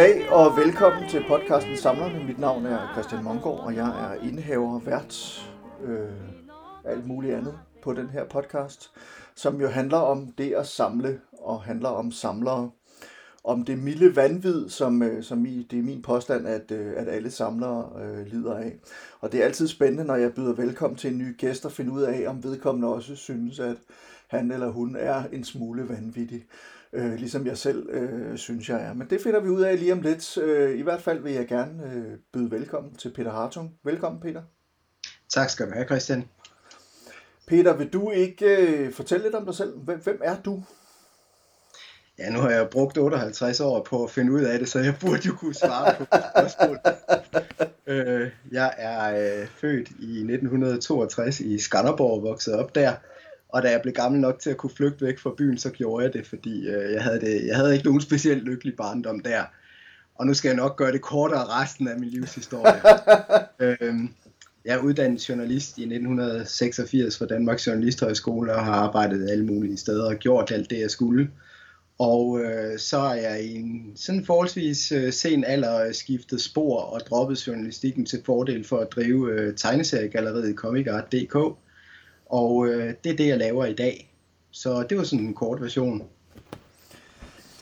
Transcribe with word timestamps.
Goddag 0.00 0.32
og 0.32 0.56
velkommen 0.56 1.08
til 1.08 1.24
podcasten 1.28 1.76
Samlerne. 1.76 2.24
Mit 2.24 2.38
navn 2.38 2.66
er 2.66 2.92
Christian 2.92 3.24
Mongård, 3.24 3.60
og 3.60 3.74
jeg 3.74 3.88
er 3.88 4.28
indehaver, 4.28 4.80
vært, 4.80 5.42
øh, 5.84 6.08
alt 6.84 7.06
muligt 7.06 7.34
andet 7.34 7.58
på 7.82 7.92
den 7.92 8.10
her 8.10 8.24
podcast, 8.24 8.90
som 9.34 9.60
jo 9.60 9.68
handler 9.68 9.96
om 9.96 10.32
det 10.38 10.52
at 10.52 10.66
samle 10.66 11.20
og 11.32 11.62
handler 11.62 11.88
om 11.88 12.12
samlere. 12.12 12.70
Om 13.44 13.64
det 13.64 13.78
milde 13.78 14.16
vanvid, 14.16 14.68
som, 14.68 15.02
øh, 15.02 15.22
som 15.22 15.46
i, 15.46 15.66
det 15.70 15.78
er 15.78 15.82
min 15.82 16.02
påstand, 16.02 16.46
at, 16.46 16.70
øh, 16.70 16.92
at 16.96 17.08
alle 17.08 17.30
samlere 17.30 17.90
øh, 18.02 18.26
lider 18.26 18.56
af. 18.56 18.76
Og 19.20 19.32
det 19.32 19.40
er 19.40 19.44
altid 19.44 19.68
spændende, 19.68 20.04
når 20.04 20.16
jeg 20.16 20.34
byder 20.34 20.52
velkommen 20.52 20.96
til 20.96 21.12
en 21.12 21.18
ny 21.18 21.36
gæst 21.38 21.64
og 21.64 21.72
finde 21.72 21.92
ud 21.92 22.02
af, 22.02 22.28
om 22.28 22.44
vedkommende 22.44 22.88
også 22.88 23.16
synes, 23.16 23.60
at 23.60 23.76
han 24.28 24.50
eller 24.50 24.68
hun 24.68 24.96
er 24.96 25.22
en 25.32 25.44
smule 25.44 25.88
vanvittig 25.88 26.44
øh, 26.92 27.14
ligesom 27.14 27.46
jeg 27.46 27.58
selv 27.58 27.88
øh, 27.90 28.38
synes, 28.38 28.68
jeg 28.68 28.82
er. 28.82 28.94
Men 28.94 29.10
det 29.10 29.20
finder 29.20 29.40
vi 29.40 29.48
ud 29.48 29.62
af 29.62 29.78
lige 29.78 29.92
om 29.92 30.00
lidt. 30.00 30.38
Øh, 30.38 30.78
I 30.78 30.82
hvert 30.82 31.02
fald 31.02 31.22
vil 31.22 31.32
jeg 31.32 31.48
gerne 31.48 31.92
øh, 31.94 32.18
byde 32.32 32.50
velkommen 32.50 32.94
til 32.94 33.12
Peter 33.12 33.32
Hartung. 33.32 33.74
Velkommen, 33.84 34.20
Peter. 34.20 34.42
Tak 35.28 35.50
skal 35.50 35.66
du 35.66 35.72
have, 35.72 35.86
Christian. 35.86 36.28
Peter, 37.46 37.76
vil 37.76 37.92
du 37.92 38.10
ikke 38.10 38.56
øh, 38.56 38.92
fortælle 38.92 39.24
lidt 39.24 39.34
om 39.34 39.44
dig 39.44 39.54
selv? 39.54 39.78
Hvem, 39.78 40.00
hvem 40.00 40.20
er 40.24 40.36
du? 40.42 40.62
Ja, 42.18 42.30
nu 42.30 42.38
har 42.38 42.50
jeg 42.50 42.68
brugt 42.70 42.98
58 42.98 43.60
år 43.60 43.82
på 43.82 44.04
at 44.04 44.10
finde 44.10 44.32
ud 44.32 44.40
af 44.40 44.58
det, 44.58 44.68
så 44.68 44.78
jeg 44.78 44.94
burde 45.00 45.20
jo 45.26 45.34
kunne 45.34 45.54
svare 45.54 45.94
på 45.98 46.04
spørgsmål. 46.04 46.78
øh, 47.96 48.30
jeg 48.52 48.74
er 48.76 49.40
øh, 49.40 49.48
født 49.48 49.88
i 49.88 50.18
1962 50.18 51.40
i 51.40 51.58
Skanderborg 51.58 52.12
og 52.12 52.22
vokset 52.22 52.54
op 52.54 52.74
der. 52.74 52.94
Og 53.52 53.62
da 53.62 53.70
jeg 53.70 53.80
blev 53.82 53.94
gammel 53.94 54.20
nok 54.20 54.38
til 54.38 54.50
at 54.50 54.56
kunne 54.56 54.70
flygte 54.76 55.06
væk 55.06 55.18
fra 55.18 55.34
byen, 55.38 55.58
så 55.58 55.70
gjorde 55.70 56.04
jeg 56.04 56.12
det, 56.12 56.26
fordi 56.26 56.68
øh, 56.68 56.92
jeg, 56.92 57.02
havde 57.02 57.20
det, 57.20 57.46
jeg 57.46 57.56
havde 57.56 57.72
ikke 57.72 57.84
nogen 57.84 58.00
specielt 58.00 58.42
lykkelig 58.42 58.76
barndom 58.76 59.20
der. 59.20 59.44
Og 60.14 60.26
nu 60.26 60.34
skal 60.34 60.48
jeg 60.48 60.56
nok 60.56 60.76
gøre 60.76 60.92
det 60.92 61.00
kortere 61.00 61.44
resten 61.44 61.88
af 61.88 61.98
min 61.98 62.08
livshistorie. 62.08 62.80
øhm, 63.82 64.14
jeg 64.64 64.74
er 64.74 64.82
uddannet 64.82 65.28
journalist 65.28 65.78
i 65.78 65.82
1986 65.82 67.18
fra 67.18 67.26
Danmarks 67.26 67.66
Journalisthøjskole 67.66 68.54
og 68.54 68.64
har 68.64 68.72
arbejdet 68.72 69.30
alle 69.30 69.46
mulige 69.46 69.76
steder 69.76 70.04
og 70.04 70.16
gjort 70.16 70.50
alt 70.50 70.70
det, 70.70 70.80
jeg 70.80 70.90
skulle. 70.90 71.30
Og 71.98 72.40
øh, 72.40 72.78
så 72.78 72.98
er 72.98 73.14
jeg 73.14 73.44
i 73.44 73.54
en 73.56 73.92
sådan 73.96 74.24
forholdsvis 74.24 74.92
øh, 74.92 75.12
sen 75.12 75.44
alder 75.44 75.92
skiftet 75.92 76.40
spor 76.40 76.80
og 76.80 77.00
droppet 77.00 77.46
journalistikken 77.46 78.06
til 78.06 78.22
fordel 78.26 78.64
for 78.64 78.78
at 78.78 78.92
drive 78.92 79.32
øh, 79.32 79.56
tegneseriegalleriet 79.56 80.56
ComicArt.dk. 80.56 81.36
Og 82.30 82.68
øh, 82.68 82.94
det 83.04 83.12
er 83.12 83.16
det, 83.16 83.26
jeg 83.26 83.38
laver 83.38 83.64
i 83.64 83.74
dag. 83.74 84.14
Så 84.50 84.86
det 84.90 84.98
var 84.98 85.04
sådan 85.04 85.26
en 85.26 85.34
kort 85.34 85.60
version. 85.60 86.02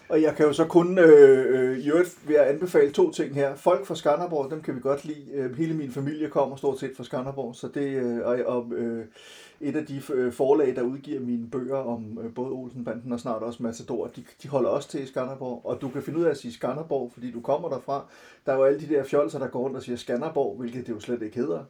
Og 0.09 0.23
jeg 0.23 0.35
kan 0.37 0.47
jo 0.47 0.53
så 0.53 0.65
kun, 0.65 0.99
øh, 0.99 1.61
øh, 1.61 1.79
i 1.79 1.89
øvrigt 1.89 2.29
vil 2.29 2.35
jeg 2.35 2.51
anbefale 2.51 2.93
to 2.93 3.11
ting 3.11 3.35
her. 3.35 3.55
Folk 3.55 3.87
fra 3.87 3.95
Skanderborg, 3.95 4.51
dem 4.51 4.63
kan 4.63 4.75
vi 4.75 4.81
godt 4.81 5.05
lide. 5.05 5.33
Øh, 5.33 5.57
hele 5.57 5.75
min 5.75 5.91
familie 5.91 6.29
kommer 6.29 6.57
stort 6.57 6.81
set 6.81 6.93
fra 6.97 7.05
Skanderborg, 7.05 7.55
så 7.55 7.69
det, 7.75 7.87
øh, 7.87 8.19
og, 8.25 8.39
og 8.47 8.73
øh, 8.73 9.05
et 9.61 9.77
af 9.77 9.87
de 9.87 10.03
øh, 10.15 10.33
forlag, 10.33 10.77
der 10.77 10.83
udgiver 10.83 11.21
mine 11.21 11.51
bøger 11.51 11.77
om 11.77 12.19
øh, 12.25 12.35
både 12.35 12.51
Olsenbanden 12.51 13.13
og 13.13 13.21
snart 13.21 13.43
også 13.43 13.63
Matador, 13.63 14.07
de, 14.07 14.25
de 14.43 14.49
holder 14.49 14.71
også 14.71 14.89
til 14.89 15.03
i 15.03 15.07
Skanderborg. 15.07 15.61
Og 15.65 15.81
du 15.81 15.89
kan 15.89 16.03
finde 16.03 16.19
ud 16.19 16.25
af 16.25 16.31
at 16.31 16.39
sige 16.39 16.53
Skanderborg, 16.53 17.13
fordi 17.13 17.31
du 17.31 17.41
kommer 17.41 17.69
derfra. 17.69 18.07
Der 18.47 18.53
er 18.53 18.57
jo 18.57 18.65
alle 18.65 18.81
de 18.81 18.89
der 18.89 19.05
fjolser, 19.05 19.39
der 19.39 19.49
går 19.49 19.61
rundt 19.61 19.77
og 19.77 19.83
siger 19.83 19.97
Skanderborg, 19.97 20.57
hvilket 20.59 20.87
det 20.87 20.93
jo 20.93 21.01
slet 21.01 21.23
ikke 21.23 21.37
hedder. 21.37 21.65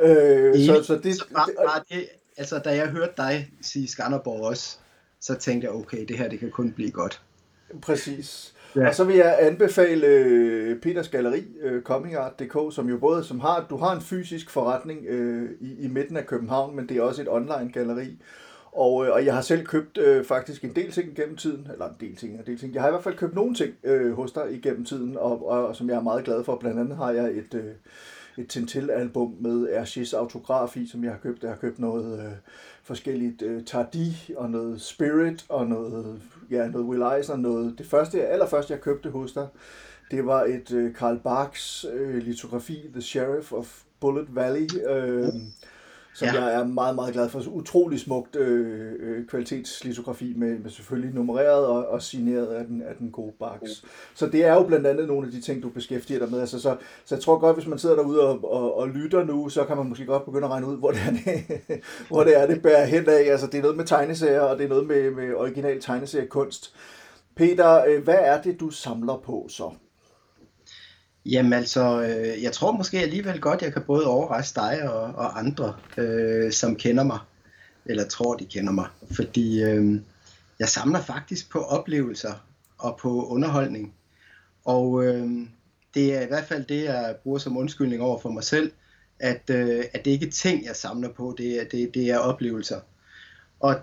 Øh, 0.00 0.66
så, 0.66 0.82
så 0.82 0.98
det, 1.02 1.14
så 1.14 1.24
bare, 1.34 1.48
bare 1.66 1.82
det, 1.90 2.08
altså 2.36 2.58
da 2.58 2.76
jeg 2.76 2.88
hørte 2.88 3.12
dig 3.16 3.50
sige 3.62 3.88
Skanderborg 3.88 4.44
også, 4.44 4.78
så 5.20 5.34
tænkte 5.34 5.66
jeg, 5.66 5.74
okay, 5.74 6.04
det 6.08 6.18
her 6.18 6.28
det 6.28 6.38
kan 6.38 6.50
kun 6.50 6.72
blive 6.72 6.90
godt. 6.90 7.22
Præcis. 7.82 8.54
Ja. 8.76 8.88
Og 8.88 8.94
så 8.94 9.04
vil 9.04 9.16
jeg 9.16 9.38
anbefale 9.40 10.06
øh, 10.06 10.80
Peters 10.80 11.08
Galeri, 11.08 11.44
øh, 11.62 11.82
comingart.dk, 11.82 12.74
som 12.74 12.88
jo 12.88 12.98
både 12.98 13.24
som 13.24 13.40
har, 13.40 13.66
du 13.70 13.76
har 13.76 13.94
en 13.94 14.00
fysisk 14.00 14.50
forretning 14.50 15.06
øh, 15.06 15.50
i, 15.60 15.84
i 15.84 15.88
midten 15.88 16.16
af 16.16 16.26
København, 16.26 16.76
men 16.76 16.88
det 16.88 16.96
er 16.96 17.02
også 17.02 17.22
et 17.22 17.28
online 17.30 17.70
galleri. 17.72 18.18
Og, 18.72 19.06
øh, 19.06 19.12
og 19.12 19.24
jeg 19.24 19.34
har 19.34 19.40
selv 19.40 19.66
købt 19.66 19.98
øh, 19.98 20.24
faktisk 20.24 20.64
en 20.64 20.76
del 20.76 20.92
ting 20.92 21.16
gennem 21.16 21.36
tiden, 21.36 21.68
eller 21.72 21.88
en 21.88 21.96
del 22.00 22.16
ting, 22.16 22.34
en 22.34 22.46
del 22.46 22.58
ting. 22.58 22.74
Jeg 22.74 22.82
har 22.82 22.88
i 22.88 22.92
hvert 22.92 23.04
fald 23.04 23.16
købt 23.16 23.34
nogle 23.34 23.54
ting 23.54 23.74
øh, 23.84 24.12
hos 24.12 24.32
dig 24.32 24.44
igennem 24.50 24.84
tiden, 24.84 25.16
og, 25.16 25.48
og, 25.48 25.66
og 25.66 25.76
som 25.76 25.88
jeg 25.88 25.96
er 25.96 26.02
meget 26.02 26.24
glad 26.24 26.44
for. 26.44 26.56
Blandt 26.56 26.80
andet 26.80 26.96
har 26.96 27.10
jeg 27.10 27.30
et, 27.30 27.54
øh, 27.54 27.72
et 28.38 28.48
Tintil-album 28.48 29.36
med 29.40 29.68
Hergés 29.68 30.16
autograf 30.16 30.76
i, 30.76 30.86
som 30.86 31.04
jeg 31.04 31.12
har 31.12 31.18
købt. 31.18 31.42
Jeg 31.42 31.50
har 31.50 31.56
købt 31.56 31.78
noget 31.78 32.18
øh, 32.18 32.32
forskelligt 32.82 33.42
øh, 33.42 33.64
Tardi 33.64 34.34
og 34.36 34.50
noget 34.50 34.80
Spirit 34.80 35.46
og 35.48 35.66
noget, 35.66 36.22
ja, 36.50 36.68
noget 36.68 36.86
Will 36.86 37.02
Eisner. 37.18 37.36
noget. 37.36 37.74
Det 37.78 37.86
første, 37.86 38.26
allerførste, 38.26 38.72
jeg 38.72 38.80
købte 38.80 39.10
hos 39.10 39.32
dig, 39.32 39.48
det 40.10 40.26
var 40.26 40.44
et 40.44 40.72
øh, 40.72 40.94
Karl 40.94 41.18
Barks 41.18 41.86
øh, 41.92 42.16
litografi, 42.16 42.88
The 42.92 43.02
Sheriff 43.02 43.52
of 43.52 43.82
Bullet 44.00 44.34
Valley. 44.34 44.68
Øh, 44.88 45.28
som 46.16 46.28
ja. 46.28 46.44
jeg 46.44 46.54
er 46.54 46.64
meget, 46.64 46.94
meget 46.94 47.12
glad 47.12 47.28
for. 47.28 47.40
Så 47.40 47.50
utrolig 47.50 48.00
smukt 48.00 48.36
øh, 48.36 48.92
øh, 49.00 49.26
kvalitetslitografi 49.26 50.34
med, 50.36 50.58
med 50.58 50.70
selvfølgelig 50.70 51.14
nummereret 51.14 51.66
og, 51.66 51.88
og 51.88 52.02
signeret 52.02 52.46
af 52.46 52.64
den, 52.64 52.82
af 52.82 52.94
den 52.98 53.10
gode 53.10 53.32
Bax. 53.38 53.60
Så 54.14 54.26
det 54.26 54.44
er 54.44 54.54
jo 54.54 54.62
blandt 54.62 54.86
andet 54.86 55.06
nogle 55.08 55.26
af 55.26 55.32
de 55.32 55.40
ting, 55.40 55.62
du 55.62 55.68
beskæftiger 55.68 56.18
dig 56.18 56.30
med. 56.30 56.40
Altså, 56.40 56.60
så, 56.60 56.76
så 57.04 57.14
jeg 57.14 57.22
tror 57.22 57.38
godt, 57.38 57.56
hvis 57.56 57.66
man 57.66 57.78
sidder 57.78 57.96
derude 57.96 58.28
og, 58.28 58.52
og, 58.52 58.76
og 58.76 58.88
lytter 58.88 59.24
nu, 59.24 59.48
så 59.48 59.64
kan 59.64 59.76
man 59.76 59.86
måske 59.88 60.06
godt 60.06 60.24
begynde 60.24 60.44
at 60.44 60.50
regne 60.50 60.66
ud, 60.66 60.76
hvor 60.76 60.90
det 60.90 61.00
er, 61.06 61.10
det, 61.10 61.44
hvor 62.08 62.24
det, 62.24 62.40
er, 62.40 62.46
det 62.46 62.62
bærer 62.62 62.84
hen 62.84 63.08
af. 63.08 63.30
Altså, 63.30 63.46
det 63.46 63.58
er 63.58 63.62
noget 63.62 63.76
med 63.76 63.84
tegneserier, 63.84 64.40
og 64.40 64.58
det 64.58 64.64
er 64.64 64.68
noget 64.68 64.86
med, 64.86 65.10
med 65.10 65.34
original 65.34 65.80
tegneseriekunst. 65.80 66.74
Peter, 67.34 67.84
øh, 67.88 68.04
hvad 68.04 68.18
er 68.20 68.42
det, 68.42 68.60
du 68.60 68.70
samler 68.70 69.16
på 69.24 69.46
så? 69.48 69.70
Jamen 71.30 71.52
altså, 71.52 72.02
øh, 72.02 72.42
jeg 72.42 72.52
tror 72.52 72.72
måske 72.72 72.98
alligevel 72.98 73.40
godt, 73.40 73.62
jeg 73.62 73.72
kan 73.72 73.82
både 73.82 74.06
overraske 74.06 74.60
dig 74.60 74.90
og, 74.90 75.02
og 75.02 75.38
andre, 75.38 75.76
øh, 75.96 76.52
som 76.52 76.76
kender 76.76 77.04
mig, 77.04 77.18
eller 77.86 78.08
tror, 78.08 78.34
de 78.34 78.46
kender 78.46 78.72
mig. 78.72 78.86
Fordi 79.10 79.62
øh, 79.62 80.00
jeg 80.58 80.68
samler 80.68 81.00
faktisk 81.00 81.50
på 81.50 81.58
oplevelser 81.58 82.46
og 82.78 82.98
på 83.02 83.26
underholdning. 83.26 83.94
Og 84.64 85.04
øh, 85.04 85.30
det 85.94 86.14
er 86.14 86.20
i 86.20 86.26
hvert 86.26 86.44
fald 86.44 86.64
det, 86.64 86.84
jeg 86.84 87.16
bruger 87.22 87.38
som 87.38 87.56
undskyldning 87.56 88.02
over 88.02 88.18
for 88.18 88.30
mig 88.30 88.44
selv, 88.44 88.72
at, 89.20 89.50
øh, 89.50 89.84
at 89.94 90.04
det 90.04 90.10
ikke 90.10 90.26
er 90.26 90.30
ting, 90.30 90.64
jeg 90.64 90.76
samler 90.76 91.12
på, 91.12 91.34
det 91.38 91.60
er, 91.60 91.64
det, 91.64 91.94
det 91.94 92.10
er 92.10 92.18
oplevelser. 92.18 92.80
Og 93.60 93.74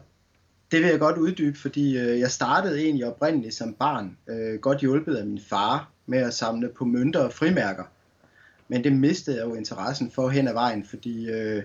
det 0.71 0.81
vil 0.81 0.89
jeg 0.89 0.99
godt 0.99 1.17
uddybe, 1.17 1.57
fordi 1.57 1.97
øh, 1.97 2.19
jeg 2.19 2.31
startede 2.31 2.81
egentlig 2.81 3.05
oprindeligt 3.05 3.55
som 3.55 3.73
barn, 3.73 4.17
øh, 4.27 4.59
godt 4.59 4.79
hjulpet 4.79 5.15
af 5.15 5.25
min 5.25 5.41
far, 5.49 5.92
med 6.05 6.19
at 6.19 6.33
samle 6.33 6.69
på 6.69 6.85
mønter 6.85 7.19
og 7.19 7.33
frimærker. 7.33 7.83
Men 8.67 8.83
det 8.83 8.93
mistede 8.93 9.37
jeg 9.37 9.45
jo 9.45 9.55
interessen 9.55 10.11
for 10.11 10.29
hen 10.29 10.47
ad 10.47 10.53
vejen, 10.53 10.85
fordi 10.85 11.29
øh, 11.29 11.63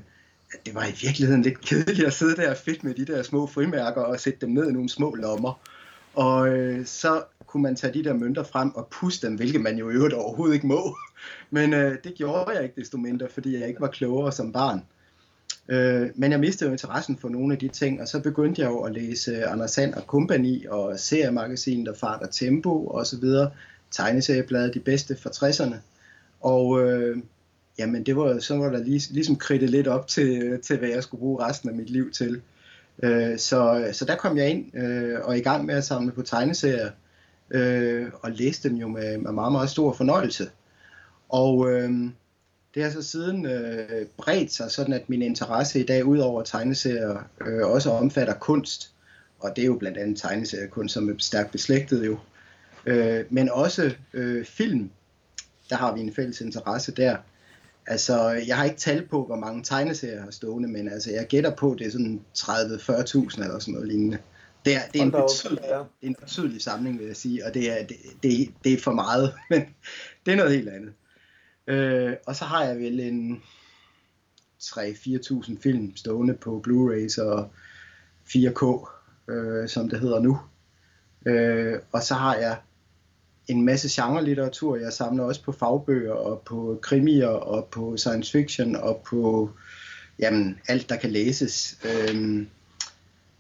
det 0.66 0.75
var 0.75 0.84
i 0.84 0.94
virkeligheden 1.03 1.43
lidt 1.43 1.60
kedeligt 1.60 2.06
at 2.06 2.12
sidde 2.12 2.37
der 2.37 2.50
og 2.50 2.56
fedt 2.56 2.84
med 2.84 2.94
de 2.94 3.04
der 3.04 3.22
små 3.22 3.47
frimærker 3.47 4.00
og 4.00 4.21
sætte 4.21 4.41
dem 4.41 4.50
ned 4.50 4.69
i 4.69 4.72
nogle 4.72 4.88
små 4.88 5.15
lommer. 5.15 5.60
Og 6.15 6.49
øh, 6.49 6.87
så 6.87 7.22
kunne 7.47 7.62
man 7.62 7.76
tage 7.76 7.94
de 7.94 8.04
der 8.04 8.15
mønter 8.15 8.43
frem 8.43 8.75
og 8.75 8.88
puste 8.91 9.26
dem, 9.26 9.37
hvilket 9.37 9.60
man 9.60 9.78
jo 9.78 9.91
i 9.91 9.93
øvrigt 9.93 10.15
overhovedet 10.15 10.55
ikke 10.55 10.66
må. 10.66 10.97
Men 11.50 11.75
øh, 11.75 11.97
det 12.05 12.15
gjorde 12.15 12.50
jeg 12.50 12.62
ikke 12.62 12.81
desto 12.81 12.99
mindre, 12.99 13.28
fordi 13.34 13.59
jeg 13.59 13.69
ikke 13.69 13.81
var 13.81 13.88
klogere 13.88 14.32
som 14.32 14.53
barn. 14.53 14.82
Øh, 15.69 16.10
men 16.15 16.32
jeg 16.32 16.41
mistede 16.41 16.69
jo 16.69 16.72
interessen 16.72 17.19
for 17.19 17.29
nogle 17.29 17.52
af 17.52 17.58
de 17.58 17.69
ting, 17.69 18.00
og 18.00 18.08
så 18.08 18.20
begyndte 18.20 18.62
jeg 18.62 18.69
jo 18.69 18.79
at 18.79 18.93
læse 18.93 19.46
Anders 19.46 19.70
Sand 19.70 19.94
og 19.94 20.02
Company 20.02 20.69
og 20.69 20.99
seriemagasinet 20.99 21.88
og 21.88 21.96
Fart 21.96 22.23
og 22.23 22.31
Tempo 22.31 22.88
osv 22.90 23.25
tegneserieblade, 23.90 24.73
De 24.75 24.81
Bedste 24.81 25.17
fra 25.17 25.31
60'erne. 25.31 25.76
Og 26.40 26.82
øh, 26.82 27.17
jamen 27.79 28.06
det 28.06 28.17
var, 28.17 28.38
så 28.38 28.56
var 28.56 28.70
der 28.70 28.79
lige, 28.79 29.12
ligesom 29.12 29.37
kridtet 29.37 29.70
lidt 29.70 29.88
op 29.88 30.06
til, 30.06 30.61
til, 30.62 30.79
hvad 30.79 30.88
jeg 30.88 31.02
skulle 31.02 31.20
bruge 31.20 31.44
resten 31.44 31.69
af 31.69 31.75
mit 31.75 31.90
liv 31.90 32.12
til. 32.12 32.40
Øh, 33.02 33.38
så, 33.38 33.88
så 33.93 34.05
der 34.05 34.17
kom 34.17 34.37
jeg 34.37 34.50
ind 34.50 34.76
øh, 34.76 35.19
og 35.23 35.38
i 35.38 35.40
gang 35.40 35.67
med 35.67 35.75
at 35.75 35.85
samle 35.85 36.12
på 36.12 36.23
tegneserier, 36.23 36.90
øh, 37.50 38.06
og 38.23 38.31
læste 38.31 38.69
dem 38.69 38.76
jo 38.76 38.88
med, 38.88 39.19
med 39.19 39.32
meget, 39.32 39.52
meget 39.52 39.70
stor 39.70 39.93
fornøjelse. 39.93 40.50
Og 41.29 41.73
øh, 41.73 41.90
det 42.75 42.82
har 42.82 42.90
så 42.90 43.02
siden 43.02 43.46
øh, 43.46 44.06
bredt 44.17 44.52
sig, 44.52 44.70
sådan 44.70 44.93
at 44.93 45.08
min 45.08 45.23
interesse 45.23 45.81
i 45.81 45.87
dag, 45.87 46.05
ud 46.05 46.19
over 46.19 46.43
tegneserier, 46.43 47.29
øh, 47.46 47.67
også 47.67 47.90
omfatter 47.90 48.35
kunst. 48.35 48.93
Og 49.40 49.56
det 49.56 49.62
er 49.62 49.67
jo 49.67 49.75
blandt 49.75 49.99
andet 49.99 50.20
tegneseriekunst, 50.20 50.94
som 50.94 51.08
er 51.08 51.14
stærkt 51.19 51.50
beslægtet 51.50 52.06
jo. 52.06 52.19
Øh, 52.88 53.25
men 53.31 53.50
også 53.50 53.94
øh, 54.12 54.44
film, 54.44 54.90
der 55.70 55.76
har 55.76 55.94
vi 55.94 56.00
en 56.00 56.14
fælles 56.14 56.40
interesse 56.40 56.93
der. 56.93 57.17
Altså, 57.87 58.29
jeg 58.29 58.56
har 58.56 58.64
ikke 58.64 58.76
tal 58.76 59.06
på, 59.06 59.25
hvor 59.25 59.37
mange 59.37 59.64
tegneserier 59.64 60.14
jeg 60.14 60.23
har 60.23 60.31
stående, 60.31 60.69
men 60.69 60.88
altså, 60.88 61.11
jeg 61.11 61.26
gætter 61.26 61.55
på, 61.56 61.76
det 61.79 61.87
er 61.87 61.90
sådan 61.90 62.20
30-40.000 62.38 63.43
eller 63.43 63.58
sådan 63.58 63.75
noget 63.75 63.88
lignende. 63.88 64.19
Det 64.64 64.76
er, 64.76 64.81
det, 64.93 65.00
er 65.00 65.05
en 65.05 65.11
betydelig, 65.11 65.62
det 65.62 65.73
er 65.73 65.85
en 66.02 66.14
betydelig 66.14 66.62
samling, 66.62 66.99
vil 66.99 67.06
jeg 67.06 67.17
sige, 67.17 67.46
og 67.46 67.55
det 67.55 67.81
er, 67.81 67.87
det, 67.87 67.96
det, 68.23 68.55
det 68.64 68.73
er 68.73 68.79
for 68.79 68.93
meget, 68.93 69.35
men 69.50 69.62
det 70.26 70.32
er 70.32 70.37
noget 70.37 70.52
helt 70.52 70.69
andet. 70.69 70.93
Øh, 71.67 72.17
og 72.26 72.37
så 72.37 72.44
har 72.44 72.64
jeg 72.64 72.79
vel 72.79 73.00
en 73.00 73.43
3-4.000 74.62 75.61
film 75.62 75.96
stående 75.96 76.35
på 76.35 76.64
Blu-rays 76.67 77.23
og 77.23 77.50
4K, 78.29 78.90
øh, 79.32 79.69
som 79.69 79.88
det 79.88 80.00
hedder 80.00 80.20
nu. 80.20 80.38
Øh, 81.26 81.79
og 81.93 82.02
så 82.02 82.14
har 82.14 82.35
jeg 82.35 82.56
en 83.49 83.65
masse 83.65 84.03
genre-litteratur. 84.03 84.77
Jeg 84.77 84.93
samler 84.93 85.25
også 85.25 85.43
på 85.43 85.53
fagbøger 85.53 86.12
og 86.12 86.43
på 86.47 86.79
krimier 86.83 87.27
og 87.27 87.65
på 87.65 87.97
science 87.97 88.33
fiction 88.33 88.77
og 88.77 89.03
på 89.06 89.50
jamen, 90.19 90.59
alt, 90.69 90.89
der 90.89 90.97
kan 90.97 91.11
læses. 91.11 91.79
Øhm, 91.85 92.49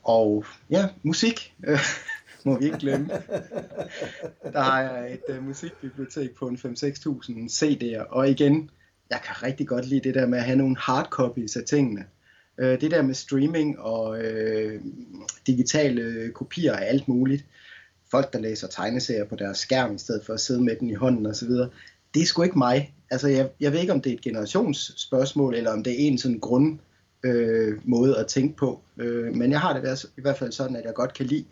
og 0.02 0.44
ja, 0.70 0.88
musik 1.02 1.54
må 2.44 2.58
vi 2.58 2.64
ikke 2.64 2.78
glemme. 2.78 3.08
Der 4.52 4.60
har 4.60 4.80
jeg 4.80 5.12
et 5.12 5.36
uh, 5.36 5.46
musikbibliotek 5.46 6.34
på 6.34 6.48
en 6.48 6.56
5-6.000 6.56 7.32
CD'er, 7.50 8.02
og 8.10 8.30
igen, 8.30 8.70
jeg 9.10 9.20
kan 9.26 9.42
rigtig 9.42 9.68
godt 9.68 9.86
lide 9.86 10.00
det 10.00 10.14
der 10.14 10.26
med 10.26 10.38
at 10.38 10.44
have 10.44 10.58
nogle 10.58 10.76
hardcopies 10.78 11.56
af 11.56 11.64
tingene. 11.64 12.04
Uh, 12.58 12.64
det 12.64 12.90
der 12.90 13.02
med 13.02 13.14
streaming 13.14 13.78
og 13.78 14.18
uh, 14.18 14.80
digitale 15.46 16.30
kopier 16.34 16.72
af 16.72 16.88
alt 16.88 17.08
muligt. 17.08 17.44
Folk, 18.10 18.32
der 18.32 18.38
læser 18.38 18.66
tegneserier 18.66 19.24
på 19.24 19.36
deres 19.36 19.58
skærm, 19.58 19.94
i 19.94 19.98
stedet 19.98 20.24
for 20.24 20.34
at 20.34 20.40
sidde 20.40 20.62
med 20.62 20.76
den 20.80 20.90
i 20.90 20.94
hånden 20.94 21.26
osv., 21.26 21.50
det 22.14 22.22
er 22.22 22.26
sgu 22.26 22.42
ikke 22.42 22.58
mig. 22.58 22.94
Altså, 23.10 23.28
jeg, 23.28 23.48
jeg 23.60 23.72
ved 23.72 23.80
ikke, 23.80 23.92
om 23.92 24.00
det 24.00 24.10
er 24.10 24.16
et 24.16 24.22
generationsspørgsmål, 24.22 25.54
eller 25.54 25.72
om 25.72 25.82
det 25.82 25.92
er 25.92 25.96
en 25.98 26.18
sådan 26.18 26.38
grund 26.38 26.78
øh, 27.22 27.78
måde 27.84 28.18
at 28.18 28.26
tænke 28.26 28.56
på. 28.56 28.80
Øh, 28.96 29.34
men 29.34 29.50
jeg 29.50 29.60
har 29.60 29.72
det 29.72 29.88
altså 29.88 30.08
i 30.18 30.20
hvert 30.20 30.38
fald 30.38 30.52
sådan, 30.52 30.76
at 30.76 30.84
jeg 30.84 30.94
godt 30.94 31.14
kan 31.14 31.26
lide 31.26 31.44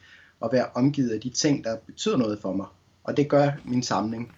at 0.45 0.49
være 0.53 0.67
omgivet 0.75 1.11
af 1.11 1.21
de 1.21 1.29
ting, 1.29 1.65
der 1.65 1.77
betyder 1.87 2.17
noget 2.17 2.39
for 2.39 2.53
mig. 2.53 2.67
Og 3.05 3.17
det 3.17 3.29
gør 3.29 3.51
min 3.65 3.83
samling. 3.83 4.33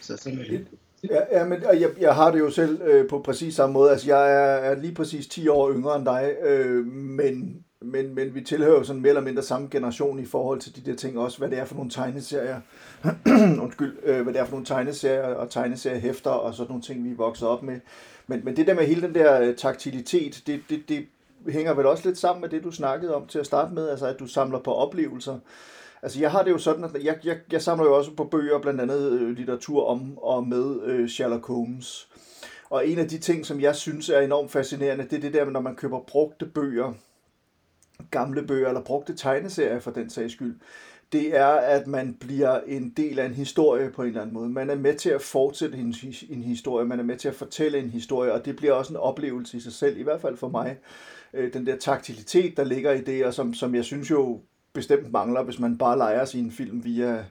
Så 0.00 0.16
sådan 0.16 0.38
er 0.38 0.44
det. 0.44 0.66
Ja, 1.10 1.38
ja 1.38 1.44
men 1.44 1.62
jeg, 1.62 1.90
jeg 2.00 2.14
har 2.14 2.30
det 2.30 2.38
jo 2.38 2.50
selv 2.50 2.82
øh, 2.82 3.08
på 3.08 3.18
præcis 3.18 3.54
samme 3.54 3.72
måde. 3.72 3.90
Altså, 3.90 4.06
jeg 4.06 4.32
er, 4.32 4.56
er 4.70 4.74
lige 4.74 4.94
præcis 4.94 5.26
10 5.26 5.48
år 5.48 5.72
yngre 5.72 5.96
end 5.96 6.04
dig, 6.04 6.34
øh, 6.42 6.86
men, 6.86 7.64
men, 7.80 8.14
men 8.14 8.34
vi 8.34 8.40
tilhører 8.40 8.78
jo 8.78 8.84
sådan 8.84 9.02
mere 9.02 9.08
eller 9.08 9.20
mindre 9.20 9.42
samme 9.42 9.68
generation 9.70 10.18
i 10.18 10.24
forhold 10.24 10.60
til 10.60 10.76
de 10.76 10.90
der 10.90 10.96
ting 10.96 11.18
også, 11.18 11.38
hvad 11.38 11.48
det 11.48 11.58
er 11.58 11.64
for 11.64 11.74
nogle 11.74 11.90
tegneserier, 11.90 12.60
undskyld, 13.64 13.96
øh, 14.02 14.22
hvad 14.22 14.32
det 14.32 14.40
er 14.40 14.44
for 14.44 14.52
nogle 14.52 14.66
tegneserier 14.66 15.34
og 15.34 15.50
tegneseriehæfter 15.50 16.30
og 16.30 16.54
sådan 16.54 16.68
nogle 16.68 16.82
ting, 16.82 17.04
vi 17.04 17.10
er 17.10 17.16
vokset 17.16 17.48
op 17.48 17.62
med. 17.62 17.80
Men, 18.26 18.40
men 18.44 18.56
det 18.56 18.66
der 18.66 18.74
med 18.74 18.86
hele 18.86 19.02
den 19.02 19.14
der 19.14 19.40
øh, 19.40 19.56
taktilitet, 19.56 20.42
det, 20.46 20.60
det, 20.70 20.88
det, 20.88 21.06
hænger 21.48 21.74
vel 21.74 21.86
også 21.86 22.08
lidt 22.08 22.18
sammen 22.18 22.40
med 22.40 22.48
det, 22.48 22.64
du 22.64 22.70
snakkede 22.70 23.14
om 23.14 23.26
til 23.26 23.38
at 23.38 23.46
starte 23.46 23.74
med, 23.74 23.88
altså 23.88 24.06
at 24.06 24.18
du 24.18 24.26
samler 24.26 24.58
på 24.58 24.74
oplevelser. 24.74 25.38
Altså 26.02 26.20
jeg 26.20 26.30
har 26.30 26.42
det 26.42 26.50
jo 26.50 26.58
sådan, 26.58 26.84
at 26.84 27.04
jeg, 27.04 27.18
jeg, 27.24 27.38
jeg 27.52 27.62
samler 27.62 27.84
jo 27.84 27.96
også 27.96 28.14
på 28.16 28.24
bøger, 28.24 28.58
blandt 28.58 28.80
andet 28.80 29.12
øh, 29.12 29.30
litteratur 29.36 29.86
om 29.86 30.18
og 30.18 30.46
med 30.46 30.82
øh, 30.84 31.08
Sherlock 31.08 31.46
Holmes. 31.46 32.08
Og 32.70 32.88
en 32.88 32.98
af 32.98 33.08
de 33.08 33.18
ting, 33.18 33.46
som 33.46 33.60
jeg 33.60 33.76
synes 33.76 34.08
er 34.08 34.20
enormt 34.20 34.50
fascinerende, 34.50 35.04
det 35.04 35.12
er 35.16 35.20
det 35.20 35.34
der 35.34 35.44
når 35.44 35.60
man 35.60 35.76
køber 35.76 36.00
brugte 36.00 36.46
bøger, 36.46 36.92
gamle 38.10 38.46
bøger 38.46 38.68
eller 38.68 38.82
brugte 38.82 39.16
tegneserier 39.16 39.80
for 39.80 39.90
den 39.90 40.10
sags 40.10 40.32
skyld, 40.32 40.56
det 41.12 41.36
er, 41.36 41.46
at 41.46 41.86
man 41.86 42.14
bliver 42.14 42.60
en 42.66 42.90
del 42.96 43.18
af 43.18 43.26
en 43.26 43.34
historie 43.34 43.90
på 43.90 44.02
en 44.02 44.08
eller 44.08 44.20
anden 44.20 44.34
måde. 44.34 44.48
Man 44.48 44.70
er 44.70 44.74
med 44.74 44.94
til 44.94 45.10
at 45.10 45.22
fortsætte 45.22 45.78
en, 45.78 45.94
en 46.30 46.42
historie, 46.42 46.86
man 46.86 46.98
er 46.98 47.04
med 47.04 47.16
til 47.16 47.28
at 47.28 47.34
fortælle 47.34 47.78
en 47.78 47.90
historie, 47.90 48.32
og 48.32 48.44
det 48.44 48.56
bliver 48.56 48.72
også 48.72 48.92
en 48.92 48.96
oplevelse 48.96 49.56
i 49.56 49.60
sig 49.60 49.72
selv, 49.72 49.98
i 49.98 50.02
hvert 50.02 50.20
fald 50.20 50.36
for 50.36 50.48
mig 50.48 50.78
øh, 51.34 51.52
den 51.52 51.66
der 51.66 51.76
taktilitet, 51.76 52.56
der 52.56 52.64
ligger 52.64 52.92
i 52.92 53.00
det, 53.00 53.24
og 53.26 53.34
som, 53.34 53.54
som 53.54 53.74
jeg 53.74 53.84
synes 53.84 54.10
jo 54.10 54.40
bestemt 54.72 55.12
mangler, 55.12 55.42
hvis 55.42 55.58
man 55.58 55.78
bare 55.78 55.98
leger 55.98 56.24
sin 56.24 56.50
film 56.50 56.84
via 56.84 57.24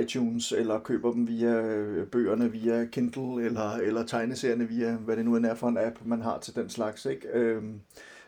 iTunes, 0.00 0.52
eller 0.52 0.78
køber 0.78 1.12
dem 1.12 1.28
via 1.28 1.60
øh, 1.60 2.06
bøgerne 2.06 2.52
via 2.52 2.84
Kindle, 2.84 3.44
eller, 3.44 3.70
eller 3.70 4.06
tegneserierne 4.06 4.68
via, 4.68 4.92
hvad 4.92 5.16
det 5.16 5.24
nu 5.24 5.36
end 5.36 5.46
er 5.46 5.54
for 5.54 5.68
en 5.68 5.78
app, 5.78 5.96
man 6.04 6.22
har 6.22 6.38
til 6.38 6.54
den 6.54 6.68
slags. 6.68 7.06
Ikke? 7.06 7.28
Øhm, 7.32 7.80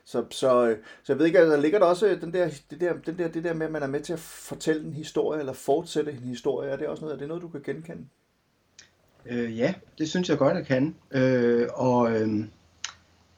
så, 0.04 0.24
så, 0.30 0.76
så 1.02 1.12
jeg 1.12 1.18
ved 1.18 1.26
ikke, 1.26 1.38
altså, 1.38 1.52
der 1.52 1.60
ligger 1.60 1.78
der 1.78 1.86
også 1.86 2.06
øh, 2.06 2.20
den 2.20 2.32
der, 2.32 2.50
det, 2.70 2.80
der, 2.80 2.92
den 3.06 3.18
der, 3.18 3.28
det 3.28 3.44
der 3.44 3.54
med, 3.54 3.66
at 3.66 3.72
man 3.72 3.82
er 3.82 3.86
med 3.86 4.00
til 4.00 4.12
at 4.12 4.18
fortælle 4.18 4.84
en 4.86 4.92
historie, 4.92 5.40
eller 5.40 5.52
fortsætte 5.52 6.12
en 6.12 6.18
historie, 6.18 6.70
er 6.70 6.76
det 6.76 6.86
også 6.86 7.00
noget, 7.00 7.14
er 7.14 7.18
det 7.18 7.28
noget, 7.28 7.42
du 7.42 7.48
kan 7.48 7.62
genkende? 7.64 8.04
Øh, 9.26 9.58
ja, 9.58 9.74
det 9.98 10.08
synes 10.08 10.28
jeg 10.28 10.38
godt, 10.38 10.56
jeg 10.56 10.66
kan. 10.66 10.96
Øh, 11.10 11.68
og 11.74 12.12
øh, 12.12 12.44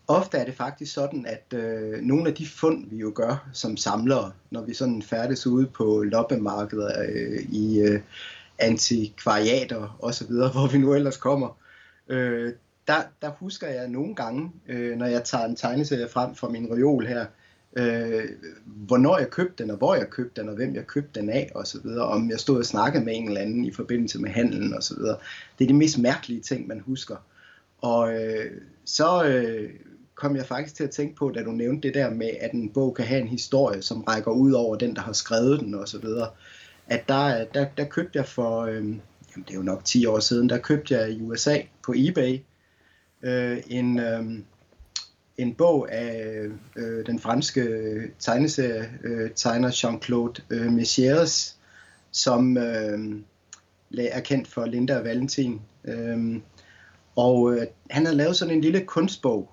ofte 0.09 0.39
er 0.39 0.45
det 0.45 0.55
faktisk 0.55 0.95
sådan, 0.95 1.27
at 1.27 1.59
øh, 1.59 2.01
nogle 2.01 2.29
af 2.29 2.35
de 2.35 2.47
fund, 2.47 2.91
vi 2.91 2.97
jo 2.97 3.13
gør 3.15 3.49
som 3.53 3.77
samlere, 3.77 4.33
når 4.51 4.63
vi 4.63 4.75
sådan 4.75 5.03
færdes 5.03 5.47
ude 5.47 5.67
på 5.67 6.03
loppemarkeder 6.03 7.03
øh, 7.09 7.41
i 7.53 7.81
øh, 7.81 8.01
antikvariater 8.59 9.99
osv., 10.03 10.33
hvor 10.55 10.73
vi 10.73 10.79
nu 10.79 10.95
ellers 10.95 11.17
kommer, 11.17 11.59
øh, 12.09 12.53
der, 12.89 13.03
der 13.23 13.31
husker 13.31 13.69
jeg 13.69 13.89
nogle 13.89 14.15
gange, 14.15 14.53
øh, 14.69 14.97
når 14.97 15.07
jeg 15.07 15.25
tager 15.25 15.45
en 15.45 15.57
tegneserie 15.57 16.09
frem 16.09 16.35
fra 16.35 16.49
min 16.49 16.73
reol 16.73 17.07
her, 17.07 17.27
øh, 17.77 18.25
hvornår 18.65 19.19
jeg 19.19 19.31
købte 19.31 19.63
den, 19.63 19.71
og 19.71 19.77
hvor 19.77 19.95
jeg 19.95 20.11
købte 20.11 20.41
den, 20.41 20.49
og 20.49 20.55
hvem 20.55 20.75
jeg 20.75 20.87
købte 20.87 21.21
den 21.21 21.31
af, 21.31 21.53
og 21.55 21.67
så 21.67 21.81
videre, 21.83 22.07
om 22.07 22.31
jeg 22.31 22.41
stod 22.41 22.59
og 22.59 22.65
snakkede 22.65 23.05
med 23.05 23.17
en 23.17 23.29
eller 23.29 23.41
anden 23.41 23.65
i 23.65 23.73
forbindelse 23.73 24.21
med 24.21 24.31
handelen, 24.31 24.75
og 24.75 24.83
så 24.83 24.97
videre. 24.97 25.17
Det 25.59 25.65
er 25.65 25.69
de 25.69 25.75
mest 25.75 25.99
mærkelige 25.99 26.41
ting, 26.41 26.67
man 26.67 26.81
husker. 26.81 27.17
Og 27.79 28.15
øh, 28.15 28.51
så 28.85 29.25
øh, 29.25 29.71
kom 30.15 30.37
jeg 30.37 30.47
faktisk 30.47 30.75
til 30.75 30.85
at 30.85 30.91
tænke 30.91 31.17
på, 31.17 31.31
da 31.31 31.43
du 31.43 31.51
nævnte 31.51 31.89
det 31.89 31.95
der 31.95 32.11
med, 32.11 32.31
at 32.41 32.53
en 32.53 32.71
bog 32.71 32.95
kan 32.95 33.05
have 33.05 33.21
en 33.21 33.29
historie, 33.29 33.83
som 33.83 34.03
rækker 34.03 34.31
ud 34.31 34.53
over 34.53 34.77
den, 34.77 34.97
der 34.97 35.03
har 35.03 35.13
skrevet 35.13 35.61
den 35.61 35.75
og 35.75 35.89
så 35.89 35.99
videre. 35.99 36.31
At 36.87 37.09
der, 37.09 37.45
der, 37.45 37.67
der 37.77 37.85
købte 37.85 38.19
jeg 38.19 38.27
for, 38.27 38.61
øh, 38.61 38.75
jamen 38.75 39.45
det 39.47 39.51
er 39.51 39.55
jo 39.55 39.63
nok 39.63 39.85
10 39.85 40.07
år 40.07 40.19
siden, 40.19 40.49
der 40.49 40.59
købte 40.59 40.95
jeg 40.95 41.11
i 41.11 41.23
USA 41.23 41.57
på 41.83 41.95
eBay 41.97 42.39
øh, 43.25 43.63
en, 43.67 43.99
øh, 43.99 44.25
en 45.39 45.55
bog 45.55 45.93
af 45.93 46.45
øh, 46.77 47.07
den 47.07 47.19
franske 47.19 47.67
tegneserie 48.19 48.91
øh, 49.05 49.31
tegner 49.37 49.71
Jean-Claude 49.71 50.43
øh, 50.51 50.67
Messières, 50.67 51.55
som 52.13 52.57
øh, 52.57 52.99
er 53.99 54.21
kendt 54.21 54.49
for 54.49 54.65
Linda 54.67 54.99
og 54.99 55.05
Valentin. 55.05 55.61
Øh, 55.85 56.41
og 57.17 57.53
øh, 57.53 57.67
han 57.91 58.05
havde 58.07 58.17
lavet 58.17 58.37
sådan 58.37 58.55
en 58.55 58.61
lille 58.61 58.81
kunstbog, 58.81 59.51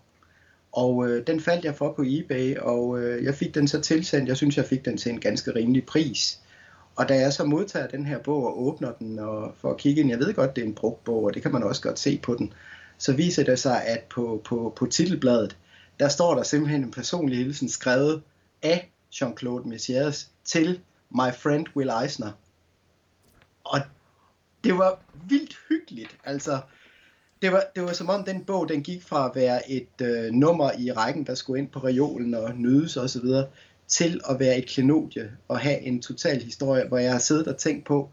og 0.71 1.07
øh, 1.07 1.27
den 1.27 1.39
faldt 1.39 1.65
jeg 1.65 1.75
for 1.75 1.93
på 1.93 2.03
eBay, 2.05 2.57
og 2.57 2.99
øh, 3.01 3.23
jeg 3.23 3.35
fik 3.35 3.55
den 3.55 3.67
så 3.67 3.81
tilsendt. 3.81 4.29
Jeg 4.29 4.37
synes, 4.37 4.57
jeg 4.57 4.65
fik 4.65 4.85
den 4.85 4.97
til 4.97 5.11
en 5.11 5.19
ganske 5.19 5.55
rimelig 5.55 5.85
pris. 5.85 6.39
Og 6.95 7.09
da 7.09 7.19
jeg 7.19 7.33
så 7.33 7.43
modtager 7.43 7.87
den 7.87 8.05
her 8.05 8.19
bog 8.19 8.45
og 8.45 8.63
åbner 8.63 8.91
den 8.91 9.19
og 9.19 9.53
får 9.57 9.71
at 9.71 9.77
kigge 9.77 10.01
ind, 10.01 10.09
jeg 10.09 10.19
ved 10.19 10.33
godt, 10.33 10.55
det 10.55 10.61
er 10.61 10.65
en 10.65 10.75
brugt 10.75 11.03
bog, 11.03 11.23
og 11.23 11.33
det 11.33 11.41
kan 11.41 11.51
man 11.51 11.63
også 11.63 11.81
godt 11.81 11.99
se 11.99 12.19
på 12.23 12.35
den, 12.35 12.53
så 13.01 13.13
viser 13.13 13.43
det 13.43 13.59
sig, 13.59 13.85
at 13.85 14.03
på, 14.09 14.41
på, 14.45 14.73
på 14.75 14.85
titelbladet, 14.85 15.57
der 15.99 16.09
står 16.09 16.35
der 16.35 16.43
simpelthen 16.43 16.83
en 16.83 16.91
personlig 16.91 17.37
hilsen 17.37 17.69
skrevet 17.69 18.21
af 18.61 18.91
Jean-Claude 19.15 19.67
Messias 19.67 20.29
til 20.45 20.79
My 21.09 21.33
Friend 21.33 21.65
Will 21.75 21.91
Eisner. 22.03 22.31
Og 23.63 23.79
det 24.63 24.77
var 24.77 24.99
vildt 25.29 25.55
hyggeligt. 25.69 26.17
Altså, 26.23 26.59
det 27.41 27.51
var, 27.51 27.63
det 27.75 27.83
var 27.83 27.93
som 27.93 28.09
om 28.09 28.23
den 28.23 28.43
bog, 28.43 28.69
den 28.69 28.83
gik 28.83 29.03
fra 29.03 29.29
at 29.29 29.35
være 29.35 29.71
et 29.71 30.01
øh, 30.01 30.31
nummer 30.31 30.71
i 30.79 30.91
rækken, 30.91 31.25
der 31.25 31.35
skulle 31.35 31.59
ind 31.59 31.69
på 31.69 31.79
reolen 31.79 32.33
og 32.33 32.55
nydes 32.55 32.97
osv., 32.97 33.25
til 33.87 34.21
at 34.29 34.39
være 34.39 34.57
et 34.57 34.67
klenodie 34.67 35.31
og 35.47 35.59
have 35.59 35.79
en 35.79 36.01
total 36.01 36.43
historie, 36.43 36.87
hvor 36.87 36.97
jeg 36.97 37.11
har 37.11 37.19
siddet 37.19 37.47
og 37.47 37.57
tænkt 37.57 37.85
på, 37.85 38.09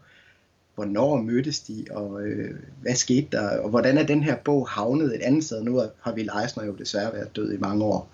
hvornår 0.79 1.21
mødtes 1.21 1.59
de, 1.59 1.85
og 1.91 2.21
øh, 2.21 2.55
hvad 2.81 2.95
skete 2.95 3.27
der, 3.31 3.59
og 3.59 3.69
hvordan 3.69 3.97
er 3.97 4.03
den 4.03 4.23
her 4.23 4.35
bog 4.35 4.69
havnet 4.69 5.15
et 5.15 5.21
andet 5.21 5.43
sted. 5.43 5.63
Nu 5.63 5.81
har 6.01 6.11
vi 6.11 6.29
Eisner 6.43 6.65
jo 6.65 6.73
desværre 6.73 7.13
været 7.13 7.35
død 7.35 7.53
i 7.53 7.57
mange 7.57 7.85
år. 7.85 8.09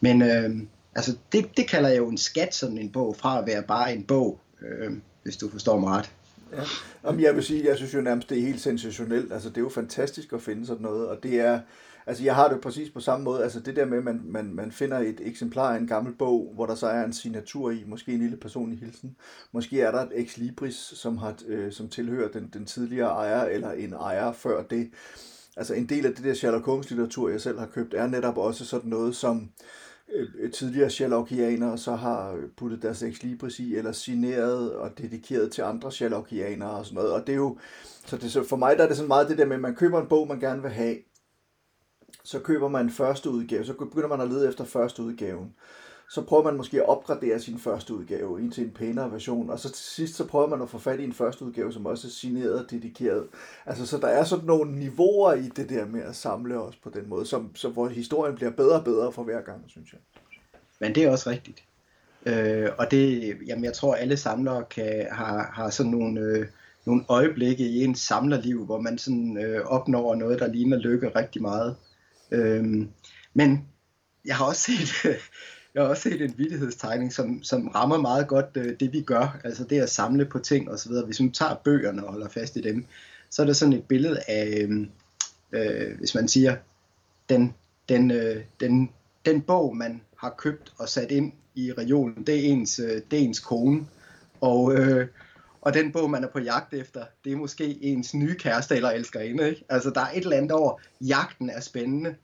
Men 0.00 0.22
øh, 0.22 0.56
altså, 0.94 1.16
det, 1.32 1.56
det 1.56 1.68
kalder 1.68 1.88
jeg 1.88 1.98
jo 1.98 2.08
en 2.08 2.18
skat, 2.18 2.54
sådan 2.54 2.78
en 2.78 2.90
bog, 2.90 3.16
fra 3.16 3.38
at 3.38 3.46
være 3.46 3.62
bare 3.62 3.94
en 3.94 4.02
bog, 4.02 4.40
øh, 4.62 4.92
hvis 5.22 5.36
du 5.36 5.50
forstår 5.50 5.78
mig 5.78 5.90
ret. 5.90 6.10
Ja. 6.52 6.62
Jamen, 7.04 7.22
jeg 7.22 7.34
vil 7.34 7.44
sige, 7.44 7.68
jeg 7.68 7.76
synes 7.76 7.94
jo 7.94 8.00
nærmest, 8.00 8.30
det 8.30 8.38
er 8.38 8.42
helt 8.42 8.60
sensationelt. 8.60 9.32
Altså, 9.32 9.48
det 9.48 9.56
er 9.56 9.60
jo 9.60 9.68
fantastisk 9.68 10.32
at 10.32 10.42
finde 10.42 10.66
sådan 10.66 10.82
noget, 10.82 11.08
og 11.08 11.22
det 11.22 11.40
er, 11.40 11.60
altså, 12.06 12.24
jeg 12.24 12.34
har 12.34 12.48
det 12.48 12.60
præcis 12.60 12.90
på 12.90 13.00
samme 13.00 13.24
måde. 13.24 13.42
Altså, 13.42 13.60
det 13.60 13.76
der 13.76 13.84
med, 13.84 13.98
at 13.98 14.04
man, 14.04 14.20
man, 14.24 14.54
man 14.54 14.72
finder 14.72 14.98
et 14.98 15.20
eksemplar 15.24 15.74
af 15.74 15.78
en 15.78 15.86
gammel 15.86 16.14
bog, 16.14 16.52
hvor 16.54 16.66
der 16.66 16.74
så 16.74 16.86
er 16.86 17.04
en 17.04 17.12
signatur 17.12 17.70
i, 17.70 17.84
måske 17.86 18.12
en 18.12 18.20
lille 18.20 18.36
personlig 18.36 18.78
hilsen. 18.78 19.16
Måske 19.52 19.80
er 19.80 19.90
der 19.90 20.00
et 20.00 20.12
ex 20.14 20.36
libris, 20.36 20.74
som, 20.74 21.16
har, 21.16 21.34
øh, 21.46 21.72
som 21.72 21.88
tilhører 21.88 22.28
den, 22.28 22.50
den 22.52 22.66
tidligere 22.66 23.08
ejer, 23.08 23.44
eller 23.44 23.72
en 23.72 23.92
ejer 23.92 24.32
før 24.32 24.62
det. 24.62 24.90
Altså, 25.56 25.74
en 25.74 25.88
del 25.88 26.06
af 26.06 26.14
det 26.14 26.24
der 26.24 26.34
Sherlock 26.34 26.66
Holmes 26.66 26.90
litteratur, 26.90 27.28
jeg 27.28 27.40
selv 27.40 27.58
har 27.58 27.66
købt, 27.66 27.94
er 27.94 28.06
netop 28.06 28.38
også 28.38 28.64
sådan 28.64 28.90
noget, 28.90 29.16
som 29.16 29.50
øh, 30.14 30.28
øh, 30.38 30.52
tidligere 30.52 30.90
Sherlockianere 30.90 31.78
så 31.78 31.94
har 31.94 32.38
puttet 32.56 32.82
deres 32.82 33.02
ex 33.02 33.22
libris 33.22 33.58
i, 33.58 33.76
eller 33.76 33.92
signeret 33.92 34.72
og 34.72 34.98
dedikeret 34.98 35.52
til 35.52 35.62
andre 35.62 35.92
Sherlockianere 35.92 36.70
og 36.70 36.86
sådan 36.86 36.94
noget. 36.94 37.12
Og 37.12 37.26
det 37.26 37.32
er 37.32 37.36
jo, 37.36 37.58
så 38.06 38.16
det, 38.16 38.32
så 38.32 38.44
for 38.44 38.56
mig 38.56 38.76
der 38.76 38.84
er 38.84 38.88
det 38.88 38.96
sådan 38.96 39.08
meget 39.08 39.28
det 39.28 39.38
der 39.38 39.46
med, 39.46 39.56
at 39.56 39.62
man 39.62 39.74
køber 39.74 40.00
en 40.00 40.08
bog, 40.08 40.28
man 40.28 40.40
gerne 40.40 40.62
vil 40.62 40.70
have, 40.70 40.96
så 42.26 42.38
køber 42.38 42.68
man 42.68 42.90
første 42.90 43.30
udgave, 43.30 43.64
så 43.64 43.72
begynder 43.72 44.08
man 44.08 44.20
at 44.20 44.28
lede 44.28 44.48
efter 44.48 44.64
første 44.64 45.02
udgaven 45.02 45.54
så 46.08 46.22
prøver 46.22 46.44
man 46.44 46.56
måske 46.56 46.76
at 46.76 46.88
opgradere 46.88 47.40
sin 47.40 47.58
første 47.58 47.94
udgave 47.94 48.40
ind 48.40 48.52
til 48.52 48.64
en 48.64 48.70
pænere 48.70 49.12
version, 49.12 49.50
og 49.50 49.60
så 49.60 49.68
til 49.68 49.84
sidst 49.84 50.14
så 50.14 50.26
prøver 50.26 50.46
man 50.46 50.62
at 50.62 50.70
få 50.70 50.78
fat 50.78 51.00
i 51.00 51.04
en 51.04 51.12
første 51.12 51.44
udgave, 51.44 51.72
som 51.72 51.86
også 51.86 52.06
er 52.06 52.10
signeret 52.10 52.64
og 52.64 52.70
dedikeret. 52.70 53.26
Altså, 53.66 53.86
så 53.86 53.98
der 53.98 54.08
er 54.08 54.24
sådan 54.24 54.44
nogle 54.44 54.78
niveauer 54.78 55.32
i 55.32 55.48
det 55.56 55.68
der 55.68 55.86
med 55.86 56.02
at 56.02 56.16
samle 56.16 56.60
os 56.60 56.76
på 56.76 56.90
den 56.90 57.08
måde, 57.08 57.26
som, 57.26 57.56
så 57.56 57.68
hvor 57.68 57.88
historien 57.88 58.34
bliver 58.34 58.50
bedre 58.50 58.78
og 58.78 58.84
bedre 58.84 59.12
for 59.12 59.22
hver 59.22 59.40
gang, 59.40 59.64
synes 59.66 59.92
jeg. 59.92 60.00
Men 60.80 60.94
det 60.94 61.04
er 61.04 61.10
også 61.10 61.30
rigtigt. 61.30 61.64
Øh, 62.26 62.68
og 62.78 62.90
det, 62.90 63.34
jamen 63.46 63.64
jeg 63.64 63.72
tror 63.72 63.94
alle 63.94 64.16
samlere 64.16 64.64
kan, 64.70 65.06
har, 65.10 65.50
har 65.54 65.70
sådan 65.70 65.92
nogle, 65.92 66.20
øh, 66.20 66.46
nogle 66.84 67.04
øjeblikke 67.08 67.64
i 67.64 67.84
ens 67.84 68.00
samlerliv, 68.00 68.64
hvor 68.64 68.80
man 68.80 68.98
sådan 68.98 69.38
øh, 69.44 69.66
opnår 69.66 70.14
noget, 70.14 70.40
der 70.40 70.46
ligner 70.46 70.76
lykke 70.76 71.08
rigtig 71.08 71.42
meget. 71.42 71.76
Øhm, 72.30 72.88
men 73.34 73.68
jeg 74.24 74.36
har 74.36 74.44
også 74.44 74.62
set, 74.62 75.04
jeg 75.74 75.82
har 75.82 75.88
også 75.88 76.02
set 76.02 76.22
en 76.22 76.34
vidighedstegning, 76.36 77.12
som, 77.12 77.42
som 77.42 77.68
rammer 77.68 77.98
meget 77.98 78.28
godt 78.28 78.46
øh, 78.54 78.76
det, 78.80 78.92
vi 78.92 79.00
gør. 79.00 79.40
Altså 79.44 79.64
det 79.64 79.80
at 79.80 79.90
samle 79.90 80.24
på 80.24 80.38
ting 80.38 80.70
osv. 80.70 80.92
Hvis 81.06 81.20
man 81.20 81.32
tager 81.32 81.54
bøgerne 81.64 82.04
og 82.04 82.12
holder 82.12 82.28
fast 82.28 82.56
i 82.56 82.60
dem, 82.60 82.84
så 83.30 83.42
er 83.42 83.46
der 83.46 83.52
sådan 83.52 83.72
et 83.72 83.84
billede 83.84 84.20
af, 84.28 84.58
øhm, 84.60 84.90
øh, 85.52 85.98
hvis 85.98 86.14
man 86.14 86.28
siger, 86.28 86.56
den, 87.28 87.54
den, 87.88 88.10
øh, 88.10 88.44
den, 88.60 88.90
den 89.24 89.42
bog, 89.42 89.76
man 89.76 90.00
har 90.16 90.34
købt 90.38 90.72
og 90.78 90.88
sat 90.88 91.10
ind 91.10 91.32
i 91.54 91.72
regionen, 91.72 92.26
det 92.26 92.34
er 92.34 92.52
ens, 92.52 92.78
øh, 92.78 93.02
det 93.10 93.18
er 93.18 93.24
ens 93.24 93.40
kone. 93.40 93.86
Og, 94.40 94.74
øh, 94.74 95.08
og 95.66 95.74
den 95.74 95.92
bog, 95.92 96.10
man 96.10 96.24
er 96.24 96.28
på 96.28 96.38
jagt 96.38 96.74
efter, 96.74 97.04
det 97.24 97.32
er 97.32 97.36
måske 97.36 97.78
ens 97.82 98.14
nye 98.14 98.34
kæreste 98.34 98.76
eller 98.76 98.90
elskerinde. 98.90 99.48
Ikke? 99.48 99.64
Altså 99.68 99.90
der 99.90 100.00
er 100.00 100.10
et 100.14 100.22
eller 100.22 100.36
andet 100.36 100.52
over, 100.52 100.80
jagten 101.00 101.50
er 101.50 101.60
spændende, 101.60 102.14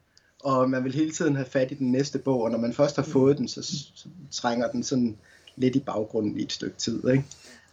og 0.45 0.71
man 0.71 0.85
vil 0.85 0.95
hele 0.95 1.11
tiden 1.11 1.37
have 1.37 1.47
fat 1.47 1.71
i 1.71 1.75
den 1.75 1.93
næste 1.93 2.19
bog, 2.19 2.43
og 2.43 2.51
når 2.51 2.59
man 2.59 2.73
først 2.73 2.97
har 2.97 3.03
fået 3.03 3.39
den, 3.39 3.49
så, 3.49 3.63
så 3.63 4.09
trænger 4.31 4.71
den 4.71 4.83
sådan 4.83 5.17
lidt 5.57 5.77
i 5.77 5.81
baggrunden 5.81 6.41
i 6.41 6.43
et 6.43 6.53
stykke 6.53 6.77
tid. 6.77 7.09
Ikke? 7.09 7.25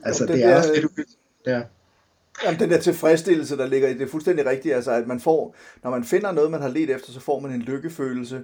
Altså 0.03 0.23
jo, 0.23 0.27
det, 0.27 0.35
det 0.35 0.45
er 0.45 0.57
også 0.57 0.71
det, 0.73 0.83
du... 0.83 0.89
Ja. 1.45 1.61
Jamen, 2.45 2.59
den 2.59 2.69
der 2.69 2.79
tilfredsstillelse, 2.79 3.57
der 3.57 3.67
ligger 3.67 3.87
i 3.87 3.93
det, 3.93 4.01
er 4.01 4.07
fuldstændig 4.07 4.45
rigtigt, 4.45 4.75
altså 4.75 4.91
at 4.91 5.07
man 5.07 5.19
får, 5.19 5.55
når 5.83 5.89
man 5.89 6.03
finder 6.03 6.31
noget, 6.31 6.51
man 6.51 6.61
har 6.61 6.69
let 6.69 6.89
efter, 6.89 7.11
så 7.11 7.19
får 7.19 7.39
man 7.39 7.51
en 7.51 7.61
lykkefølelse, 7.61 8.43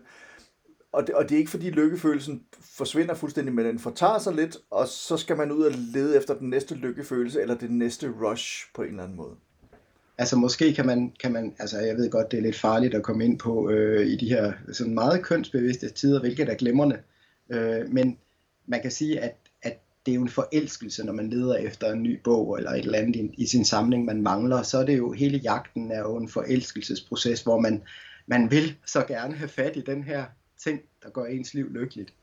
og 0.96 1.08
det, 1.08 1.16
og 1.16 1.30
det 1.30 1.36
er 1.36 1.40
ikke 1.40 1.52
fordi 1.52 1.70
lykkefølelsen 1.70 2.44
forsvinder 2.78 3.14
fuldstændig, 3.14 3.54
men 3.54 3.66
den 3.66 3.80
fortager 3.80 4.20
sig 4.20 4.34
lidt, 4.34 4.58
og 4.72 4.88
så 4.88 5.18
skal 5.18 5.38
man 5.38 5.52
ud 5.52 5.64
og 5.64 5.72
lede 5.94 6.18
efter 6.18 6.34
den 6.36 6.50
næste 6.50 6.76
lykkefølelse, 6.76 7.42
eller 7.42 7.56
det 7.56 7.72
næste 7.72 8.12
rush 8.22 8.66
på 8.76 8.82
en 8.82 8.90
eller 8.90 9.04
anden 9.04 9.18
måde. 9.18 9.36
Altså 10.18 10.36
måske 10.36 10.74
kan 10.74 10.86
man, 10.86 11.14
kan 11.20 11.32
man, 11.32 11.56
altså 11.60 11.80
jeg 11.80 11.96
ved 11.96 12.10
godt, 12.10 12.32
det 12.32 12.38
er 12.38 12.42
lidt 12.42 12.60
farligt 12.60 12.96
at 12.96 13.04
komme 13.04 13.26
ind 13.26 13.40
på 13.40 13.70
øh, 13.70 14.08
i 14.08 14.16
de 14.16 14.30
her 14.30 14.54
sådan 14.72 14.94
meget 14.94 15.24
kønsbevidste 15.24 15.90
tider, 15.90 16.20
hvilket 16.20 16.50
er 16.50 16.56
glemrende. 16.56 16.98
Øh, 17.50 17.90
men 17.90 18.18
man 18.66 18.82
kan 18.82 18.92
sige, 18.92 19.20
at, 19.20 19.36
at 19.62 19.80
det 20.06 20.12
er 20.12 20.16
jo 20.16 20.22
en 20.22 20.30
forelskelse, 20.30 21.06
når 21.06 21.14
man 21.14 21.30
leder 21.30 21.56
efter 21.56 21.92
en 21.94 22.04
ny 22.04 22.20
bog 22.24 22.58
eller 22.58 22.72
et 22.72 22.86
eller 22.86 23.00
andet 23.00 23.16
i, 23.16 23.30
i 23.38 23.46
sin 23.46 23.66
samling, 23.66 24.06
man 24.06 24.22
mangler. 24.22 24.62
Så 24.62 24.78
er 24.78 24.86
det 24.86 24.98
jo, 24.98 25.12
hele 25.12 25.38
jagten 25.38 25.92
er 25.92 26.00
jo 26.00 26.18
en 26.18 26.30
forelskelsesproces, 26.30 27.42
hvor 27.42 27.60
man, 27.60 27.84
man 28.28 28.52
vil 28.52 28.76
så 28.86 29.06
gerne 29.08 29.34
have 29.34 29.50
fat 29.50 29.76
i 29.76 29.82
den 29.82 30.04
her 30.04 30.26
ting, 30.66 30.82
der 31.04 31.10
gør 31.10 31.26
ens 31.26 31.54
liv 31.54 31.70
lykkeligt. 31.72 32.14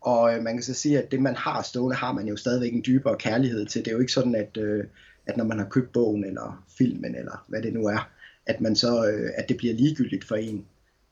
Og 0.00 0.34
øh, 0.34 0.42
man 0.42 0.54
kan 0.54 0.62
så 0.62 0.74
sige, 0.74 1.02
at 1.02 1.10
det 1.10 1.22
man 1.22 1.36
har 1.36 1.62
stående, 1.62 1.96
har 1.96 2.12
man 2.12 2.26
jo 2.26 2.36
stadigvæk 2.36 2.72
en 2.72 2.82
dybere 2.86 3.16
kærlighed 3.16 3.66
til. 3.66 3.84
Det 3.84 3.90
er 3.90 3.94
jo 3.94 4.00
ikke 4.00 4.12
sådan, 4.12 4.34
at, 4.34 4.56
øh, 4.56 4.84
at 5.26 5.36
når 5.36 5.44
man 5.44 5.58
har 5.58 5.68
købt 5.68 5.92
bogen 5.92 6.24
eller 6.24 6.64
filmen 6.78 7.14
eller 7.14 7.44
hvad 7.48 7.62
det 7.62 7.72
nu 7.72 7.86
er, 7.86 8.10
at 8.46 8.60
man 8.60 8.76
så 8.76 9.06
øh, 9.10 9.30
at 9.34 9.48
det 9.48 9.56
bliver 9.56 9.74
ligegyldigt 9.74 10.24
for 10.24 10.36
en. 10.36 10.64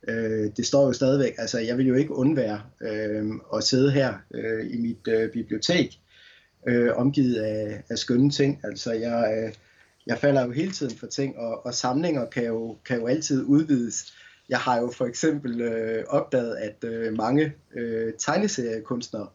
Øh, 0.09 0.51
det 0.57 0.67
står 0.67 0.87
jo 0.87 0.93
stadigvæk, 0.93 1.35
altså 1.39 1.59
jeg 1.59 1.79
vil 1.79 1.87
jo 1.87 1.95
ikke 1.95 2.15
undvære 2.15 2.63
øh, 2.81 3.27
at 3.55 3.65
sidde 3.65 3.91
her 3.93 4.15
øh, 4.35 4.67
i 4.71 4.77
mit 4.79 5.09
øh, 5.09 5.33
bibliotek, 5.33 6.01
øh, 6.69 6.97
omgivet 6.97 7.37
af, 7.37 7.83
af 7.91 7.99
skønne 7.99 8.31
ting. 8.31 8.61
Altså 8.65 8.93
jeg, 8.93 9.39
øh, 9.39 9.53
jeg 10.07 10.19
falder 10.19 10.47
jo 10.47 10.53
hele 10.53 10.73
tiden 10.73 10.97
for 10.99 11.07
ting, 11.07 11.39
og, 11.39 11.67
og 11.67 11.75
samlinger 11.75 12.27
kan 12.27 12.45
jo, 12.45 12.77
kan 12.85 13.01
jo 13.01 13.07
altid 13.07 13.45
udvides. 13.45 14.15
Jeg 14.49 14.59
har 14.59 14.81
jo 14.81 14.91
for 14.97 15.07
eksempel 15.07 15.61
øh, 15.61 16.05
opdaget, 16.09 16.57
at 16.57 16.85
øh, 16.85 17.17
mange 17.17 17.53
øh, 17.77 18.13
tegneseriekunstnere, 18.19 19.29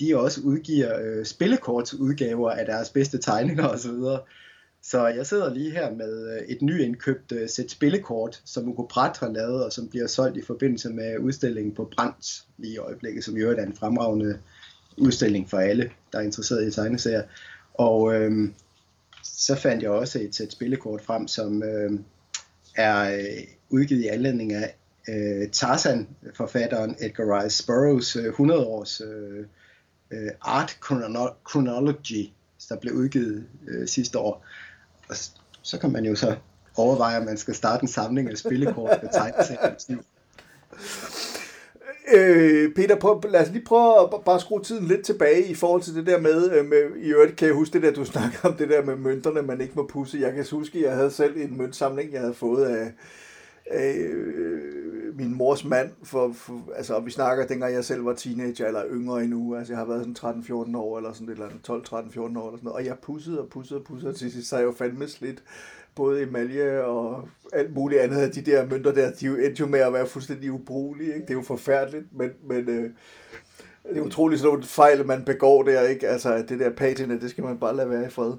de 0.00 0.16
også 0.16 0.40
udgiver 0.40 1.00
øh, 1.00 1.24
spillekortsudgaver 1.24 2.50
af 2.50 2.66
deres 2.66 2.90
bedste 2.90 3.18
tegninger 3.18 3.68
osv. 3.68 3.92
Så 4.82 5.06
jeg 5.06 5.26
sidder 5.26 5.54
lige 5.54 5.70
her 5.70 5.94
med 5.94 6.36
øh, 6.36 6.42
et 6.48 6.62
nyindkøbt 6.62 7.32
øh, 7.32 7.48
sæt 7.48 7.70
spillekort, 7.70 8.42
som 8.44 8.68
Ugo 8.68 8.86
Pratt 8.86 9.18
har 9.18 9.28
lavet, 9.28 9.64
og 9.64 9.72
som 9.72 9.88
bliver 9.88 10.06
solgt 10.06 10.36
i 10.36 10.42
forbindelse 10.42 10.90
med 10.90 11.18
udstillingen 11.18 11.74
på 11.74 11.90
Brandt 11.96 12.44
lige 12.58 12.74
i 12.74 12.78
øjeblikket, 12.78 13.24
som 13.24 13.36
i 13.36 13.40
øvrigt 13.40 13.60
er 13.60 13.66
en 13.66 13.76
fremragende 13.76 14.38
udstilling 14.98 15.50
for 15.50 15.58
alle, 15.58 15.90
der 16.12 16.18
er 16.18 16.22
interesseret 16.22 16.68
i 16.68 16.70
tegneserier. 16.70 17.22
Og 17.74 18.14
øh, 18.14 18.48
så 19.24 19.54
fandt 19.54 19.82
jeg 19.82 19.90
også 19.90 20.18
et 20.20 20.34
sæt 20.34 20.52
spillekort 20.52 21.00
frem, 21.00 21.28
som 21.28 21.62
øh, 21.62 21.90
er 22.80 23.18
øh, 23.18 23.44
udgivet 23.68 24.00
i 24.00 24.06
anledning 24.06 24.52
af 24.52 24.74
øh, 25.08 25.48
Tarzan-forfatteren 25.52 26.96
Edgar 27.00 27.42
Rice 27.42 27.66
Burroughs 27.66 28.16
øh, 28.16 28.24
100 28.24 28.66
års 28.66 29.00
øh, 29.00 29.46
øh, 30.10 30.30
Art 30.40 30.78
Chronology, 31.50 32.30
der 32.68 32.76
blev 32.76 32.94
udgivet 32.94 33.46
øh, 33.68 33.88
sidste 33.88 34.18
år. 34.18 34.46
Og 35.08 35.16
så 35.62 35.78
kan 35.78 35.92
man 35.92 36.04
jo 36.04 36.14
så 36.14 36.36
overveje, 36.76 37.18
om 37.18 37.24
man 37.24 37.36
skal 37.36 37.54
starte 37.54 37.82
en 37.82 37.88
samling 37.88 38.30
af 38.30 38.38
spillekort 38.38 38.98
med 39.02 39.10
tegneserier. 39.12 40.02
Øh, 42.14 42.74
Peter, 42.74 42.96
prøv, 42.96 43.22
lad 43.28 43.40
os 43.40 43.50
lige 43.50 43.64
prøve 43.64 44.02
at 44.02 44.24
bare 44.24 44.40
skrue 44.40 44.62
tiden 44.62 44.86
lidt 44.86 45.04
tilbage 45.04 45.46
i 45.46 45.54
forhold 45.54 45.82
til 45.82 45.94
det 45.94 46.06
der 46.06 46.20
med, 46.20 46.52
øh, 46.52 46.66
med 46.66 46.82
i 46.96 47.12
øvrigt 47.12 47.36
kan 47.36 47.46
jeg 47.46 47.54
huske 47.54 47.72
det 47.72 47.82
der, 47.82 47.92
du 47.92 48.04
snakker 48.14 48.38
om 48.42 48.54
det 48.54 48.68
der 48.68 48.84
med 48.84 48.96
mønterne, 48.96 49.42
man 49.42 49.60
ikke 49.60 49.74
må 49.76 49.86
pusse. 49.86 50.18
Jeg 50.20 50.32
kan 50.34 50.46
huske, 50.52 50.78
at 50.78 50.84
jeg 50.84 50.94
havde 50.94 51.10
selv 51.10 51.36
en 51.36 51.58
møntsamling, 51.58 52.12
jeg 52.12 52.20
havde 52.20 52.34
fået 52.34 52.64
af, 52.64 52.92
øh, 53.72 55.16
min 55.18 55.34
mors 55.34 55.64
mand, 55.64 55.90
for, 56.02 56.32
for, 56.32 56.62
altså, 56.76 56.94
og 56.94 57.06
vi 57.06 57.10
snakker, 57.10 57.46
dengang 57.46 57.74
jeg 57.74 57.84
selv 57.84 58.04
var 58.04 58.14
teenager, 58.14 58.66
eller 58.66 58.82
yngre 58.90 59.22
endnu, 59.24 59.56
altså 59.56 59.72
jeg 59.72 59.78
har 59.78 59.86
været 59.86 60.16
sådan 60.16 60.42
13-14 60.42 60.76
år, 60.76 60.96
eller 60.96 61.12
sådan 61.12 61.28
et 61.28 61.32
eller 61.32 61.46
andet, 61.46 61.68
12-13-14 61.68 62.20
år, 62.20 62.26
eller 62.26 62.36
sådan 62.36 62.58
noget, 62.62 62.76
og 62.76 62.84
jeg 62.84 62.96
pussede 63.02 63.40
og 63.40 63.48
pussede 63.48 63.80
og 63.80 63.84
pussede, 63.84 64.10
og 64.10 64.16
til 64.16 64.32
sidst 64.32 64.48
så 64.48 64.56
jeg 64.56 64.64
jo 64.64 64.72
fandme 64.72 65.08
slidt, 65.08 65.42
både 65.94 66.22
emalje 66.22 66.84
og 66.84 67.28
alt 67.52 67.74
muligt 67.74 68.00
andet 68.00 68.16
af 68.16 68.30
de 68.30 68.42
der 68.42 68.66
mønter 68.66 68.92
der, 68.92 69.10
de 69.10 69.26
endte 69.26 69.60
jo 69.60 69.66
med 69.66 69.80
at 69.80 69.92
være 69.92 70.06
fuldstændig 70.06 70.52
ubrugelige, 70.52 71.14
ikke? 71.14 71.20
det 71.20 71.30
er 71.30 71.34
jo 71.34 71.42
forfærdeligt, 71.42 72.04
men, 72.12 72.30
men 72.44 72.68
øh, 72.68 72.90
det 73.88 73.96
er 73.96 74.00
utroligt 74.00 74.40
sådan 74.40 74.52
nogle 74.52 74.64
fejl, 74.64 75.06
man 75.06 75.24
begår 75.24 75.62
der, 75.62 75.82
ikke? 75.82 76.08
Altså, 76.08 76.44
det 76.48 76.60
der 76.60 76.70
patina, 76.70 77.14
det 77.14 77.30
skal 77.30 77.44
man 77.44 77.58
bare 77.58 77.76
lade 77.76 77.90
være 77.90 78.06
i 78.06 78.10
fred. 78.10 78.32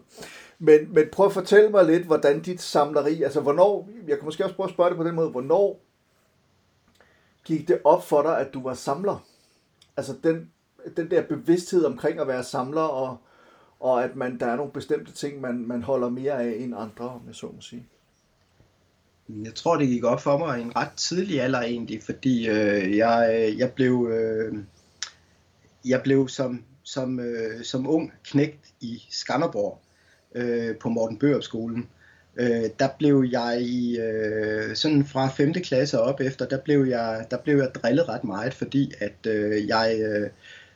Men, 0.59 0.93
men 0.93 1.05
prøv 1.11 1.25
at 1.25 1.33
fortælle 1.33 1.69
mig 1.69 1.85
lidt, 1.85 2.03
hvordan 2.03 2.41
dit 2.41 2.61
samleri, 2.61 3.23
altså 3.23 3.41
hvornår, 3.41 3.89
jeg 4.07 4.17
kan 4.17 4.25
måske 4.25 4.43
også 4.43 4.55
prøve 4.55 4.67
at 4.67 4.73
spørge 4.73 4.89
det 4.89 4.97
på 4.97 5.03
den 5.03 5.15
måde, 5.15 5.29
hvornår 5.29 5.79
gik 7.45 7.67
det 7.67 7.81
op 7.83 8.07
for 8.07 8.21
dig, 8.21 8.39
at 8.39 8.53
du 8.53 8.63
var 8.63 8.73
samler? 8.73 9.25
Altså 9.97 10.15
den, 10.23 10.51
den 10.97 11.11
der 11.11 11.21
bevidsthed 11.21 11.85
omkring 11.85 12.19
at 12.19 12.27
være 12.27 12.43
samler, 12.43 12.81
og, 12.81 13.17
og 13.81 14.03
at 14.03 14.15
man, 14.15 14.39
der 14.39 14.45
er 14.45 14.55
nogle 14.55 14.71
bestemte 14.71 15.11
ting, 15.11 15.41
man, 15.41 15.67
man 15.67 15.83
holder 15.83 16.09
mere 16.09 16.43
af 16.43 16.55
end 16.59 16.73
andre, 16.77 17.09
om 17.09 17.21
jeg 17.27 17.35
så 17.35 17.45
må 17.45 17.61
sige. 17.61 17.85
Jeg 19.43 19.55
tror, 19.55 19.77
det 19.77 19.87
gik 19.87 20.03
op 20.03 20.21
for 20.21 20.37
mig 20.37 20.59
i 20.59 20.61
en 20.61 20.75
ret 20.75 20.91
tidlig 20.97 21.41
alder 21.41 21.61
egentlig, 21.61 22.03
fordi 22.03 22.49
øh, 22.49 22.97
jeg, 22.97 23.53
jeg 23.57 23.71
blev, 23.71 24.09
øh, 24.11 24.57
jeg 25.85 26.01
blev 26.03 26.27
som, 26.27 26.63
som, 26.83 27.19
øh, 27.19 27.63
som 27.63 27.89
ung 27.89 28.13
knægt 28.23 28.65
i 28.81 29.03
Skanderborg 29.09 29.79
øh, 30.35 30.75
på 30.75 30.89
Morten 30.89 31.17
Børup 31.17 31.43
skolen. 31.43 31.89
Øh, 32.35 32.69
der 32.79 32.89
blev 32.97 33.25
jeg 33.31 33.61
i, 33.61 33.99
øh, 33.99 34.75
sådan 34.75 35.05
fra 35.05 35.27
5. 35.27 35.53
klasse 35.53 35.99
op 35.99 36.21
efter, 36.21 36.47
der 36.47 36.57
blev 36.57 36.85
jeg, 36.85 37.25
der 37.31 37.37
blev 37.37 37.57
jeg 37.57 37.75
drillet 37.75 38.09
ret 38.09 38.23
meget, 38.23 38.53
fordi 38.53 38.93
at 38.99 39.27
øh, 39.27 39.67
jeg 39.67 39.99
øh, 40.03 40.29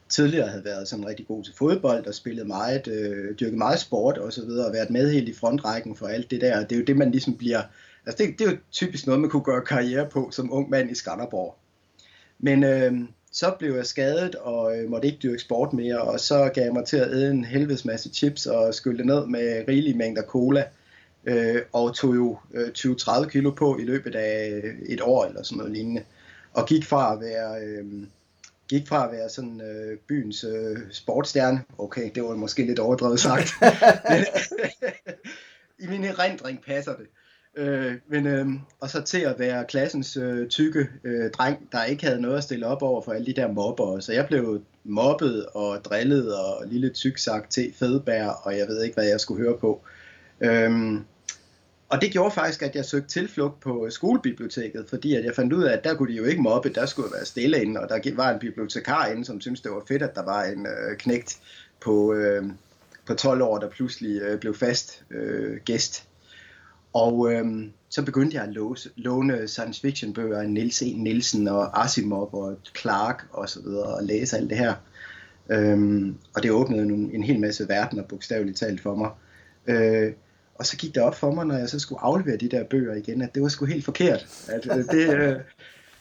tidligere 0.09 0.47
havde 0.47 0.65
været 0.65 0.87
sådan 0.87 1.07
rigtig 1.07 1.27
god 1.27 1.43
til 1.43 1.53
fodbold 1.57 2.07
og 2.07 2.13
spillet 2.13 2.47
meget, 2.47 2.87
øh, 2.87 3.39
dyrket 3.39 3.57
meget 3.57 3.79
sport 3.79 4.17
og 4.17 4.33
så 4.33 4.45
videre, 4.45 4.67
og 4.67 4.73
været 4.73 4.89
med 4.89 5.11
helt 5.11 5.29
i 5.29 5.33
frontrækken 5.33 5.95
for 5.95 6.07
alt 6.07 6.31
det 6.31 6.41
der. 6.41 6.63
Det 6.63 6.71
er 6.71 6.79
jo 6.79 6.85
det, 6.85 6.97
man 6.97 7.11
ligesom 7.11 7.37
bliver, 7.37 7.61
altså 8.05 8.23
det, 8.23 8.39
det 8.39 8.47
er 8.47 8.51
jo 8.51 8.57
typisk 8.71 9.05
noget, 9.05 9.21
man 9.21 9.29
kunne 9.29 9.43
gøre 9.43 9.65
karriere 9.65 10.09
på 10.09 10.29
som 10.31 10.53
ung 10.53 10.69
mand 10.69 10.91
i 10.91 10.95
Skanderborg. 10.95 11.55
Men 12.39 12.63
øh, 12.63 12.93
så 13.31 13.55
blev 13.59 13.75
jeg 13.75 13.85
skadet 13.85 14.35
og 14.35 14.77
øh, 14.77 14.89
måtte 14.89 15.07
ikke 15.07 15.19
dyrke 15.23 15.39
sport 15.39 15.73
mere, 15.73 16.01
og 16.01 16.19
så 16.19 16.51
gav 16.53 16.63
jeg 16.63 16.73
mig 16.73 16.85
til 16.85 16.97
at 16.97 17.11
æde 17.11 17.31
en 17.31 17.45
helvedes 17.45 17.85
masse 17.85 18.09
chips 18.13 18.45
og 18.45 18.73
skylle 18.73 19.05
ned 19.05 19.25
med 19.25 19.63
rigelige 19.67 19.97
mængder 19.97 20.23
cola, 20.23 20.63
øh, 21.25 21.61
og 21.71 21.95
tog 21.95 22.15
jo 22.15 22.37
øh, 22.53 22.67
20-30 22.77 23.27
kilo 23.27 23.51
på 23.51 23.77
i 23.77 23.83
løbet 23.83 24.15
af 24.15 24.61
et 24.85 25.01
år 25.01 25.25
eller 25.25 25.43
sådan 25.43 25.57
noget 25.57 25.73
lignende, 25.73 26.03
og 26.53 26.65
gik 26.65 26.85
fra 26.85 27.13
at 27.13 27.21
være... 27.21 27.61
Øh, 27.63 27.85
gik 28.67 28.87
fra 28.87 29.05
at 29.05 29.11
være 29.11 29.29
sådan 29.29 29.61
øh, 29.61 29.97
byens 29.97 30.43
øh, 30.43 30.77
sportstjerne, 30.91 31.63
okay, 31.77 32.11
det 32.15 32.23
var 32.23 32.35
måske 32.35 32.65
lidt 32.65 32.79
overdrevet 32.79 33.19
sagt, 33.19 33.53
i 35.83 35.87
min 35.87 36.05
erindring 36.05 36.63
passer 36.63 36.95
det, 36.95 37.07
Øh, 37.57 37.93
men, 38.07 38.27
øh, 38.27 38.47
og 38.79 38.89
så 38.89 39.01
til 39.01 39.19
at 39.19 39.39
være 39.39 39.65
klassens 39.65 40.17
øh, 40.17 40.47
tykke 40.47 40.87
øh, 41.03 41.31
dreng, 41.31 41.67
der 41.71 41.83
ikke 41.83 42.05
havde 42.05 42.21
noget 42.21 42.37
at 42.37 42.43
stille 42.43 42.67
op 42.67 42.81
over 42.81 43.01
for 43.01 43.11
alle 43.11 43.25
de 43.25 43.33
der 43.33 43.51
mobber. 43.51 43.99
Så 43.99 44.13
jeg 44.13 44.27
blev 44.27 44.61
mobbet 44.83 45.45
og 45.45 45.85
drillet 45.85 46.35
og 46.35 46.67
lille 46.67 46.89
tyk 46.89 47.17
sagt 47.17 47.51
til 47.51 47.73
fedbær, 47.73 48.27
og 48.27 48.57
jeg 48.57 48.67
ved 48.67 48.83
ikke, 48.83 48.93
hvad 48.93 49.05
jeg 49.05 49.19
skulle 49.19 49.43
høre 49.43 49.57
på. 49.57 49.81
Øh, 50.41 50.71
og 51.89 52.01
det 52.01 52.11
gjorde 52.11 52.31
faktisk, 52.31 52.61
at 52.61 52.75
jeg 52.75 52.85
søgte 52.85 53.09
tilflugt 53.09 53.59
på 53.59 53.87
skolebiblioteket, 53.89 54.85
fordi 54.89 55.15
at 55.15 55.25
jeg 55.25 55.35
fandt 55.35 55.53
ud 55.53 55.63
af, 55.63 55.73
at 55.73 55.83
der 55.83 55.95
kunne 55.95 56.11
de 56.11 56.17
jo 56.17 56.23
ikke 56.23 56.41
mobbe, 56.41 56.69
der 56.69 56.85
skulle 56.85 57.11
være 57.13 57.25
stille 57.25 57.61
inde, 57.61 57.79
og 57.79 57.89
der 57.89 58.15
var 58.15 58.33
en 58.33 58.39
bibliotekar 58.39 59.05
inde, 59.05 59.25
som 59.25 59.41
syntes, 59.41 59.61
det 59.61 59.71
var 59.71 59.83
fedt, 59.87 60.03
at 60.03 60.15
der 60.15 60.25
var 60.25 60.43
en 60.43 60.65
øh, 60.65 60.97
knægt 60.97 61.39
på, 61.81 62.13
øh, 62.13 62.43
på 63.05 63.13
12 63.13 63.41
år, 63.41 63.57
der 63.57 63.69
pludselig 63.69 64.21
øh, 64.21 64.39
blev 64.39 64.55
fast 64.55 65.03
øh, 65.11 65.57
gæst. 65.65 66.07
Og 66.93 67.33
øh, 67.33 67.45
så 67.89 68.05
begyndte 68.05 68.37
jeg 68.37 68.43
at 68.43 68.53
låse, 68.53 68.89
låne 68.95 69.47
science 69.47 69.81
fiction 69.81 70.13
bøger 70.13 70.39
af 70.39 70.49
Niels 70.49 70.81
E. 70.81 70.85
Nielsen 70.85 71.47
og 71.47 71.83
Asimov 71.83 72.29
og 72.33 72.57
Clark 72.77 73.25
og 73.31 73.49
så 73.49 73.61
videre, 73.61 73.95
og 73.95 74.03
læse 74.03 74.37
alt 74.37 74.49
det 74.49 74.57
her. 74.57 74.73
Øh, 75.49 76.07
og 76.35 76.43
det 76.43 76.51
åbnede 76.51 76.83
en, 76.83 77.11
en 77.13 77.23
hel 77.23 77.39
masse 77.39 77.67
verdener, 77.67 78.03
bogstaveligt 78.03 78.57
talt 78.57 78.81
for 78.81 78.95
mig. 78.95 79.09
Øh, 79.67 80.13
og 80.55 80.65
så 80.65 80.77
gik 80.77 80.95
det 80.95 81.03
op 81.03 81.15
for 81.15 81.31
mig, 81.31 81.45
når 81.45 81.57
jeg 81.57 81.69
så 81.69 81.79
skulle 81.79 82.01
aflevere 82.01 82.37
de 82.37 82.49
der 82.49 82.63
bøger 82.63 82.95
igen, 82.95 83.21
at 83.21 83.35
det 83.35 83.43
var 83.43 83.49
sgu 83.49 83.65
helt 83.65 83.85
forkert. 83.85 84.27
At, 84.47 84.77
øh, 84.77 84.85
det, 84.85 85.13
øh, 85.13 85.35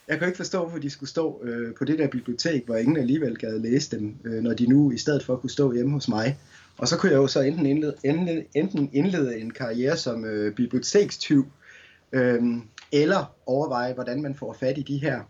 jeg 0.09 0.19
kunne 0.19 0.27
ikke 0.27 0.37
forstå, 0.37 0.59
hvorfor 0.59 0.79
de 0.79 0.91
skulle 0.91 1.11
stå 1.11 1.41
øh, 1.45 1.75
på 1.75 1.85
det 1.85 1.99
der 1.99 2.09
bibliotek, 2.09 2.67
hvor 2.67 2.77
ingen 2.77 2.97
alligevel 2.97 3.39
gad 3.39 3.59
læse 3.59 3.97
dem, 3.97 4.17
øh, 4.25 4.43
når 4.43 4.55
de 4.55 4.67
nu 4.67 4.91
i 4.91 4.99
stedet 4.99 5.25
for 5.25 5.37
kunne 5.37 5.51
stå 5.51 5.73
hjemme 5.73 5.93
hos 5.93 6.09
mig. 6.09 6.39
Og 6.79 6.89
så 6.89 6.97
kunne 6.97 7.13
jeg 7.13 7.17
jo 7.19 7.27
så 7.27 7.41
enten 7.41 7.67
indlede, 7.67 7.95
indlede, 8.05 8.45
enten 8.55 8.91
indlede 8.93 9.39
en 9.39 9.51
karriere 9.51 9.97
som 9.97 10.25
øh, 10.25 10.55
bibliotekstyv, 10.55 11.47
øh, 12.13 12.43
eller 12.93 13.35
overveje, 13.47 13.95
hvordan 13.95 14.23
man 14.23 14.35
får 14.35 14.57
fat 14.61 14.79
i 14.79 14.83
de 14.83 14.99
her. 14.99 15.21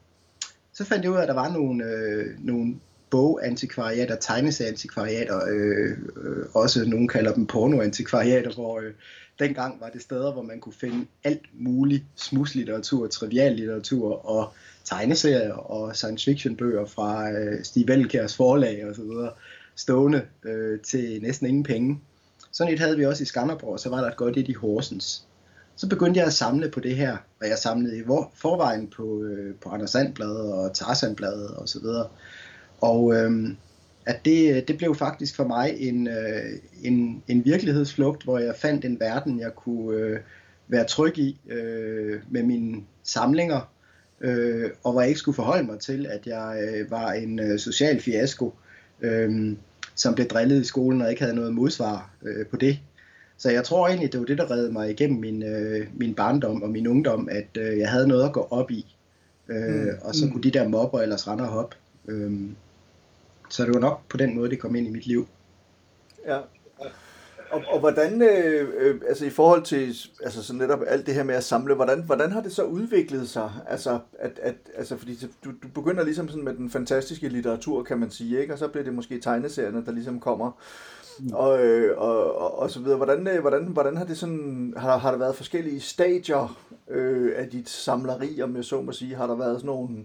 Så 0.73 0.85
fandt 0.85 1.04
jeg 1.04 1.12
ud 1.12 1.16
af, 1.16 1.23
at 1.23 1.28
der 1.28 1.35
var 1.35 1.52
nogle, 1.52 1.85
øh, 1.85 2.26
nogle 2.38 2.75
bogantikvariater, 3.11 4.17
tegneserieantikvariater, 4.17 5.41
øh, 5.51 5.91
øh, 6.17 6.47
også 6.55 6.85
nogen 6.85 7.09
kalder 7.09 7.35
dem 7.35 7.47
pornoantikvariater, 7.47 8.55
hvor 8.55 8.81
øh, 8.81 8.93
dengang 9.39 9.81
var 9.81 9.89
det 9.89 10.03
steder, 10.03 10.33
hvor 10.33 10.43
man 10.43 10.61
kunne 10.61 10.75
finde 10.81 11.07
alt 11.25 11.47
muligt 11.53 12.05
smuslitteratur, 12.17 13.07
triviallitteratur 13.07 14.27
og 14.27 14.53
tegneserier 14.85 15.55
og 15.55 15.97
science 15.97 16.25
fiction 16.25 16.57
bøger 16.57 16.87
fra 16.87 17.31
øh, 17.31 17.65
Stig 17.65 17.89
Velkærs 17.89 18.37
forlag 18.37 18.89
og 18.89 18.95
så 18.95 19.03
videre, 19.03 19.31
stående 19.77 20.23
øh, 20.45 20.81
til 20.81 21.23
næsten 21.23 21.47
ingen 21.47 21.65
penge. 21.65 22.01
Sådan 22.53 22.73
et 22.73 22.81
havde 22.81 22.97
vi 22.97 23.07
også 23.07 23.23
i 23.23 23.27
Skanderborg, 23.27 23.73
og 23.73 23.81
så 23.81 23.89
var 23.89 24.01
der 24.01 24.09
et 24.09 24.17
godt 24.17 24.37
et 24.37 24.49
i 24.49 24.53
Horsens. 24.53 25.27
Så 25.77 25.89
begyndte 25.89 26.19
jeg 26.19 26.27
at 26.27 26.33
samle 26.33 26.71
på 26.71 26.81
det 26.81 26.97
her, 26.97 27.17
og 27.41 27.49
jeg 27.49 27.59
samlede 27.59 27.99
i 27.99 28.03
forvejen 28.35 28.89
på, 28.97 29.23
øh, 29.23 29.55
på 29.55 29.69
Anders 29.69 29.91
Sandblad 29.91 30.37
og 30.37 30.75
Tarzanbladet 30.75 31.51
og 31.51 31.69
så 31.69 31.81
videre. 31.81 32.09
Og 32.81 33.14
øh, 33.14 33.54
at 34.07 34.25
det, 34.25 34.69
det 34.69 34.78
blev 34.78 34.95
faktisk 34.95 35.37
for 35.37 35.45
mig 35.45 35.75
en, 35.78 36.09
øh, 36.09 36.59
en, 36.83 37.23
en 37.28 37.45
virkelighedsflugt, 37.45 38.25
hvor 38.25 38.38
jeg 38.38 38.54
fandt 38.57 38.85
en 38.85 39.00
verden, 39.00 39.40
jeg 39.40 39.54
kunne 39.54 39.99
øh, 39.99 40.21
være 40.69 40.85
tryg 40.85 41.19
i 41.19 41.40
øh, 41.49 42.21
med 42.31 42.43
mine 42.43 42.83
samlinger, 43.02 43.71
øh, 44.21 44.71
og 44.83 44.93
hvor 44.93 45.00
jeg 45.00 45.09
ikke 45.09 45.21
skulle 45.21 45.37
forholde 45.37 45.66
mig 45.66 45.78
til, 45.78 46.07
at 46.07 46.26
jeg 46.26 46.69
øh, 46.69 46.90
var 46.90 47.12
en 47.12 47.38
øh, 47.38 47.59
social 47.59 48.00
fiasko, 48.00 48.54
øh, 49.00 49.57
som 49.95 50.14
blev 50.14 50.26
drillet 50.26 50.61
i 50.61 50.64
skolen, 50.64 51.02
og 51.02 51.11
ikke 51.11 51.23
havde 51.23 51.37
noget 51.37 51.54
modsvar 51.54 52.11
øh, 52.23 52.47
på 52.47 52.57
det. 52.57 52.78
Så 53.38 53.50
jeg 53.50 53.64
tror 53.64 53.88
egentlig, 53.88 54.12
det 54.12 54.21
var 54.21 54.26
det, 54.26 54.38
der 54.38 54.50
redde 54.50 54.73
mig 54.73 54.90
igennem 54.90 55.21
min, 55.21 55.43
øh, 55.43 55.87
min 55.97 56.14
barndom 56.14 56.62
og 56.62 56.71
min 56.71 56.87
ungdom, 56.87 57.28
at 57.31 57.49
øh, 57.59 57.78
jeg 57.78 57.90
havde 57.90 58.09
noget 58.09 58.25
at 58.25 58.33
gå 58.33 58.49
op 58.50 58.71
i. 58.71 58.97
Øh, 59.49 59.85
mm. 59.85 59.88
Og 60.02 60.14
så 60.14 60.26
mm. 60.26 60.33
kunne 60.33 60.43
de 60.43 60.50
der 60.50 60.69
mobber 60.69 61.00
ellers 61.00 61.28
rende 61.28 61.45
og 61.45 61.50
hoppe. 61.50 61.76
Øh, 62.09 62.33
så 63.49 63.65
det 63.65 63.75
var 63.75 63.81
nok 63.81 64.01
på 64.09 64.17
den 64.17 64.37
måde, 64.37 64.51
det 64.51 64.59
kom 64.59 64.75
ind 64.75 64.87
i 64.87 64.91
mit 64.91 65.07
liv. 65.07 65.29
Ja. 66.27 66.38
Og, 67.55 67.62
og 67.68 67.81
hvordan, 67.81 68.23
øh, 68.23 68.68
øh, 68.79 69.01
altså 69.09 69.27
i 69.27 69.31
forhold 69.31 69.62
til 69.62 69.97
altså 70.23 70.42
så 70.42 70.55
netop 70.55 70.81
alt 70.87 71.07
det 71.07 71.14
her 71.14 71.23
med 71.23 71.35
at 71.35 71.45
samle, 71.45 71.75
hvordan, 71.75 72.03
hvordan 72.03 72.33
har 72.33 72.40
det 72.40 72.53
så 72.53 72.62
udviklet 72.62 73.29
sig? 73.29 73.51
Altså, 73.68 73.99
at, 74.18 74.38
at, 74.42 74.55
altså 74.77 74.97
fordi 74.97 75.31
du, 75.45 75.51
du 75.62 75.68
begynder 75.75 76.05
ligesom 76.05 76.29
sådan 76.29 76.45
med 76.45 76.55
den 76.55 76.71
fantastiske 76.71 77.29
litteratur, 77.29 77.83
kan 77.83 77.99
man 77.99 78.11
sige, 78.11 78.40
ikke? 78.40 78.53
og 78.53 78.59
så 78.59 78.68
bliver 78.68 78.85
det 78.85 78.95
måske 78.95 79.21
tegneserierne, 79.21 79.85
der 79.87 79.92
ligesom 79.92 80.21
kommer, 80.21 80.51
mm. 81.18 81.33
og, 81.33 81.64
øh, 81.64 81.99
og, 81.99 82.38
og, 82.38 82.59
og 82.59 82.71
så 82.71 82.81
videre. 82.81 82.97
Hvordan, 82.97 83.29
øh, 83.29 83.40
hvordan, 83.40 83.64
hvordan 83.64 83.97
har 83.97 84.05
det 84.05 84.18
sådan, 84.18 84.75
har, 84.77 84.99
har 84.99 85.11
der 85.11 85.18
været 85.18 85.37
forskellige 85.37 85.81
stadier 85.81 86.59
øh, 86.90 87.33
af 87.37 87.49
dit 87.49 87.68
samleri, 87.68 88.42
om 88.42 88.57
jeg 88.57 88.64
så 88.64 88.83
må 88.83 88.92
sige? 88.92 89.14
Har 89.14 89.27
der 89.27 89.37
været 89.37 89.57
sådan 89.57 89.66
nogle, 89.66 89.99
øh, 89.99 90.05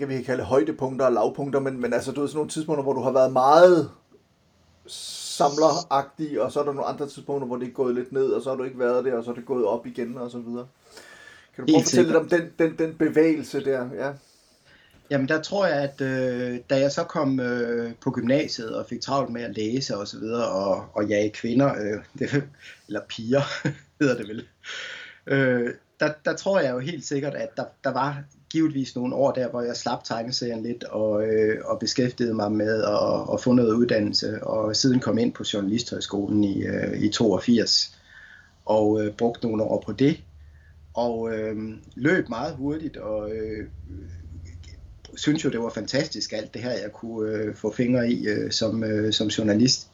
jeg 0.00 0.08
vi 0.08 0.14
kan 0.14 0.24
kalde 0.24 0.44
højdepunkter 0.44 1.06
og 1.06 1.12
lavpunkter, 1.12 1.60
men, 1.60 1.80
men 1.80 1.92
altså, 1.92 2.12
du 2.12 2.20
ved, 2.20 2.28
sådan 2.28 2.36
nogle 2.36 2.50
tidspunkter, 2.50 2.82
hvor 2.82 2.92
du 2.92 3.00
har 3.00 3.12
været 3.12 3.32
meget 3.32 3.90
samleragtig, 4.86 6.40
og 6.40 6.52
så 6.52 6.60
er 6.60 6.64
der 6.64 6.72
nogle 6.72 6.88
andre 6.88 7.08
tidspunkter, 7.08 7.46
hvor 7.46 7.56
det 7.56 7.68
er 7.68 7.72
gået 7.72 7.94
lidt 7.94 8.12
ned, 8.12 8.26
og 8.26 8.42
så 8.42 8.50
har 8.50 8.56
du 8.56 8.64
ikke 8.64 8.78
været 8.78 9.04
der, 9.04 9.16
og 9.16 9.24
så 9.24 9.30
er 9.30 9.34
det 9.34 9.46
gået 9.46 9.64
op 9.64 9.86
igen, 9.86 10.18
og 10.18 10.30
så 10.30 10.38
videre. 10.38 10.66
Kan 11.54 11.66
du 11.66 11.72
prøve 11.72 11.78
at 11.78 11.84
fortælle 11.84 12.06
lidt 12.06 12.16
om 12.16 12.28
den, 12.28 12.52
den, 12.58 12.78
den 12.78 12.94
bevægelse 12.94 13.64
der? 13.64 13.88
Ja. 13.94 14.12
Jamen 15.10 15.28
der 15.28 15.42
tror 15.42 15.66
jeg, 15.66 15.76
at 15.76 16.00
øh, 16.00 16.58
da 16.70 16.80
jeg 16.80 16.92
så 16.92 17.04
kom 17.04 17.40
øh, 17.40 17.92
på 18.00 18.10
gymnasiet 18.10 18.76
og 18.76 18.86
fik 18.86 19.00
travlt 19.00 19.30
med 19.30 19.42
at 19.42 19.56
læse 19.56 19.96
og 19.96 20.08
så 20.08 20.18
videre, 20.18 20.48
og, 20.48 20.86
og 20.94 21.06
jage 21.06 21.30
kvinder, 21.30 21.74
øh, 21.74 22.04
det, 22.18 22.44
eller 22.86 23.00
piger 23.08 23.42
hedder 24.00 24.16
det 24.16 24.28
vel, 24.28 24.46
øh, 25.26 25.74
der, 26.00 26.12
der 26.24 26.36
tror 26.36 26.60
jeg 26.60 26.72
jo 26.72 26.78
helt 26.78 27.04
sikkert, 27.04 27.34
at 27.34 27.48
der, 27.56 27.64
der 27.84 27.92
var 27.92 28.22
givetvis 28.50 28.96
nogle 28.96 29.14
år 29.14 29.32
der, 29.32 29.48
hvor 29.48 29.62
jeg 29.62 29.76
slap 29.76 30.04
tegneserien 30.04 30.62
lidt 30.62 30.84
og, 30.84 31.26
øh, 31.26 31.58
og 31.64 31.78
beskæftigede 31.78 32.34
mig 32.34 32.52
med 32.52 32.82
at, 32.82 33.34
at 33.34 33.40
få 33.40 33.52
noget 33.52 33.74
uddannelse, 33.74 34.44
og 34.44 34.76
siden 34.76 35.00
kom 35.00 35.18
ind 35.18 35.32
på 35.32 35.44
Journalisthøjskolen 35.54 36.44
i, 36.44 36.62
øh, 36.62 37.02
i 37.02 37.08
82 37.08 37.96
og 38.64 39.02
øh, 39.02 39.12
brugte 39.12 39.46
nogle 39.46 39.62
år 39.62 39.82
på 39.86 39.92
det, 39.92 40.20
og 40.94 41.34
øh, 41.34 41.56
løb 41.94 42.28
meget 42.28 42.56
hurtigt 42.56 42.96
og 42.96 43.30
øh, 43.30 43.66
synes 45.16 45.44
jo, 45.44 45.50
det 45.50 45.60
var 45.60 45.70
fantastisk 45.70 46.32
alt 46.32 46.54
det 46.54 46.62
her, 46.62 46.70
jeg 46.70 46.92
kunne 46.92 47.30
øh, 47.30 47.54
få 47.54 47.72
fingre 47.72 48.10
i 48.10 48.28
øh, 48.28 48.50
som, 48.50 48.84
øh, 48.84 49.12
som 49.12 49.26
journalist. 49.26 49.90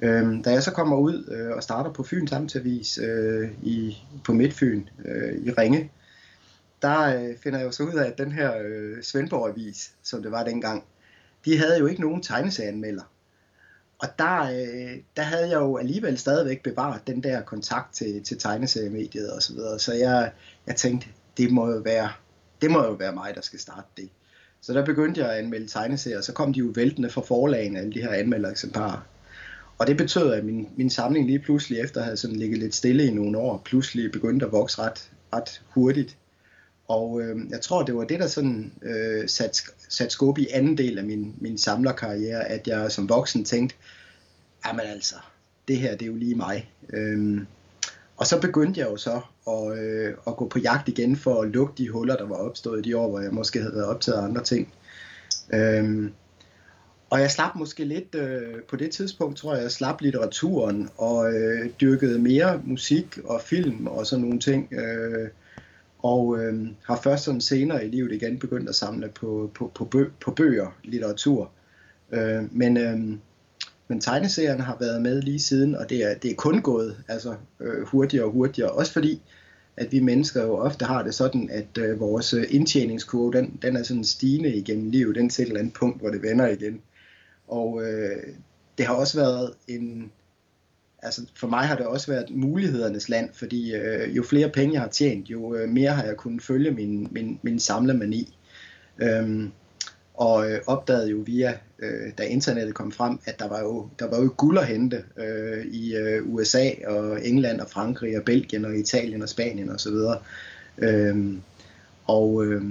Øh, 0.00 0.44
da 0.44 0.50
jeg 0.50 0.62
så 0.62 0.70
kommer 0.70 0.96
ud 0.96 1.28
øh, 1.30 1.56
og 1.56 1.62
starter 1.62 1.92
på 1.92 2.02
Fyns 2.02 2.32
Amtsavis 2.32 2.98
øh, 2.98 3.50
i, 3.62 3.96
på 4.24 4.32
Midtfyn 4.32 4.82
øh, 5.04 5.46
i 5.46 5.50
Ringe, 5.50 5.90
der 6.84 7.00
øh, 7.00 7.38
finder 7.38 7.58
jeg 7.58 7.66
jo 7.66 7.72
så 7.72 7.82
ud 7.82 7.94
af, 7.94 8.06
at 8.06 8.18
den 8.18 8.32
her 8.32 8.52
øh, 8.64 9.02
Svendborg 9.02 9.48
Avis, 9.48 9.92
som 10.02 10.22
det 10.22 10.30
var 10.30 10.44
dengang, 10.44 10.84
de 11.44 11.58
havde 11.58 11.78
jo 11.78 11.86
ikke 11.86 12.00
nogen 12.00 12.22
tegneserieanmelder. 12.22 13.02
Og 13.98 14.08
der, 14.18 14.42
øh, 14.42 14.98
der 15.16 15.22
havde 15.22 15.48
jeg 15.48 15.60
jo 15.60 15.76
alligevel 15.76 16.18
stadigvæk 16.18 16.62
bevaret 16.62 17.06
den 17.06 17.22
der 17.22 17.42
kontakt 17.42 17.94
til, 17.94 18.22
til 18.22 18.38
tegneseriemediet 18.38 19.32
og 19.32 19.42
så 19.42 19.54
videre. 19.54 19.78
Så 19.78 19.94
jeg, 19.94 20.32
jeg 20.66 20.76
tænkte, 20.76 21.06
det 21.36 21.50
må 21.50 21.70
jo 21.70 21.78
være, 21.78 22.08
det 22.62 22.70
må 22.70 22.84
jo 22.84 22.92
være 22.92 23.12
mig, 23.12 23.34
der 23.34 23.40
skal 23.40 23.58
starte 23.58 23.88
det. 23.96 24.08
Så 24.60 24.72
der 24.72 24.84
begyndte 24.84 25.20
jeg 25.20 25.30
at 25.30 25.38
anmelde 25.38 25.66
tegneserier, 25.66 26.18
og 26.18 26.24
så 26.24 26.32
kom 26.32 26.52
de 26.52 26.58
jo 26.58 26.72
væltende 26.74 27.10
fra 27.10 27.20
forlagene, 27.20 27.78
alle 27.78 27.92
de 27.92 28.02
her 28.02 28.12
anmeldereksemplarer. 28.12 29.06
Og 29.78 29.86
det 29.86 29.96
betød, 29.96 30.32
at 30.32 30.44
min, 30.44 30.68
min 30.76 30.90
samling 30.90 31.26
lige 31.26 31.38
pludselig, 31.38 31.80
efter 31.80 32.00
at 32.00 32.06
have 32.06 32.16
sådan 32.16 32.36
ligget 32.36 32.58
lidt 32.58 32.74
stille 32.74 33.06
i 33.06 33.10
nogle 33.10 33.38
år, 33.38 33.62
pludselig 33.64 34.12
begyndte 34.12 34.46
at 34.46 34.52
vokse 34.52 34.78
ret, 34.78 35.10
ret 35.32 35.62
hurtigt. 35.68 36.16
Og 36.88 37.20
øh, 37.20 37.36
jeg 37.50 37.60
tror, 37.60 37.82
det 37.82 37.96
var 37.96 38.04
det, 38.04 38.20
der 38.20 38.26
sådan 38.26 38.72
øh, 38.82 39.28
satte 39.28 39.62
sat 39.88 40.12
skub 40.12 40.38
i 40.38 40.48
anden 40.52 40.78
del 40.78 40.98
af 40.98 41.04
min, 41.04 41.34
min 41.40 41.58
samlerkarriere, 41.58 42.44
at 42.44 42.68
jeg 42.68 42.92
som 42.92 43.08
voksen 43.08 43.44
tænkte, 43.44 43.76
jamen 44.66 44.86
altså, 44.86 45.14
det 45.68 45.78
her, 45.78 45.96
det 45.96 46.02
er 46.02 46.06
jo 46.06 46.16
lige 46.16 46.34
mig. 46.34 46.70
Øh, 46.92 47.40
og 48.16 48.26
så 48.26 48.40
begyndte 48.40 48.80
jeg 48.80 48.88
jo 48.88 48.96
så 48.96 49.20
at, 49.48 49.78
øh, 49.78 50.14
at 50.26 50.36
gå 50.36 50.48
på 50.48 50.58
jagt 50.58 50.88
igen 50.88 51.16
for 51.16 51.42
at 51.42 51.50
lukke 51.50 51.74
de 51.78 51.88
huller, 51.88 52.16
der 52.16 52.26
var 52.26 52.36
opstået 52.36 52.84
de 52.84 52.96
år, 52.96 53.08
hvor 53.08 53.20
jeg 53.20 53.32
måske 53.34 53.60
havde 53.60 53.74
været 53.74 53.86
optaget 53.86 54.18
af 54.18 54.22
andre 54.22 54.42
ting. 54.42 54.72
Øh, 55.52 56.10
og 57.10 57.20
jeg 57.20 57.30
slap 57.30 57.56
måske 57.56 57.84
lidt, 57.84 58.14
øh, 58.14 58.62
på 58.68 58.76
det 58.76 58.90
tidspunkt 58.90 59.36
tror 59.36 59.54
jeg, 59.54 59.62
jeg 59.62 59.70
slap 59.70 60.00
litteraturen 60.00 60.88
og 60.96 61.32
øh, 61.32 61.70
dyrkede 61.80 62.18
mere 62.18 62.60
musik 62.64 63.18
og 63.24 63.40
film 63.40 63.86
og 63.86 64.06
sådan 64.06 64.24
nogle 64.24 64.40
ting. 64.40 64.72
Øh, 64.72 65.28
og 66.04 66.38
øh, 66.38 66.66
har 66.82 67.00
først 67.04 67.24
sådan 67.24 67.40
senere 67.40 67.86
i 67.86 67.88
livet 67.88 68.12
igen 68.12 68.38
begyndt 68.38 68.68
at 68.68 68.74
samle 68.74 69.08
på, 69.08 69.50
på, 69.54 69.72
på, 69.74 69.84
bø, 69.84 70.08
på 70.20 70.30
bøger, 70.30 70.76
litteratur. 70.82 71.50
Øh, 72.12 72.42
men, 72.56 72.76
øh, 72.76 72.98
men 73.88 74.00
tegneserien 74.00 74.60
har 74.60 74.76
været 74.80 75.02
med 75.02 75.22
lige 75.22 75.40
siden, 75.40 75.74
og 75.74 75.90
det 75.90 76.10
er, 76.10 76.14
det 76.14 76.30
er 76.30 76.34
kun 76.34 76.62
gået 76.62 76.96
altså, 77.08 77.34
øh, 77.60 77.86
hurtigere 77.86 78.24
og 78.24 78.32
hurtigere. 78.32 78.70
Også 78.70 78.92
fordi, 78.92 79.22
at 79.76 79.92
vi 79.92 80.00
mennesker 80.00 80.42
jo 80.42 80.56
ofte 80.56 80.84
har 80.84 81.02
det 81.02 81.14
sådan, 81.14 81.50
at 81.50 81.78
øh, 81.78 82.00
vores 82.00 82.34
øh, 82.34 82.44
indtjeningskurve, 82.50 83.32
den, 83.32 83.58
den 83.62 83.76
er 83.76 83.82
sådan 83.82 84.04
stigende 84.04 84.54
igennem 84.54 84.90
livet, 84.90 85.16
den 85.16 85.28
til 85.28 85.42
et 85.42 85.48
eller 85.48 85.60
andet 85.60 85.74
punkt, 85.74 86.00
hvor 86.00 86.10
det 86.10 86.22
vender 86.22 86.46
igen. 86.48 86.80
Og 87.48 87.82
øh, 87.82 88.22
det 88.78 88.86
har 88.86 88.94
også 88.94 89.18
været 89.18 89.50
en, 89.68 90.12
altså 91.04 91.22
for 91.36 91.48
mig 91.48 91.66
har 91.66 91.76
det 91.76 91.86
også 91.86 92.12
været 92.12 92.30
mulighedernes 92.30 93.08
land, 93.08 93.28
fordi 93.32 93.74
øh, 93.74 94.16
jo 94.16 94.22
flere 94.22 94.48
penge 94.48 94.74
jeg 94.74 94.82
har 94.82 94.88
tjent, 94.88 95.30
jo 95.30 95.54
øh, 95.54 95.68
mere 95.68 95.90
har 95.90 96.04
jeg 96.04 96.16
kunnet 96.16 96.42
følge 96.42 96.70
min, 96.70 97.08
min, 97.10 97.38
min 97.42 97.60
samlemani. 97.60 98.38
Øhm, 98.98 99.52
og 100.14 100.50
øh, 100.50 100.60
opdagede 100.66 101.10
jo 101.10 101.16
via, 101.16 101.58
øh, 101.78 102.12
da 102.18 102.22
internettet 102.22 102.74
kom 102.74 102.92
frem, 102.92 103.18
at 103.24 103.38
der 103.38 103.48
var 103.48 103.60
jo, 103.60 103.88
der 103.98 104.10
var 104.10 104.22
jo 104.22 104.34
guld 104.36 104.58
at 104.58 104.66
hente 104.66 105.04
øh, 105.16 105.66
i 105.66 105.96
øh, 105.96 106.34
USA 106.34 106.70
og 106.86 107.26
England 107.26 107.60
og 107.60 107.70
Frankrig 107.70 108.18
og 108.18 108.24
Belgien 108.24 108.64
og 108.64 108.76
Italien 108.76 109.22
og 109.22 109.28
Spanien 109.28 109.70
osv. 109.70 109.92
Og, 109.92 110.22
øh, 110.78 111.34
og 112.06 112.44
øh, 112.44 112.62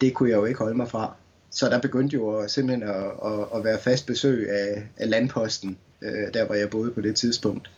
det 0.00 0.14
kunne 0.14 0.30
jeg 0.30 0.36
jo 0.36 0.44
ikke 0.44 0.58
holde 0.58 0.76
mig 0.76 0.88
fra. 0.88 1.14
Så 1.50 1.68
der 1.68 1.80
begyndte 1.80 2.14
jo 2.14 2.48
simpelthen 2.48 2.88
at, 2.88 3.04
at, 3.24 3.46
at 3.54 3.64
være 3.64 3.78
fast 3.78 4.06
besøg 4.06 4.50
af, 4.50 4.82
af 4.96 5.10
landposten, 5.10 5.78
øh, 6.02 6.34
der 6.34 6.46
hvor 6.46 6.54
jeg 6.54 6.70
boede 6.70 6.90
på 6.90 7.00
det 7.00 7.16
tidspunkt. 7.16 7.70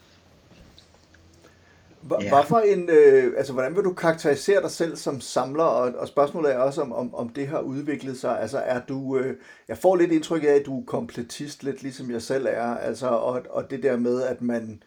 Ja. 2.10 2.28
Hvorfor 2.28 2.58
en, 2.58 2.90
øh, 2.90 3.32
altså, 3.36 3.52
hvordan 3.52 3.76
vil 3.76 3.84
du 3.84 3.92
karakterisere 3.92 4.62
dig 4.62 4.70
selv 4.70 4.96
som 4.96 5.20
samler? 5.20 5.64
Og, 5.64 5.92
og 5.98 6.08
spørgsmålet 6.08 6.54
er 6.54 6.58
også, 6.58 6.80
om, 6.80 6.92
om, 6.92 7.14
om 7.14 7.28
det 7.28 7.46
har 7.46 7.60
udviklet 7.60 8.20
sig. 8.20 8.40
Altså, 8.40 8.58
er 8.58 8.80
du, 8.88 9.18
øh, 9.18 9.36
jeg 9.68 9.78
får 9.78 9.96
lidt 9.96 10.12
indtryk 10.12 10.44
af, 10.44 10.48
at 10.48 10.66
du 10.66 10.80
er 10.80 10.84
kompletist, 10.84 11.62
lidt 11.62 11.82
ligesom 11.82 12.10
jeg 12.10 12.22
selv 12.22 12.46
er. 12.46 12.76
Altså, 12.76 13.06
og, 13.06 13.42
og 13.50 13.70
det 13.70 13.82
der 13.82 13.96
med, 13.96 14.22
at 14.22 14.42
man 14.42 14.82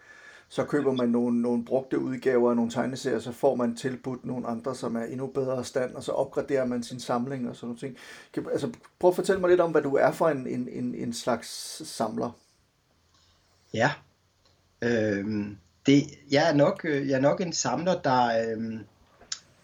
så 0.49 0.63
køber 0.63 0.91
man 0.91 1.09
nogle, 1.09 1.41
nogle 1.41 1.65
brugte 1.65 1.99
udgaver 1.99 2.49
af 2.49 2.55
nogle 2.55 2.71
tegneserier, 2.71 3.19
så 3.19 3.31
får 3.31 3.55
man 3.55 3.75
tilbudt 3.75 4.25
nogle 4.25 4.47
andre, 4.47 4.75
som 4.75 4.95
er 4.95 5.03
endnu 5.03 5.27
bedre 5.27 5.63
stand, 5.63 5.95
og 5.95 6.03
så 6.03 6.11
opgraderer 6.11 6.65
man 6.65 6.83
sin 6.83 6.99
samling 6.99 7.49
og 7.49 7.55
sådan 7.55 7.77
noget. 7.81 8.51
altså, 8.51 8.69
prøv 8.99 9.09
at 9.09 9.15
fortælle 9.15 9.41
mig 9.41 9.49
lidt 9.49 9.61
om, 9.61 9.71
hvad 9.71 9.81
du 9.81 9.95
er 9.95 10.11
for 10.11 10.29
en, 10.29 10.47
en, 10.47 10.69
en, 10.71 10.95
en 10.95 11.13
slags 11.13 11.47
samler. 11.87 12.31
Ja. 13.73 13.91
Øhm 14.81 15.57
det, 15.87 16.03
jeg, 16.31 16.49
er 16.49 16.53
nok, 16.53 16.81
øh, 16.83 17.09
jeg 17.09 17.17
er 17.17 17.21
nok 17.21 17.41
en 17.41 17.53
samler, 17.53 18.01
der, 18.01 18.51
øhm, 18.51 18.79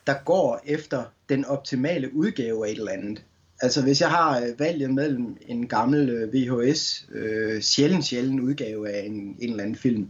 der 0.08 0.16
går 0.26 0.62
efter 0.66 1.04
den 1.30 1.46
optimale 1.46 2.16
udgave 2.16 2.68
af 2.68 2.72
et 2.72 2.78
eller 2.78 2.92
andet. 2.92 3.24
Altså 3.62 3.82
hvis 3.82 4.02
jeg 4.02 4.10
har 4.10 4.40
øh, 4.40 4.60
valget 4.60 4.94
mellem 4.94 5.38
en 5.48 5.68
gammel 5.68 6.10
øh, 6.10 6.34
VHS, 6.34 7.06
øh, 7.12 7.62
sjældent 7.62 8.06
sjældent 8.06 8.40
udgave 8.40 8.90
af 8.90 9.06
en, 9.06 9.14
en 9.40 9.50
eller 9.50 9.64
anden 9.64 9.76
film, 9.76 10.10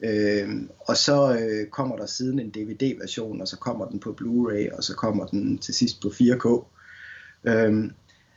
øh, 0.00 0.48
og 0.80 0.96
så 0.96 1.38
øh, 1.38 1.66
kommer 1.66 1.96
der 1.96 2.06
siden 2.06 2.40
en 2.40 2.50
DVD-version, 2.50 3.40
og 3.40 3.48
så 3.48 3.56
kommer 3.56 3.88
den 3.88 4.00
på 4.00 4.16
Blu-ray, 4.20 4.76
og 4.76 4.84
så 4.84 4.94
kommer 4.94 5.26
den 5.26 5.58
til 5.58 5.74
sidst 5.74 6.00
på 6.02 6.08
4K, 6.08 6.64
øh, 7.44 7.90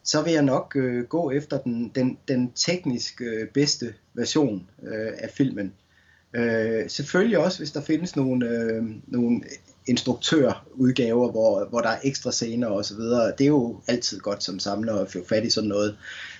så 0.04 0.22
vil 0.22 0.34
jeg 0.34 0.44
nok 0.44 0.76
øh, 0.76 1.04
gå 1.04 1.32
efter 1.32 1.58
den, 1.58 1.92
den, 1.96 2.18
den 2.28 2.52
teknisk 2.56 3.22
øh, 3.22 3.48
bedste 3.48 3.94
version 4.14 4.70
øh, 4.84 5.12
af 5.18 5.30
filmen. 5.30 5.74
Øh, 6.34 6.90
selvfølgelig 6.90 7.38
også, 7.38 7.58
hvis 7.58 7.72
der 7.72 7.82
findes 7.82 8.16
nogle, 8.16 8.50
øh, 8.50 8.84
nogle 9.08 9.42
instruktørudgaver, 9.88 11.32
hvor, 11.32 11.66
hvor 11.66 11.82
der 11.82 11.90
er 11.90 12.00
ekstra 12.04 12.32
scener 12.32 12.68
og 12.68 12.86
så 12.86 12.96
videre. 12.96 13.34
Det 13.38 13.42
er 13.42 13.48
jo 13.48 13.82
altid 13.88 14.20
godt 14.20 14.44
som 14.44 14.60
samler 14.60 14.96
at 14.96 15.12
få 15.12 15.20
fat 15.30 15.46
i 15.46 15.50
sådan 15.50 15.70
noget. 15.70 15.98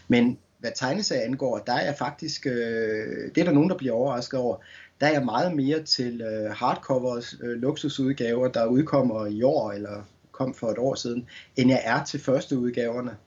Men 0.08 0.38
hvad 0.60 0.72
tegneserier 0.76 1.24
angår, 1.24 1.58
der 1.58 1.74
er 1.74 1.86
jeg 1.86 1.96
faktisk, 1.98 2.46
øh, 2.46 3.32
det 3.36 3.42
er 3.42 3.46
der 3.46 3.52
nogen, 3.52 3.70
der 3.70 3.78
bliver 3.78 3.94
overrasket 3.94 4.40
over, 4.40 4.56
der 5.02 5.08
er 5.08 5.12
jeg 5.12 5.26
meget 5.26 5.56
mere 5.56 5.84
til 5.84 6.22
øh, 6.22 6.52
hardcovers, 6.52 7.36
øh, 7.44 7.62
luksusudgaver, 7.62 8.48
der 8.48 8.66
udkommer 8.66 9.26
i 9.26 9.44
år, 9.44 9.72
eller 9.72 10.04
kom 10.32 10.54
for 10.54 10.68
et 10.68 10.78
år 10.78 10.96
siden, 10.96 11.28
end 11.56 11.70
jeg 11.70 11.82
er 11.84 12.04
til 12.04 12.20
første 12.20 12.58
udgaverne. 12.58 13.18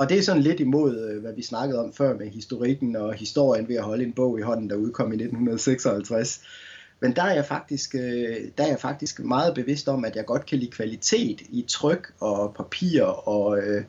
Og 0.00 0.08
det 0.08 0.18
er 0.18 0.22
sådan 0.22 0.42
lidt 0.42 0.60
imod, 0.60 1.08
øh, 1.08 1.20
hvad 1.20 1.32
vi 1.32 1.42
snakkede 1.42 1.80
om 1.80 1.92
før 1.92 2.18
med 2.18 2.30
historikken 2.30 2.96
og 2.96 3.14
historien 3.14 3.68
ved 3.68 3.76
at 3.76 3.82
holde 3.82 4.04
en 4.04 4.12
bog 4.12 4.38
i 4.38 4.42
hånden, 4.42 4.70
der 4.70 4.76
udkom 4.76 5.12
i 5.12 5.14
1956. 5.14 6.42
Men 7.00 7.16
der 7.16 7.22
er 7.22 7.34
jeg 7.34 7.46
faktisk, 7.46 7.94
øh, 7.94 8.36
der 8.58 8.64
er 8.64 8.68
jeg 8.68 8.80
faktisk 8.80 9.20
meget 9.20 9.54
bevidst 9.54 9.88
om, 9.88 10.04
at 10.04 10.16
jeg 10.16 10.24
godt 10.26 10.46
kan 10.46 10.58
lide 10.58 10.70
kvalitet 10.70 11.40
i 11.40 11.64
tryk 11.68 12.12
og 12.20 12.54
papir, 12.54 13.02
og 13.04 13.58
øh, 13.58 13.84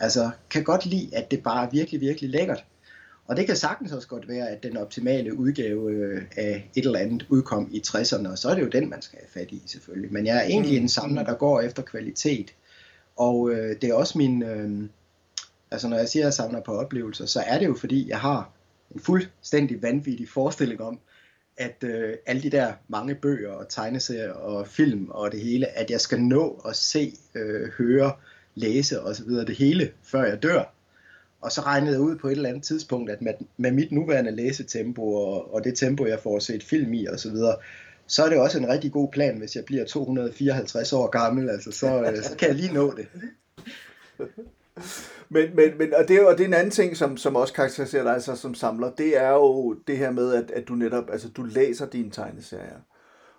altså 0.00 0.30
kan 0.50 0.64
godt 0.64 0.86
lide, 0.86 1.16
at 1.16 1.30
det 1.30 1.42
bare 1.42 1.66
er 1.66 1.70
virkelig, 1.70 2.00
virkelig 2.00 2.30
lækkert. 2.30 2.64
Og 3.26 3.36
det 3.36 3.46
kan 3.46 3.56
sagtens 3.56 3.92
også 3.92 4.08
godt 4.08 4.28
være, 4.28 4.48
at 4.48 4.62
den 4.62 4.76
optimale 4.76 5.38
udgave 5.38 5.92
øh, 5.92 6.22
af 6.36 6.70
et 6.76 6.86
eller 6.86 6.98
andet 6.98 7.26
udkom 7.28 7.68
i 7.72 7.82
60'erne, 7.86 8.30
og 8.30 8.38
så 8.38 8.48
er 8.48 8.54
det 8.54 8.62
jo 8.62 8.68
den, 8.68 8.90
man 8.90 9.02
skal 9.02 9.18
have 9.18 9.42
fat 9.42 9.52
i 9.52 9.62
selvfølgelig. 9.66 10.12
Men 10.12 10.26
jeg 10.26 10.36
er 10.36 10.42
egentlig 10.42 10.78
mm. 10.78 10.82
en 10.82 10.88
samler, 10.88 11.24
der 11.24 11.34
går 11.34 11.60
efter 11.60 11.82
kvalitet. 11.82 12.54
Og 13.16 13.50
øh, 13.50 13.76
det 13.82 13.90
er 13.90 13.94
også 13.94 14.18
min... 14.18 14.42
Øh, 14.42 14.88
altså 15.70 15.88
når 15.88 15.96
jeg 15.96 16.08
siger, 16.08 16.22
at 16.22 16.24
jeg 16.24 16.34
samler 16.34 16.60
på 16.60 16.72
oplevelser, 16.72 17.26
så 17.26 17.40
er 17.46 17.58
det 17.58 17.66
jo 17.66 17.74
fordi, 17.74 18.08
jeg 18.08 18.20
har 18.20 18.50
en 18.94 19.00
fuldstændig 19.00 19.82
vanvittig 19.82 20.28
forestilling 20.28 20.80
om, 20.80 21.00
at 21.56 21.84
øh, 21.84 22.14
alle 22.26 22.42
de 22.42 22.50
der 22.50 22.72
mange 22.88 23.14
bøger 23.14 23.52
og 23.52 23.68
tegneserier 23.68 24.32
og 24.32 24.66
film 24.66 25.08
og 25.10 25.32
det 25.32 25.40
hele, 25.40 25.66
at 25.78 25.90
jeg 25.90 26.00
skal 26.00 26.20
nå 26.20 26.62
at 26.68 26.76
se, 26.76 27.12
øh, 27.34 27.68
høre, 27.78 28.12
læse 28.54 29.00
og 29.00 29.16
så 29.16 29.24
videre 29.24 29.44
det 29.44 29.56
hele, 29.56 29.90
før 30.02 30.24
jeg 30.24 30.42
dør. 30.42 30.74
Og 31.40 31.52
så 31.52 31.60
regnede 31.60 31.92
jeg 31.92 32.00
ud 32.00 32.16
på 32.16 32.28
et 32.28 32.32
eller 32.32 32.48
andet 32.48 32.62
tidspunkt, 32.62 33.10
at 33.10 33.22
med, 33.22 33.32
med 33.56 33.72
mit 33.72 33.92
nuværende 33.92 34.30
læsetempo 34.30 35.14
og, 35.14 35.54
og 35.54 35.64
det 35.64 35.78
tempo, 35.78 36.06
jeg 36.06 36.20
får 36.20 36.38
set 36.38 36.62
film 36.62 36.92
i 36.92 37.06
og 37.06 37.20
så 37.20 37.30
videre, 37.30 37.56
så 38.06 38.24
er 38.24 38.28
det 38.28 38.38
også 38.38 38.58
en 38.58 38.68
rigtig 38.68 38.92
god 38.92 39.08
plan, 39.12 39.38
hvis 39.38 39.56
jeg 39.56 39.64
bliver 39.64 39.84
254 39.84 40.92
år 40.92 41.06
gammel, 41.06 41.50
altså 41.50 41.72
så, 41.72 42.02
øh, 42.02 42.22
så 42.22 42.36
kan 42.36 42.48
jeg 42.48 42.56
lige 42.56 42.74
nå 42.74 42.94
det. 42.96 43.06
men, 45.34 45.56
men, 45.56 45.78
men, 45.78 45.94
og, 45.94 46.08
det, 46.08 46.26
og 46.26 46.38
det 46.38 46.44
er 46.44 46.48
en 46.48 46.54
anden 46.54 46.70
ting, 46.70 46.96
som, 46.96 47.16
som 47.16 47.36
også 47.36 47.54
karakteriserer 47.54 48.02
dig 48.02 48.12
altså, 48.14 48.36
som 48.36 48.54
samler, 48.54 48.90
det 48.90 49.16
er 49.16 49.30
jo 49.30 49.72
det 49.86 49.98
her 49.98 50.10
med, 50.10 50.34
at, 50.34 50.50
at 50.50 50.68
du 50.68 50.74
netop, 50.74 51.10
altså 51.10 51.28
du 51.28 51.42
læser 51.42 51.86
dine 51.86 52.10
tegneserier, 52.10 52.80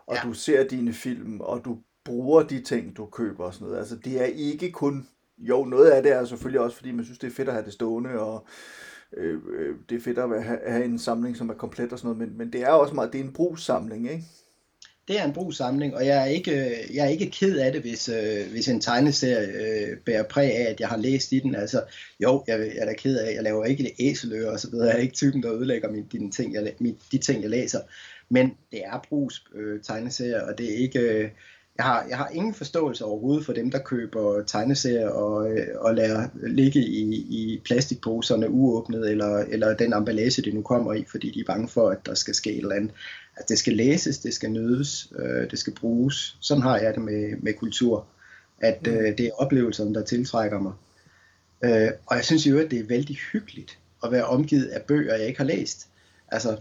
og 0.07 0.15
ja. 0.15 0.21
du 0.23 0.33
ser 0.33 0.67
dine 0.67 0.93
film, 0.93 1.41
og 1.41 1.65
du 1.65 1.77
bruger 2.05 2.43
de 2.43 2.61
ting, 2.61 2.97
du 2.97 3.05
køber 3.05 3.45
og 3.45 3.53
sådan 3.53 3.67
noget. 3.67 3.79
Altså 3.79 3.95
det 3.95 4.21
er 4.21 4.25
ikke 4.25 4.71
kun, 4.71 5.07
jo 5.37 5.65
noget 5.65 5.89
af 5.89 6.03
det 6.03 6.11
er 6.11 6.25
selvfølgelig 6.25 6.61
også, 6.61 6.77
fordi 6.77 6.91
man 6.91 7.05
synes, 7.05 7.19
det 7.19 7.27
er 7.27 7.31
fedt 7.31 7.47
at 7.47 7.53
have 7.53 7.65
det 7.65 7.73
stående, 7.73 8.19
og 8.19 8.47
øh, 9.17 9.39
øh 9.57 9.75
det 9.89 9.97
er 9.97 10.01
fedt 10.01 10.17
at 10.17 10.43
have, 10.43 10.59
have 10.67 10.85
en 10.85 10.99
samling, 10.99 11.37
som 11.37 11.49
er 11.49 11.53
komplet 11.53 11.93
og 11.93 11.99
sådan 11.99 12.15
noget, 12.15 12.29
men, 12.29 12.37
men 12.37 12.53
det 12.53 12.61
er 12.61 12.71
også 12.71 12.95
meget, 12.95 13.13
det 13.13 13.21
er 13.21 13.25
en 13.25 13.33
brugssamling, 13.33 14.11
ikke? 14.11 14.23
Det 15.09 15.19
er 15.19 15.25
en 15.25 15.33
brugssamling, 15.33 15.95
og 15.95 16.05
jeg 16.05 16.21
er 16.21 16.25
ikke, 16.25 16.75
jeg 16.93 17.05
er 17.05 17.09
ikke 17.09 17.31
ked 17.31 17.57
af 17.57 17.71
det, 17.71 17.81
hvis, 17.81 18.09
øh, 18.09 18.51
hvis 18.51 18.67
en 18.67 18.81
tegneserie 18.81 19.47
øh, 19.47 19.97
bærer 19.97 20.23
præg 20.23 20.55
af, 20.55 20.71
at 20.71 20.79
jeg 20.79 20.87
har 20.87 20.97
læst 20.97 21.31
i 21.31 21.39
den. 21.39 21.55
Altså, 21.55 21.83
jo, 22.19 22.43
jeg, 22.47 22.59
jeg 22.59 22.77
er 22.77 22.85
da 22.85 22.93
ked 22.93 23.17
af, 23.17 23.35
jeg 23.35 23.43
laver 23.43 23.65
ikke 23.65 23.83
det 23.83 23.91
æseløre 23.99 24.51
og 24.51 24.59
så 24.59 24.69
videre. 24.69 24.87
Jeg 24.87 24.95
er 24.95 25.01
ikke 25.01 25.13
typen, 25.13 25.43
der 25.43 25.53
ødelægger 25.53 25.91
min, 25.91 26.05
de, 26.11 26.31
ting, 26.31 26.53
jeg, 26.53 26.73
min, 26.79 26.97
de 27.11 27.17
ting, 27.17 27.41
jeg 27.41 27.49
læser. 27.49 27.79
Men 28.29 28.53
det 28.71 28.85
er 28.85 29.05
brugs 29.09 29.43
øh, 29.55 29.81
tegneserier, 29.81 30.41
og 30.41 30.57
det 30.57 30.73
er 30.73 30.77
ikke... 30.77 30.99
Øh, 30.99 31.29
jeg 31.77 31.85
har, 31.85 32.05
jeg 32.09 32.17
har 32.17 32.27
ingen 32.27 32.53
forståelse 32.53 33.05
overhovedet 33.05 33.45
for 33.45 33.53
dem, 33.53 33.71
der 33.71 33.79
køber 33.79 34.43
tegneserier 34.43 35.09
og, 35.09 35.51
øh, 35.51 35.67
og 35.75 35.95
lader 35.95 36.27
ligge 36.47 36.79
i, 36.79 37.15
i 37.15 37.61
plastikposerne 37.65 38.49
uåbnet, 38.49 39.11
eller, 39.11 39.37
eller 39.37 39.73
den 39.73 39.93
emballage, 39.93 40.41
det 40.41 40.53
nu 40.53 40.61
kommer 40.61 40.93
i, 40.93 41.05
fordi 41.11 41.31
de 41.31 41.39
er 41.39 41.43
bange 41.47 41.67
for, 41.67 41.89
at 41.89 42.05
der 42.05 42.13
skal 42.13 42.35
ske 42.35 42.51
et 42.51 42.57
eller 42.57 42.75
andet. 42.75 42.91
Altså, 43.39 43.53
det 43.53 43.59
skal 43.59 43.73
læses, 43.73 44.17
det 44.17 44.33
skal 44.33 44.51
nydes, 44.51 45.13
øh, 45.19 45.51
det 45.51 45.59
skal 45.59 45.73
bruges. 45.73 46.37
Sådan 46.39 46.63
har 46.63 46.77
jeg 46.77 46.93
det 46.93 47.01
med, 47.01 47.35
med 47.41 47.53
kultur. 47.53 48.05
At 48.61 48.87
øh, 48.87 48.93
mm. 48.93 49.15
det 49.15 49.25
er 49.25 49.31
oplevelserne, 49.37 49.93
der 49.93 50.03
tiltrækker 50.03 50.59
mig. 50.59 50.73
Øh, 51.63 51.91
og 52.05 52.15
jeg 52.15 52.25
synes 52.25 52.47
jo, 52.47 52.59
at 52.59 52.71
det 52.71 52.79
er 52.79 52.83
vældig 52.83 53.15
hyggeligt 53.31 53.77
at 54.03 54.11
være 54.11 54.25
omgivet 54.25 54.65
af 54.65 54.81
bøger, 54.81 55.15
jeg 55.15 55.27
ikke 55.27 55.39
har 55.39 55.45
læst. 55.45 55.87
Altså, 56.31 56.57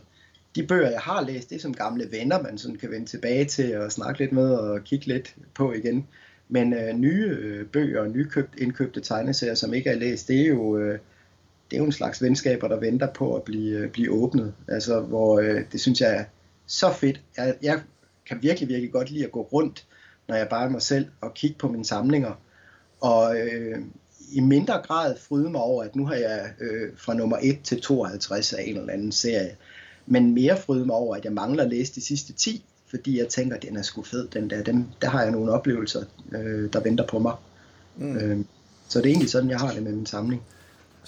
de 0.56 0.66
bøger, 0.66 0.90
jeg 0.90 1.00
har 1.00 1.26
læst, 1.26 1.50
det 1.50 1.56
er 1.56 1.60
som 1.60 1.74
gamle 1.74 2.08
venner, 2.10 2.42
man 2.42 2.58
sådan 2.58 2.76
kan 2.76 2.90
vende 2.90 3.06
tilbage 3.06 3.44
til 3.44 3.76
og 3.76 3.92
snakke 3.92 4.20
lidt 4.20 4.32
med 4.32 4.50
og 4.50 4.84
kigge 4.84 5.06
lidt 5.06 5.34
på 5.54 5.72
igen. 5.72 6.06
Men 6.48 6.72
øh, 6.72 6.94
nye 6.94 7.36
øh, 7.40 7.66
bøger 7.66 8.00
og 8.00 8.10
nykøbt, 8.10 8.58
indkøbte 8.58 9.00
tegneserier, 9.00 9.54
som 9.54 9.74
ikke 9.74 9.90
er 9.90 9.94
læst, 9.94 10.28
det 10.28 10.40
er 10.40 10.46
jo, 10.46 10.78
øh, 10.78 10.98
det 11.70 11.76
er 11.76 11.78
jo 11.78 11.84
en 11.84 11.92
slags 11.92 12.22
venskaber, 12.22 12.68
der 12.68 12.80
venter 12.80 13.06
på 13.12 13.36
at 13.36 13.42
blive, 13.42 13.78
øh, 13.78 13.90
blive 13.90 14.10
åbnet. 14.10 14.54
Altså, 14.68 15.00
hvor 15.00 15.40
øh, 15.40 15.62
det 15.72 15.80
synes 15.80 16.00
jeg 16.00 16.26
så 16.68 16.92
fedt. 16.92 17.20
Jeg, 17.36 17.54
jeg 17.62 17.80
kan 18.28 18.38
virkelig, 18.42 18.68
virkelig 18.68 18.92
godt 18.92 19.10
lide 19.10 19.24
at 19.24 19.32
gå 19.32 19.42
rundt, 19.42 19.86
når 20.28 20.36
jeg 20.36 20.48
bare 20.48 20.64
er 20.64 20.70
mig 20.70 20.82
selv, 20.82 21.06
og 21.20 21.34
kigge 21.34 21.56
på 21.58 21.68
mine 21.68 21.84
samlinger. 21.84 22.32
Og 23.00 23.38
øh, 23.38 23.78
i 24.32 24.40
mindre 24.40 24.82
grad 24.82 25.16
fryde 25.18 25.50
mig 25.50 25.60
over, 25.60 25.84
at 25.84 25.96
nu 25.96 26.06
har 26.06 26.14
jeg 26.14 26.52
øh, 26.60 26.90
fra 26.96 27.14
nummer 27.14 27.38
1 27.42 27.60
til 27.64 27.80
52 27.80 28.52
af 28.52 28.62
en 28.62 28.76
eller 28.76 28.92
anden 28.92 29.12
serie 29.12 29.56
men 30.10 30.34
mere 30.34 30.56
fryde 30.56 30.86
mig 30.86 30.96
over, 30.96 31.16
at 31.16 31.24
jeg 31.24 31.32
mangler 31.32 31.64
at 31.64 31.70
læse 31.70 31.94
de 31.94 32.00
sidste 32.00 32.32
10, 32.32 32.64
fordi 32.90 33.18
jeg 33.18 33.28
tænker, 33.28 33.56
at 33.56 33.62
den 33.62 33.76
er 33.76 33.82
sgu 33.82 34.02
fed, 34.02 34.28
den 34.28 34.50
der. 34.50 34.62
Dem, 34.62 34.84
der 35.02 35.08
har 35.08 35.22
jeg 35.22 35.30
nogle 35.30 35.52
oplevelser, 35.52 36.04
øh, 36.32 36.72
der 36.72 36.80
venter 36.80 37.06
på 37.06 37.18
mig. 37.18 37.34
Mm. 37.96 38.16
Øh, 38.16 38.44
så 38.88 38.98
det 38.98 39.06
er 39.06 39.10
egentlig 39.10 39.30
sådan, 39.30 39.50
jeg 39.50 39.58
har 39.58 39.72
det 39.72 39.82
med 39.82 39.92
min 39.92 40.06
samling. 40.06 40.42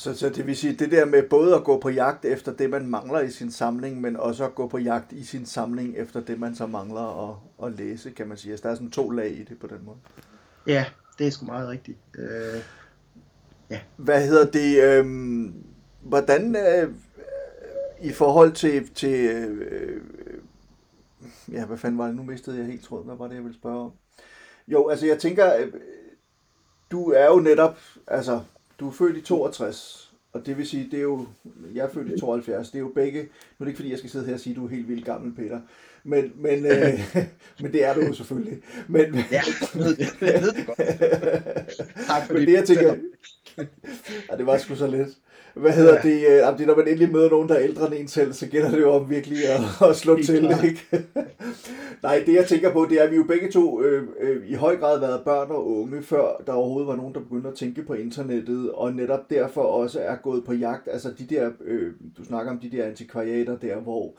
Så, 0.01 0.15
så 0.15 0.29
det 0.29 0.47
vil 0.47 0.57
sige, 0.57 0.75
det 0.75 0.91
der 0.91 1.05
med 1.05 1.23
både 1.23 1.55
at 1.55 1.65
gå 1.65 1.81
på 1.81 1.89
jagt 1.89 2.25
efter 2.25 2.53
det, 2.53 2.71
man 2.71 2.87
mangler 2.87 3.21
i 3.21 3.31
sin 3.31 3.51
samling, 3.51 4.01
men 4.01 4.17
også 4.17 4.45
at 4.45 4.55
gå 4.55 4.69
på 4.69 4.79
jagt 4.79 5.13
i 5.13 5.25
sin 5.25 5.47
samling 5.47 5.97
efter 5.97 6.21
det, 6.21 6.41
man 6.41 6.55
så 6.55 6.67
mangler 6.67 7.31
at, 7.31 7.37
at 7.67 7.79
læse, 7.79 8.11
kan 8.11 8.29
man 8.29 8.37
sige. 8.37 8.53
Altså, 8.53 8.63
der 8.63 8.71
er 8.71 8.75
sådan 8.75 8.91
to 8.91 9.11
lag 9.11 9.31
i 9.31 9.45
det 9.45 9.59
på 9.59 9.67
den 9.67 9.79
måde. 9.85 9.97
Ja, 10.67 10.85
det 11.19 11.27
er 11.27 11.31
sgu 11.31 11.47
meget 11.47 11.69
rigtigt. 11.69 11.99
Øh, 12.19 12.61
ja. 13.71 13.81
Hvad 13.97 14.27
hedder 14.27 14.51
det? 14.51 14.83
Øh, 14.83 15.07
hvordan... 16.03 16.57
Øh, 16.57 16.95
i 18.03 18.13
forhold 18.13 18.53
til, 18.53 18.89
til 18.95 19.31
øh, 19.31 20.03
ja, 21.53 21.65
hvad 21.65 21.79
fanden 21.79 21.99
var 21.99 22.07
det? 22.07 22.17
Nu 22.17 22.23
mistede 22.23 22.59
jeg 22.59 22.67
helt 22.67 22.85
tråden. 22.85 23.07
Hvad 23.07 23.17
var 23.17 23.29
det, 23.29 23.35
jeg 23.35 23.43
ville 23.45 23.59
spørge 23.59 23.85
om? 23.85 23.93
Jo, 24.69 24.89
altså 24.89 25.07
jeg 25.07 25.19
tænker, 25.19 25.57
øh, 25.57 25.73
du 26.91 27.11
er 27.11 27.27
jo 27.27 27.41
netop, 27.41 27.79
altså, 28.07 28.41
du 28.81 28.89
er 28.89 28.93
født 28.93 29.17
i 29.17 29.21
62, 29.21 30.13
og 30.33 30.47
det 30.47 30.59
vil 30.59 30.67
sige, 30.67 30.89
det 30.91 30.99
er 30.99 31.03
jo, 31.03 31.27
jeg 31.75 31.85
er 31.85 31.91
født 31.91 32.13
i 32.17 32.21
72, 32.21 32.71
det 32.71 32.75
er 32.79 32.81
jo 32.81 32.93
begge, 32.95 33.21
nu 33.23 33.27
er 33.29 33.65
det 33.65 33.67
ikke 33.67 33.77
fordi, 33.77 33.91
jeg 33.91 33.99
skal 33.99 34.11
sidde 34.11 34.27
her 34.27 34.35
og 34.35 34.41
sige, 34.41 34.53
at 34.53 34.57
du 34.57 34.65
er 34.65 34.71
helt 34.71 34.89
vildt 34.89 35.05
gammel, 35.05 35.35
Peter, 35.35 35.61
men, 36.05 36.33
men, 36.37 36.67
øh, 36.67 37.17
men 37.63 37.73
det 37.73 37.85
er 37.85 37.95
du 37.95 38.01
jo 38.01 38.13
selvfølgelig. 38.13 38.63
Men, 38.89 39.15
ja, 39.15 39.23
jeg 39.31 39.45
ved 39.75 39.97
det, 39.97 40.09
jeg 40.21 40.43
ved 40.43 40.53
det 40.53 40.67
godt. 40.67 40.79
Tak 42.07 42.27
for 42.27 42.35
det, 42.35 42.53
jeg 42.53 42.65
tænker, 42.65 42.95
ja, 44.31 44.37
det 44.37 44.47
var 44.47 44.59
sgu 44.59 44.75
så 44.75 44.87
lidt. 44.87 45.09
Hvad 45.55 45.73
hedder 45.73 45.95
ja. 45.95 46.09
det? 46.09 46.53
Øh, 46.53 46.59
det? 46.59 46.67
Når 46.67 46.77
man 46.77 46.89
endelig 46.89 47.13
møder 47.13 47.31
nogen, 47.31 47.49
der 47.49 47.55
er 47.55 47.63
ældre 47.63 47.87
end 47.87 47.95
en 47.95 48.09
selv, 48.09 48.33
så 48.33 48.47
gælder 48.47 48.71
det 48.71 48.81
jo 48.81 48.93
om 48.93 49.11
virkelig 49.11 49.39
at, 49.49 49.61
at 49.91 49.97
slå 49.97 50.19
til. 50.23 50.51
Ikke? 50.65 50.89
Nej, 52.03 52.23
det 52.27 52.35
jeg 52.35 52.47
tænker 52.47 52.73
på, 52.73 52.87
det 52.91 53.01
er, 53.01 53.05
at 53.05 53.11
vi 53.11 53.17
jo 53.17 53.25
begge 53.25 53.51
to 53.51 53.83
øh, 53.83 54.09
øh, 54.21 54.51
i 54.51 54.55
høj 54.55 54.77
grad 54.77 55.01
været 55.01 55.21
børn 55.25 55.51
og 55.51 55.71
unge, 55.71 56.03
før 56.03 56.43
der 56.47 56.53
overhovedet 56.53 56.89
var 56.89 56.97
nogen, 56.97 57.15
der 57.15 57.21
begyndte 57.21 57.49
at 57.49 57.55
tænke 57.55 57.83
på 57.83 57.95
internettet, 57.95 58.71
og 58.73 58.93
netop 58.93 59.31
derfor 59.31 59.63
også 59.63 60.01
er 60.01 60.17
gået 60.17 60.45
på 60.45 60.53
jagt. 60.53 60.89
Altså 60.93 61.11
de 61.19 61.27
der, 61.35 61.51
øh, 61.65 61.93
du 62.19 62.25
snakker 62.25 62.53
om 62.53 62.59
de 62.59 62.71
der 62.71 62.85
antikvariater 62.85 63.57
der, 63.57 63.77
hvor 63.77 64.15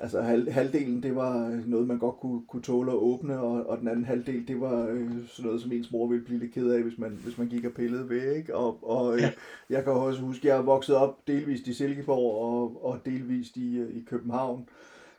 altså 0.00 0.22
halv, 0.22 0.50
halvdelen, 0.50 1.02
det 1.02 1.16
var 1.16 1.60
noget, 1.66 1.86
man 1.86 1.98
godt 1.98 2.16
kunne, 2.16 2.42
kunne 2.48 2.62
tåle 2.62 2.92
at 2.92 2.96
åbne, 2.96 3.40
og, 3.40 3.66
og 3.66 3.78
den 3.78 3.88
anden 3.88 4.04
halvdel, 4.04 4.48
det 4.48 4.60
var 4.60 4.86
øh, 4.86 5.10
sådan 5.26 5.46
noget, 5.46 5.60
som 5.60 5.72
ens 5.72 5.92
mor 5.92 6.06
ville 6.06 6.24
blive 6.24 6.38
lidt 6.38 6.52
ked 6.52 6.70
af, 6.70 6.82
hvis 6.82 6.98
man, 6.98 7.18
hvis 7.24 7.38
man 7.38 7.48
gik 7.48 7.64
og 7.64 7.72
pillede 7.72 8.08
ved, 8.08 8.32
ikke? 8.36 8.56
Og, 8.56 8.88
og 8.88 9.14
øh, 9.14 9.20
ja. 9.20 9.30
jeg 9.70 9.84
kan 9.84 9.92
også 9.92 10.20
huske, 10.20 10.48
jeg 10.48 10.56
er 10.56 10.62
vokset 10.62 10.96
op 10.96 11.26
delvist 11.26 11.66
i 11.66 11.74
Silkeborg 11.74 12.44
og, 12.44 12.84
og 12.84 13.00
delvist 13.04 13.56
i, 13.56 13.78
øh, 13.78 13.96
i 13.96 14.04
København, 14.04 14.68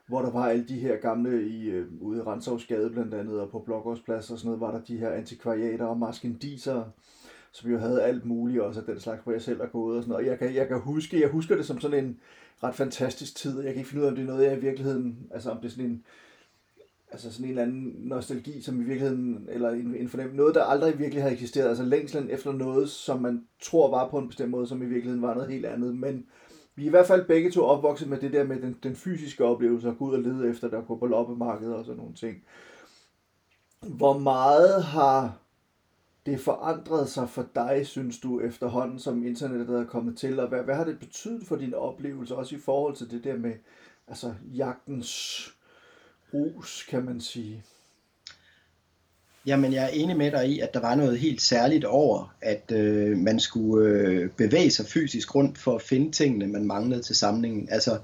hvor 0.07 0.21
der 0.21 0.31
var 0.31 0.47
alle 0.47 0.65
de 0.67 0.79
her 0.79 0.95
gamle, 0.95 1.47
i, 1.47 1.69
øh, 1.69 1.87
ude 2.01 2.17
i 2.17 2.21
Renshavsgade 2.21 2.89
blandt 2.89 3.13
andet, 3.13 3.39
og 3.39 3.49
på 3.49 3.59
Blågårdsplads 3.59 4.31
og 4.31 4.37
sådan 4.37 4.47
noget, 4.47 4.61
var 4.61 4.71
der 4.71 4.81
de 4.85 4.97
her 4.97 5.09
antikvariater 5.09 5.85
og 5.85 5.97
maskendiser, 5.97 6.83
som 7.51 7.71
jo 7.71 7.77
havde 7.77 8.03
alt 8.03 8.25
muligt, 8.25 8.61
også 8.61 8.79
af 8.79 8.85
den 8.85 8.99
slags, 8.99 9.23
hvor 9.23 9.31
jeg 9.31 9.41
selv 9.41 9.61
er 9.61 9.67
gået 9.67 9.97
og 9.97 10.03
sådan 10.03 10.11
noget. 10.11 10.25
Og 10.25 10.31
jeg 10.31 10.39
kan, 10.39 10.55
jeg 10.55 10.67
kan 10.67 10.79
huske, 10.79 11.21
jeg 11.21 11.29
husker 11.29 11.55
det 11.55 11.65
som 11.65 11.79
sådan 11.79 12.05
en, 12.05 12.19
ret 12.63 12.75
fantastisk 12.75 13.35
tid. 13.35 13.61
Jeg 13.61 13.73
kan 13.73 13.79
ikke 13.79 13.89
finde 13.89 14.01
ud 14.01 14.07
af, 14.07 14.11
om 14.11 14.15
det 14.15 14.23
er 14.23 14.27
noget, 14.27 14.45
jeg 14.45 14.57
i 14.57 14.61
virkeligheden, 14.61 15.27
altså 15.31 15.49
om 15.51 15.57
det 15.57 15.65
er 15.65 15.69
sådan 15.69 15.85
en, 15.85 16.03
altså 17.11 17.31
sådan 17.31 17.45
en 17.45 17.49
eller 17.49 17.63
anden 17.63 17.95
nostalgi, 17.97 18.61
som 18.61 18.81
i 18.81 18.83
virkeligheden, 18.83 19.47
eller 19.49 19.69
en, 19.69 19.95
en 19.95 20.09
fornemmelse, 20.09 20.37
noget, 20.37 20.55
der 20.55 20.63
aldrig 20.63 20.99
virkelig 20.99 21.23
har 21.23 21.29
eksisteret, 21.29 21.69
altså 21.69 21.83
længslen 21.83 22.29
efter 22.29 22.51
noget, 22.51 22.89
som 22.89 23.21
man 23.21 23.47
tror 23.61 23.89
var 23.89 24.09
på 24.09 24.17
en 24.17 24.27
bestemt 24.27 24.51
måde, 24.51 24.67
som 24.67 24.81
i 24.81 24.85
virkeligheden 24.85 25.21
var 25.21 25.33
noget 25.33 25.51
helt 25.51 25.65
andet, 25.65 25.95
men 25.95 26.25
vi 26.75 26.83
er 26.83 26.87
i 26.87 26.89
hvert 26.89 27.07
fald 27.07 27.25
begge 27.25 27.51
to 27.51 27.63
opvokset 27.63 28.09
med 28.09 28.19
det 28.19 28.33
der 28.33 28.43
med 28.43 28.61
den, 28.61 28.77
den 28.83 28.95
fysiske 28.95 29.45
oplevelse, 29.45 29.89
at 29.89 29.97
gå 29.97 30.05
ud 30.05 30.13
og 30.13 30.21
lede 30.21 30.49
efter, 30.49 30.69
der 30.69 30.81
går 30.81 30.97
på 30.97 31.05
loppemarkedet 31.05 31.75
og 31.75 31.85
sådan 31.85 31.97
nogle 31.97 32.15
ting. 32.15 32.37
Hvor 33.81 34.19
meget 34.19 34.83
har 34.83 35.44
det 36.25 36.39
forandrede 36.39 37.07
sig 37.07 37.29
for 37.29 37.45
dig, 37.55 37.87
synes 37.87 38.19
du, 38.19 38.39
efterhånden, 38.39 38.99
som 38.99 39.27
internettet 39.27 39.79
er 39.79 39.85
kommet 39.85 40.17
til, 40.17 40.39
og 40.39 40.47
hvad, 40.47 40.63
hvad 40.63 40.75
har 40.75 40.83
det 40.83 40.99
betydet 40.99 41.47
for 41.47 41.55
din 41.55 41.73
oplevelse, 41.73 42.35
også 42.35 42.55
i 42.55 42.59
forhold 42.59 42.95
til 42.95 43.11
det 43.11 43.23
der 43.23 43.37
med 43.37 43.53
altså, 44.07 44.33
jagtens 44.55 45.41
rus, 46.33 46.85
kan 46.89 47.05
man 47.05 47.21
sige? 47.21 47.63
Jamen, 49.45 49.73
jeg 49.73 49.83
er 49.83 49.87
enig 49.87 50.17
med 50.17 50.31
dig 50.31 50.49
i, 50.49 50.59
at 50.59 50.73
der 50.73 50.79
var 50.79 50.95
noget 50.95 51.19
helt 51.19 51.41
særligt 51.41 51.85
over, 51.85 52.35
at 52.41 52.71
øh, 52.71 53.17
man 53.17 53.39
skulle 53.39 53.89
øh, 53.89 54.29
bevæge 54.29 54.71
sig 54.71 54.85
fysisk 54.85 55.35
rundt 55.35 55.57
for 55.57 55.75
at 55.75 55.81
finde 55.81 56.11
tingene, 56.11 56.47
man 56.47 56.65
manglede 56.65 57.01
til 57.01 57.15
samlingen. 57.15 57.67
Altså, 57.71 57.99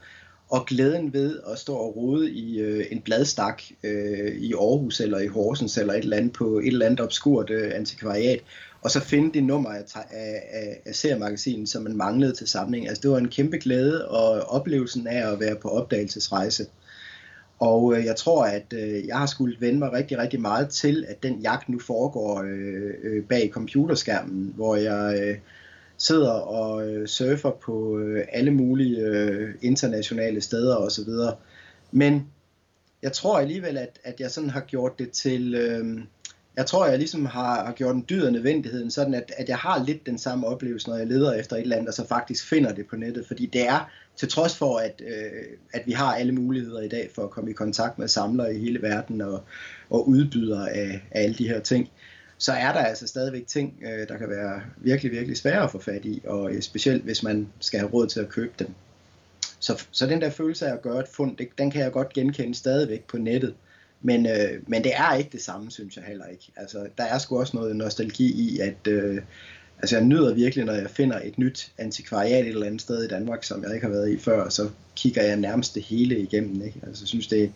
og 0.51 0.65
glæden 0.65 1.13
ved 1.13 1.39
at 1.51 1.59
stå 1.59 1.73
og 1.73 1.95
rode 1.95 2.31
i 2.31 2.59
øh, 2.59 2.85
en 2.91 3.01
bladstak 3.01 3.63
øh, 3.83 4.35
i 4.35 4.53
Aarhus 4.53 4.99
eller 4.99 5.19
i 5.19 5.27
Horsens 5.27 5.77
eller 5.77 5.93
et 5.93 6.03
eller 6.03 6.17
andet 6.17 6.33
på 6.33 6.59
et 6.59 6.67
eller 6.67 6.85
andet 6.85 7.01
obskurt 7.01 7.49
øh, 7.49 7.71
antikvariat, 7.75 8.39
og 8.81 8.91
så 8.91 8.99
finde 8.99 9.33
det 9.33 9.43
nummer 9.43 9.69
af, 9.69 9.83
af, 9.95 10.43
af, 10.51 10.81
af 10.85 10.95
seriemagasinet, 10.95 11.69
som 11.69 11.83
man 11.83 11.97
manglede 11.97 12.35
til 12.35 12.47
samling. 12.47 12.87
Altså 12.87 13.01
det 13.01 13.11
var 13.11 13.17
en 13.17 13.29
kæmpe 13.29 13.57
glæde 13.57 14.07
og 14.07 14.41
oplevelsen 14.41 15.07
af 15.07 15.31
at 15.31 15.39
være 15.39 15.55
på 15.55 15.69
opdagelsesrejse. 15.69 16.65
Og 17.59 17.97
øh, 17.97 18.05
jeg 18.05 18.15
tror, 18.15 18.45
at 18.45 18.73
øh, 18.73 19.07
jeg 19.07 19.17
har 19.17 19.25
skulle 19.25 19.55
vende 19.59 19.79
mig 19.79 19.91
rigtig, 19.91 20.17
rigtig 20.17 20.41
meget 20.41 20.69
til, 20.69 21.05
at 21.07 21.23
den 21.23 21.39
jagt 21.39 21.69
nu 21.69 21.79
foregår 21.79 22.41
øh, 22.41 22.93
øh, 23.03 23.23
bag 23.23 23.49
computerskærmen, 23.53 24.53
hvor 24.55 24.75
jeg... 24.75 25.19
Øh, 25.21 25.37
sidder 26.01 26.31
og 26.31 26.89
øh, 26.89 27.07
surfer 27.07 27.51
på 27.51 27.99
øh, 27.99 28.25
alle 28.31 28.51
mulige 28.51 29.01
øh, 29.01 29.55
internationale 29.61 30.41
steder 30.41 30.75
osv. 30.75 31.09
Men 31.91 32.27
jeg 33.01 33.11
tror 33.11 33.39
alligevel, 33.39 33.77
at, 33.77 33.99
at 34.03 34.19
jeg 34.19 34.31
sådan 34.31 34.49
har 34.49 34.61
gjort 34.61 34.99
det 34.99 35.11
til... 35.11 35.55
Øh, 35.55 36.01
jeg 36.57 36.65
tror, 36.65 36.87
jeg 36.87 36.97
ligesom 36.97 37.25
har, 37.25 37.65
har 37.65 37.71
gjort 37.71 37.95
en 37.95 38.05
dyd 38.09 38.23
af 38.23 38.33
nødvendigheden, 38.33 38.91
sådan 38.91 39.13
at, 39.13 39.31
at 39.37 39.49
jeg 39.49 39.57
har 39.57 39.85
lidt 39.85 40.05
den 40.05 40.17
samme 40.17 40.47
oplevelse, 40.47 40.89
når 40.89 40.97
jeg 40.97 41.07
leder 41.07 41.33
efter 41.33 41.55
et 41.55 41.61
eller 41.61 41.75
andet, 41.75 41.87
og 41.87 41.93
så 41.93 42.07
faktisk 42.07 42.49
finder 42.49 42.73
det 42.73 42.87
på 42.87 42.95
nettet. 42.95 43.27
Fordi 43.27 43.45
det 43.45 43.67
er, 43.67 43.91
til 44.15 44.27
trods 44.27 44.57
for, 44.57 44.77
at, 44.77 45.01
øh, 45.07 45.57
at 45.73 45.81
vi 45.85 45.91
har 45.91 46.15
alle 46.15 46.31
muligheder 46.31 46.81
i 46.81 46.87
dag 46.87 47.09
for 47.15 47.23
at 47.23 47.29
komme 47.29 47.49
i 47.49 47.53
kontakt 47.53 47.99
med 47.99 48.07
samlere 48.07 48.55
i 48.55 48.59
hele 48.59 48.81
verden 48.81 49.21
og, 49.21 49.43
og 49.89 50.07
udbydere 50.07 50.71
af, 50.71 51.01
af 51.11 51.23
alle 51.23 51.35
de 51.35 51.47
her 51.47 51.59
ting, 51.59 51.89
så 52.41 52.51
er 52.51 52.73
der 52.73 52.79
altså 52.79 53.07
stadigvæk 53.07 53.47
ting, 53.47 53.79
øh, 53.81 54.07
der 54.07 54.17
kan 54.17 54.29
være 54.29 54.61
virkelig, 54.77 55.11
virkelig 55.11 55.37
svære 55.37 55.63
at 55.63 55.71
få 55.71 55.79
fat 55.79 56.05
i, 56.05 56.21
og 56.25 56.53
øh, 56.53 56.61
specielt 56.61 57.03
hvis 57.03 57.23
man 57.23 57.47
skal 57.59 57.79
have 57.79 57.91
råd 57.91 58.07
til 58.07 58.19
at 58.19 58.29
købe 58.29 58.53
dem. 58.59 58.69
Så, 59.59 59.83
så 59.91 60.07
den 60.07 60.21
der 60.21 60.29
følelse 60.29 60.67
af 60.67 60.73
at 60.73 60.81
gøre 60.81 60.99
et 60.99 61.07
fund, 61.07 61.37
det, 61.37 61.47
den 61.57 61.71
kan 61.71 61.81
jeg 61.81 61.91
godt 61.91 62.13
genkende 62.13 62.55
stadigvæk 62.55 63.03
på 63.03 63.17
nettet. 63.17 63.53
Men, 64.01 64.25
øh, 64.25 64.61
men 64.67 64.83
det 64.83 64.91
er 64.95 65.13
ikke 65.13 65.29
det 65.31 65.41
samme, 65.41 65.71
synes 65.71 65.95
jeg 65.95 66.03
heller 66.05 66.25
ikke. 66.25 66.51
Altså, 66.55 66.87
der 66.97 67.03
er 67.03 67.17
sgu 67.17 67.39
også 67.39 67.57
noget 67.57 67.75
nostalgi 67.75 68.31
i, 68.31 68.59
at 68.59 68.87
øh, 68.87 69.21
altså, 69.79 69.95
jeg 69.97 70.05
nyder 70.05 70.33
virkelig, 70.33 70.65
når 70.65 70.73
jeg 70.73 70.89
finder 70.89 71.19
et 71.23 71.37
nyt 71.37 71.71
antikvariat 71.77 72.45
et 72.45 72.47
eller 72.47 72.65
andet 72.65 72.81
sted 72.81 73.03
i 73.03 73.07
Danmark, 73.07 73.43
som 73.43 73.63
jeg 73.63 73.73
ikke 73.73 73.85
har 73.85 73.93
været 73.93 74.09
i 74.09 74.17
før, 74.17 74.49
så 74.49 74.69
kigger 74.95 75.23
jeg 75.23 75.37
nærmest 75.37 75.75
det 75.75 75.83
hele 75.83 76.19
igennem. 76.19 76.61
Ikke? 76.61 76.79
Altså, 76.87 77.03
jeg 77.03 77.07
synes, 77.07 77.27
det, 77.27 77.51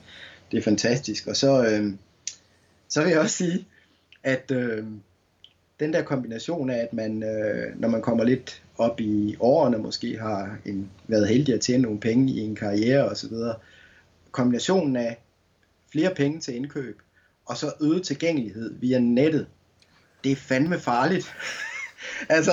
det 0.52 0.58
er 0.58 0.62
fantastisk. 0.62 1.28
Og 1.28 1.36
så, 1.36 1.66
øh, 1.66 1.94
så 2.90 3.02
vil 3.02 3.10
jeg 3.10 3.20
også 3.20 3.38
sige, 3.38 3.66
at 4.26 4.52
øh, 4.52 4.84
den 5.80 5.94
der 5.94 6.02
kombination 6.02 6.70
af, 6.70 6.78
at 6.78 6.94
man, 6.94 7.24
øh, 7.24 7.80
når 7.80 7.88
man 7.88 8.02
kommer 8.02 8.24
lidt 8.24 8.64
op 8.78 9.00
i 9.00 9.36
årene, 9.40 9.78
måske 9.78 10.20
har 10.20 10.58
en, 10.66 10.92
været 11.08 11.28
heldig 11.28 11.56
at 11.56 11.62
tjene 11.62 11.84
nogle 11.84 12.00
penge 12.00 12.34
i 12.34 12.40
en 12.40 12.56
karriere 12.56 13.10
osv., 13.10 13.34
kombinationen 14.32 14.96
af 14.96 15.18
flere 15.92 16.16
penge 16.16 16.40
til 16.40 16.56
indkøb, 16.56 17.02
og 17.46 17.58
så 17.58 17.74
øget 17.82 18.04
tilgængelighed 18.04 18.74
via 18.80 19.00
nettet, 19.00 19.48
det 20.24 20.32
er 20.32 20.36
fandme 20.36 20.80
farligt. 20.80 21.34
altså, 22.30 22.52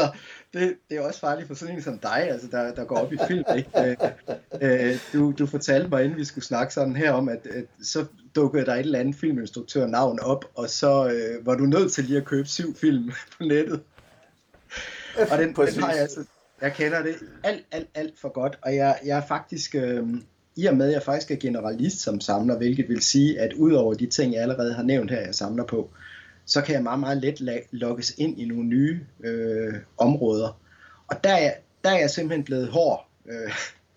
det, 0.55 0.75
det 0.91 0.97
er 0.97 1.01
også 1.01 1.21
farligt 1.21 1.49
for 1.49 1.55
sådan 1.55 1.75
en 1.75 1.83
som 1.83 1.99
dig, 1.99 2.31
altså 2.31 2.49
der, 2.51 2.75
der 2.75 2.85
går 2.85 2.97
op 2.97 3.13
i 3.13 3.19
film. 3.29 3.45
Ikke? 3.57 3.97
Øh, 4.61 4.91
øh, 4.91 4.99
du, 5.13 5.35
du 5.39 5.47
fortalte 5.47 5.89
mig, 5.89 6.05
inden 6.05 6.19
vi 6.19 6.25
skulle 6.25 6.45
snakke 6.45 6.75
sådan 6.75 6.97
her 6.97 7.13
om, 7.13 7.29
at, 7.29 7.47
at 7.47 7.65
så 7.83 8.05
dukkede 8.35 8.67
der 8.67 8.75
et 8.75 8.81
eller 8.81 8.99
andet 8.99 9.17
filminstruktør 9.17 9.87
navn 9.87 10.21
op, 10.21 10.45
og 10.55 10.71
så 10.71 11.09
øh, 11.09 11.47
var 11.47 11.55
du 11.55 11.65
nødt 11.65 11.93
til 11.93 12.05
lige 12.05 12.17
at 12.17 12.25
købe 12.25 12.49
syv 12.49 12.77
film 12.77 13.13
på 13.39 13.45
nettet. 13.45 13.81
Og 15.31 15.39
den, 15.39 15.55
den 15.55 15.83
har 15.83 15.93
jeg 15.93 16.01
altså, 16.01 16.25
jeg 16.61 16.73
kender 16.73 17.03
det 17.03 17.15
alt, 17.45 17.65
alt, 17.73 17.89
alt 17.95 18.19
for 18.19 18.29
godt, 18.29 18.59
og 18.63 18.77
jeg, 18.77 18.99
jeg 19.05 19.19
er 19.19 19.27
faktisk, 19.27 19.75
øh, 19.75 20.07
i 20.57 20.67
og 20.67 20.77
med 20.77 20.87
at 20.87 20.93
jeg 20.93 21.03
faktisk 21.03 21.31
er 21.31 21.37
generalist 21.37 22.01
som 22.01 22.21
samler, 22.21 22.57
hvilket 22.57 22.89
vil 22.89 23.03
sige, 23.03 23.41
at 23.41 23.53
udover 23.53 23.95
de 23.95 24.07
ting, 24.07 24.35
jeg 24.35 24.43
allerede 24.43 24.75
har 24.75 24.83
nævnt 24.83 25.11
her, 25.11 25.21
jeg 25.21 25.35
samler 25.35 25.65
på, 25.65 25.91
så 26.45 26.63
kan 26.63 26.75
jeg 26.75 26.83
meget, 26.83 27.01
meget 27.01 27.19
let 27.19 27.63
logges 27.71 28.15
ind 28.19 28.41
i 28.41 28.45
nogle 28.45 28.65
nye 28.65 29.01
øh, 29.25 29.75
områder. 29.99 30.61
Og 31.07 31.25
der 31.25 31.33
er, 31.33 31.53
der 31.85 31.91
er 31.91 31.99
jeg 31.99 32.11
simpelthen 32.11 32.45
blevet 32.45 32.69
hård. 32.69 33.09
Øh, 33.27 33.53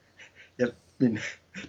jeg, 0.59 0.67
min, 0.97 1.19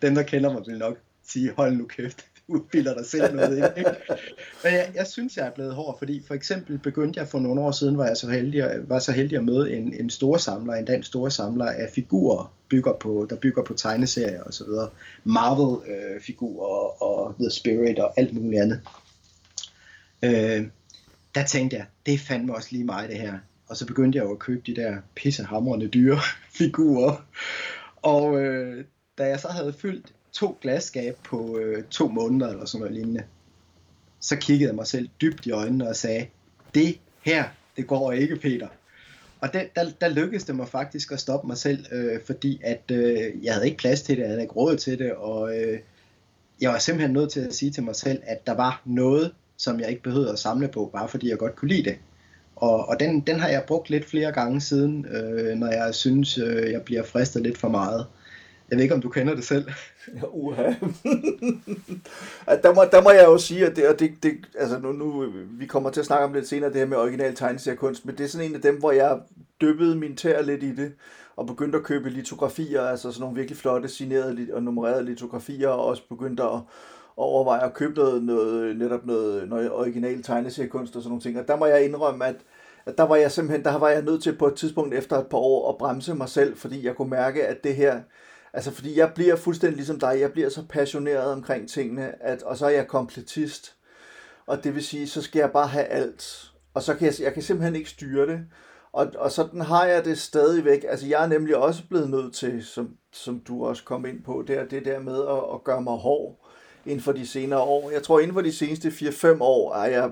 dem, 0.03 0.15
der 0.15 0.23
kender 0.23 0.53
mig, 0.53 0.63
vil 0.67 0.79
nok 0.79 0.99
sige, 1.29 1.53
hold 1.57 1.77
nu 1.77 1.87
kæft, 1.87 2.27
du 2.49 2.65
bilder 2.73 2.95
dig 2.95 3.07
selv 3.07 3.35
noget 3.35 3.57
ind. 3.57 3.67
Ikke? 3.77 3.91
Men 4.65 4.73
jeg, 4.73 4.93
jeg 4.95 5.07
synes, 5.07 5.37
jeg 5.37 5.47
er 5.47 5.51
blevet 5.51 5.75
hård, 5.75 5.99
fordi 5.99 6.23
for 6.27 6.35
eksempel 6.35 6.79
begyndte 6.79 7.21
jeg 7.21 7.29
for 7.29 7.39
nogle 7.39 7.61
år 7.61 7.71
siden, 7.71 7.99
var 7.99 8.07
jeg 8.07 8.17
så 8.17 8.31
heldig, 8.31 8.65
var 8.89 8.99
så 8.99 9.13
heldig 9.13 9.39
at 9.39 9.45
møde 9.45 9.73
en, 9.73 9.95
en 9.95 10.11
stor 10.11 10.37
samler, 10.37 10.75
en 10.75 10.85
dansk 10.85 11.09
stor 11.09 11.29
samler 11.29 11.67
af 11.67 11.91
figurer, 11.95 12.55
bygger 12.69 12.93
på, 12.93 13.27
der 13.31 13.37
bygger 13.37 13.63
på 13.63 13.75
tegneserier 13.75 14.43
og 14.43 14.55
så 14.55 14.65
videre. 14.65 14.89
Marvel-figurer 15.25 16.87
øh, 16.87 17.03
og 17.03 17.35
The 17.41 17.51
Spirit 17.51 17.99
og 17.99 18.13
alt 18.17 18.35
muligt 18.35 18.63
andet. 18.63 18.81
Øh, 20.23 20.67
der 21.35 21.45
tænkte 21.47 21.77
jeg, 21.77 21.87
det 22.07 22.21
fandt 22.21 22.27
fandme 22.27 22.55
også 22.55 22.69
lige 22.71 22.85
mig 22.85 23.09
det 23.09 23.19
her. 23.19 23.39
Og 23.69 23.77
så 23.77 23.87
begyndte 23.87 24.17
jeg 24.19 24.25
jo 24.25 24.33
at 24.33 24.39
købe 24.39 24.63
de 24.67 24.77
der 24.77 24.97
pissehamrende 25.15 25.89
dyre 25.89 26.19
figurer. 26.59 27.27
Og 27.97 28.43
øh, 28.43 28.85
da 29.19 29.27
jeg 29.27 29.41
så 29.41 29.49
havde 29.49 29.73
fyldt 29.73 30.13
to 30.33 30.59
glasskab 30.61 31.17
på 31.25 31.59
øh, 31.59 31.85
to 31.85 32.09
måneder 32.09 32.51
eller 32.51 32.65
sådan 32.65 32.81
noget 32.81 32.97
lignende, 32.97 33.25
så 34.21 34.37
kiggede 34.37 34.69
jeg 34.69 34.75
mig 34.75 34.87
selv 34.87 35.09
dybt 35.21 35.47
i 35.47 35.51
øjnene 35.51 35.89
og 35.89 35.97
sagde, 35.97 36.27
det 36.75 36.99
her, 37.23 37.45
det 37.77 37.87
går 37.87 38.13
ikke, 38.13 38.37
Peter. 38.37 38.69
Og 39.41 39.53
det, 39.53 39.69
der, 39.77 39.91
der 40.01 40.09
lykkedes 40.09 40.45
det 40.45 40.57
mig 40.57 40.69
faktisk 40.69 41.13
at 41.13 41.21
stoppe 41.21 41.47
mig 41.47 41.57
selv, 41.57 41.87
øh, 41.93 42.21
fordi 42.27 42.61
at 42.65 42.91
øh, 42.91 43.45
jeg 43.45 43.55
havde 43.55 43.67
ikke 43.67 43.79
plads 43.79 44.03
til 44.03 44.17
det, 44.17 44.23
jeg 44.23 44.31
havde 44.31 44.43
ikke 44.43 44.55
råd 44.55 44.77
til 44.77 44.99
det, 44.99 45.13
og 45.13 45.59
øh, 45.59 45.79
jeg 46.61 46.71
var 46.71 46.79
simpelthen 46.79 47.13
nødt 47.13 47.33
til 47.33 47.41
at 47.41 47.55
sige 47.55 47.71
til 47.71 47.83
mig 47.83 47.97
selv, 47.97 48.23
at 48.27 48.47
der 48.47 48.55
var 48.55 48.83
noget, 48.85 49.33
som 49.57 49.81
jeg 49.81 49.91
ikke 49.91 50.03
behøvede 50.03 50.33
at 50.33 50.39
samle 50.39 50.69
på, 50.69 50.91
bare 50.93 51.09
fordi 51.09 51.31
jeg 51.31 51.39
godt 51.39 51.57
kunne 51.57 51.69
lide 51.69 51.91
det. 51.91 51.99
Og, 52.57 52.89
og 52.89 53.01
den, 53.01 53.21
den 53.21 53.41
har 53.41 53.49
jeg 53.49 53.65
brugt 53.67 53.91
lidt 53.91 54.05
flere 54.05 54.33
gange 54.33 54.61
siden, 54.61 55.07
øh, 55.07 55.57
når 55.57 55.67
jeg 55.67 55.95
synes, 55.95 56.39
øh, 56.39 56.73
jeg 56.73 56.83
bliver 56.83 57.03
fristet 57.03 57.43
lidt 57.43 57.59
for 57.59 57.69
meget. 57.69 58.07
Jeg 58.71 58.77
ved 58.77 58.83
ikke, 58.83 58.95
om 58.95 59.01
du 59.01 59.09
kender 59.09 59.35
det 59.35 59.45
selv. 59.45 59.65
Ja, 60.15 60.21
uha. 60.43 60.63
der, 62.63 62.75
må, 62.75 62.85
der 62.93 63.03
må 63.03 63.11
jeg 63.11 63.25
jo 63.25 63.39
sige, 63.39 63.67
at 63.67 63.77
det, 63.77 63.89
og 63.89 63.99
det, 63.99 64.11
det, 64.23 64.33
altså 64.59 64.79
nu, 64.79 64.93
nu, 64.93 65.27
vi 65.51 65.67
kommer 65.67 65.91
til 65.91 66.01
at 66.01 66.07
snakke 66.07 66.25
om 66.25 66.33
det 66.33 66.41
lidt 66.41 66.49
senere, 66.49 66.71
det 66.71 66.79
her 66.79 66.87
med 66.87 66.97
original 66.97 67.35
tegneseriekunst, 67.35 68.07
men 68.07 68.19
det 68.19 68.25
er 68.25 68.29
sådan 68.29 68.47
en 68.47 68.55
af 68.55 68.63
dem, 68.63 68.79
hvor 68.79 68.93
jeg 68.93 69.19
dyppede 69.61 69.97
min 69.97 70.17
tær 70.17 70.43
lidt 70.43 70.63
i 70.63 70.75
det, 70.75 70.93
og 71.37 71.47
begyndte 71.47 71.79
at 71.79 71.85
købe 71.85 72.11
litografier, 72.11 72.83
altså 72.83 73.11
sådan 73.11 73.21
nogle 73.21 73.37
virkelig 73.37 73.59
flotte 73.59 73.89
signerede 73.89 74.49
og 74.53 74.63
nummererede 74.63 75.05
litografier, 75.05 75.69
og 75.69 75.85
også 75.85 76.03
begyndte 76.09 76.43
at, 76.43 76.61
overveje 77.17 77.65
at 77.65 77.75
købe 77.75 77.95
noget, 77.95 78.23
noget, 78.23 78.77
netop 78.77 79.07
noget, 79.07 79.49
noget 79.49 79.73
original 79.73 80.23
tegneseriekunst 80.23 80.97
og 80.97 81.03
sådan 81.03 81.11
nogle 81.11 81.23
ting. 81.23 81.39
Og 81.39 81.49
der 81.49 81.57
må 81.57 81.67
jeg 81.67 81.85
indrømme, 81.85 82.27
at, 82.27 82.37
at 82.87 82.99
der 82.99 83.05
var 83.05 83.17
jeg 83.17 83.33
simpelthen, 83.33 83.65
der 83.65 83.79
var 83.79 83.89
jeg 83.89 84.03
nødt 84.03 84.23
til 84.23 84.37
på 84.37 84.47
et 84.47 84.55
tidspunkt 84.55 84.95
efter 84.95 85.19
et 85.19 85.27
par 85.27 85.39
år 85.39 85.71
at 85.71 85.79
bremse 85.79 86.15
mig 86.15 86.29
selv, 86.29 86.57
fordi 86.57 86.87
jeg 86.87 86.97
kunne 86.97 87.11
mærke, 87.11 87.47
at 87.47 87.65
det 87.65 87.75
her, 87.75 88.01
altså 88.53 88.71
fordi 88.71 88.99
jeg 88.99 89.13
bliver 89.15 89.37
fuldstændig 89.37 89.77
ligesom 89.77 90.01
dig, 90.01 90.21
jeg 90.21 90.33
bliver 90.33 90.49
så 90.49 90.63
passioneret 90.69 91.33
omkring 91.33 91.69
tingene, 91.69 92.23
at, 92.23 92.43
og 92.43 92.57
så 92.57 92.67
er 92.67 92.71
jeg 92.71 92.89
kompletist. 92.89 93.77
Og 94.47 94.65
det 94.65 94.75
vil 94.75 94.85
sige, 94.85 95.09
så 95.09 95.23
skal 95.23 95.41
jeg 95.41 95.53
bare 95.53 95.67
have 95.67 95.85
alt. 95.85 96.53
Og 96.75 96.83
så 96.83 96.95
kan 96.95 97.07
jeg, 97.07 97.15
jeg 97.21 97.33
kan 97.33 97.43
simpelthen 97.43 97.77
ikke 97.77 97.91
styre 97.91 98.27
det. 98.27 98.41
Og, 98.93 99.07
og 99.19 99.33
sådan 99.33 99.61
har 99.61 99.85
jeg 99.85 100.05
det 100.05 100.19
stadigvæk. 100.19 100.85
Altså 100.89 101.07
jeg 101.07 101.25
er 101.25 101.29
nemlig 101.29 101.57
også 101.57 101.83
blevet 101.89 102.11
nødt 102.11 102.35
til, 102.35 102.65
som, 102.65 102.97
som 103.13 103.41
du 103.41 103.67
også 103.67 103.85
kom 103.85 104.07
ind 104.07 104.23
på, 104.23 104.45
det, 104.47 104.59
er 104.59 104.65
det 104.65 104.85
der 104.85 105.01
med 105.01 105.27
at, 105.29 105.55
at 105.55 105.65
gøre 105.65 105.83
mig 105.83 105.97
hård 105.97 106.46
inden 106.87 107.01
for 107.01 107.13
de 107.13 107.27
senere 107.27 107.61
år. 107.61 107.91
Jeg 107.91 108.03
tror, 108.03 108.21
inden 108.21 108.35
for 108.35 108.41
de 108.41 108.53
seneste 108.53 108.89
4-5 108.89 109.37
år 109.41 109.75
er 109.75 109.87
jeg, 109.87 110.11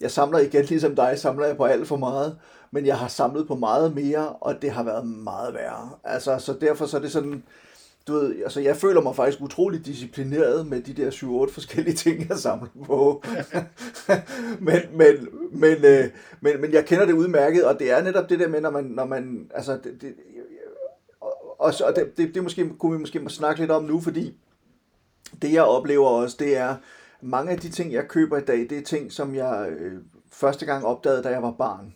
jeg 0.00 0.10
samler 0.10 0.38
igen 0.38 0.64
ligesom 0.64 0.96
dig, 0.96 1.18
samler 1.18 1.46
jeg 1.46 1.56
på 1.56 1.64
alt 1.64 1.88
for 1.88 1.96
meget, 1.96 2.38
men 2.70 2.86
jeg 2.86 2.98
har 2.98 3.08
samlet 3.08 3.46
på 3.46 3.54
meget 3.54 3.94
mere, 3.94 4.28
og 4.28 4.62
det 4.62 4.70
har 4.70 4.82
været 4.82 5.06
meget 5.06 5.54
værre. 5.54 5.90
Altså, 6.04 6.38
så 6.38 6.52
derfor 6.60 6.86
så 6.86 6.96
er 6.96 7.00
det 7.00 7.12
sådan, 7.12 7.42
du 8.08 8.12
ved, 8.12 8.42
altså 8.42 8.60
jeg 8.60 8.76
føler 8.76 9.00
mig 9.00 9.16
faktisk 9.16 9.40
utrolig 9.40 9.86
disciplineret 9.86 10.66
med 10.66 10.80
de 10.80 11.02
der 11.02 11.10
7-8 11.10 11.54
forskellige 11.54 11.96
ting, 12.04 12.28
jeg 12.28 12.38
samler 12.38 12.68
på. 12.86 13.22
men, 14.66 14.80
men, 14.92 15.28
men, 15.52 15.84
øh, 15.84 16.04
men, 16.40 16.60
men 16.60 16.72
jeg 16.72 16.86
kender 16.86 17.06
det 17.06 17.12
udmærket, 17.12 17.64
og 17.64 17.78
det 17.78 17.90
er 17.90 18.02
netop 18.02 18.30
det 18.30 18.38
der 18.38 18.48
med, 18.48 18.60
når 18.60 18.70
man, 18.70 18.84
når 18.84 19.04
man 19.04 19.50
altså, 19.54 19.72
det, 19.84 20.02
det, 20.02 20.14
og, 21.58 21.74
og 21.84 21.96
det, 21.96 22.16
det, 22.16 22.34
det 22.34 22.42
måske, 22.42 22.70
kunne 22.78 22.92
vi 22.92 22.98
måske 22.98 23.24
snakke 23.28 23.60
lidt 23.60 23.70
om 23.70 23.84
nu, 23.84 24.00
fordi 24.00 24.36
det 25.42 25.52
jeg 25.52 25.62
oplever 25.62 26.06
også, 26.06 26.36
det 26.40 26.56
er, 26.56 26.76
mange 27.22 27.52
af 27.52 27.58
de 27.58 27.68
ting, 27.68 27.92
jeg 27.92 28.08
køber 28.08 28.38
i 28.38 28.44
dag, 28.44 28.58
det 28.58 28.72
er 28.72 28.82
ting, 28.82 29.12
som 29.12 29.34
jeg 29.34 29.70
øh, 29.78 29.98
første 30.32 30.66
gang 30.66 30.84
opdagede, 30.84 31.22
da 31.22 31.28
jeg 31.28 31.42
var 31.42 31.50
barn. 31.50 31.94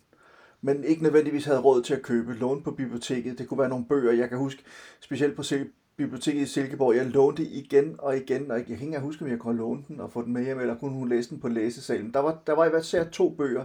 Men 0.60 0.84
ikke 0.84 1.02
nødvendigvis 1.02 1.44
havde 1.44 1.60
råd 1.60 1.82
til 1.82 1.94
at 1.94 2.02
købe. 2.02 2.34
Låne 2.34 2.62
på 2.62 2.70
biblioteket. 2.70 3.38
Det 3.38 3.48
kunne 3.48 3.58
være 3.58 3.68
nogle 3.68 3.84
bøger. 3.84 4.12
Jeg 4.12 4.28
kan 4.28 4.38
huske, 4.38 4.62
specielt 5.00 5.36
på 5.36 5.42
biblioteket 5.96 6.42
i 6.42 6.46
Silkeborg, 6.46 6.96
jeg 6.96 7.06
lånte 7.06 7.42
igen 7.42 7.94
og 7.98 8.16
igen, 8.16 8.50
og 8.50 8.56
jeg 8.56 8.66
kan 8.66 8.80
ikke 8.80 9.00
huske, 9.00 9.24
om 9.24 9.30
jeg 9.30 9.38
kunne 9.38 9.58
låne 9.58 9.82
den 9.88 10.00
og 10.00 10.12
få 10.12 10.22
den 10.22 10.32
med 10.32 10.44
hjem, 10.44 10.60
eller 10.60 10.78
kunne 10.78 10.92
hun 10.92 11.08
læse 11.08 11.30
den 11.30 11.40
på 11.40 11.48
læsesalen. 11.48 12.14
Der 12.14 12.20
var, 12.20 12.42
der 12.46 12.52
var 12.52 12.66
i 12.66 12.68
hvert 12.68 12.86
fald 12.86 13.10
to 13.10 13.30
bøger. 13.30 13.64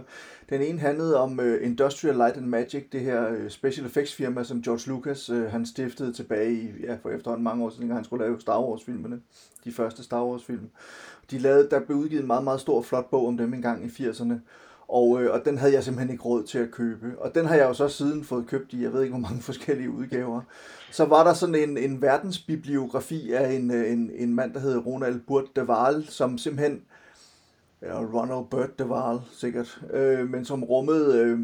Den 0.50 0.62
ene 0.62 0.78
handlede 0.78 1.20
om 1.20 1.38
uh, 1.38 1.54
Industrial 1.60 2.16
Light 2.16 2.36
and 2.36 2.46
Magic, 2.46 2.84
det 2.92 3.00
her 3.00 3.32
uh, 3.32 3.48
special 3.48 3.86
effects 3.86 4.14
firma, 4.14 4.44
som 4.44 4.62
George 4.62 4.90
Lucas 4.90 5.30
uh, 5.30 5.42
han 5.42 5.66
stiftede 5.66 6.12
tilbage 6.12 6.52
i, 6.52 6.68
ja, 6.82 6.96
for 7.02 7.10
efterhånden 7.10 7.44
mange 7.44 7.64
år 7.64 7.70
siden, 7.70 7.90
han 7.90 8.04
skulle 8.04 8.24
lave 8.24 8.40
Star 8.40 8.62
Wars-filmene, 8.62 9.20
de 9.64 9.72
første 9.72 10.02
Star 10.02 10.24
Wars-film. 10.24 10.70
De 11.30 11.38
lavede, 11.38 11.70
der 11.70 11.80
blev 11.80 11.98
udgivet 11.98 12.20
en 12.20 12.26
meget, 12.26 12.44
meget 12.44 12.60
stor, 12.60 12.82
flot 12.82 13.10
bog 13.10 13.26
om 13.26 13.36
dem 13.36 13.54
engang 13.54 13.84
i 13.84 13.88
80'erne, 13.88 14.34
og, 14.88 15.22
øh, 15.22 15.32
og 15.32 15.44
den 15.44 15.58
havde 15.58 15.72
jeg 15.72 15.84
simpelthen 15.84 16.10
ikke 16.10 16.24
råd 16.24 16.42
til 16.42 16.58
at 16.58 16.70
købe. 16.70 17.14
Og 17.18 17.34
den 17.34 17.46
har 17.46 17.54
jeg 17.54 17.68
jo 17.68 17.74
så 17.74 17.88
siden 17.88 18.24
fået 18.24 18.46
købt 18.46 18.72
i, 18.72 18.82
jeg 18.82 18.92
ved 18.92 19.02
ikke 19.02 19.12
hvor 19.12 19.28
mange 19.28 19.42
forskellige 19.50 19.90
udgaver. 19.90 20.40
Så 20.90 21.04
var 21.04 21.24
der 21.24 21.34
sådan 21.34 21.54
en, 21.54 21.78
en 21.78 22.02
verdensbibliografi 22.02 23.32
af 23.32 23.52
en, 23.52 23.70
øh, 23.70 23.92
en, 23.92 24.10
en 24.14 24.34
mand, 24.34 24.54
der 24.54 24.60
hed 24.60 24.86
Ronald 24.86 25.20
Burt 25.26 25.56
de 25.56 25.64
Waal, 25.64 26.06
som 26.08 26.38
simpelthen, 26.38 26.82
eller 27.82 28.06
Ronald 28.06 28.46
Burt 28.50 28.78
de 28.78 28.86
Waal 28.86 29.20
sikkert, 29.32 29.80
øh, 29.92 30.30
men 30.30 30.44
som 30.44 30.64
rummede 30.64 31.18
øh, 31.18 31.38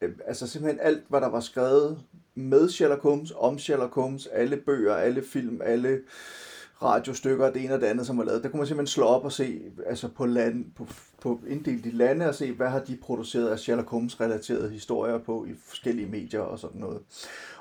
øh, 0.00 0.10
altså 0.26 0.46
simpelthen 0.46 0.80
alt, 0.82 1.02
hvad 1.08 1.20
der 1.20 1.28
var 1.28 1.40
skrevet 1.40 1.98
med 2.34 2.68
Sherlock 2.68 3.02
Holmes, 3.02 3.32
om 3.36 3.58
Sherlock 3.58 3.94
Holmes, 3.94 4.26
alle 4.26 4.56
bøger, 4.56 4.94
alle 4.94 5.22
film, 5.22 5.60
alle 5.64 6.00
radiostykker 6.82 7.46
og 7.46 7.54
det 7.54 7.64
ene 7.64 7.74
og 7.74 7.80
det 7.80 7.86
andet, 7.86 8.06
som 8.06 8.18
var 8.18 8.24
lavet. 8.24 8.42
Der 8.42 8.48
kunne 8.48 8.58
man 8.58 8.66
simpelthen 8.66 8.92
slå 8.92 9.04
op 9.04 9.24
og 9.24 9.32
se 9.32 9.60
altså 9.86 10.08
på, 10.08 10.26
land, 10.26 10.64
på, 10.76 10.86
på 11.22 11.40
inddelt 11.48 11.86
i 11.86 11.90
lande 11.90 12.28
og 12.28 12.34
se, 12.34 12.52
hvad 12.52 12.68
har 12.68 12.80
de 12.80 12.96
produceret 12.96 13.48
af 13.48 13.58
Sherlock 13.58 13.90
Holmes-relaterede 13.90 14.70
historier 14.70 15.18
på 15.18 15.44
i 15.44 15.54
forskellige 15.66 16.08
medier 16.08 16.40
og 16.40 16.58
sådan 16.58 16.80
noget. 16.80 17.00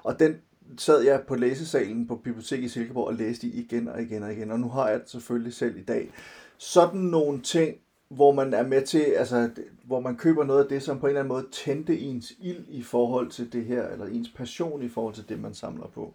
Og 0.04 0.20
den 0.20 0.36
sad 0.78 1.02
jeg 1.02 1.22
på 1.28 1.36
læsesalen 1.36 2.08
på 2.08 2.16
biblioteket 2.16 2.66
i 2.66 2.70
Silkeborg 2.70 3.08
og 3.08 3.14
læste 3.14 3.48
igen 3.48 3.88
og 3.88 4.02
igen 4.02 4.24
og 4.24 4.34
igen, 4.34 4.52
og 4.52 4.60
nu 4.60 4.70
har 4.70 4.90
jeg 4.90 5.00
det 5.00 5.10
selvfølgelig 5.10 5.54
selv 5.54 5.78
i 5.78 5.84
dag. 5.84 6.12
Sådan 6.58 7.00
nogle 7.00 7.42
ting, 7.42 7.76
hvor 8.10 8.32
man 8.32 8.54
er 8.54 8.64
med 8.64 8.82
til, 8.82 9.00
altså, 9.00 9.50
hvor 9.84 10.00
man 10.00 10.16
køber 10.16 10.44
noget 10.44 10.64
af 10.64 10.70
det, 10.70 10.84
som 10.84 11.00
på 11.00 11.06
en 11.06 11.10
eller 11.10 11.20
anden 11.20 11.34
måde 11.34 11.46
tændte 11.52 12.00
ens 12.00 12.34
ild 12.40 12.66
i 12.70 12.84
forhold 12.84 13.30
til 13.30 13.54
det 13.54 13.66
her, 13.66 13.88
eller 13.88 14.06
ens 14.06 14.30
passion 14.30 14.84
i 14.84 14.90
forhold 14.90 15.14
til 15.14 15.30
det, 15.30 15.40
man 15.42 15.54
samler 15.54 15.88
på. 15.88 16.14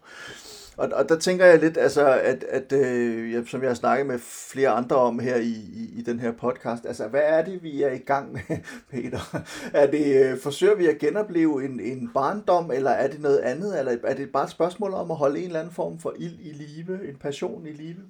Og, 0.77 0.91
og 0.93 1.09
der 1.09 1.19
tænker 1.19 1.47
jeg 1.47 1.61
lidt, 1.61 1.77
altså, 1.77 2.21
at, 2.21 2.45
at 2.45 2.73
øh, 2.73 3.47
som 3.47 3.61
jeg 3.61 3.71
har 3.71 3.75
snakket 3.75 4.07
med 4.07 4.19
flere 4.19 4.69
andre 4.69 4.97
om 4.97 5.19
her 5.19 5.37
i, 5.37 5.55
i, 5.75 5.95
i 5.99 6.03
den 6.03 6.21
her 6.21 6.33
podcast, 6.33 6.87
altså 6.87 7.09
hvad 7.09 7.23
er 7.25 7.45
det, 7.45 7.63
vi 7.63 7.83
er 7.83 7.93
i 7.93 7.99
gang 7.99 8.33
med, 8.33 8.59
Peter? 8.91 9.45
Er 9.75 9.91
det, 9.91 10.25
øh, 10.25 10.39
forsøger 10.39 10.75
vi 10.75 10.87
at 10.87 10.99
genopleve 10.99 11.65
en, 11.65 11.81
en 11.81 12.11
barndom, 12.15 12.71
eller 12.71 12.91
er 12.91 13.09
det 13.09 13.21
noget 13.21 13.39
andet, 13.39 13.79
eller 13.79 13.97
er 14.05 14.15
det 14.15 14.33
bare 14.33 14.45
et 14.45 14.51
spørgsmål 14.51 14.95
om 14.95 15.11
at 15.11 15.17
holde 15.17 15.39
en 15.39 15.47
eller 15.47 15.61
anden 15.61 15.75
form 15.75 15.99
for 15.99 16.15
ild 16.19 16.39
i 16.41 16.53
live, 16.53 17.09
en 17.09 17.17
passion 17.17 17.67
i 17.67 17.73
live? 17.73 18.03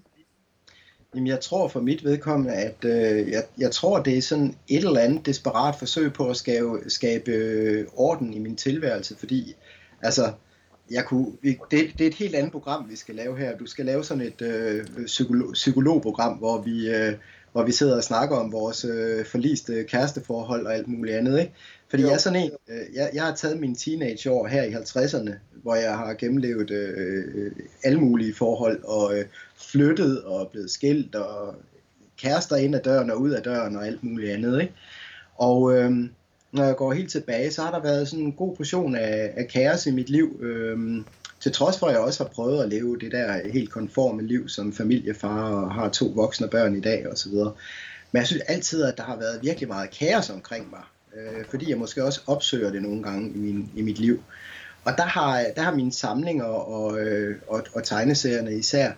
Jamen, 1.15 1.27
jeg 1.27 1.41
tror 1.41 1.69
for 1.69 1.81
mit 1.81 2.05
vedkommende, 2.05 2.53
at 2.55 2.85
øh, 2.85 3.31
jeg, 3.31 3.43
jeg 3.59 3.71
tror, 3.71 4.03
det 4.03 4.19
er 4.19 4.23
sådan 4.23 4.55
et 4.69 4.85
eller 4.85 5.01
andet 5.01 5.27
desperat 5.27 5.75
forsøg 5.79 6.13
på 6.13 6.29
at 6.29 6.37
skabe, 6.37 6.91
skabe 6.91 7.31
øh, 7.31 7.87
orden 7.97 8.35
i 8.35 8.39
min 8.39 8.57
tilværelse, 8.57 9.17
fordi 9.17 9.55
altså, 10.03 10.33
jeg 10.91 11.05
kunne, 11.05 11.27
det, 11.43 11.61
det 11.71 12.01
er 12.01 12.07
et 12.07 12.15
helt 12.15 12.35
andet 12.35 12.53
program, 12.53 12.91
vi 12.91 12.97
skal 12.97 13.15
lave 13.15 13.39
her. 13.39 13.57
Du 13.57 13.67
skal 13.67 13.85
lave 13.85 14.05
sådan 14.05 14.23
et 14.23 14.43
øh, 14.43 14.87
psykolog, 15.07 15.53
psykologprogram, 15.53 16.37
hvor 16.37 16.63
vi, 16.63 16.91
øh, 16.91 17.13
hvor 17.53 17.65
vi 17.65 17.73
sidder 17.73 17.97
og 17.97 18.05
snakker 18.05 18.37
om 18.37 18.53
vores 18.53 18.85
øh, 18.85 19.25
forliste 19.25 19.85
kæresteforhold 19.85 20.67
og 20.67 20.75
alt 20.75 20.89
muligt 20.89 21.17
andet. 21.17 21.41
Ikke? 21.41 21.53
Fordi 21.89 22.03
jo. 22.03 22.09
jeg 22.09 22.15
er 22.15 22.19
sådan 22.19 22.43
en, 22.43 22.51
øh, 22.69 22.95
jeg, 22.95 23.11
jeg 23.15 23.23
har 23.23 23.35
taget 23.35 23.61
mine 23.61 23.75
teenageår 23.75 24.47
her 24.47 24.63
i 24.63 24.73
50'erne, 24.73 25.33
hvor 25.63 25.75
jeg 25.75 25.97
har 25.97 26.15
gennemlevet 26.15 26.71
øh, 26.71 27.53
alle 27.85 28.01
mulige 28.01 28.35
forhold 28.35 28.85
og 28.85 29.19
øh, 29.19 29.25
flyttet 29.57 30.23
og 30.23 30.49
blevet 30.49 30.71
skilt 30.71 31.15
og 31.15 31.55
kærester 32.17 32.57
ind 32.57 32.75
ad 32.75 32.81
døren 32.81 33.11
og 33.11 33.21
ud 33.21 33.31
af 33.31 33.43
døren 33.43 33.77
og 33.77 33.87
alt 33.87 34.05
muligt 34.05 34.33
andet. 34.33 34.61
Ikke? 34.61 34.75
Og 35.35 35.77
øh, 35.77 35.93
når 36.53 36.65
jeg 36.65 36.77
går 36.77 36.93
helt 36.93 37.11
tilbage, 37.11 37.51
så 37.51 37.63
har 37.63 37.71
der 37.71 37.83
været 37.83 38.09
sådan 38.09 38.25
en 38.25 38.33
god 38.33 38.57
portion 38.57 38.95
af, 38.95 39.33
af 39.37 39.49
kaos 39.49 39.87
i 39.87 39.91
mit 39.91 40.11
liv. 40.11 40.41
Øhm, 40.43 41.05
til 41.41 41.53
trods 41.53 41.79
for, 41.79 41.87
at 41.87 41.93
jeg 41.93 42.01
også 42.01 42.25
har 42.25 42.31
prøvet 42.31 42.63
at 42.63 42.69
leve 42.69 42.99
det 42.99 43.13
der 43.13 43.49
helt 43.53 43.71
konforme 43.71 44.23
liv 44.23 44.49
som 44.49 44.73
familiefar 44.73 45.51
og 45.51 45.75
har 45.75 45.89
to 45.89 46.07
voksne 46.07 46.49
børn 46.49 46.77
i 46.77 46.81
dag 46.81 47.13
osv. 47.13 47.33
Men 47.33 48.19
jeg 48.21 48.27
synes 48.27 48.43
altid, 48.43 48.85
at 48.85 48.97
der 48.97 49.03
har 49.03 49.17
været 49.17 49.43
virkelig 49.43 49.69
meget 49.69 49.91
kaos 49.91 50.31
omkring 50.31 50.71
mig. 50.71 50.83
Øh, 51.17 51.45
fordi 51.51 51.71
jeg 51.71 51.79
måske 51.79 52.05
også 52.05 52.21
opsøger 52.27 52.71
det 52.71 52.83
nogle 52.83 53.03
gange 53.03 53.31
i, 53.31 53.39
min, 53.39 53.71
i 53.77 53.83
mit 53.83 53.99
liv. 53.99 54.23
Og 54.85 54.93
der 54.97 55.03
har, 55.03 55.45
der 55.57 55.63
har 55.63 55.75
mine 55.75 55.93
samlinger 55.93 56.45
og, 56.45 57.01
øh, 57.01 57.37
og, 57.49 57.63
og 57.75 57.85
tegneserierne 57.85 58.55
især 58.55 58.93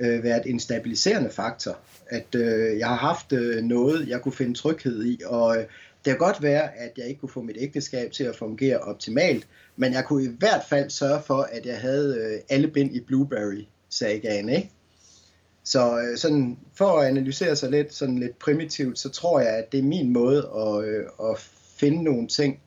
øh, 0.00 0.22
været 0.22 0.42
en 0.46 0.60
stabiliserende 0.60 1.30
faktor. 1.30 1.78
At 2.06 2.34
øh, 2.34 2.78
jeg 2.78 2.88
har 2.88 2.96
haft 2.96 3.32
øh, 3.32 3.62
noget, 3.62 4.08
jeg 4.08 4.20
kunne 4.20 4.32
finde 4.32 4.54
tryghed 4.54 5.04
i, 5.04 5.20
og 5.26 5.56
øh, 5.56 5.62
det 6.04 6.10
kan 6.10 6.18
godt 6.18 6.42
være, 6.42 6.78
at 6.78 6.92
jeg 6.96 7.06
ikke 7.06 7.20
kunne 7.20 7.30
få 7.30 7.42
mit 7.42 7.56
ægteskab 7.60 8.12
til 8.12 8.24
at 8.24 8.36
fungere 8.36 8.78
optimalt, 8.78 9.48
men 9.76 9.92
jeg 9.92 10.04
kunne 10.04 10.24
i 10.24 10.36
hvert 10.38 10.62
fald 10.68 10.90
sørge 10.90 11.22
for, 11.26 11.48
at 11.52 11.66
jeg 11.66 11.80
havde 11.80 12.18
øh, 12.18 12.40
alle 12.48 12.68
bind 12.68 12.96
i 12.96 13.00
Blueberry-sagaen, 13.00 14.48
ikke? 14.48 14.70
Så 15.64 15.98
øh, 15.98 16.18
sådan, 16.18 16.58
for 16.74 16.98
at 17.00 17.08
analysere 17.08 17.56
sig 17.56 17.70
lidt, 17.70 17.94
sådan 17.94 18.18
lidt 18.18 18.38
primitivt, 18.38 18.98
så 18.98 19.08
tror 19.08 19.40
jeg, 19.40 19.56
at 19.56 19.72
det 19.72 19.78
er 19.78 19.84
min 19.84 20.12
måde 20.12 20.50
at, 20.56 20.84
øh, 20.84 21.04
at 21.30 21.38
finde 21.76 22.02
nogle 22.02 22.28
ting, 22.28 22.60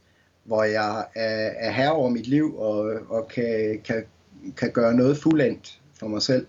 hvor 0.44 0.64
jeg 0.64 1.06
er, 1.16 1.50
er 1.58 1.72
herre 1.72 1.94
over 1.94 2.10
mit 2.10 2.28
liv 2.28 2.56
og, 2.58 2.92
og 3.10 3.28
kan, 3.28 3.82
kan, 3.86 4.06
kan 4.58 4.72
gøre 4.72 4.94
noget 4.94 5.18
fuldendt 5.18 5.80
for 6.00 6.08
mig 6.08 6.22
selv. 6.22 6.46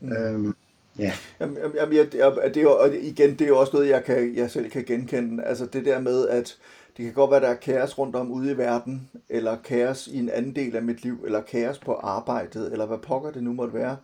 Mm. 0.00 0.12
Øhm, 0.12 0.54
Ja. 0.98 1.12
Jamen, 1.40 1.58
jamen, 1.74 1.96
jeg, 1.96 2.12
det 2.12 2.56
er 2.56 2.60
jo, 2.62 2.78
og 2.78 2.94
igen, 2.94 3.30
det 3.30 3.40
er 3.40 3.48
jo 3.48 3.58
også 3.58 3.72
noget, 3.72 3.88
jeg, 3.88 4.04
kan, 4.04 4.36
jeg 4.36 4.50
selv 4.50 4.70
kan 4.70 4.84
genkende. 4.84 5.44
Altså 5.44 5.66
det 5.66 5.84
der 5.84 6.00
med, 6.00 6.28
at 6.28 6.56
det 6.96 7.04
kan 7.04 7.14
godt 7.14 7.30
være, 7.30 7.40
der 7.40 7.48
er 7.48 7.54
kaos 7.54 7.98
rundt 7.98 8.16
om 8.16 8.32
ude 8.32 8.52
i 8.52 8.58
verden, 8.58 9.10
eller 9.28 9.56
kaos 9.64 10.06
i 10.06 10.18
en 10.18 10.30
anden 10.30 10.56
del 10.56 10.76
af 10.76 10.82
mit 10.82 11.02
liv, 11.02 11.22
eller 11.26 11.40
kaos 11.40 11.78
på 11.78 11.94
arbejdet, 11.94 12.72
eller 12.72 12.86
hvad 12.86 12.98
pokker 12.98 13.30
det 13.30 13.42
nu 13.42 13.52
måtte 13.52 13.74
være. 13.74 13.96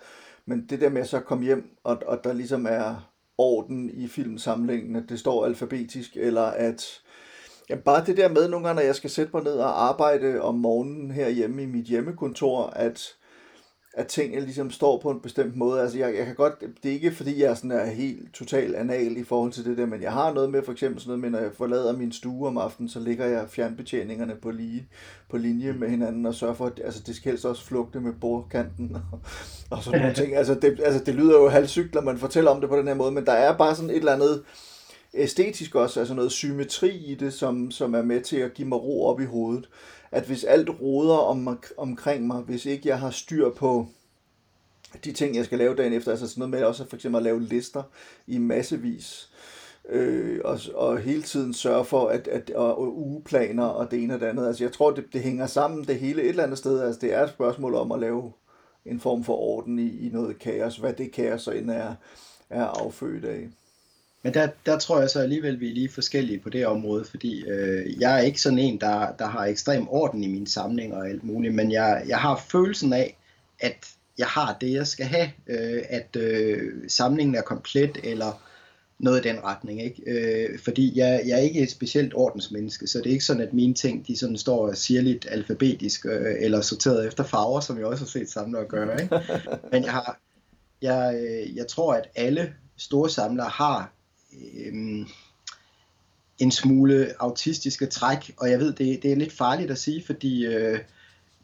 Men 0.46 0.66
det 0.70 0.80
der 0.80 0.88
med 0.88 1.00
at 1.00 1.08
så 1.08 1.20
komme 1.20 1.44
hjem, 1.44 1.70
og, 1.84 1.98
og 2.06 2.24
der 2.24 2.32
ligesom 2.32 2.66
er 2.70 3.10
orden 3.38 3.90
i 3.90 4.08
filmsamlingen, 4.08 4.96
at 4.96 5.04
det 5.08 5.18
står 5.20 5.44
alfabetisk, 5.44 6.16
eller 6.16 6.42
at 6.42 7.00
Ja, 7.70 7.74
bare 7.76 8.04
det 8.06 8.16
der 8.16 8.28
med 8.28 8.48
nogle 8.48 8.66
gange, 8.66 8.80
når 8.80 8.86
jeg 8.86 8.94
skal 8.94 9.10
sætte 9.10 9.30
mig 9.34 9.44
ned 9.44 9.52
og 9.52 9.88
arbejde 9.88 10.40
om 10.42 10.54
morgenen 10.54 11.10
herhjemme 11.10 11.62
i 11.62 11.66
mit 11.66 11.84
hjemmekontor, 11.84 12.66
at, 12.66 13.02
at 13.96 14.06
tingene 14.06 14.40
ligesom 14.40 14.70
står 14.70 14.98
på 14.98 15.10
en 15.10 15.20
bestemt 15.20 15.56
måde. 15.56 15.80
Altså 15.80 15.98
jeg, 15.98 16.14
jeg 16.16 16.26
kan 16.26 16.34
godt, 16.34 16.60
det 16.82 16.88
er 16.88 16.92
ikke 16.92 17.14
fordi 17.14 17.42
jeg 17.42 17.56
sådan 17.56 17.70
er 17.70 17.86
helt 17.86 18.34
total 18.34 18.74
anal 18.74 19.16
i 19.16 19.24
forhold 19.24 19.52
til 19.52 19.64
det 19.64 19.78
der, 19.78 19.86
men 19.86 20.02
jeg 20.02 20.12
har 20.12 20.32
noget 20.32 20.50
med 20.50 20.62
for 20.64 20.72
eksempel 20.72 21.00
sådan 21.00 21.10
noget 21.10 21.20
med, 21.20 21.30
når 21.30 21.46
jeg 21.46 21.54
forlader 21.56 21.96
min 21.96 22.12
stue 22.12 22.46
om 22.46 22.58
aftenen, 22.58 22.88
så 22.88 23.00
ligger 23.00 23.26
jeg 23.26 23.44
fjernbetjeningerne 23.48 24.34
på, 24.42 24.50
lige, 24.50 24.88
på 25.30 25.36
linje 25.36 25.72
med 25.72 25.88
hinanden 25.88 26.26
og 26.26 26.34
sørger 26.34 26.54
for, 26.54 26.66
at 26.66 26.80
altså, 26.84 27.02
det 27.06 27.16
skal 27.16 27.32
helst 27.32 27.44
også 27.44 27.64
flugte 27.64 28.00
med 28.00 28.12
bordkanten 28.12 28.96
og, 29.12 29.18
og 29.70 29.82
sådan 29.82 30.00
nogle 30.00 30.14
ting. 30.14 30.36
Altså 30.36 30.54
det, 30.54 30.80
altså 30.84 31.04
det 31.04 31.14
lyder 31.14 31.40
jo 31.40 31.48
halvsygt, 31.48 31.94
når 31.94 32.00
man 32.00 32.18
fortæller 32.18 32.50
om 32.50 32.60
det 32.60 32.68
på 32.68 32.76
den 32.76 32.88
her 32.88 32.94
måde, 32.94 33.12
men 33.12 33.26
der 33.26 33.32
er 33.32 33.56
bare 33.56 33.74
sådan 33.74 33.90
et 33.90 33.96
eller 33.96 34.12
andet, 34.12 34.42
æstetisk 35.14 35.74
også, 35.74 36.00
altså 36.00 36.14
noget 36.14 36.32
symmetri 36.32 36.96
i 36.96 37.14
det, 37.14 37.32
som, 37.32 37.70
som 37.70 37.94
er 37.94 38.02
med 38.02 38.20
til 38.20 38.36
at 38.36 38.54
give 38.54 38.68
mig 38.68 38.82
ro 38.82 39.06
op 39.06 39.20
i 39.20 39.24
hovedet. 39.24 39.68
At 40.10 40.24
hvis 40.24 40.44
alt 40.44 40.70
roder 40.80 41.16
om, 41.16 41.58
omkring 41.76 42.26
mig, 42.26 42.42
hvis 42.42 42.66
ikke 42.66 42.88
jeg 42.88 43.00
har 43.00 43.10
styr 43.10 43.50
på 43.50 43.86
de 45.04 45.12
ting, 45.12 45.36
jeg 45.36 45.44
skal 45.44 45.58
lave 45.58 45.74
dagen 45.74 45.92
efter, 45.92 46.10
altså 46.10 46.28
sådan 46.28 46.40
noget 46.40 46.50
med 46.50 46.62
også 46.62 46.88
for 46.88 46.96
eksempel 46.96 47.16
at 47.16 47.22
lave 47.22 47.42
lister 47.42 47.82
i 48.26 48.38
massevis, 48.38 49.30
øh, 49.88 50.40
og, 50.44 50.58
og 50.74 50.98
hele 50.98 51.22
tiden 51.22 51.54
sørge 51.54 51.84
for, 51.84 52.08
at, 52.08 52.28
at 52.28 52.50
og, 52.50 52.78
og 52.78 52.98
ugeplaner 52.98 53.64
og 53.64 53.90
det 53.90 54.02
ene 54.02 54.14
og 54.14 54.20
det 54.20 54.26
andet. 54.26 54.46
Altså 54.46 54.64
jeg 54.64 54.72
tror, 54.72 54.90
det, 54.90 55.04
det 55.12 55.20
hænger 55.20 55.46
sammen 55.46 55.84
det 55.84 55.98
hele 55.98 56.22
et 56.22 56.28
eller 56.28 56.44
andet 56.44 56.58
sted. 56.58 56.80
Altså 56.80 57.00
det 57.00 57.14
er 57.14 57.24
et 57.24 57.30
spørgsmål 57.30 57.74
om 57.74 57.92
at 57.92 58.00
lave 58.00 58.32
en 58.86 59.00
form 59.00 59.24
for 59.24 59.34
orden 59.34 59.78
i, 59.78 60.06
i 60.06 60.10
noget 60.12 60.38
kaos, 60.38 60.76
hvad 60.76 60.92
det 60.92 61.12
kaos 61.12 61.42
så 61.42 61.50
end 61.50 61.70
er, 61.70 61.94
er 62.50 62.64
affødt 62.64 63.24
af. 63.24 63.48
Men 64.26 64.34
der, 64.34 64.48
der 64.66 64.78
tror 64.78 65.00
jeg 65.00 65.10
så 65.10 65.20
alligevel, 65.20 65.60
vi 65.60 65.68
er 65.68 65.74
lige 65.74 65.88
forskellige 65.88 66.38
på 66.38 66.50
det 66.50 66.66
område, 66.66 67.04
fordi 67.04 67.44
øh, 67.48 68.00
jeg 68.00 68.14
er 68.14 68.18
ikke 68.18 68.40
sådan 68.40 68.58
en, 68.58 68.80
der, 68.80 69.12
der 69.18 69.26
har 69.26 69.44
ekstrem 69.44 69.88
orden 69.88 70.24
i 70.24 70.26
min 70.26 70.46
samling 70.46 70.94
og 70.94 71.08
alt 71.08 71.24
muligt, 71.24 71.54
men 71.54 71.72
jeg, 71.72 72.04
jeg 72.08 72.18
har 72.18 72.44
følelsen 72.50 72.92
af, 72.92 73.16
at 73.60 73.86
jeg 74.18 74.26
har 74.26 74.56
det, 74.60 74.72
jeg 74.72 74.86
skal 74.86 75.06
have, 75.06 75.30
øh, 75.46 75.82
at 75.88 76.16
øh, 76.16 76.72
samlingen 76.88 77.34
er 77.34 77.42
komplet, 77.42 77.98
eller 78.04 78.42
noget 78.98 79.26
i 79.26 79.28
den 79.28 79.44
retning, 79.44 79.82
ikke? 79.82 80.02
Øh, 80.06 80.58
fordi 80.58 80.98
jeg, 80.98 81.22
jeg 81.26 81.34
er 81.34 81.42
ikke 81.42 81.60
et 81.60 81.70
specielt 81.70 82.14
ordensmenneske, 82.14 82.86
så 82.86 82.98
det 82.98 83.06
er 83.06 83.10
ikke 83.10 83.24
sådan, 83.24 83.42
at 83.42 83.52
mine 83.52 83.74
ting, 83.74 84.06
de 84.06 84.18
sådan 84.18 84.38
står 84.38 84.72
sirligt 84.72 85.26
alfabetisk, 85.30 86.06
øh, 86.06 86.34
eller 86.40 86.60
sorteret 86.60 87.06
efter 87.06 87.24
farver, 87.24 87.60
som 87.60 87.78
jeg 87.78 87.86
også 87.86 88.04
har 88.04 88.08
set 88.08 88.30
samlere 88.30 88.64
gøre, 88.64 89.02
ikke? 89.02 89.20
Men 89.72 89.84
jeg 89.84 89.92
har, 89.92 90.20
jeg, 90.82 91.14
øh, 91.14 91.56
jeg 91.56 91.66
tror, 91.66 91.94
at 91.94 92.08
alle 92.16 92.54
store 92.76 93.10
samlere 93.10 93.48
har 93.48 93.95
øh, 94.36 95.06
en 96.38 96.50
smule 96.50 97.14
autistiske 97.18 97.86
træk, 97.86 98.34
og 98.36 98.50
jeg 98.50 98.58
ved, 98.58 98.72
det, 98.72 99.02
det 99.02 99.12
er 99.12 99.16
lidt 99.16 99.32
farligt 99.32 99.70
at 99.70 99.78
sige, 99.78 100.04
fordi 100.06 100.46
øh, 100.46 100.78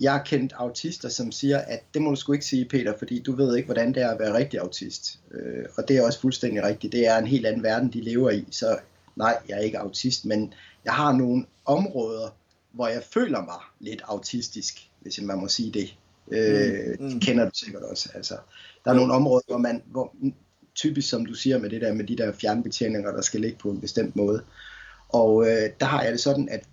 jeg 0.01 0.13
har 0.13 0.23
kendt 0.23 0.53
autister, 0.57 1.09
som 1.09 1.33
siger, 1.33 1.59
at 1.59 1.83
det 1.95 2.03
må 2.03 2.11
du 2.11 2.17
sgu 2.17 2.33
ikke 2.33 2.45
sige, 2.45 2.65
Peter, 2.65 2.99
fordi 2.99 3.23
du 3.23 3.37
ved 3.37 3.57
ikke, 3.57 3.67
hvordan 3.67 3.95
det 3.95 4.03
er 4.03 4.11
at 4.11 4.19
være 4.19 4.35
rigtig 4.35 4.61
autist. 4.61 5.21
Øh, 5.31 5.65
og 5.77 5.89
det 5.89 5.97
er 5.97 6.07
også 6.07 6.21
fuldstændig 6.21 6.63
rigtigt. 6.63 6.93
Det 6.93 7.07
er 7.07 7.19
en 7.19 7.27
helt 7.27 7.47
anden 7.47 7.63
verden, 7.63 7.93
de 7.93 8.01
lever 8.01 8.31
i, 8.31 8.45
så 8.51 8.79
nej, 9.17 9.39
jeg 9.49 9.59
er 9.59 9.63
ikke 9.63 9.79
autist, 9.79 10.25
men 10.25 10.55
jeg 10.85 10.93
har 10.93 11.13
nogle 11.13 11.47
områder, 11.65 12.29
hvor 12.73 12.89
jeg 12.89 13.03
føler 13.15 13.45
mig 13.45 13.59
lidt 13.81 14.03
autistisk, 14.05 14.89
hvis 15.01 15.21
man 15.21 15.39
må 15.39 15.49
sige 15.49 15.73
det. 15.73 15.97
Øh, 16.31 16.97
mm. 17.01 17.11
Det 17.11 17.23
kender 17.23 17.45
du 17.45 17.51
sikkert 17.55 17.83
også. 17.83 18.09
Altså, 18.15 18.37
der 18.85 18.91
er 18.91 18.95
nogle 18.95 19.13
områder, 19.13 19.43
hvor 19.47 19.59
man, 19.59 19.83
hvor 19.87 20.15
typisk 20.75 21.09
som 21.09 21.27
du 21.27 21.35
siger 21.35 21.59
med 21.59 21.71
det 21.71 21.81
der 21.81 21.95
med 21.95 22.05
de 22.05 22.17
der 22.17 22.33
fjernbetjeninger, 22.33 23.13
der 23.13 23.23
skal 23.23 23.41
ligge 23.41 23.59
på 23.59 23.71
en 23.71 23.81
bestemt 23.81 24.17
måde. 24.17 24.45
Og 25.09 25.47
øh, 25.47 25.71
der 25.81 25.87
har 25.87 26.03
jeg 26.03 26.13
det 26.13 26.21
sådan, 26.21 26.49
at 26.49 26.65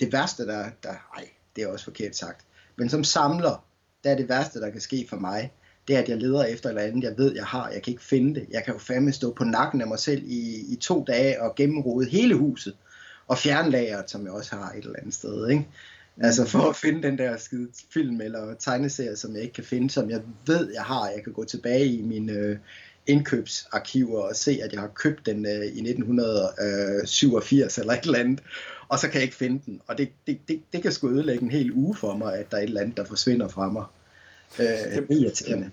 det 0.00 0.12
værste, 0.12 0.46
der, 0.46 0.70
der, 0.82 0.92
ej, 1.16 1.28
det 1.56 1.64
er 1.64 1.68
også 1.68 1.84
forkert 1.84 2.16
sagt, 2.16 2.46
men 2.76 2.88
som 2.88 3.04
samler, 3.04 3.64
der 4.04 4.10
er 4.10 4.16
det 4.16 4.28
værste, 4.28 4.60
der 4.60 4.70
kan 4.70 4.80
ske 4.80 5.06
for 5.08 5.16
mig, 5.16 5.52
det 5.88 5.96
er, 5.96 6.00
at 6.00 6.08
jeg 6.08 6.16
leder 6.16 6.44
efter 6.44 6.68
eller 6.68 6.82
andet, 6.82 7.04
jeg 7.04 7.18
ved, 7.18 7.34
jeg 7.34 7.44
har, 7.44 7.70
jeg 7.70 7.82
kan 7.82 7.90
ikke 7.90 8.04
finde 8.04 8.40
det. 8.40 8.46
Jeg 8.50 8.64
kan 8.64 8.74
jo 8.74 8.78
fandme 8.78 9.12
stå 9.12 9.32
på 9.32 9.44
nakken 9.44 9.80
af 9.80 9.88
mig 9.88 9.98
selv 9.98 10.22
i, 10.26 10.72
i 10.72 10.76
to 10.76 11.04
dage 11.06 11.42
og 11.42 11.54
gennemrode 11.54 12.06
hele 12.06 12.34
huset, 12.34 12.76
og 13.26 13.38
fjerne 13.38 13.70
lageret, 13.70 14.10
som 14.10 14.24
jeg 14.24 14.32
også 14.32 14.56
har 14.56 14.72
et 14.72 14.84
eller 14.84 14.98
andet 14.98 15.14
sted, 15.14 15.48
ikke? 15.48 15.68
Altså 16.20 16.44
for 16.44 16.70
at 16.70 16.76
finde 16.76 17.02
den 17.02 17.18
der 17.18 17.36
skide 17.36 17.68
film 17.92 18.20
eller 18.20 18.54
tegneserie, 18.54 19.16
som 19.16 19.34
jeg 19.34 19.42
ikke 19.42 19.54
kan 19.54 19.64
finde, 19.64 19.90
som 19.90 20.10
jeg 20.10 20.22
ved, 20.46 20.72
jeg 20.74 20.82
har. 20.82 21.08
Jeg 21.08 21.24
kan 21.24 21.32
gå 21.32 21.44
tilbage 21.44 21.86
i 21.86 22.02
min, 22.02 22.30
øh, 22.30 22.58
indkøbsarkiver 23.06 24.20
og 24.20 24.36
se, 24.36 24.58
at 24.62 24.72
jeg 24.72 24.80
har 24.80 24.88
købt 24.88 25.26
den 25.26 25.46
øh, 25.46 25.64
i 25.64 25.90
1987 25.90 27.78
eller 27.78 27.92
et 27.92 28.04
eller 28.04 28.18
andet, 28.18 28.42
og 28.88 28.98
så 28.98 29.08
kan 29.08 29.14
jeg 29.14 29.22
ikke 29.22 29.36
finde 29.36 29.62
den. 29.66 29.80
Og 29.86 29.98
det, 29.98 30.08
det, 30.26 30.38
det, 30.48 30.62
det 30.72 30.82
kan 30.82 30.92
sgu 30.92 31.08
ødelægge 31.08 31.42
en 31.42 31.50
hel 31.50 31.72
uge 31.72 31.94
for 31.96 32.16
mig, 32.16 32.34
at 32.34 32.50
der 32.50 32.56
er 32.56 32.60
et 32.60 32.66
eller 32.66 32.80
andet, 32.80 32.96
der 32.96 33.04
forsvinder 33.04 33.48
fra 33.48 33.68
mig. 33.68 33.84
Øh, 34.58 34.66
det 34.66 35.06
er 35.10 35.14
irriterende. 35.14 35.70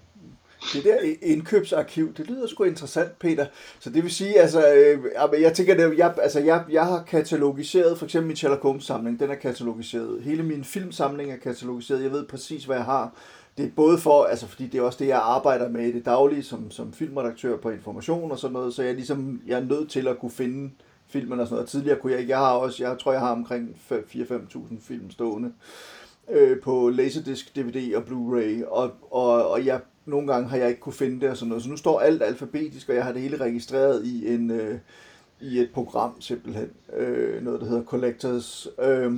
Det 0.73 0.83
der 0.83 0.97
indkøbsarkiv, 1.21 2.13
det 2.13 2.27
lyder 2.27 2.47
sgu 2.47 2.63
interessant, 2.63 3.19
Peter. 3.19 3.45
Så 3.79 3.89
det 3.89 4.03
vil 4.03 4.11
sige, 4.11 4.39
altså, 4.39 4.73
øh, 4.73 5.41
jeg 5.41 5.53
tænker, 5.53 5.75
det, 5.75 5.97
jeg, 5.97 6.13
altså, 6.21 6.39
jeg, 6.39 6.63
jeg 6.71 6.85
har 6.85 7.03
katalogiseret, 7.03 7.97
for 7.97 8.05
eksempel 8.05 8.27
min 8.27 8.37
Sherlock 8.37 8.61
Holmes 8.61 8.85
samling, 8.85 9.19
den 9.19 9.31
er 9.31 9.35
katalogiseret. 9.35 10.23
Hele 10.23 10.43
min 10.43 10.63
filmsamling 10.63 11.31
er 11.31 11.37
katalogiseret. 11.37 12.03
Jeg 12.03 12.11
ved 12.11 12.25
præcis, 12.25 12.65
hvad 12.65 12.75
jeg 12.75 12.85
har 12.85 13.13
det 13.57 13.65
er 13.65 13.69
både 13.75 13.97
for, 13.97 14.23
altså 14.23 14.47
fordi 14.47 14.67
det 14.67 14.77
er 14.77 14.81
også 14.81 14.99
det, 14.99 15.07
jeg 15.07 15.21
arbejder 15.23 15.69
med 15.69 15.85
i 15.85 15.91
det 15.91 16.05
daglige 16.05 16.43
som, 16.43 16.71
som 16.71 16.93
filmredaktør 16.93 17.57
på 17.57 17.69
information 17.69 18.31
og 18.31 18.39
sådan 18.39 18.53
noget, 18.53 18.73
så 18.73 18.83
jeg, 18.83 18.95
ligesom, 18.95 19.41
jeg 19.47 19.59
er 19.59 19.63
nødt 19.63 19.89
til 19.89 20.07
at 20.07 20.19
kunne 20.19 20.31
finde 20.31 20.71
filmen 21.07 21.39
og 21.39 21.47
sådan 21.47 21.55
noget. 21.55 21.69
Tidligere 21.69 21.99
kunne 21.99 22.11
jeg 22.11 22.19
ikke, 22.19 22.31
jeg 22.31 22.39
har 22.39 22.51
også, 22.51 22.83
jeg 22.83 22.97
tror 22.99 23.11
jeg 23.11 23.21
har 23.21 23.31
omkring 23.31 23.77
4-5.000 23.91 24.75
film 24.81 25.11
stående 25.11 25.53
øh, 26.29 26.61
på 26.61 26.89
Laserdisc, 26.89 27.53
DVD 27.55 27.95
og 27.95 28.03
Blu-ray, 28.03 28.67
og, 28.67 28.91
og, 29.11 29.49
og 29.49 29.65
jeg, 29.65 29.81
nogle 30.05 30.27
gange 30.27 30.49
har 30.49 30.57
jeg 30.57 30.69
ikke 30.69 30.81
kunne 30.81 30.93
finde 30.93 31.21
det 31.21 31.29
og 31.29 31.37
sådan 31.37 31.49
noget. 31.49 31.63
Så 31.63 31.69
nu 31.69 31.77
står 31.77 31.99
alt 31.99 32.23
alfabetisk, 32.23 32.89
og 32.89 32.95
jeg 32.95 33.03
har 33.03 33.11
det 33.11 33.21
hele 33.21 33.37
registreret 33.37 34.05
i 34.05 34.33
en... 34.33 34.51
Øh, 34.51 34.79
i 35.41 35.59
et 35.59 35.69
program 35.73 36.21
simpelthen, 36.21 36.69
øh, 36.97 37.43
noget 37.43 37.61
der 37.61 37.67
hedder 37.67 37.83
Collectors, 37.83 38.67
øh, 38.81 39.13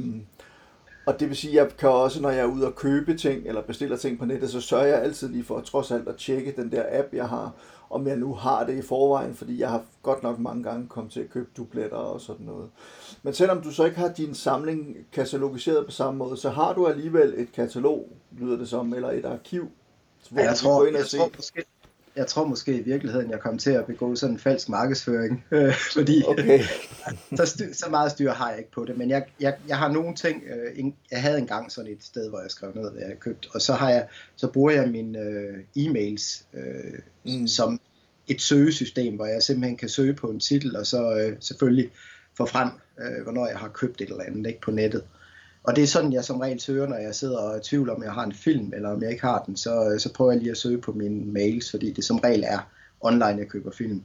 og 1.06 1.20
det 1.20 1.30
vil 1.30 1.38
sige, 1.38 1.52
at 1.62 1.66
jeg 1.66 1.78
kan 1.78 1.90
også, 1.90 2.22
når 2.22 2.30
jeg 2.30 2.40
er 2.40 2.46
ude 2.46 2.68
og 2.68 2.76
købe 2.76 3.18
ting, 3.18 3.48
eller 3.48 3.62
bestiller 3.62 3.98
ting 3.98 4.20
på 4.20 4.26
nettet, 4.26 4.50
så 4.50 4.62
sørger 4.62 4.86
jeg 4.86 5.02
altid 5.02 5.30
lige 5.30 5.44
for, 5.44 5.60
trods 5.62 5.92
alt, 5.92 6.08
at 6.08 6.16
tjekke 6.16 6.54
den 6.58 6.72
der 6.72 6.84
app, 6.92 7.14
jeg 7.14 7.30
har, 7.30 7.52
om 7.90 8.08
jeg 8.08 8.18
nu 8.18 8.34
har 8.34 8.66
det 8.66 8.78
i 8.78 8.82
forvejen, 8.82 9.36
fordi 9.36 9.60
jeg 9.60 9.70
har 9.70 9.84
godt 10.04 10.24
nok 10.24 10.40
mange 10.40 10.64
gange 10.64 10.88
kommet 10.88 11.14
til 11.14 11.20
at 11.20 11.30
købe 11.30 11.50
dubletter 11.58 11.98
og 11.98 12.22
sådan 12.22 12.46
noget. 12.46 12.70
Men 13.24 13.34
selvom 13.34 13.62
du 13.62 13.72
så 13.72 13.86
ikke 13.86 13.98
har 13.98 14.10
din 14.10 14.36
samling 14.36 14.98
katalogiseret 15.12 15.86
på 15.86 15.92
samme 15.92 16.18
måde, 16.18 16.38
så 16.38 16.50
har 16.50 16.74
du 16.74 16.88
alligevel 16.88 17.34
et 17.38 17.52
katalog, 17.52 18.10
lyder 18.32 18.58
det 18.58 18.70
som, 18.70 18.94
eller 18.94 19.12
et 19.12 19.26
arkiv, 19.26 19.70
hvor 20.30 20.42
ja, 20.42 20.48
jeg 20.48 20.56
tror, 20.56 20.72
du 20.72 20.80
går 20.80 20.86
ind 20.86 20.96
og 20.96 21.00
jeg 21.00 21.08
se. 21.08 21.18
Tror 21.18 21.30
jeg 22.16 22.28
tror 22.28 22.48
måske 22.48 22.78
i 22.80 22.84
virkeligheden, 22.84 23.32
jeg 23.32 23.40
kom 23.40 23.58
til 23.58 23.72
at 23.72 23.86
begå 23.86 24.16
sådan 24.16 24.36
en 24.36 24.40
falsk 24.40 24.70
markedsføring, 24.70 25.46
øh, 25.52 25.74
fordi 25.94 26.24
okay. 26.28 26.60
så, 27.38 27.46
styr, 27.46 27.74
så 27.74 27.90
meget 27.90 28.12
styr 28.12 28.32
har 28.32 28.50
jeg 28.50 28.58
ikke 28.58 28.72
på 28.72 28.86
det, 28.86 28.98
men 28.98 29.10
jeg, 29.10 29.26
jeg, 29.40 29.56
jeg 29.68 29.78
har 29.78 29.92
nogle 29.92 30.16
ting, 30.16 30.44
øh, 30.44 30.92
jeg 31.12 31.22
havde 31.22 31.38
engang 31.38 31.72
sådan 31.72 31.92
et 31.92 32.04
sted, 32.04 32.30
hvor 32.30 32.42
jeg 32.42 32.52
skrev 32.52 32.72
ned, 32.76 32.92
hvad 32.92 33.02
jeg 33.08 33.20
købt, 33.20 33.48
og 33.54 33.62
så, 33.62 33.74
har 33.74 33.90
jeg, 33.90 34.08
så 34.36 34.48
bruger 34.48 34.72
jeg 34.72 34.90
mine 34.90 35.20
øh, 35.20 35.58
e-mails 35.78 36.46
øh, 36.54 37.00
mm. 37.26 37.48
som 37.48 37.80
et 38.28 38.42
søgesystem, 38.42 39.16
hvor 39.16 39.26
jeg 39.26 39.44
simpelthen 39.44 39.78
kan 39.78 39.90
søge 39.90 40.14
på 40.14 40.28
en 40.28 40.40
titel, 40.40 40.78
og 40.78 40.86
så 40.86 41.16
øh, 41.16 41.38
selvfølgelig 41.40 41.92
få 42.38 42.46
frem, 42.46 42.70
øh, 43.00 43.24
hvornår 43.24 43.48
jeg 43.48 43.58
har 43.58 43.68
købt 43.70 44.02
et 44.02 44.10
eller 44.10 44.24
andet 44.24 44.48
ikke, 44.48 44.62
på 44.62 44.72
nettet. 44.72 45.04
Og 45.68 45.76
det 45.76 45.84
er 45.84 45.88
sådan, 45.88 46.14
jeg 46.14 46.24
som 46.24 46.40
regel 46.40 46.60
søger, 46.60 46.88
når 46.88 46.98
jeg 46.98 47.16
sidder 47.16 47.38
og 47.38 47.64
tvivler, 47.64 47.94
om 47.94 48.04
jeg 48.04 48.12
har 48.12 48.24
en 48.24 48.34
film, 48.34 48.74
eller 48.76 48.90
om 48.90 49.02
jeg 49.02 49.12
ikke 49.12 49.26
har 49.26 49.44
den, 49.44 49.58
så, 49.58 49.90
øh, 49.90 50.00
så 50.00 50.14
prøver 50.14 50.32
jeg 50.32 50.40
lige 50.40 50.52
at 50.52 50.58
søge 50.58 50.82
på 50.82 50.92
mine 50.92 51.26
mails, 51.26 51.72
fordi 51.72 51.92
det 51.92 52.04
som 52.04 52.18
regel 52.18 52.44
er 52.48 52.70
online, 53.02 53.38
jeg 53.38 53.48
køber 53.48 53.72
film. 53.72 54.04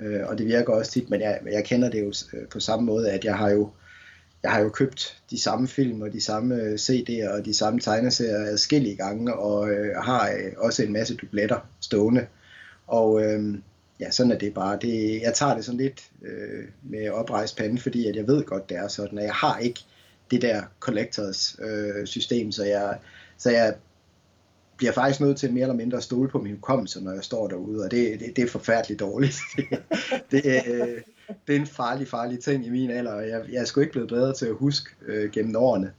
Øh, 0.00 0.20
og 0.26 0.38
det 0.38 0.46
virker 0.46 0.72
også 0.72 0.92
tit, 0.92 1.10
men 1.10 1.20
jeg, 1.20 1.40
jeg 1.52 1.64
kender 1.64 1.90
det 1.90 2.00
jo 2.00 2.12
øh, 2.38 2.48
på 2.48 2.60
samme 2.60 2.86
måde, 2.86 3.10
at 3.10 3.24
jeg 3.24 3.36
har 3.36 3.50
jo 3.50 3.70
jeg 4.42 4.50
har 4.50 4.60
jo 4.60 4.68
købt 4.68 5.22
de 5.30 5.40
samme 5.40 5.68
film 5.68 6.02
og 6.02 6.12
de 6.12 6.20
samme 6.20 6.54
øh, 6.54 6.74
CD'er 6.74 7.28
og 7.28 7.44
de 7.44 7.54
samme 7.54 7.80
tegneserier 7.80 8.46
adskillige 8.46 8.96
gange, 8.96 9.34
og 9.34 9.70
øh, 9.70 9.96
har 9.96 10.28
øh, 10.28 10.52
også 10.56 10.82
en 10.82 10.92
masse 10.92 11.16
dubletter 11.16 11.68
stående. 11.80 12.26
Og 12.86 13.22
øh, 13.22 13.54
ja, 14.00 14.10
sådan 14.10 14.32
er 14.32 14.38
det 14.38 14.54
bare. 14.54 14.78
Det, 14.82 15.22
jeg 15.22 15.34
tager 15.34 15.54
det 15.54 15.64
sådan 15.64 15.80
lidt 15.80 16.10
øh, 16.22 16.64
med 16.82 17.10
oprejst 17.10 17.56
pande, 17.56 17.80
fordi 17.80 18.06
at 18.06 18.16
jeg 18.16 18.26
ved 18.26 18.44
godt, 18.44 18.68
det 18.68 18.76
er 18.76 18.88
sådan, 18.88 19.18
at 19.18 19.24
jeg 19.24 19.34
har 19.34 19.58
ikke 19.58 19.80
det 20.30 20.42
der 20.42 20.62
collectors 20.80 21.56
øh, 21.62 22.06
system, 22.06 22.52
så 22.52 22.64
jeg, 22.64 22.98
så 23.38 23.50
jeg 23.50 23.74
bliver 24.76 24.92
faktisk 24.92 25.20
nødt 25.20 25.38
til 25.38 25.52
mere 25.52 25.62
eller 25.62 25.74
mindre 25.74 25.96
at 25.96 26.04
stole 26.04 26.28
på 26.28 26.38
min 26.38 26.54
hukommelse, 26.54 27.04
når 27.04 27.12
jeg 27.12 27.24
står 27.24 27.48
derude, 27.48 27.84
og 27.84 27.90
det, 27.90 28.20
det, 28.20 28.36
det 28.36 28.44
er 28.44 28.48
forfærdeligt 28.48 29.00
dårligt. 29.00 29.36
det, 30.30 30.44
øh, 30.44 31.00
det 31.46 31.56
er 31.56 31.60
en 31.60 31.66
farlig, 31.66 32.08
farlig 32.08 32.40
ting 32.40 32.66
i 32.66 32.70
min 32.70 32.90
alder, 32.90 33.12
og 33.12 33.28
jeg, 33.28 33.44
jeg 33.52 33.60
er 33.60 33.64
sgu 33.64 33.80
ikke 33.80 33.92
blevet 33.92 34.08
bedre 34.08 34.34
til 34.34 34.46
at 34.46 34.54
huske 34.54 34.90
øh, 35.06 35.30
gennem 35.30 35.56
årene. 35.56 35.92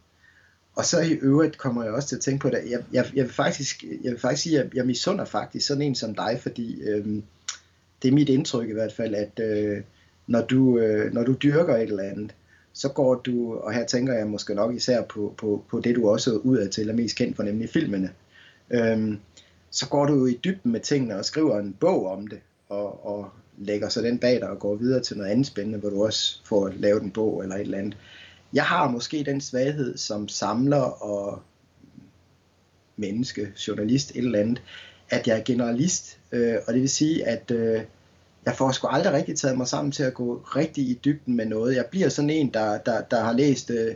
Og 0.76 0.86
så 0.86 1.02
i 1.02 1.12
øvrigt 1.12 1.58
kommer 1.58 1.84
jeg 1.84 1.94
også 1.94 2.08
til 2.08 2.16
at 2.16 2.22
tænke 2.22 2.42
på 2.42 2.50
det. 2.50 2.62
Jeg, 2.70 2.84
jeg, 2.94 3.12
jeg, 3.16 3.24
vil, 3.24 3.34
faktisk, 3.34 3.84
jeg 4.04 4.12
vil 4.12 4.20
faktisk 4.20 4.44
sige, 4.44 4.60
at 4.60 4.66
jeg, 4.66 4.76
jeg 4.76 4.86
misunder 4.86 5.26
faktisk 5.26 5.68
sådan 5.68 5.82
en 5.82 5.96
som 5.96 6.16
dig, 6.16 6.40
fordi 6.42 6.82
øh, 6.82 7.06
det 8.02 8.08
er 8.08 8.12
mit 8.12 8.30
indtryk 8.30 8.70
i 8.70 8.74
hvert 8.74 8.94
fald, 8.94 9.16
at 9.16 9.40
øh, 9.40 9.82
når, 10.28 10.42
du, 10.42 10.80
øh, 10.80 11.14
når 11.14 11.24
du 11.24 11.34
dyrker 11.34 11.76
et 11.76 11.82
eller 11.82 12.04
andet, 12.04 12.36
så 12.74 12.90
går 12.90 13.16
du, 13.16 13.56
og 13.56 13.74
her 13.74 13.86
tænker 13.86 14.14
jeg 14.14 14.28
måske 14.28 14.56
nok 14.56 14.76
især 14.76 15.02
på, 15.02 15.34
på, 15.38 15.64
på 15.70 15.80
det, 15.80 15.96
du 15.96 16.10
også 16.10 16.32
udadtil 16.32 16.90
er 16.90 16.94
mest 16.94 17.16
kendt 17.16 17.36
for, 17.36 17.44
nemlig 17.44 17.70
filmene. 17.70 18.12
Øhm, 18.70 19.20
så 19.72 19.90
går 19.90 20.06
du 20.06 20.14
jo 20.14 20.26
i 20.26 20.40
dybden 20.44 20.72
med 20.72 20.80
tingene 20.80 21.18
og 21.18 21.26
skriver 21.26 21.60
en 21.60 21.76
bog 21.80 22.08
om 22.08 22.28
det, 22.28 22.40
og, 22.70 23.06
og 23.06 23.30
lægger 23.58 23.90
så 23.90 24.02
den 24.02 24.20
bag 24.20 24.40
dig 24.40 24.50
og 24.50 24.60
går 24.60 24.76
videre 24.76 25.04
til 25.04 25.18
noget 25.18 25.30
andet 25.30 25.48
spændende, 25.48 25.80
hvor 25.80 25.90
du 25.90 26.04
også 26.06 26.42
får 26.46 26.72
lavet 26.78 27.04
en 27.04 27.12
bog 27.12 27.44
eller 27.44 27.56
et 27.56 27.62
eller 27.62 27.78
andet. 27.78 27.98
Jeg 28.54 28.64
har 28.64 28.90
måske 28.90 29.24
den 29.24 29.42
svaghed 29.42 29.98
som 29.98 30.28
samler 30.28 31.04
og 31.04 31.42
menneske, 32.96 33.54
journalist, 33.68 34.12
et 34.12 34.18
eller 34.18 34.40
andet, 34.40 34.62
at 35.10 35.28
jeg 35.28 35.38
er 35.38 35.44
generalist, 35.44 36.20
øh, 36.32 36.56
og 36.68 36.74
det 36.74 36.82
vil 36.82 36.90
sige, 36.90 37.28
at 37.28 37.52
øh, 37.52 37.82
jeg 38.46 38.56
får 38.56 38.72
sgu 38.72 38.88
aldrig 38.88 39.14
rigtig 39.14 39.38
taget 39.38 39.58
mig 39.58 39.68
sammen 39.68 39.92
til 39.92 40.04
at 40.04 40.14
gå 40.14 40.36
rigtig 40.56 40.84
i 40.84 41.00
dybden 41.06 41.36
med 41.36 41.46
noget. 41.46 41.76
Jeg 41.76 41.86
bliver 41.92 42.10
sådan 42.10 42.30
en, 42.30 42.54
der, 42.54 42.78
der, 42.78 43.02
der 43.02 43.24
har 43.24 43.34
læst 43.34 43.72
øh, 43.72 43.96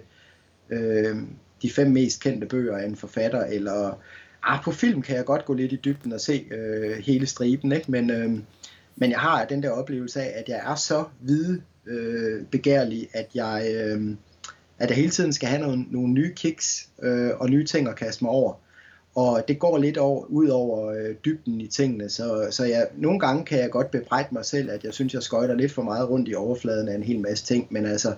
øh, 0.70 1.18
de 1.62 1.72
fem 1.72 1.92
mest 1.92 2.22
kendte 2.22 2.48
bøger 2.48 2.78
af 2.78 2.86
en 2.86 2.96
forfatter, 2.96 3.44
eller 3.44 4.00
ah, 4.44 4.64
på 4.64 4.72
film 4.72 5.02
kan 5.02 5.16
jeg 5.16 5.26
godt 5.26 5.46
gå 5.46 5.54
lidt 5.54 5.74
i 5.74 5.80
dybden 5.86 6.14
og 6.14 6.22
se 6.22 6.46
øh, 6.52 6.98
hele 6.98 7.28
striben, 7.28 7.72
ikke? 7.72 7.92
Men, 7.92 8.10
øh, 8.10 8.40
men 8.96 9.12
jeg 9.12 9.20
har 9.20 9.46
den 9.46 9.64
der 9.64 9.70
oplevelse 9.70 10.22
af, 10.22 10.40
at 10.40 10.50
jeg 10.50 10.62
er 10.72 10.76
så 10.76 11.04
hvide 11.20 11.62
øh, 11.86 12.46
begærlig, 12.46 13.08
at 13.14 13.28
jeg, 13.36 13.68
øh, 13.76 14.16
at 14.80 14.90
jeg 14.90 14.98
hele 14.98 15.10
tiden 15.10 15.34
skal 15.34 15.50
have 15.50 15.62
nogle, 15.62 15.86
nogle 15.90 16.14
nye 16.14 16.34
kicks 16.36 16.90
øh, 17.04 17.32
og 17.40 17.50
nye 17.50 17.66
ting 17.66 17.88
at 17.88 17.96
kaste 17.96 18.24
mig 18.24 18.32
over. 18.32 18.54
Og 19.16 19.44
det 19.48 19.60
går 19.60 19.78
lidt 19.78 19.98
over, 19.98 20.26
ud 20.26 20.48
over 20.48 20.92
øh, 20.92 21.16
dybden 21.26 21.62
i 21.62 21.68
tingene, 21.68 22.10
så, 22.10 22.48
så 22.52 22.66
jeg, 22.66 22.88
nogle 22.96 23.20
gange 23.20 23.46
kan 23.46 23.60
jeg 23.60 23.70
godt 23.72 23.92
bebrejde 23.92 24.28
mig 24.32 24.46
selv, 24.46 24.72
at 24.72 24.84
jeg 24.84 24.94
synes, 24.94 25.14
jeg 25.14 25.24
skøjter 25.24 25.56
lidt 25.56 25.72
for 25.72 25.82
meget 25.82 26.10
rundt 26.10 26.30
i 26.30 26.36
overfladen 26.36 26.88
af 26.88 26.96
en 26.96 27.04
hel 27.04 27.20
masse 27.20 27.46
ting, 27.46 27.68
men 27.70 27.86
altså, 27.86 28.16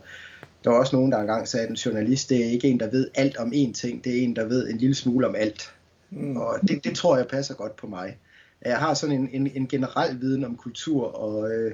der 0.63 0.69
var 0.69 0.79
også 0.79 0.95
nogen, 0.95 1.11
der 1.11 1.17
engang 1.17 1.47
sagde, 1.47 1.63
at 1.63 1.69
en 1.69 1.75
journalist, 1.75 2.29
det 2.29 2.45
er 2.45 2.49
ikke 2.49 2.67
en, 2.67 2.79
der 2.79 2.89
ved 2.89 3.07
alt 3.15 3.37
om 3.37 3.51
én 3.55 3.73
ting, 3.73 4.03
det 4.03 4.17
er 4.17 4.23
en, 4.23 4.35
der 4.35 4.45
ved 4.45 4.69
en 4.69 4.77
lille 4.77 4.95
smule 4.95 5.27
om 5.27 5.35
alt. 5.35 5.73
Mm. 6.09 6.37
Og 6.37 6.59
det, 6.67 6.83
det 6.83 6.95
tror 6.95 7.17
jeg 7.17 7.27
passer 7.27 7.53
godt 7.53 7.75
på 7.75 7.87
mig. 7.87 8.17
Jeg 8.65 8.77
har 8.77 8.93
sådan 8.93 9.15
en, 9.15 9.29
en, 9.33 9.51
en 9.55 9.67
generel 9.67 10.21
viden 10.21 10.43
om 10.43 10.55
kultur, 10.55 11.03
og 11.03 11.51
øh, 11.51 11.71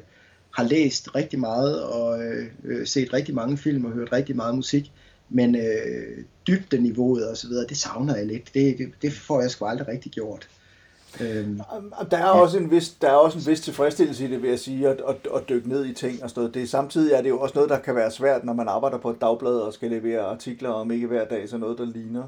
har 0.51 0.63
læst 0.63 1.15
rigtig 1.15 1.39
meget, 1.39 1.83
og 1.83 2.23
øh, 2.23 2.45
øh 2.63 2.87
set 2.87 3.13
rigtig 3.13 3.35
mange 3.35 3.57
film, 3.57 3.85
og 3.85 3.91
hørt 3.91 4.11
rigtig 4.11 4.35
meget 4.35 4.55
musik, 4.55 4.91
men 5.33 5.55
øh, 5.55 6.23
dybdeniveauet 6.47 7.29
og 7.29 7.37
så 7.37 7.47
videre, 7.47 7.67
det 7.67 7.77
savner 7.77 8.15
jeg 8.15 8.25
lidt. 8.25 8.53
Det, 8.53 8.77
det, 8.77 8.91
det 9.01 9.13
får 9.13 9.41
jeg 9.41 9.51
sgu 9.51 9.65
aldrig 9.65 9.87
rigtig 9.87 10.11
gjort. 10.11 10.47
Øhm, 11.21 11.61
der 12.11 12.17
er 12.17 12.27
ja. 12.27 12.41
også 12.41 12.57
en 12.57 12.71
vis, 12.71 12.89
der 12.89 13.09
er 13.09 13.13
også 13.13 13.37
en 13.37 13.47
vis 13.47 13.61
tilfredsstillelse 13.61 14.25
i 14.25 14.31
det, 14.31 14.41
vil 14.41 14.49
jeg 14.49 14.59
sige, 14.59 14.87
at, 14.87 15.01
at, 15.07 15.15
at 15.35 15.49
dykke 15.49 15.69
ned 15.69 15.85
i 15.85 15.93
ting 15.93 16.23
og 16.23 16.29
sådan 16.29 16.41
noget. 16.41 16.53
Det, 16.53 16.69
samtidig 16.69 17.13
er 17.13 17.21
det 17.21 17.29
jo 17.29 17.39
også 17.39 17.55
noget, 17.55 17.69
der 17.69 17.79
kan 17.79 17.95
være 17.95 18.11
svært, 18.11 18.43
når 18.43 18.53
man 18.53 18.67
arbejder 18.67 18.97
på 18.97 19.09
et 19.09 19.21
dagblad 19.21 19.55
og 19.55 19.73
skal 19.73 19.89
levere 19.89 20.21
artikler 20.21 20.69
om 20.69 20.91
ikke 20.91 21.07
hver 21.07 21.25
dag, 21.25 21.49
så 21.49 21.57
noget, 21.57 21.77
der 21.77 21.85
ligner. 21.85 22.23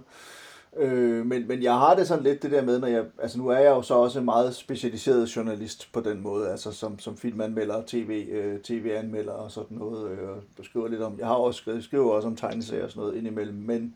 Øh, 0.78 1.26
men, 1.26 1.48
men 1.48 1.64
jeg 1.64 1.74
har 1.74 1.96
det 1.96 2.08
sådan 2.08 2.24
lidt 2.24 2.44
det 2.44 2.52
der 2.52 2.62
med, 2.62 2.80
når 2.80 2.88
jeg, 2.88 3.06
altså 3.20 3.38
nu 3.38 3.48
er 3.48 3.58
jeg 3.58 3.70
jo 3.70 3.82
så 3.82 3.94
også 3.94 4.20
en 4.20 4.26
meget 4.26 4.56
specialiseret 4.56 5.36
journalist 5.36 5.90
på 5.94 6.02
den 6.02 6.22
måde, 6.22 6.50
altså 6.50 6.72
som, 6.72 7.00
som 7.00 7.18
filmanmelder, 7.18 7.84
tv, 7.88 8.28
øh, 8.32 8.60
tv-anmelder 8.60 9.32
og 9.32 9.52
sådan 9.52 9.78
noget, 9.78 10.12
øh, 10.12 10.30
og 10.30 10.66
skriver 10.66 10.88
lidt 10.88 11.02
om, 11.02 11.20
jeg 11.20 11.28
har 11.28 11.36
også 11.36 11.58
skrevet, 11.58 11.84
skriver 11.84 12.12
også 12.12 12.28
om 12.28 12.36
tegneserier 12.36 12.84
og 12.84 12.90
sådan 12.90 13.02
noget 13.02 13.18
indimellem, 13.18 13.58
men, 13.58 13.96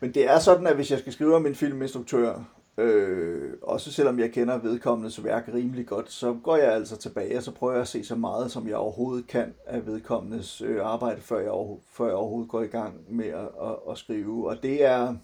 men 0.00 0.14
det 0.14 0.30
er 0.30 0.38
sådan, 0.38 0.66
at 0.66 0.74
hvis 0.74 0.90
jeg 0.90 0.98
skal 0.98 1.12
skrive 1.12 1.36
om 1.36 1.46
en 1.46 1.54
filminstruktør, 1.54 2.44
øh, 2.78 3.52
også 3.62 3.92
selvom 3.92 4.18
jeg 4.18 4.32
kender 4.32 4.58
vedkommendes 4.58 5.24
værk 5.24 5.50
rimelig 5.54 5.86
godt, 5.86 6.12
så 6.12 6.36
går 6.42 6.56
jeg 6.56 6.72
altså 6.72 6.96
tilbage, 6.96 7.36
og 7.36 7.42
så 7.42 7.50
prøver 7.50 7.72
jeg 7.72 7.82
at 7.82 7.88
se 7.88 8.04
så 8.04 8.16
meget, 8.16 8.50
som 8.50 8.68
jeg 8.68 8.76
overhovedet 8.76 9.26
kan 9.26 9.54
af 9.66 9.86
vedkommendes 9.86 10.62
øh, 10.62 10.86
arbejde, 10.86 11.20
før 11.20 11.38
jeg, 11.38 11.78
før 11.92 12.06
jeg 12.06 12.14
overhovedet 12.14 12.50
går 12.50 12.62
i 12.62 12.66
gang 12.66 12.94
med 13.08 13.26
at, 13.26 13.48
at, 13.62 13.76
at 13.90 13.98
skrive, 13.98 14.48
og 14.48 14.62
det 14.62 14.84
er 14.84 15.14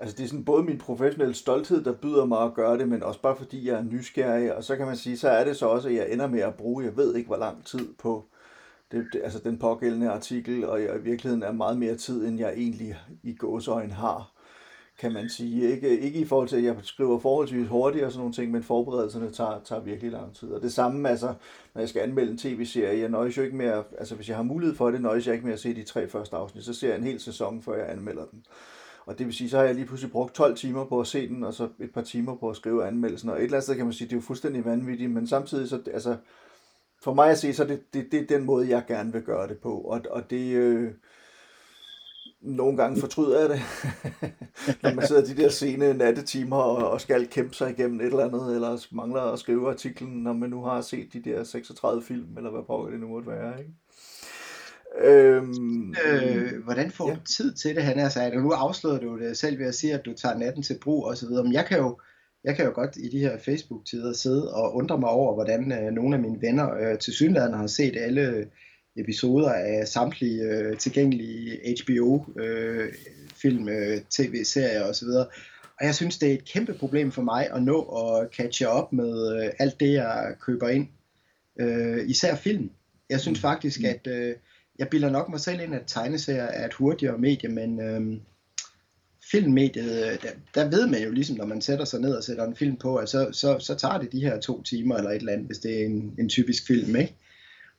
Altså 0.00 0.16
det 0.16 0.24
er 0.24 0.28
sådan 0.28 0.44
både 0.44 0.62
min 0.62 0.78
professionelle 0.78 1.34
stolthed, 1.34 1.84
der 1.84 1.92
byder 1.92 2.24
mig 2.24 2.42
at 2.42 2.54
gøre 2.54 2.78
det, 2.78 2.88
men 2.88 3.02
også 3.02 3.20
bare 3.20 3.36
fordi 3.36 3.68
jeg 3.68 3.78
er 3.78 3.82
nysgerrig, 3.82 4.54
og 4.54 4.64
så 4.64 4.76
kan 4.76 4.86
man 4.86 4.96
sige, 4.96 5.16
så 5.18 5.28
er 5.28 5.44
det 5.44 5.56
så 5.56 5.66
også, 5.66 5.88
at 5.88 5.94
jeg 5.94 6.12
ender 6.12 6.26
med 6.26 6.40
at 6.40 6.54
bruge, 6.54 6.84
jeg 6.84 6.96
ved 6.96 7.14
ikke 7.14 7.26
hvor 7.26 7.36
lang 7.36 7.64
tid 7.64 7.94
på 7.98 8.24
det, 8.92 9.06
det, 9.12 9.20
altså 9.24 9.38
den 9.38 9.58
pågældende 9.58 10.10
artikel, 10.10 10.64
og 10.64 10.82
jeg 10.82 10.96
i 10.96 11.02
virkeligheden 11.02 11.42
er 11.42 11.52
meget 11.52 11.78
mere 11.78 11.94
tid, 11.94 12.26
end 12.26 12.38
jeg 12.38 12.52
egentlig 12.52 12.96
i 13.22 13.34
gåsøjne 13.34 13.92
har, 13.92 14.32
kan 14.98 15.12
man 15.12 15.28
sige. 15.28 15.70
Ikke, 15.70 15.98
ikke 15.98 16.18
i 16.18 16.24
forhold 16.24 16.48
til, 16.48 16.56
at 16.56 16.64
jeg 16.64 16.76
skriver 16.82 17.18
forholdsvis 17.18 17.68
hurtigt 17.68 18.04
og 18.04 18.12
sådan 18.12 18.20
nogle 18.20 18.34
ting, 18.34 18.50
men 18.50 18.62
forberedelserne 18.62 19.30
tager, 19.30 19.60
tager 19.64 19.82
virkelig 19.82 20.12
lang 20.12 20.34
tid. 20.34 20.52
Og 20.52 20.62
det 20.62 20.72
samme, 20.72 21.08
altså, 21.08 21.34
når 21.74 21.82
jeg 21.82 21.88
skal 21.88 22.02
anmelde 22.02 22.32
en 22.32 22.38
tv-serie, 22.38 23.00
jeg 23.00 23.08
nøjes 23.08 23.36
jo 23.36 23.42
ikke 23.42 23.56
med 23.56 23.66
at, 23.66 23.84
altså 23.98 24.14
hvis 24.14 24.28
jeg 24.28 24.36
har 24.36 24.42
mulighed 24.42 24.76
for 24.76 24.90
det, 24.90 25.02
nøjes 25.02 25.26
jeg 25.26 25.34
ikke 25.34 25.46
med 25.46 25.54
at 25.54 25.60
se 25.60 25.74
de 25.74 25.82
tre 25.82 26.08
første 26.08 26.36
afsnit, 26.36 26.64
så 26.64 26.74
ser 26.74 26.88
jeg 26.88 26.98
en 26.98 27.04
hel 27.04 27.20
sæson, 27.20 27.62
før 27.62 27.74
jeg 27.74 27.90
anmelder 27.90 28.24
den. 28.24 28.44
Og 29.10 29.18
det 29.18 29.26
vil 29.26 29.34
sige, 29.34 29.50
så 29.50 29.56
har 29.56 29.64
jeg 29.64 29.74
lige 29.74 29.86
pludselig 29.86 30.12
brugt 30.12 30.34
12 30.34 30.56
timer 30.56 30.84
på 30.84 31.00
at 31.00 31.06
se 31.06 31.28
den, 31.28 31.44
og 31.44 31.54
så 31.54 31.68
et 31.78 31.92
par 31.92 32.02
timer 32.02 32.36
på 32.36 32.50
at 32.50 32.56
skrive 32.56 32.86
anmeldelsen. 32.86 33.30
Og 33.30 33.36
et 33.36 33.42
eller 33.42 33.56
andet 33.56 33.64
sted 33.64 33.76
kan 33.76 33.84
man 33.84 33.92
sige, 33.92 34.08
det 34.08 34.12
er 34.12 34.16
jo 34.16 34.22
fuldstændig 34.22 34.64
vanvittigt, 34.64 35.10
men 35.10 35.26
samtidig 35.26 35.68
så, 35.68 35.80
altså, 35.94 36.16
for 37.02 37.14
mig 37.14 37.30
at 37.30 37.38
se, 37.38 37.54
så 37.54 37.64
det, 37.64 37.94
det, 37.94 38.12
det 38.12 38.20
er 38.20 38.26
den 38.26 38.44
måde, 38.44 38.68
jeg 38.68 38.84
gerne 38.88 39.12
vil 39.12 39.22
gøre 39.22 39.48
det 39.48 39.58
på. 39.58 39.78
Og, 39.78 40.00
og 40.10 40.30
det, 40.30 40.54
øh, 40.54 40.92
nogle 42.40 42.76
gange 42.76 43.00
fortryder 43.00 43.40
jeg 43.40 43.48
det, 43.48 43.60
når 44.82 44.94
man 44.94 45.06
sidder 45.06 45.24
de 45.24 45.36
der 45.42 45.48
sene 45.48 45.94
nattetimer 45.94 46.56
og, 46.56 46.90
og 46.90 47.00
skal 47.00 47.28
kæmpe 47.28 47.54
sig 47.54 47.70
igennem 47.70 48.00
et 48.00 48.06
eller 48.06 48.24
andet, 48.24 48.54
eller 48.54 48.86
mangler 48.90 49.22
at 49.22 49.38
skrive 49.38 49.70
artiklen, 49.70 50.22
når 50.22 50.32
man 50.32 50.50
nu 50.50 50.62
har 50.62 50.80
set 50.80 51.12
de 51.12 51.22
der 51.22 51.44
36 51.44 52.02
film, 52.02 52.36
eller 52.36 52.50
hvad 52.50 52.62
pokker 52.62 52.90
det 52.90 53.00
nu 53.00 53.08
måtte 53.08 53.28
være. 53.28 53.58
Ikke? 53.58 53.72
Øhm, 54.98 55.94
øh, 56.06 56.64
hvordan 56.64 56.90
får 56.90 57.08
ja. 57.08 57.14
du 57.14 57.20
tid 57.24 57.54
til 57.54 57.76
det, 57.76 57.82
han 57.82 57.98
er 57.98 58.08
sagt? 58.08 58.34
Nu 58.34 58.50
afslørede 58.50 59.00
du 59.00 59.18
det 59.18 59.36
selv 59.36 59.58
ved 59.58 59.66
at 59.66 59.74
sige, 59.74 59.94
at 59.94 60.04
du 60.04 60.14
tager 60.14 60.38
natten 60.38 60.62
til 60.62 60.78
brug 60.82 61.04
og 61.04 61.16
så 61.16 61.26
videre. 61.26 61.44
Men 61.44 61.52
jeg 61.52 61.66
kan 61.66 61.78
jo, 61.78 61.98
jeg 62.44 62.56
kan 62.56 62.64
jo 62.64 62.72
godt 62.74 62.96
i 62.96 63.08
de 63.08 63.18
her 63.18 63.38
Facebook-tider 63.38 64.12
sidde 64.12 64.54
og 64.54 64.74
undre 64.74 64.98
mig 64.98 65.08
over, 65.08 65.34
hvordan 65.34 65.72
øh, 65.72 65.92
nogle 65.92 66.16
af 66.16 66.22
mine 66.22 66.42
venner 66.42 66.74
øh, 66.74 66.98
til 66.98 67.12
synligheden 67.12 67.54
har 67.54 67.66
set 67.66 67.96
alle 67.96 68.46
episoder 68.96 69.52
af 69.52 69.88
samtlige 69.88 70.42
øh, 70.42 70.78
tilgængelige 70.78 71.76
HBO-film, 71.82 73.68
øh, 73.68 73.92
øh, 73.92 74.00
tv-serier 74.10 74.84
osv. 74.84 75.08
Og 75.80 75.86
jeg 75.86 75.94
synes, 75.94 76.18
det 76.18 76.28
er 76.28 76.34
et 76.34 76.44
kæmpe 76.44 76.74
problem 76.74 77.12
for 77.12 77.22
mig 77.22 77.50
at 77.50 77.62
nå 77.62 77.82
at 77.82 78.28
catche 78.34 78.68
op 78.68 78.92
med 78.92 79.36
øh, 79.36 79.50
alt 79.58 79.80
det, 79.80 79.92
jeg 79.92 80.34
køber 80.40 80.68
ind. 80.68 80.88
Øh, 81.60 82.08
især 82.08 82.34
film. 82.34 82.70
Jeg 83.10 83.20
synes 83.20 83.38
mm. 83.38 83.42
faktisk, 83.42 83.84
at 83.84 84.06
øh, 84.06 84.34
jeg 84.80 84.88
bilder 84.88 85.10
nok 85.10 85.28
mig 85.28 85.40
selv 85.40 85.60
ind, 85.60 85.74
at 85.74 85.82
tegneserier 85.86 86.42
er 86.42 86.66
et 86.66 86.74
hurtigere 86.74 87.18
medie, 87.18 87.48
men 87.48 87.80
øhm, 87.80 88.20
filmmediet, 89.30 90.06
øh, 90.06 90.22
der, 90.22 90.30
der 90.54 90.70
ved 90.70 90.86
man 90.86 91.02
jo 91.02 91.10
ligesom, 91.10 91.36
når 91.36 91.46
man 91.46 91.60
sætter 91.60 91.84
sig 91.84 92.00
ned 92.00 92.14
og 92.14 92.24
sætter 92.24 92.44
en 92.44 92.56
film 92.56 92.76
på, 92.76 92.96
at 92.96 93.08
så, 93.08 93.28
så, 93.32 93.58
så 93.58 93.74
tager 93.74 93.98
det 93.98 94.12
de 94.12 94.20
her 94.20 94.40
to 94.40 94.62
timer 94.62 94.96
eller 94.96 95.10
et 95.10 95.16
eller 95.16 95.32
andet, 95.32 95.46
hvis 95.46 95.58
det 95.58 95.80
er 95.80 95.86
en, 95.86 96.14
en 96.18 96.28
typisk 96.28 96.66
film, 96.66 96.96
ikke? 96.96 97.14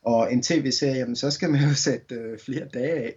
Og 0.04 0.32
en 0.32 0.42
tv-serie, 0.42 0.96
jamen, 0.96 1.16
så 1.16 1.30
skal 1.30 1.50
man 1.50 1.60
jo 1.60 1.74
sætte 1.88 2.14
øh, 2.14 2.38
flere 2.38 2.68
dage 2.74 2.92
af. 2.92 3.14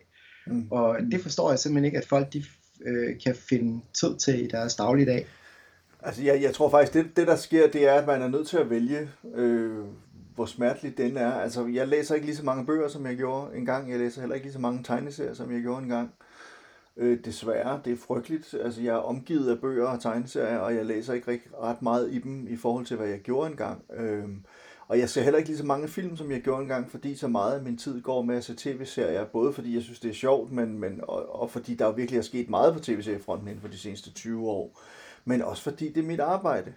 Mm. 0.48 0.68
Og 0.72 0.98
det 1.12 1.22
forstår 1.22 1.50
jeg 1.50 1.60
simpelthen 1.60 1.86
ikke, 1.86 1.98
at 1.98 2.08
folk 2.08 2.34
de, 2.34 2.44
øh, 2.86 3.20
kan 3.24 3.36
finde 3.36 3.82
tid 3.94 4.18
til 4.18 4.44
i 4.44 4.48
deres 4.48 4.76
dagligdag. 4.76 5.28
Altså, 6.04 6.24
jeg, 6.24 6.42
jeg 6.42 6.54
tror 6.54 6.70
faktisk, 6.70 6.94
det, 6.94 7.18
det 7.18 7.28
der 7.28 7.36
sker, 7.36 7.68
det 7.68 7.88
er, 7.88 7.94
at 7.94 8.08
man 8.08 8.22
er 8.22 8.28
nødt 8.28 8.48
til 8.48 8.58
at 8.58 8.70
vælge, 8.70 9.10
øh, 9.36 9.86
hvor 10.36 10.46
smertelig 10.46 10.98
den 10.98 11.18
er. 11.18 11.32
Altså, 11.32 11.66
jeg 11.66 11.88
læser 11.88 12.16
ikke 12.16 12.28
lige 12.28 12.36
så 12.36 12.46
mange 12.46 12.66
bøger, 12.66 12.88
som 12.88 13.06
jeg 13.06 13.18
gjorde 13.18 13.58
engang. 13.58 13.92
Jeg 13.92 14.00
læser 14.00 14.22
heller 14.22 14.36
ikke 14.36 14.46
lige 14.46 14.54
så 14.54 14.60
mange 14.60 14.84
tegneserier, 14.84 15.34
som 15.34 15.52
jeg 15.52 15.62
gjorde 15.62 15.84
engang. 15.84 16.14
Øh, 16.98 17.20
desværre, 17.26 17.82
det 17.86 17.94
er 17.94 17.98
frygteligt. 17.98 18.56
Altså, 18.64 18.82
jeg 18.82 18.94
er 18.94 19.00
omgivet 19.00 19.50
af 19.50 19.60
bøger 19.60 19.86
og 19.86 20.02
tegneserier, 20.02 20.58
og 20.58 20.76
jeg 20.76 20.86
læser 20.86 21.14
ikke 21.14 21.32
rigtig 21.32 21.52
ret 21.62 21.82
meget 21.82 22.14
i 22.14 22.20
dem 22.20 22.48
i 22.48 22.56
forhold 22.56 22.86
til, 22.86 22.98
hvad 22.98 23.08
jeg 23.08 23.20
gjorde 23.20 23.52
engang. 23.52 23.84
Øh, 23.94 24.30
og 24.88 25.00
jeg 25.00 25.10
ser 25.10 25.22
heller 25.22 25.38
ikke 25.38 25.50
lige 25.50 25.58
så 25.58 25.66
mange 25.66 25.88
film, 25.88 26.18
som 26.18 26.32
jeg 26.32 26.42
gjorde 26.42 26.62
engang, 26.62 26.92
fordi 26.92 27.16
så 27.16 27.28
meget 27.28 27.58
af 27.58 27.64
min 27.64 27.78
tid 27.78 28.02
går 28.02 28.22
med 28.22 28.36
at 28.36 28.44
se 28.44 28.56
tv-serier, 28.58 29.26
både 29.26 29.54
fordi 29.54 29.76
jeg 29.76 29.84
synes, 29.84 30.00
det 30.00 30.10
er 30.10 30.14
sjovt, 30.14 30.52
men, 30.52 30.80
men, 30.80 31.00
og, 31.04 31.42
og 31.42 31.52
fordi 31.52 31.76
der 31.76 31.92
virkelig 31.92 32.18
er 32.18 32.22
sket 32.22 32.50
meget 32.50 32.74
på 32.74 32.80
tv-seriefronten 32.80 33.48
inden 33.48 33.62
for 33.62 33.68
de 33.68 33.78
seneste 33.78 34.12
20 34.12 34.50
år, 34.50 34.82
men 35.26 35.42
også 35.42 35.64
fordi 35.64 35.90
det 35.90 36.04
er 36.04 36.08
mit 36.08 36.20
arbejde. 36.20 36.74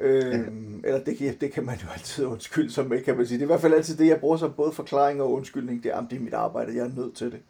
Øh, 0.00 0.40
eller 0.84 1.04
det, 1.04 1.40
det 1.40 1.52
kan 1.52 1.64
man 1.64 1.76
jo 1.76 1.86
altid 1.92 2.26
undskylde 2.26 2.72
som 2.72 2.92
ikke, 2.92 3.04
kan 3.04 3.16
man 3.16 3.26
sige. 3.26 3.38
Det 3.38 3.42
er 3.42 3.46
i 3.46 3.52
hvert 3.52 3.60
fald 3.60 3.74
altid 3.74 3.96
det, 3.96 4.06
jeg 4.06 4.20
bruger 4.20 4.36
som 4.36 4.52
både 4.52 4.72
forklaring 4.72 5.22
og 5.22 5.32
undskyldning. 5.32 5.82
Det 5.82 5.90
er, 5.92 5.96
at 5.96 6.04
det 6.10 6.16
er 6.16 6.20
mit 6.20 6.34
arbejde, 6.34 6.76
jeg 6.76 6.86
er 6.86 6.90
nødt 6.96 7.16
til 7.16 7.32
det. 7.32 7.40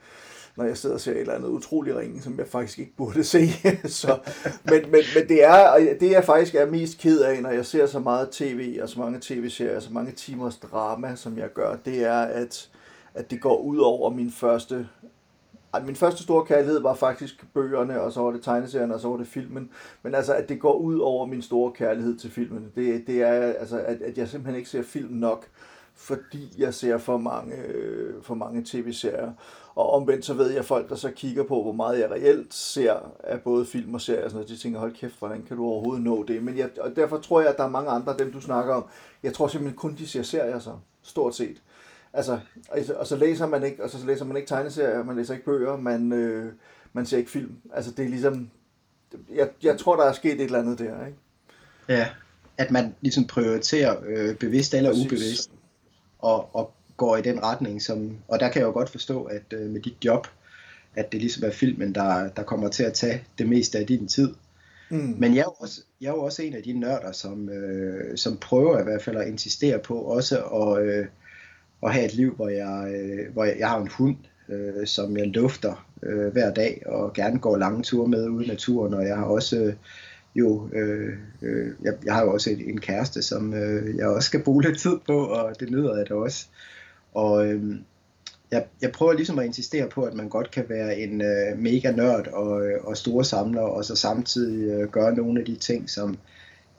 Når 0.56 0.64
jeg 0.64 0.76
sidder 0.76 0.94
og 0.94 1.00
ser 1.00 1.12
et 1.12 1.20
eller 1.20 1.34
andet 1.34 1.48
utrolig 1.48 1.96
ringe, 1.96 2.22
som 2.22 2.38
jeg 2.38 2.46
faktisk 2.48 2.78
ikke 2.78 2.96
burde 2.96 3.24
se. 3.34 3.48
så, 3.84 4.18
men, 4.64 4.82
men, 4.82 5.00
men 5.14 5.28
det 5.28 5.44
er, 5.44 5.94
det 6.00 6.10
jeg 6.10 6.24
faktisk 6.24 6.54
er 6.54 6.70
mest 6.70 6.98
ked 6.98 7.20
af, 7.20 7.42
når 7.42 7.50
jeg 7.50 7.66
ser 7.66 7.86
så 7.86 7.98
meget 7.98 8.30
tv 8.30 8.78
og 8.82 8.88
så 8.88 9.00
mange 9.00 9.18
tv-serier, 9.22 9.80
så 9.80 9.92
mange 9.92 10.12
timers 10.12 10.56
drama, 10.56 11.16
som 11.16 11.38
jeg 11.38 11.52
gør, 11.54 11.76
det 11.84 12.04
er, 12.04 12.20
at, 12.20 12.68
at 13.14 13.30
det 13.30 13.40
går 13.40 13.56
ud 13.56 13.78
over 13.78 14.10
min 14.10 14.30
første 14.30 14.88
min 15.82 15.96
første 15.96 16.22
store 16.22 16.44
kærlighed 16.44 16.80
var 16.80 16.94
faktisk 16.94 17.44
bøgerne, 17.54 18.00
og 18.00 18.12
så 18.12 18.20
var 18.20 18.30
det 18.30 18.42
tegneserierne, 18.42 18.94
og 18.94 19.00
så 19.00 19.08
var 19.08 19.16
det 19.16 19.26
filmen. 19.26 19.70
Men 20.02 20.14
altså, 20.14 20.34
at 20.34 20.48
det 20.48 20.60
går 20.60 20.74
ud 20.74 20.98
over 20.98 21.26
min 21.26 21.42
store 21.42 21.72
kærlighed 21.72 22.18
til 22.18 22.30
filmen, 22.30 22.72
det, 22.74 23.06
det 23.06 23.22
er, 23.22 23.32
altså, 23.32 23.78
at, 23.78 24.02
at 24.02 24.18
jeg 24.18 24.28
simpelthen 24.28 24.56
ikke 24.56 24.70
ser 24.70 24.82
film 24.82 25.12
nok 25.12 25.46
fordi 25.96 26.54
jeg 26.58 26.74
ser 26.74 26.98
for 26.98 27.16
mange, 27.16 27.56
øh, 27.56 28.22
for 28.22 28.34
mange 28.34 28.62
tv-serier. 28.64 29.32
Og 29.74 29.90
omvendt 29.90 30.24
så 30.24 30.34
ved 30.34 30.50
jeg 30.50 30.64
folk, 30.64 30.88
der 30.88 30.94
så 30.94 31.10
kigger 31.10 31.44
på, 31.44 31.62
hvor 31.62 31.72
meget 31.72 32.00
jeg 32.00 32.10
reelt 32.10 32.54
ser 32.54 33.12
af 33.24 33.40
både 33.40 33.66
film 33.66 33.94
og 33.94 34.00
serier, 34.00 34.22
sådan 34.22 34.34
noget, 34.34 34.48
de 34.48 34.56
tænker, 34.56 34.78
hold 34.78 34.94
kæft, 34.94 35.18
hvordan 35.18 35.42
kan 35.42 35.56
du 35.56 35.64
overhovedet 35.64 36.04
nå 36.04 36.24
det? 36.24 36.42
Men 36.42 36.58
jeg, 36.58 36.70
og 36.80 36.96
derfor 36.96 37.18
tror 37.18 37.40
jeg, 37.40 37.50
at 37.50 37.56
der 37.56 37.64
er 37.64 37.68
mange 37.68 37.90
andre, 37.90 38.16
dem 38.18 38.32
du 38.32 38.40
snakker 38.40 38.74
om, 38.74 38.84
jeg 39.22 39.34
tror 39.34 39.48
simpelthen 39.48 39.78
kun, 39.78 39.94
de 39.98 40.08
ser 40.08 40.22
serier 40.22 40.58
så, 40.58 40.72
stort 41.02 41.34
set. 41.34 41.62
Altså, 42.14 42.38
og 42.96 43.06
så 43.06 43.16
læser 43.16 43.46
man 43.46 43.64
ikke, 43.64 43.84
og 43.84 43.90
så 43.90 44.06
læser 44.06 44.24
man 44.24 44.36
ikke 44.36 44.48
tegneserier, 44.48 45.04
man 45.04 45.16
læser 45.16 45.34
ikke 45.34 45.44
bøger, 45.44 45.76
man, 45.76 46.12
øh, 46.12 46.52
man 46.92 47.06
ser 47.06 47.18
ikke 47.18 47.30
film. 47.30 47.56
Altså 47.74 47.90
det 47.90 48.04
er 48.04 48.08
ligesom, 48.08 48.50
jeg, 49.34 49.48
jeg 49.62 49.78
tror, 49.78 49.96
der 49.96 50.04
er 50.04 50.12
sket 50.12 50.32
et 50.32 50.40
eller 50.40 50.58
andet 50.58 50.78
der, 50.78 51.06
ikke? 51.06 51.18
Ja, 51.88 52.08
at 52.58 52.70
man 52.70 52.94
ligesom 53.00 53.26
prioriterer 53.26 53.96
øh, 54.06 54.34
bevidst 54.36 54.74
eller 54.74 54.90
Præcis. 54.90 55.06
ubevidst, 55.06 55.50
og, 56.18 56.56
og 56.56 56.74
går 56.96 57.16
i 57.16 57.22
den 57.22 57.42
retning, 57.42 57.82
som, 57.82 58.16
og 58.28 58.40
der 58.40 58.48
kan 58.48 58.60
jeg 58.60 58.66
jo 58.66 58.72
godt 58.72 58.90
forstå, 58.90 59.24
at 59.24 59.42
øh, 59.52 59.70
med 59.70 59.80
dit 59.80 59.96
job, 60.04 60.26
at 60.96 61.12
det 61.12 61.20
ligesom 61.20 61.44
er 61.44 61.50
filmen, 61.50 61.94
der, 61.94 62.28
der 62.28 62.42
kommer 62.42 62.68
til 62.68 62.84
at 62.84 62.92
tage 62.92 63.24
det 63.38 63.48
meste 63.48 63.78
af 63.78 63.86
din 63.86 64.08
tid. 64.08 64.34
Mm. 64.90 65.14
Men 65.18 65.34
jeg 65.34 65.40
er, 65.40 65.44
jo 65.44 65.54
også, 65.58 65.80
jeg 66.00 66.08
er 66.08 66.12
jo 66.12 66.22
også 66.22 66.42
en 66.42 66.54
af 66.54 66.62
de 66.62 66.72
nørder, 66.72 67.12
som, 67.12 67.48
øh, 67.48 68.18
som 68.18 68.36
prøver 68.36 68.80
i 68.80 68.82
hvert 68.82 69.02
fald 69.02 69.16
at 69.16 69.28
insistere 69.28 69.78
på 69.78 69.98
også 69.98 70.44
at, 70.44 70.86
øh, 70.86 71.06
at 71.84 71.92
have 71.94 72.04
et 72.04 72.14
liv, 72.14 72.34
hvor 72.34 72.48
jeg, 72.48 72.94
øh, 72.94 73.32
hvor 73.32 73.44
jeg, 73.44 73.56
jeg 73.58 73.68
har 73.68 73.80
en 73.80 73.88
hund, 73.88 74.16
øh, 74.48 74.86
som 74.86 75.16
jeg 75.16 75.26
lufter 75.26 75.86
øh, 76.02 76.32
hver 76.32 76.54
dag, 76.54 76.82
og 76.86 77.12
gerne 77.12 77.38
går 77.38 77.56
lange 77.56 77.82
ture 77.82 78.08
med 78.08 78.28
ude 78.28 78.44
i 78.44 78.48
naturen, 78.48 78.94
og 78.94 79.06
jeg 79.06 79.16
har 79.16 79.24
også 79.24 79.56
øh, 79.56 79.74
jo, 80.34 80.68
øh, 80.72 81.12
øh, 81.42 81.72
jeg, 81.82 81.92
jeg 82.04 82.14
har 82.14 82.24
jo 82.24 82.32
også 82.32 82.50
et, 82.50 82.68
en 82.68 82.80
kæreste, 82.80 83.22
som 83.22 83.54
øh, 83.54 83.96
jeg 83.96 84.06
også 84.06 84.26
skal 84.26 84.42
bruge 84.42 84.62
lidt 84.62 84.78
tid 84.78 84.98
på, 85.06 85.26
og 85.26 85.60
det 85.60 85.70
nyder 85.70 85.96
jeg 85.96 86.08
da 86.08 86.14
også. 86.14 86.46
Og 87.14 87.46
øh, 87.46 87.76
jeg, 88.50 88.66
jeg 88.82 88.92
prøver 88.92 89.12
ligesom 89.12 89.38
at 89.38 89.46
insistere 89.46 89.88
på, 89.88 90.02
at 90.02 90.14
man 90.14 90.28
godt 90.28 90.50
kan 90.50 90.64
være 90.68 90.98
en 90.98 91.22
øh, 91.22 91.58
mega 91.58 91.90
nørd 91.90 92.26
og, 92.26 92.66
øh, 92.66 92.84
og 92.84 92.96
store 92.96 93.24
samler, 93.24 93.62
og 93.62 93.84
så 93.84 93.96
samtidig 93.96 94.68
øh, 94.68 94.90
gøre 94.90 95.14
nogle 95.14 95.40
af 95.40 95.46
de 95.46 95.56
ting, 95.56 95.90
som 95.90 96.18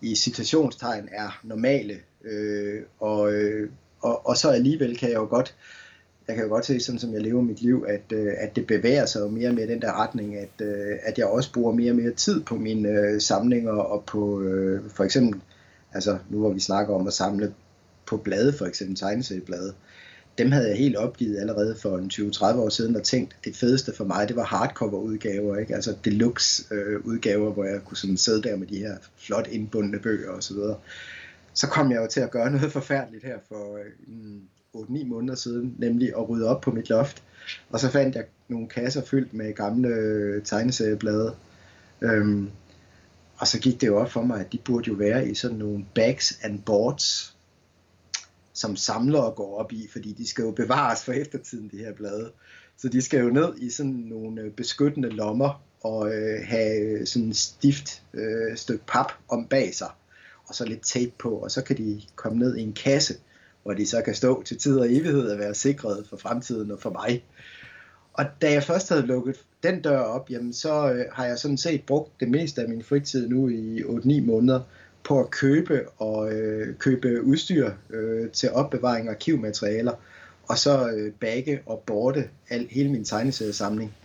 i 0.01 0.15
citationstegn 0.15 1.09
er 1.11 1.39
normale. 1.43 1.99
Øh, 2.23 2.81
og, 2.99 3.33
øh, 3.33 3.69
og, 4.05 4.27
og 4.27 4.37
så 4.37 4.49
alligevel 4.49 4.97
kan 4.97 5.09
jeg 5.09 5.15
jo 5.15 5.27
godt 5.29 5.55
jeg 6.27 6.35
kan 6.35 6.45
jo 6.45 6.49
godt 6.49 6.65
se, 6.65 6.79
sådan 6.79 6.99
som 6.99 7.13
jeg 7.13 7.21
lever 7.21 7.41
mit 7.41 7.61
liv, 7.61 7.85
at, 7.87 8.17
øh, 8.17 8.33
at 8.37 8.55
det 8.55 8.67
bevæger 8.67 9.05
sig 9.05 9.31
mere 9.31 9.53
mere 9.53 9.65
i 9.65 9.69
den 9.69 9.81
der 9.81 10.01
retning, 10.01 10.35
at, 10.35 10.61
øh, 10.61 10.97
at 11.03 11.17
jeg 11.17 11.25
også 11.25 11.53
bruger 11.53 11.73
mere 11.73 11.91
og 11.91 11.95
mere 11.95 12.11
tid 12.11 12.43
på 12.43 12.55
mine 12.55 12.89
øh, 12.89 13.21
samlinger 13.21 13.71
og 13.71 14.03
på 14.05 14.41
øh, 14.41 14.89
for 14.89 15.03
eksempel, 15.03 15.41
altså 15.93 16.17
nu 16.29 16.39
hvor 16.39 16.53
vi 16.53 16.59
snakker 16.59 16.95
om 16.95 17.07
at 17.07 17.13
samle 17.13 17.53
på 18.05 18.17
blade, 18.17 18.53
for 18.53 18.65
eksempel 18.65 18.97
tegneserieblade, 18.97 19.73
dem 20.37 20.51
havde 20.51 20.69
jeg 20.69 20.77
helt 20.77 20.95
opgivet 20.95 21.39
allerede 21.39 21.75
for 21.81 21.97
en 21.97 22.11
20-30 22.13 22.45
år 22.45 22.69
siden 22.69 22.95
og 22.95 23.03
tænkt, 23.03 23.35
det 23.45 23.55
fedeste 23.55 23.93
for 23.95 24.03
mig, 24.03 24.27
det 24.27 24.35
var 24.35 24.43
hardcover 24.43 24.99
udgaver, 24.99 25.57
ikke? 25.57 25.75
altså 25.75 25.95
deluxe 26.05 26.63
øh, 26.71 27.05
udgaver, 27.05 27.53
hvor 27.53 27.63
jeg 27.63 27.79
kunne 27.85 27.97
sådan 27.97 28.17
sidde 28.17 28.43
der 28.43 28.55
med 28.55 28.67
de 28.67 28.77
her 28.77 28.95
flot 29.17 29.47
indbundne 29.51 29.99
bøger 29.99 30.29
osv. 30.29 30.41
Så, 30.41 30.53
videre 30.53 30.75
så 31.55 31.67
kom 31.67 31.91
jeg 31.91 32.01
jo 32.01 32.07
til 32.07 32.19
at 32.19 32.31
gøre 32.31 32.51
noget 32.51 32.71
forfærdeligt 32.71 33.23
her 33.23 33.37
for 33.47 33.77
øh, 33.77 34.41
8-9 34.75 35.05
måneder 35.05 35.35
siden, 35.35 35.75
nemlig 35.77 36.09
at 36.09 36.29
rydde 36.29 36.47
op 36.47 36.61
på 36.61 36.71
mit 36.71 36.89
loft. 36.89 37.23
Og 37.69 37.79
så 37.79 37.89
fandt 37.89 38.15
jeg 38.15 38.25
nogle 38.47 38.67
kasser 38.67 39.05
fyldt 39.05 39.33
med 39.33 39.53
gamle 39.53 39.87
øh, 39.87 40.43
tegneserieblade. 40.43 41.35
Øhm, 42.01 42.49
og 43.37 43.47
så 43.47 43.59
gik 43.59 43.81
det 43.81 43.87
jo 43.87 43.97
op 43.97 44.11
for 44.11 44.21
mig, 44.21 44.39
at 44.39 44.51
de 44.51 44.57
burde 44.57 44.87
jo 44.87 44.93
være 44.93 45.29
i 45.29 45.35
sådan 45.35 45.57
nogle 45.57 45.85
bags 45.95 46.39
and 46.43 46.61
boards, 46.61 47.35
som 48.53 48.75
samlere 48.75 49.31
går 49.31 49.59
op 49.59 49.71
i, 49.71 49.87
fordi 49.91 50.13
de 50.13 50.27
skal 50.27 50.43
jo 50.43 50.51
bevares 50.51 51.03
for 51.03 51.11
eftertiden, 51.11 51.69
de 51.71 51.77
her 51.77 51.93
blade. 51.93 52.31
Så 52.77 52.89
de 52.89 53.01
skal 53.01 53.19
jo 53.19 53.29
ned 53.29 53.57
i 53.57 53.69
sådan 53.69 53.91
nogle 53.91 54.41
øh, 54.41 54.51
beskyttende 54.51 55.09
lommer 55.09 55.63
og 55.81 56.13
øh, 56.13 56.39
have 56.43 56.79
øh, 56.79 57.07
sådan 57.07 57.29
et 57.29 57.37
stift 57.37 58.03
øh, 58.13 58.57
stykke 58.57 58.85
pap 58.87 59.11
om 59.29 59.47
bag 59.47 59.75
sig, 59.75 59.89
og 60.47 60.55
så 60.55 60.65
lidt 60.65 60.81
tape 60.81 61.11
på, 61.17 61.29
og 61.29 61.51
så 61.51 61.63
kan 61.63 61.77
de 61.77 62.01
komme 62.15 62.39
ned 62.39 62.57
i 62.57 62.61
en 62.61 62.73
kasse, 62.73 63.13
hvor 63.63 63.73
de 63.73 63.87
så 63.87 64.01
kan 64.01 64.15
stå 64.15 64.43
til 64.43 64.57
tid 64.57 64.77
og 64.79 64.85
evighed 64.85 65.29
og 65.29 65.39
være 65.39 65.55
sikret 65.55 66.05
for 66.09 66.17
fremtiden 66.17 66.71
og 66.71 66.79
for 66.81 66.89
mig. 66.89 67.23
Og 68.13 68.25
da 68.41 68.51
jeg 68.51 68.63
først 68.63 68.89
havde 68.89 69.05
lukket 69.05 69.35
den 69.63 69.81
dør 69.81 69.99
op, 69.99 70.29
jamen 70.29 70.53
så 70.53 70.91
øh, 70.91 71.05
har 71.11 71.25
jeg 71.25 71.39
sådan 71.39 71.57
set 71.57 71.83
brugt 71.83 72.19
det 72.19 72.29
meste 72.29 72.61
af 72.61 72.69
min 72.69 72.83
fritid 72.83 73.27
nu 73.27 73.49
i 73.49 73.81
8-9 73.81 74.21
måneder 74.21 74.61
på 75.03 75.19
at 75.19 75.31
købe 75.31 75.89
og 75.97 76.33
øh, 76.33 76.75
købe 76.75 77.23
udstyr 77.23 77.71
øh, 77.89 78.29
til 78.29 78.51
opbevaring 78.51 79.07
af 79.07 79.11
arkivmaterialer, 79.11 79.93
og 80.47 80.57
så 80.57 80.89
øh, 80.89 81.13
bagge 81.13 81.61
og 81.65 81.83
borte 81.85 82.29
al, 82.49 82.67
hele 82.71 82.91
min 82.91 83.05
tegneseriesamling. 83.05 83.95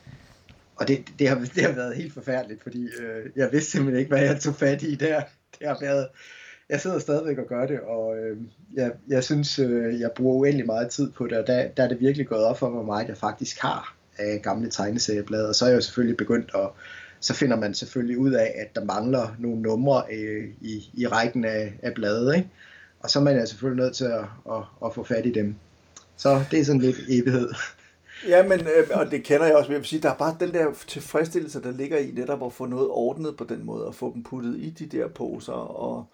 Og 0.76 0.88
det, 0.88 1.04
det, 1.18 1.28
har, 1.28 1.36
det 1.54 1.62
har 1.62 1.72
været 1.72 1.96
helt 1.96 2.14
forfærdeligt, 2.14 2.62
fordi 2.62 2.82
øh, 2.82 3.30
jeg 3.36 3.48
vidste 3.52 3.70
simpelthen 3.70 3.98
ikke, 3.98 4.08
hvad 4.08 4.22
jeg 4.22 4.40
tog 4.40 4.54
fat 4.54 4.82
i 4.82 4.94
der. 4.94 5.22
jeg 5.62 5.70
har 5.70 5.78
været, 5.80 6.08
jeg 6.68 6.80
sidder 6.80 6.98
stadigvæk 6.98 7.38
og 7.38 7.46
gør 7.46 7.66
det, 7.66 7.80
og 7.80 8.18
øh, 8.18 8.36
jeg, 8.74 8.92
jeg 9.08 9.24
synes, 9.24 9.58
øh, 9.58 10.00
jeg 10.00 10.10
bruger 10.16 10.34
uendelig 10.34 10.66
meget 10.66 10.88
tid 10.88 11.10
på 11.10 11.26
det, 11.26 11.38
og 11.38 11.46
der, 11.46 11.68
der 11.68 11.82
er 11.82 11.88
det 11.88 12.00
virkelig 12.00 12.26
gået 12.26 12.44
op 12.44 12.58
for 12.58 12.68
mig, 12.68 12.84
meget 12.84 13.08
jeg 13.08 13.16
faktisk 13.16 13.60
har 13.60 13.96
af 14.18 14.40
gamle 14.42 14.70
tegneserieblade, 14.70 15.48
og 15.48 15.54
så 15.54 15.64
er 15.64 15.68
jeg 15.68 15.76
jo 15.76 15.80
selvfølgelig 15.80 16.16
begyndt 16.16 16.50
at 16.54 16.68
så 17.20 17.34
finder 17.34 17.56
man 17.56 17.74
selvfølgelig 17.74 18.18
ud 18.18 18.32
af, 18.32 18.54
at 18.56 18.74
der 18.74 18.84
mangler 18.84 19.36
nogle 19.38 19.62
numre 19.62 20.02
øh, 20.12 20.48
i, 20.60 20.90
i 20.94 21.06
rækken 21.06 21.44
af, 21.44 21.72
af 21.82 21.94
blade, 21.94 22.36
ikke? 22.36 22.48
og 23.00 23.10
så 23.10 23.18
er 23.18 23.22
man 23.22 23.38
altså 23.38 23.52
selvfølgelig 23.52 23.84
nødt 23.84 23.96
til 23.96 24.04
at, 24.04 24.24
at, 24.50 24.62
at 24.84 24.94
få 24.94 25.04
fat 25.04 25.26
i 25.26 25.32
dem. 25.32 25.54
Så 26.16 26.44
det 26.50 26.60
er 26.60 26.64
sådan 26.64 26.80
lidt 26.80 26.96
evighed. 27.08 27.48
Ja, 28.28 28.48
men, 28.48 28.60
øh, 28.60 28.88
og 28.94 29.10
det 29.10 29.24
kender 29.24 29.46
jeg 29.46 29.56
også, 29.56 29.72
jeg 29.72 29.78
vil 29.78 29.86
sige, 29.86 30.02
der 30.02 30.10
er 30.10 30.16
bare 30.16 30.36
den 30.40 30.54
der 30.54 30.72
tilfredsstillelse, 30.86 31.62
der 31.62 31.70
ligger 31.72 31.98
i 31.98 32.10
netop 32.10 32.46
at 32.46 32.52
få 32.52 32.66
noget 32.66 32.88
ordnet 32.88 33.36
på 33.36 33.44
den 33.44 33.66
måde, 33.66 33.86
og 33.86 33.94
få 33.94 34.12
dem 34.14 34.22
puttet 34.22 34.56
i 34.56 34.70
de 34.70 34.86
der 34.86 35.08
poser, 35.08 35.52
og, 35.52 36.06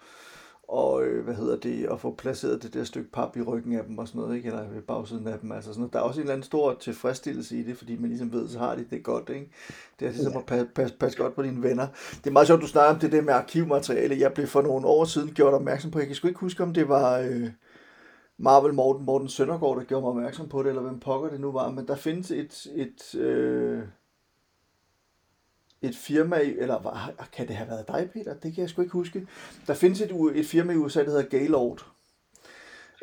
og 0.67 1.05
øh, 1.05 1.23
hvad 1.23 1.35
hedder 1.35 1.57
det, 1.57 1.87
at 1.91 1.99
få 1.99 2.15
placeret 2.17 2.63
det 2.63 2.73
der 2.73 2.83
stykke 2.83 3.11
pap 3.11 3.37
i 3.37 3.41
ryggen 3.41 3.73
af 3.73 3.83
dem 3.87 3.97
og 3.97 4.07
sådan 4.07 4.21
noget, 4.21 4.35
ikke? 4.35 4.47
eller 4.47 4.69
ved 4.69 4.81
bagsiden 4.81 5.27
af 5.27 5.39
dem. 5.39 5.51
Altså 5.51 5.69
sådan 5.69 5.79
noget. 5.79 5.93
Der 5.93 5.99
er 5.99 6.03
også 6.03 6.19
en 6.19 6.23
eller 6.23 6.33
anden 6.33 6.43
stor 6.43 6.77
tilfredsstillelse 6.79 7.57
i 7.57 7.63
det, 7.63 7.77
fordi 7.77 7.97
man 7.97 8.09
ligesom 8.09 8.33
ved, 8.33 8.49
så 8.49 8.59
har 8.59 8.75
de 8.75 8.85
det 8.89 9.03
godt. 9.03 9.29
Ikke? 9.29 9.51
Det 9.99 10.07
er 10.07 10.11
ligesom 10.11 10.37
at 10.37 10.45
passe, 10.45 10.67
passe, 10.75 10.95
passe 10.95 11.17
godt 11.17 11.35
på 11.35 11.43
dine 11.43 11.63
venner. 11.63 11.87
Det 12.11 12.27
er 12.27 12.31
meget 12.31 12.47
sjovt, 12.47 12.61
du 12.61 12.67
snakker 12.67 12.93
om 12.93 12.99
det 12.99 13.11
der 13.11 13.21
med 13.21 13.33
arkivmateriale. 13.33 14.19
Jeg 14.19 14.33
blev 14.33 14.47
for 14.47 14.61
nogle 14.61 14.87
år 14.87 15.05
siden 15.05 15.33
gjort 15.33 15.53
opmærksom 15.53 15.91
på, 15.91 15.99
jeg 15.99 16.07
kan 16.07 16.15
sgu 16.15 16.27
ikke 16.27 16.39
huske, 16.39 16.63
om 16.63 16.73
det 16.73 16.89
var... 16.89 17.19
Øh, 17.19 17.49
Marvel 18.37 18.73
Morten, 18.73 19.05
Morten 19.05 19.29
Søndergaard, 19.29 19.77
der 19.77 19.83
gjorde 19.83 20.01
mig 20.01 20.09
opmærksom 20.09 20.49
på 20.49 20.63
det, 20.63 20.69
eller 20.69 20.81
hvem 20.81 20.99
pokker 20.99 21.29
det 21.29 21.39
nu 21.39 21.51
var, 21.51 21.71
men 21.71 21.87
der 21.87 21.95
findes 21.95 22.31
et, 22.31 22.67
et, 22.75 23.15
øh, 23.15 23.83
et 25.81 25.95
firma, 25.95 26.39
eller 26.39 27.13
kan 27.33 27.47
det 27.47 27.55
have 27.55 27.69
været 27.69 27.87
dig, 27.87 28.09
Peter? 28.13 28.33
Det 28.33 28.55
kan 28.55 28.61
jeg 28.61 28.69
sgu 28.69 28.81
ikke 28.81 28.93
huske. 28.93 29.27
Der 29.67 29.73
findes 29.73 30.01
et, 30.01 30.11
et 30.35 30.45
firma 30.45 30.73
i 30.73 30.75
USA, 30.75 31.03
der 31.03 31.09
hedder 31.09 31.29
Gaylord. 31.29 31.85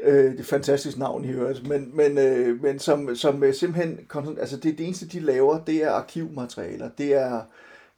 Øh, 0.03 0.25
det 0.25 0.35
er 0.35 0.41
et 0.41 0.47
fantastisk 0.47 0.99
navn 0.99 1.25
i 1.25 1.29
øvrigt, 1.29 1.69
men, 1.69 1.97
men, 1.97 2.19
øh, 2.19 2.63
men 2.63 2.79
som, 2.79 3.17
som 3.17 3.45
øh, 3.45 3.55
simpelthen, 3.55 4.09
altså 4.39 4.57
det, 4.57 4.79
det 4.79 4.87
eneste 4.87 5.07
de 5.07 5.21
laver, 5.21 5.65
det 5.65 5.85
er 5.85 5.91
arkivmaterialer. 5.91 6.91
Det 6.99 7.15
er, 7.15 7.43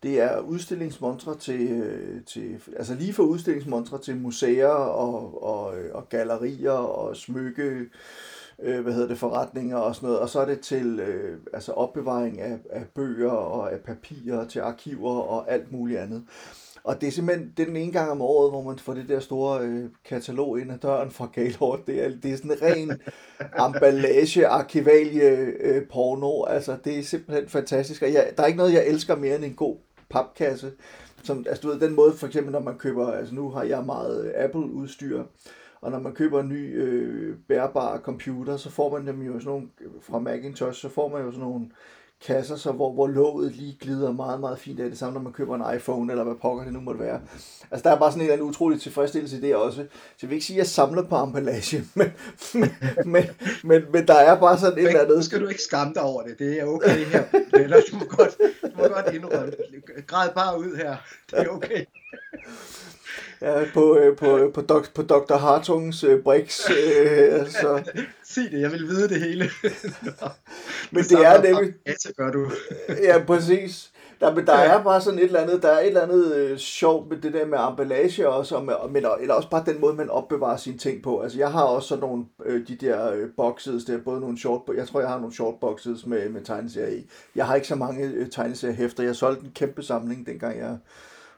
det 0.02 0.20
er 0.20 0.40
udstillingsmontre 0.40 1.38
til, 1.38 1.70
øh, 1.70 2.24
til, 2.24 2.62
altså 2.76 2.94
lige 2.94 3.12
fra 3.12 3.22
udstillingsmontre 3.22 3.98
til 3.98 4.16
museer 4.16 4.68
og, 4.68 5.42
og, 5.42 5.78
øh, 5.78 5.94
og 5.94 6.08
gallerier 6.08 6.70
og 6.70 7.16
smykke, 7.16 7.84
øh, 8.62 8.80
hvad 8.80 8.92
hedder 8.92 9.08
det, 9.08 9.18
forretninger 9.18 9.76
og 9.76 9.94
sådan 9.94 10.06
noget, 10.06 10.20
og 10.20 10.28
så 10.28 10.40
er 10.40 10.46
det 10.46 10.60
til 10.60 11.00
øh, 11.00 11.38
altså 11.52 11.72
opbevaring 11.72 12.40
af, 12.40 12.58
af 12.70 12.86
bøger 12.94 13.30
og 13.30 13.72
af 13.72 13.80
papirer 13.80 14.48
til 14.48 14.60
arkiver 14.60 15.20
og 15.20 15.50
alt 15.50 15.72
muligt 15.72 16.00
andet. 16.00 16.24
Og 16.86 17.00
det 17.00 17.06
er 17.06 17.10
simpelthen 17.10 17.52
det 17.56 17.62
er 17.62 17.66
den 17.66 17.76
ene 17.76 17.92
gang 17.92 18.10
om 18.10 18.22
året, 18.22 18.50
hvor 18.50 18.62
man 18.62 18.78
får 18.78 18.94
det 18.94 19.08
der 19.08 19.20
store 19.20 19.60
øh, 19.60 19.84
katalog 20.04 20.60
ind 20.60 20.72
ad 20.72 20.78
døren 20.78 21.10
fra 21.10 21.28
Gaylord. 21.32 21.80
Det 21.86 22.04
er, 22.04 22.08
det 22.22 22.32
er 22.32 22.36
sådan 22.36 22.50
en 22.50 22.62
ren 22.62 23.00
emballage, 23.66 24.46
arkivalie, 24.46 25.22
øh, 25.60 25.88
porno. 25.88 26.44
Altså, 26.44 26.76
det 26.84 26.98
er 26.98 27.02
simpelthen 27.02 27.48
fantastisk. 27.48 28.02
Og 28.02 28.12
jeg, 28.12 28.30
der 28.36 28.42
er 28.42 28.46
ikke 28.46 28.56
noget, 28.56 28.72
jeg 28.72 28.86
elsker 28.86 29.16
mere 29.16 29.36
end 29.36 29.44
en 29.44 29.54
god 29.54 29.76
papkasse. 30.10 30.72
Som, 31.22 31.44
altså, 31.48 31.62
du 31.62 31.68
ved, 31.68 31.80
den 31.80 31.96
måde, 31.96 32.12
for 32.12 32.26
eksempel, 32.26 32.52
når 32.52 32.60
man 32.60 32.78
køber, 32.78 33.12
altså 33.12 33.34
nu 33.34 33.50
har 33.50 33.62
jeg 33.62 33.84
meget 33.84 34.26
øh, 34.26 34.44
Apple-udstyr, 34.44 35.22
og 35.80 35.90
når 35.90 35.98
man 35.98 36.12
køber 36.12 36.40
en 36.40 36.48
ny 36.48 36.82
øh, 36.82 37.36
bærbar 37.48 37.98
computer, 37.98 38.56
så 38.56 38.70
får 38.70 38.98
man 38.98 39.06
dem 39.06 39.22
jo 39.22 39.32
sådan 39.32 39.44
nogle, 39.44 39.68
øh, 39.80 39.90
fra 40.00 40.18
Macintosh, 40.18 40.80
så 40.80 40.88
får 40.88 41.08
man 41.08 41.22
jo 41.22 41.30
sådan 41.30 41.44
nogle 41.44 41.66
kasser, 42.26 42.56
så 42.56 42.72
hvor, 42.72 42.92
hvor 42.92 43.06
låget 43.06 43.52
lige 43.52 43.76
glider 43.80 44.12
meget, 44.12 44.40
meget 44.40 44.58
fint 44.58 44.80
af 44.80 44.90
det 44.90 44.98
samme, 44.98 45.14
når 45.14 45.20
man 45.20 45.32
køber 45.32 45.54
en 45.54 45.76
iPhone, 45.76 46.12
eller 46.12 46.24
hvad 46.24 46.34
pokker 46.34 46.64
det 46.64 46.72
nu 46.72 46.80
måtte 46.80 47.00
være. 47.00 47.20
Altså, 47.70 47.88
der 47.88 47.94
er 47.94 47.98
bare 47.98 48.10
sådan 48.10 48.20
en 48.20 48.24
eller 48.24 48.32
anden 48.32 48.48
utrolig 48.48 48.80
tilfredsstillelse 48.80 49.36
i 49.36 49.40
det 49.40 49.56
også. 49.56 49.76
Så 49.76 50.18
jeg 50.22 50.30
vil 50.30 50.34
ikke 50.34 50.46
sige, 50.46 50.54
at 50.54 50.58
jeg 50.58 50.66
samler 50.66 51.02
på 51.02 51.16
emballage, 51.16 51.84
men, 51.94 52.12
men, 52.54 52.70
men, 53.04 53.24
men, 53.64 53.82
men 53.92 54.06
der 54.06 54.14
er 54.14 54.40
bare 54.40 54.58
sådan 54.58 54.78
et 54.78 54.86
eller 54.86 55.00
andet... 55.00 55.24
Skal 55.24 55.40
du 55.40 55.46
ikke 55.48 55.62
skamme 55.62 55.94
dig 55.94 56.02
over 56.02 56.22
det, 56.22 56.38
det 56.38 56.60
er 56.60 56.64
okay 56.64 57.04
her. 57.04 57.24
Eller, 57.54 57.80
du 57.90 57.96
må 57.96 58.04
godt, 58.04 58.36
du 58.62 58.70
må 58.76 58.88
godt 58.88 59.14
indrømme 59.14 59.50
det. 59.50 60.06
Græd 60.06 60.28
bare 60.34 60.58
ud 60.58 60.76
her, 60.76 60.96
det 61.30 61.38
er 61.38 61.48
okay. 61.48 61.84
Ja, 63.40 63.64
på, 63.74 63.98
øh, 63.98 64.16
på, 64.16 64.50
på, 64.54 64.60
dok, 64.60 64.94
på 64.94 65.02
Dr. 65.02 65.36
Hartungs 65.36 66.04
øh, 66.04 66.22
Brix. 66.22 66.70
Øh, 66.70 67.48
så. 67.48 67.82
Sig 68.24 68.50
det, 68.50 68.60
jeg 68.60 68.72
vil 68.72 68.88
vide 68.88 69.08
det 69.08 69.20
hele. 69.20 69.50
men 70.92 71.04
det 71.04 71.12
er 71.12 71.42
nemlig... 71.42 71.74
Ja, 71.86 71.94
så 71.98 72.12
gør 72.16 72.30
du. 72.30 72.50
ja, 73.02 73.24
præcis. 73.26 73.92
Der, 74.20 74.34
men 74.34 74.46
der 74.46 74.52
er 74.52 74.82
bare 74.82 75.00
sådan 75.00 75.18
et 75.18 75.24
eller 75.24 75.40
andet, 75.40 75.62
der 75.62 75.68
er 75.68 75.80
et 75.80 75.86
eller 75.86 76.00
andet 76.00 76.34
øh, 76.34 76.58
sjovt 76.58 77.08
med 77.08 77.16
det 77.16 77.32
der 77.32 77.46
med 77.46 77.58
emballage 77.70 78.28
også, 78.28 78.56
og 78.56 78.64
med, 78.64 78.74
men, 78.90 79.04
eller 79.20 79.34
også 79.34 79.50
bare 79.50 79.64
den 79.66 79.80
måde, 79.80 79.94
man 79.94 80.10
opbevarer 80.10 80.56
sine 80.56 80.78
ting 80.78 81.02
på. 81.02 81.20
Altså 81.20 81.38
jeg 81.38 81.52
har 81.52 81.62
også 81.62 81.88
sådan 81.88 82.02
nogle, 82.02 82.24
øh, 82.44 82.68
de 82.68 82.76
der 82.76 83.12
øh, 83.12 83.28
boxes, 83.36 83.84
der 83.84 83.98
både 83.98 84.20
nogle 84.20 84.38
short, 84.38 84.60
jeg 84.76 84.88
tror 84.88 85.00
jeg 85.00 85.08
har 85.08 85.18
nogle 85.18 85.34
short 85.34 85.54
boxes 85.60 86.06
med, 86.06 86.28
med 86.28 86.44
tegneserier 86.44 86.96
i. 86.96 87.06
Jeg 87.34 87.46
har 87.46 87.54
ikke 87.54 87.68
så 87.68 87.74
mange 87.74 88.04
øh, 88.04 88.30
tegneseriehæfter. 88.30 89.04
Jeg 89.04 89.16
solgte 89.16 89.44
en 89.44 89.52
kæmpe 89.54 89.82
samling, 89.82 90.26
dengang 90.26 90.58
jeg 90.58 90.78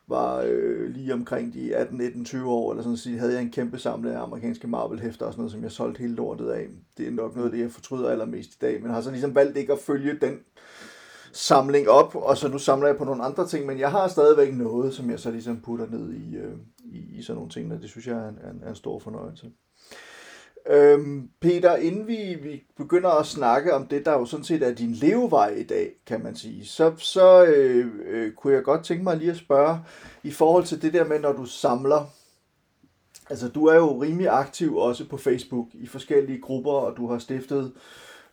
var 0.08 0.42
øh, 0.46 0.90
lige 0.90 1.14
omkring 1.14 1.54
de 1.54 1.76
18, 1.76 1.98
19, 1.98 2.24
20 2.24 2.50
år, 2.50 2.70
eller 2.70 2.82
sådan 2.82 2.96
sige, 2.96 3.18
havde 3.18 3.32
jeg 3.32 3.42
en 3.42 3.50
kæmpe 3.50 3.78
samling 3.78 4.14
af 4.14 4.22
amerikanske 4.22 4.68
Marvel-hæfter 4.68 5.26
og 5.26 5.32
sådan 5.32 5.40
noget, 5.40 5.52
som 5.52 5.62
jeg 5.62 5.72
solgte 5.72 5.98
hele 5.98 6.14
lortet 6.14 6.50
af. 6.50 6.66
Det 6.96 7.06
er 7.06 7.10
nok 7.10 7.36
noget 7.36 7.48
af 7.48 7.52
det, 7.52 7.62
jeg 7.62 7.70
fortryder 7.70 8.10
allermest 8.10 8.54
i 8.54 8.58
dag, 8.60 8.82
men 8.82 8.90
har 8.90 9.00
så 9.00 9.10
ligesom 9.10 9.34
valgt 9.34 9.56
ikke 9.56 9.72
at 9.72 9.78
følge 9.78 10.18
den 10.20 10.38
samling 11.32 11.88
op, 11.88 12.14
og 12.14 12.36
så 12.36 12.48
nu 12.48 12.58
samler 12.58 12.88
jeg 12.88 12.96
på 12.96 13.04
nogle 13.04 13.24
andre 13.24 13.46
ting, 13.46 13.66
men 13.66 13.78
jeg 13.78 13.90
har 13.90 14.08
stadigvæk 14.08 14.54
noget, 14.54 14.94
som 14.94 15.10
jeg 15.10 15.20
så 15.20 15.30
ligesom 15.30 15.60
putter 15.60 15.86
ned 15.86 16.12
i, 16.12 16.36
øh, 16.36 16.54
i, 16.84 17.18
i 17.18 17.22
sådan 17.22 17.36
nogle 17.36 17.50
ting, 17.50 17.72
og 17.72 17.82
det 17.82 17.90
synes 17.90 18.06
jeg 18.06 18.16
er 18.16 18.28
en, 18.28 18.38
er 18.40 18.50
en, 18.50 18.60
er 18.62 18.68
en 18.68 18.74
stor 18.74 18.98
fornøjelse. 18.98 19.50
Øhm, 20.66 21.28
Peter, 21.40 21.76
inden 21.76 22.06
vi, 22.06 22.36
vi 22.42 22.64
begynder 22.76 23.10
at 23.10 23.26
snakke 23.26 23.74
om 23.74 23.86
det, 23.86 24.04
der 24.04 24.12
jo 24.12 24.24
sådan 24.24 24.44
set 24.44 24.62
er 24.62 24.74
din 24.74 24.92
levevej 24.92 25.48
i 25.48 25.62
dag, 25.62 25.92
kan 26.06 26.22
man 26.22 26.36
sige, 26.36 26.66
så, 26.66 26.92
så 26.96 27.44
øh, 27.44 27.86
øh, 28.06 28.32
kunne 28.32 28.54
jeg 28.54 28.62
godt 28.62 28.84
tænke 28.84 29.04
mig 29.04 29.16
lige 29.16 29.30
at 29.30 29.36
spørge, 29.36 29.78
i 30.22 30.30
forhold 30.30 30.64
til 30.64 30.82
det 30.82 30.92
der 30.92 31.04
med, 31.04 31.20
når 31.20 31.32
du 31.32 31.44
samler, 31.44 32.04
altså 33.30 33.48
du 33.48 33.66
er 33.66 33.76
jo 33.76 34.02
rimelig 34.02 34.28
aktiv 34.28 34.76
også 34.76 35.08
på 35.08 35.16
Facebook 35.16 35.68
i 35.72 35.86
forskellige 35.86 36.40
grupper, 36.40 36.72
og 36.72 36.96
du 36.96 37.06
har 37.06 37.18
stiftet 37.18 37.72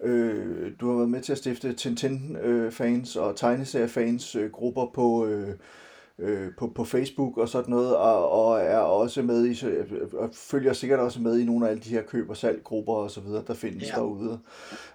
Øh, 0.03 0.71
du 0.79 0.89
har 0.89 0.95
været 0.95 1.09
med 1.09 1.21
til 1.21 1.31
at 1.31 1.37
stifte 1.37 1.73
Tintin-fans 1.73 3.15
øh, 3.15 3.23
og 3.23 3.35
tegneseriefans 3.35 4.35
øh, 4.35 4.51
grupper 4.51 4.91
på, 4.93 5.25
øh, 5.25 5.55
øh, 6.19 6.51
på, 6.57 6.71
på 6.75 6.83
Facebook 6.83 7.37
og 7.37 7.49
sådan 7.49 7.69
noget, 7.69 7.95
og, 7.95 8.31
og 8.31 8.61
er 8.61 8.77
også 8.77 9.21
med 9.21 9.45
i, 9.45 9.65
og 10.13 10.29
følger 10.33 10.73
sikkert 10.73 10.99
også 10.99 11.21
med 11.21 11.39
i 11.39 11.45
nogle 11.45 11.65
af 11.65 11.69
alle 11.69 11.83
de 11.83 11.89
her 11.89 12.01
køb- 12.01 12.29
og 12.29 12.37
salggrupper 12.37 12.93
og 12.93 13.11
så 13.11 13.21
videre, 13.21 13.43
der 13.47 13.53
findes 13.53 13.89
ja. 13.89 13.95
derude. 13.95 14.39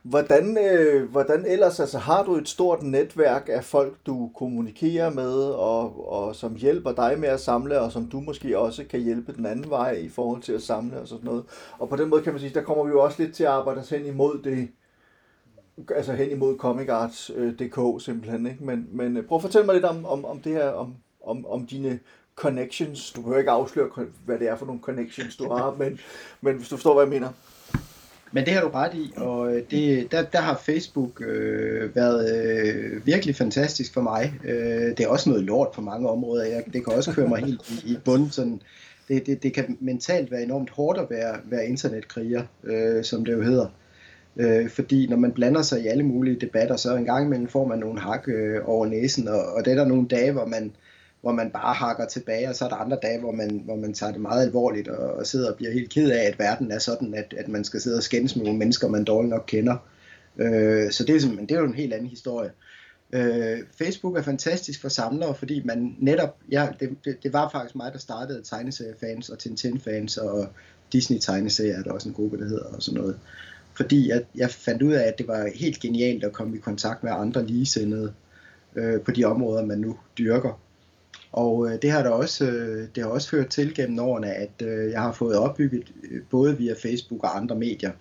Hvordan, 0.02 0.58
øh, 0.58 1.10
hvordan 1.10 1.44
ellers, 1.46 1.80
altså 1.80 1.98
har 1.98 2.24
du 2.24 2.36
et 2.36 2.48
stort 2.48 2.82
netværk 2.82 3.48
af 3.52 3.64
folk, 3.64 3.96
du 4.06 4.30
kommunikerer 4.36 5.10
med, 5.10 5.34
og, 5.42 6.12
og 6.12 6.36
som 6.36 6.54
hjælper 6.54 6.92
dig 6.92 7.18
med 7.18 7.28
at 7.28 7.40
samle, 7.40 7.80
og 7.80 7.92
som 7.92 8.06
du 8.06 8.20
måske 8.20 8.58
også 8.58 8.84
kan 8.90 9.00
hjælpe 9.00 9.32
den 9.32 9.46
anden 9.46 9.70
vej 9.70 9.90
i 9.90 10.08
forhold 10.08 10.42
til 10.42 10.52
at 10.52 10.62
samle 10.62 11.00
og 11.00 11.08
sådan 11.08 11.24
noget. 11.24 11.44
Og 11.78 11.88
på 11.88 11.96
den 11.96 12.08
måde 12.08 12.22
kan 12.22 12.32
man 12.32 12.40
sige, 12.40 12.54
der 12.54 12.62
kommer 12.62 12.84
vi 12.84 12.90
jo 12.90 13.02
også 13.02 13.22
lidt 13.22 13.34
til 13.34 13.44
at 13.44 13.50
arbejde 13.50 13.80
os 13.80 13.90
hen 13.90 14.06
imod 14.06 14.42
det, 14.44 14.68
altså 15.94 16.12
hen 16.12 16.30
imod 16.30 16.58
comicarts.dk 16.58 17.78
øh, 17.78 18.00
simpelthen, 18.00 18.46
ikke? 18.46 18.64
Men, 18.64 18.88
men 18.92 19.16
øh, 19.16 19.26
prøv 19.26 19.36
at 19.36 19.42
fortælle 19.42 19.66
mig 19.66 19.74
lidt 19.74 19.84
om, 19.84 20.06
om, 20.06 20.24
om 20.24 20.40
det 20.40 20.52
her, 20.52 20.68
om, 20.68 20.94
om, 21.24 21.46
om 21.46 21.66
dine 21.66 21.98
connections. 22.36 23.10
Du 23.10 23.20
behøver 23.20 23.38
ikke 23.38 23.50
afsløre, 23.50 23.88
hvad 24.24 24.38
det 24.38 24.48
er 24.48 24.56
for 24.56 24.66
nogle 24.66 24.80
connections, 24.80 25.36
du 25.36 25.48
har, 25.52 25.76
men, 25.78 26.00
men 26.40 26.56
hvis 26.56 26.68
du 26.68 26.76
forstår, 26.76 26.94
hvad 26.94 27.04
jeg 27.04 27.10
mener. 27.10 27.28
Men 28.32 28.44
det 28.44 28.52
har 28.52 28.60
du 28.60 28.68
ret 28.68 28.94
i, 28.94 29.12
og 29.16 29.56
øh, 29.56 29.62
det, 29.70 30.12
der, 30.12 30.22
der 30.22 30.38
har 30.38 30.60
Facebook 30.66 31.22
øh, 31.22 31.96
været 31.96 32.36
øh, 32.36 33.06
virkelig 33.06 33.36
fantastisk 33.36 33.94
for 33.94 34.00
mig. 34.00 34.34
Øh, 34.44 34.96
det 34.96 35.00
er 35.00 35.08
også 35.08 35.30
noget 35.30 35.44
lort 35.44 35.68
på 35.74 35.80
mange 35.80 36.08
områder. 36.08 36.44
Jeg, 36.44 36.64
det 36.72 36.84
kan 36.84 36.92
også 36.92 37.12
køre 37.12 37.28
mig 37.28 37.40
helt 37.40 37.70
i, 37.70 37.92
i 37.92 37.98
bund. 38.04 38.30
Sådan, 38.30 38.60
det, 39.08 39.26
det, 39.26 39.42
det 39.42 39.54
kan 39.54 39.78
mentalt 39.80 40.30
være 40.30 40.42
enormt 40.42 40.70
hårdt 40.70 40.98
at 40.98 41.06
være, 41.10 41.36
være 41.44 41.66
internetkriger, 41.66 42.42
øh, 42.64 43.04
som 43.04 43.24
det 43.24 43.32
jo 43.32 43.42
hedder. 43.42 43.66
Øh, 44.36 44.68
fordi 44.68 45.06
når 45.06 45.16
man 45.16 45.32
blander 45.32 45.62
sig 45.62 45.80
i 45.80 45.86
alle 45.86 46.02
mulige 46.02 46.40
debatter, 46.40 46.76
så 46.76 46.96
en 46.96 47.04
gang 47.04 47.26
imellem 47.26 47.48
får 47.48 47.66
man 47.66 47.78
nogle 47.78 48.00
hak 48.00 48.28
øh, 48.28 48.60
over 48.64 48.86
næsen, 48.86 49.28
og, 49.28 49.44
og 49.44 49.64
det 49.64 49.70
er 49.70 49.76
der 49.76 49.84
nogle 49.84 50.08
dage, 50.08 50.32
hvor 50.32 50.46
man, 50.46 50.72
hvor 51.20 51.32
man 51.32 51.50
bare 51.50 51.74
hakker 51.74 52.06
tilbage, 52.06 52.48
og 52.48 52.56
så 52.56 52.64
er 52.64 52.68
der 52.68 52.76
andre 52.76 52.98
dage, 53.02 53.20
hvor 53.20 53.32
man, 53.32 53.62
hvor 53.64 53.76
man 53.76 53.94
tager 53.94 54.12
det 54.12 54.20
meget 54.20 54.46
alvorligt, 54.46 54.88
og, 54.88 55.12
og 55.12 55.26
sidder 55.26 55.50
og 55.50 55.56
bliver 55.56 55.72
helt 55.72 55.90
ked 55.90 56.10
af, 56.10 56.24
at 56.24 56.38
verden 56.38 56.70
er 56.70 56.78
sådan, 56.78 57.14
at, 57.14 57.34
at 57.38 57.48
man 57.48 57.64
skal 57.64 57.80
sidde 57.80 57.96
og 57.96 58.02
skændes 58.02 58.36
med 58.36 58.44
nogle 58.44 58.58
mennesker, 58.58 58.88
man 58.88 59.04
dårligt 59.04 59.30
nok 59.30 59.44
kender. 59.46 59.76
Øh, 60.36 60.90
så 60.90 61.04
det 61.04 61.16
er, 61.16 61.28
det 61.40 61.50
er 61.50 61.58
jo 61.58 61.66
en 61.66 61.74
helt 61.74 61.92
anden 61.92 62.08
historie. 62.08 62.50
Øh, 63.12 63.58
Facebook 63.78 64.16
er 64.16 64.22
fantastisk 64.22 64.80
for 64.80 64.88
samlere, 64.88 65.34
fordi 65.34 65.62
man 65.64 65.96
netop, 65.98 66.36
ja, 66.52 66.68
det, 66.80 66.96
det, 67.04 67.16
det 67.22 67.32
var 67.32 67.48
faktisk 67.52 67.76
mig, 67.76 67.92
der 67.92 67.98
startede 67.98 68.42
tegneseriefans 68.42 69.28
og 69.28 69.38
Tintin-fans 69.38 70.16
og 70.16 70.46
Disney-tegneserier, 70.92 71.78
er 71.78 71.82
der 71.82 71.92
også 71.92 72.08
en 72.08 72.14
gruppe, 72.14 72.38
der 72.38 72.44
hedder 72.44 72.64
og 72.64 72.82
sådan 72.82 73.00
noget 73.00 73.18
fordi 73.80 74.10
at 74.10 74.26
jeg 74.34 74.50
fandt 74.50 74.82
ud 74.82 74.92
af, 74.92 75.08
at 75.08 75.18
det 75.18 75.28
var 75.28 75.50
helt 75.54 75.80
genialt 75.80 76.24
at 76.24 76.32
komme 76.32 76.56
i 76.56 76.60
kontakt 76.60 77.02
med 77.02 77.12
andre 77.12 77.46
ligesindede 77.46 78.12
øh, 78.76 79.00
på 79.00 79.10
de 79.10 79.24
områder, 79.24 79.66
man 79.66 79.78
nu 79.78 79.98
dyrker. 80.18 80.60
Og 81.32 81.66
øh, 81.66 81.82
det 81.82 81.90
har 81.90 82.02
der 82.02 82.10
også, 82.10 82.44
øh, 82.44 82.88
det 82.94 83.02
har 83.02 83.10
også 83.10 83.30
ført 83.30 83.48
til 83.48 83.74
gennem 83.74 83.98
årene, 83.98 84.32
at 84.32 84.62
øh, 84.62 84.90
jeg 84.90 85.00
har 85.00 85.12
fået 85.12 85.38
opbygget 85.38 85.92
øh, 86.10 86.22
både 86.30 86.56
via 86.56 86.74
Facebook 86.82 87.24
og 87.24 87.36
andre 87.36 87.56
medier 87.56 87.92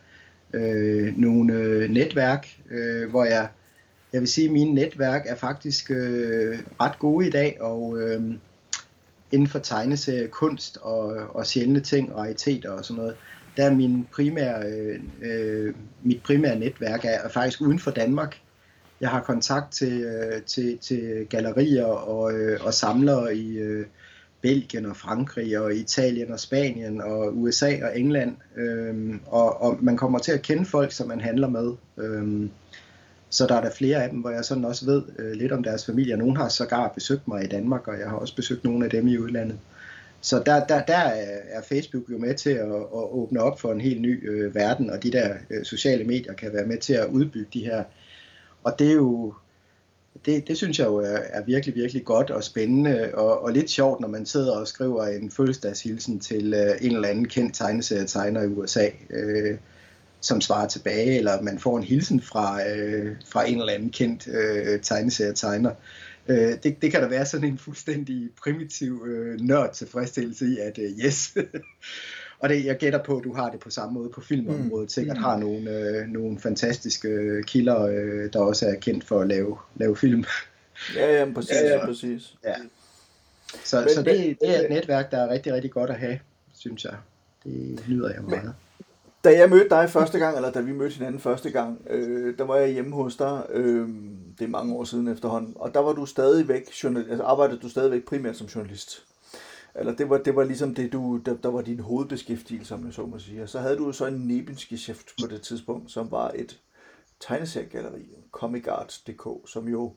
øh, 0.53 1.17
nogle 1.17 1.53
øh, 1.53 1.89
netværk, 1.89 2.47
øh, 2.71 3.09
hvor 3.09 3.25
jeg, 3.25 3.47
jeg 4.13 4.21
vil 4.21 4.30
sige, 4.30 4.45
at 4.45 4.53
mine 4.53 4.73
netværk 4.73 5.25
er 5.25 5.36
faktisk 5.36 5.91
øh, 5.91 6.59
ret 6.82 6.99
gode 6.99 7.27
i 7.27 7.30
dag, 7.30 7.57
og 7.61 8.01
øh, 8.01 8.21
inden 9.32 9.47
for 9.47 9.59
tegneserie, 9.59 10.27
kunst 10.27 10.77
og, 10.82 11.05
og 11.30 11.45
sjældne 11.45 11.80
ting, 11.80 12.15
rariteter 12.15 12.69
og 12.69 12.86
sådan 12.86 13.01
noget, 13.01 13.15
der 13.57 13.65
er 13.65 13.75
min 13.75 14.07
primære, 14.11 14.63
øh, 14.65 14.99
øh, 15.21 15.73
mit 16.03 16.23
primære 16.23 16.59
netværk 16.59 17.05
er, 17.05 17.09
er 17.09 17.30
faktisk 17.30 17.61
uden 17.61 17.80
for 17.80 17.91
Danmark. 17.91 18.38
Jeg 19.02 19.10
har 19.10 19.22
kontakt 19.22 19.74
til, 19.74 20.02
øh, 20.02 20.41
til, 20.41 20.78
til 20.78 21.28
gallerier 21.30 21.86
og, 21.86 22.34
øh, 22.34 22.60
og 22.66 22.74
samlere 22.74 23.36
i 23.36 23.58
øh, 23.58 23.86
Belgien 24.41 24.86
og 24.86 24.97
Frankrig 24.97 25.60
og 25.60 25.76
Italien 25.76 26.32
og 26.32 26.39
Spanien 26.39 27.02
og 27.02 27.38
USA 27.38 27.86
og 27.86 28.00
England. 28.00 28.36
Øh, 28.58 29.16
og, 29.26 29.62
og 29.62 29.78
man 29.82 29.97
kommer 29.97 30.20
til 30.20 30.32
at 30.32 30.41
kende 30.41 30.66
folk, 30.66 30.91
som 30.91 31.08
man 31.08 31.22
handler 31.22 31.50
med. 31.50 31.74
Øh, 31.97 32.50
så 33.30 33.47
der 33.47 33.56
er 33.56 33.62
der 33.62 33.72
flere 33.72 34.04
af 34.04 34.10
dem, 34.10 34.20
hvor 34.20 34.30
jeg 34.30 34.45
sådan 34.45 34.66
også 34.66 34.86
ved 34.86 35.04
øh, 35.20 35.32
lidt 35.32 35.52
om 35.52 35.64
deres 35.64 35.86
familie. 35.86 36.18
Nogle 36.18 36.38
har 36.38 36.50
sågar 36.50 36.88
besøgt 36.88 37.28
mig 37.28 37.43
i 37.43 37.47
Danmark, 37.47 37.88
og 37.88 38.00
jeg 38.00 38.10
har 38.10 38.18
også 38.18 38.36
besøgt 38.36 38.64
nogle 38.64 38.86
af 38.86 38.91
dem 38.91 39.08
i 39.08 39.18
udlandet. 39.18 39.60
Så 40.22 40.43
der, 40.45 40.66
der, 40.66 40.82
der 40.82 40.97
er 41.50 41.62
Facebook 41.62 42.04
jo 42.12 42.18
med 42.18 42.36
til 42.36 42.50
at, 42.50 42.72
at 42.72 43.12
åbne 43.12 43.41
op 43.41 43.60
for 43.60 43.72
en 43.72 43.82
helt 43.82 44.02
ny 44.02 44.30
øh, 44.30 44.56
verden, 44.56 44.89
og 44.89 45.04
de 45.04 45.12
der 45.12 45.34
øh, 45.50 45.66
sociale 45.66 46.04
medier 46.04 46.34
kan 46.34 46.54
være 46.54 46.66
med 46.66 46.78
til 46.78 46.93
at 46.93 47.08
udbygge 47.08 47.50
de 47.54 47.66
her. 47.66 47.84
Og 48.64 48.80
det 48.80 48.89
er 48.89 48.95
jo, 48.95 49.34
det, 50.26 50.47
det 50.47 50.57
synes 50.57 50.80
jeg 50.80 50.88
jo 50.88 50.95
er, 50.95 51.18
er 51.18 51.43
virkelig, 51.43 51.76
virkelig 51.76 52.05
godt 52.05 52.30
og 52.32 52.43
spændende, 52.43 53.12
og, 53.14 53.43
og 53.43 53.51
lidt 53.51 53.70
sjovt, 53.70 54.01
når 54.01 54.07
man 54.07 54.26
sidder 54.26 54.57
og 54.57 54.68
skriver 54.68 55.05
en 55.05 55.32
fødselsdagshilsen 55.32 56.20
til 56.20 56.53
øh, 56.53 56.76
en 56.82 56.95
eller 56.95 57.07
anden 57.07 57.28
kendt 57.28 57.55
tegneserietegner 57.55 58.41
i 58.41 58.47
USA, 58.47 58.88
øh, 59.10 59.57
som 60.22 60.41
svarer 60.41 60.68
tilbage, 60.68 61.18
eller 61.18 61.41
man 61.41 61.60
får 61.60 61.78
en 61.78 61.84
hilsen 61.84 62.22
fra, 62.22 62.70
øh, 62.70 63.16
fra 63.32 63.47
en 63.47 63.60
eller 63.60 63.74
anden 63.74 63.89
kendt 63.89 64.28
øh, 64.28 64.82
tegneserietegner. 64.82 65.72
Øh, 66.28 66.53
det, 66.64 66.82
det 66.82 66.91
kan 66.91 67.01
der 67.01 67.07
være 67.07 67.26
sådan 67.26 67.47
en 67.47 67.57
fuldstændig 67.57 68.30
primitiv 68.43 69.05
øh, 69.07 69.39
nørd 69.39 69.74
tilfredsstillelse 69.74 70.45
i, 70.45 70.57
at 70.57 70.78
øh, 70.78 71.05
yes. 71.05 71.38
og 72.40 72.50
det, 72.50 72.66
jeg 72.66 72.78
gætter 72.78 73.04
på, 73.04 73.18
at 73.18 73.24
du 73.24 73.34
har 73.34 73.50
det 73.50 73.60
på 73.60 73.70
samme 73.70 73.94
måde 73.94 74.10
på 74.10 74.22
filmområdet. 74.22 74.86
Mm. 74.86 74.90
Sikkert 74.90 75.18
mm. 75.18 75.24
har 75.24 75.38
nogle, 75.38 75.72
øh, 75.72 76.08
nogle 76.08 76.40
fantastiske 76.40 77.44
kilder, 77.48 77.86
øh, 77.86 78.34
der 78.34 78.40
også 78.40 78.68
er 78.68 78.76
kendt 78.76 79.04
for 79.04 79.20
at 79.22 79.28
lave, 79.28 79.58
lave 79.76 79.98
film. 79.98 80.24
ja, 80.96 81.20
ja, 81.20 81.34
præcis. 81.34 81.52
Ja, 81.52 81.78
ja. 81.78 81.86
præcis. 81.86 82.36
Ja. 82.44 82.54
Så, 83.64 83.80
men, 83.80 83.90
så 83.90 84.02
det, 84.02 84.38
det 84.42 84.58
er 84.58 84.62
et 84.62 84.70
netværk, 84.70 85.12
der 85.12 85.18
er 85.18 85.30
rigtig, 85.30 85.54
rigtig 85.54 85.72
godt 85.72 85.90
at 85.90 85.96
have, 85.96 86.20
synes 86.54 86.86
jeg. 86.86 86.96
Det 87.44 87.84
nyder 87.90 88.10
jeg 88.14 88.24
meget. 88.24 88.44
Men, 88.44 88.54
da 89.24 89.38
jeg 89.38 89.50
mødte 89.50 89.70
dig 89.70 89.90
første 89.90 90.20
gang, 90.20 90.36
eller 90.36 90.52
da 90.52 90.60
vi 90.60 90.72
mødte 90.72 90.96
hinanden 90.96 91.22
første 91.22 91.50
gang, 91.50 91.82
øh, 91.90 92.38
der 92.38 92.44
var 92.44 92.56
jeg 92.56 92.70
hjemme 92.70 92.96
hos 92.96 93.16
dig, 93.16 93.44
øh, 93.50 93.90
det 94.40 94.46
er 94.46 94.50
mange 94.50 94.74
år 94.74 94.84
siden 94.84 95.08
efterhånden, 95.08 95.54
og 95.56 95.74
der 95.74 95.80
var 95.80 95.94
du 95.94 96.06
stadigvæk, 96.06 96.84
journal, 96.84 97.06
altså 97.10 97.24
arbejdede 97.24 97.60
du 97.60 97.70
stadigvæk 97.70 98.06
primært 98.06 98.38
som 98.38 98.48
journalist. 98.48 99.04
Eller 99.80 99.95
det 99.95 100.09
var, 100.09 100.17
det 100.17 100.36
var 100.36 100.43
ligesom 100.43 100.75
det, 100.75 100.93
du, 100.93 101.17
der, 101.25 101.36
der 101.36 101.49
var 101.49 101.61
din 101.61 101.80
hovedbeskæftigelse, 101.80 102.67
som 102.69 102.86
jeg 102.86 102.93
så 102.93 103.05
må 103.05 103.19
sige. 103.19 103.43
Og 103.43 103.49
så 103.49 103.59
havde 103.59 103.77
du 103.77 103.91
så 103.91 104.05
en 104.05 104.27
Nebengeschæft 104.27 105.07
på 105.21 105.27
det 105.27 105.41
tidspunkt, 105.41 105.91
som 105.91 106.11
var 106.11 106.32
et 106.36 106.59
tegneseriegalleri, 107.19 108.05
comicarts.dk, 108.32 109.49
som 109.49 109.67
jo 109.67 109.93